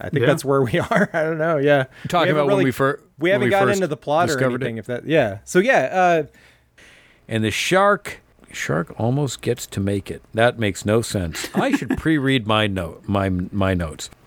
I 0.00 0.08
think 0.08 0.22
yeah. 0.22 0.26
that's 0.28 0.44
where 0.44 0.62
we 0.62 0.78
are. 0.90 1.10
I 1.12 1.22
don't 1.22 1.38
know. 1.38 1.58
Yeah, 1.58 1.84
talking 2.08 2.32
about 2.32 2.46
really, 2.46 2.56
when 2.56 2.64
we 2.64 2.72
first 2.72 3.04
we 3.18 3.30
haven't 3.30 3.48
we 3.48 3.50
gotten 3.50 3.74
into 3.74 3.86
the 3.88 3.96
plot 3.96 4.30
or 4.30 4.42
anything. 4.42 4.76
It. 4.76 4.80
If 4.80 4.86
that, 4.86 5.06
yeah. 5.06 5.38
So 5.44 5.58
yeah. 5.58 5.88
Uh, 5.92 6.22
and 7.28 7.44
the 7.44 7.50
shark 7.52 8.20
shark 8.52 8.94
almost 8.98 9.40
gets 9.40 9.66
to 9.66 9.80
make 9.80 10.10
it. 10.10 10.22
That 10.34 10.58
makes 10.58 10.84
no 10.84 11.02
sense. 11.02 11.48
I 11.54 11.72
should 11.72 11.96
pre-read 11.96 12.46
my 12.46 12.66
note 12.66 13.02
my 13.06 13.28
my 13.28 13.74
notes. 13.74 14.10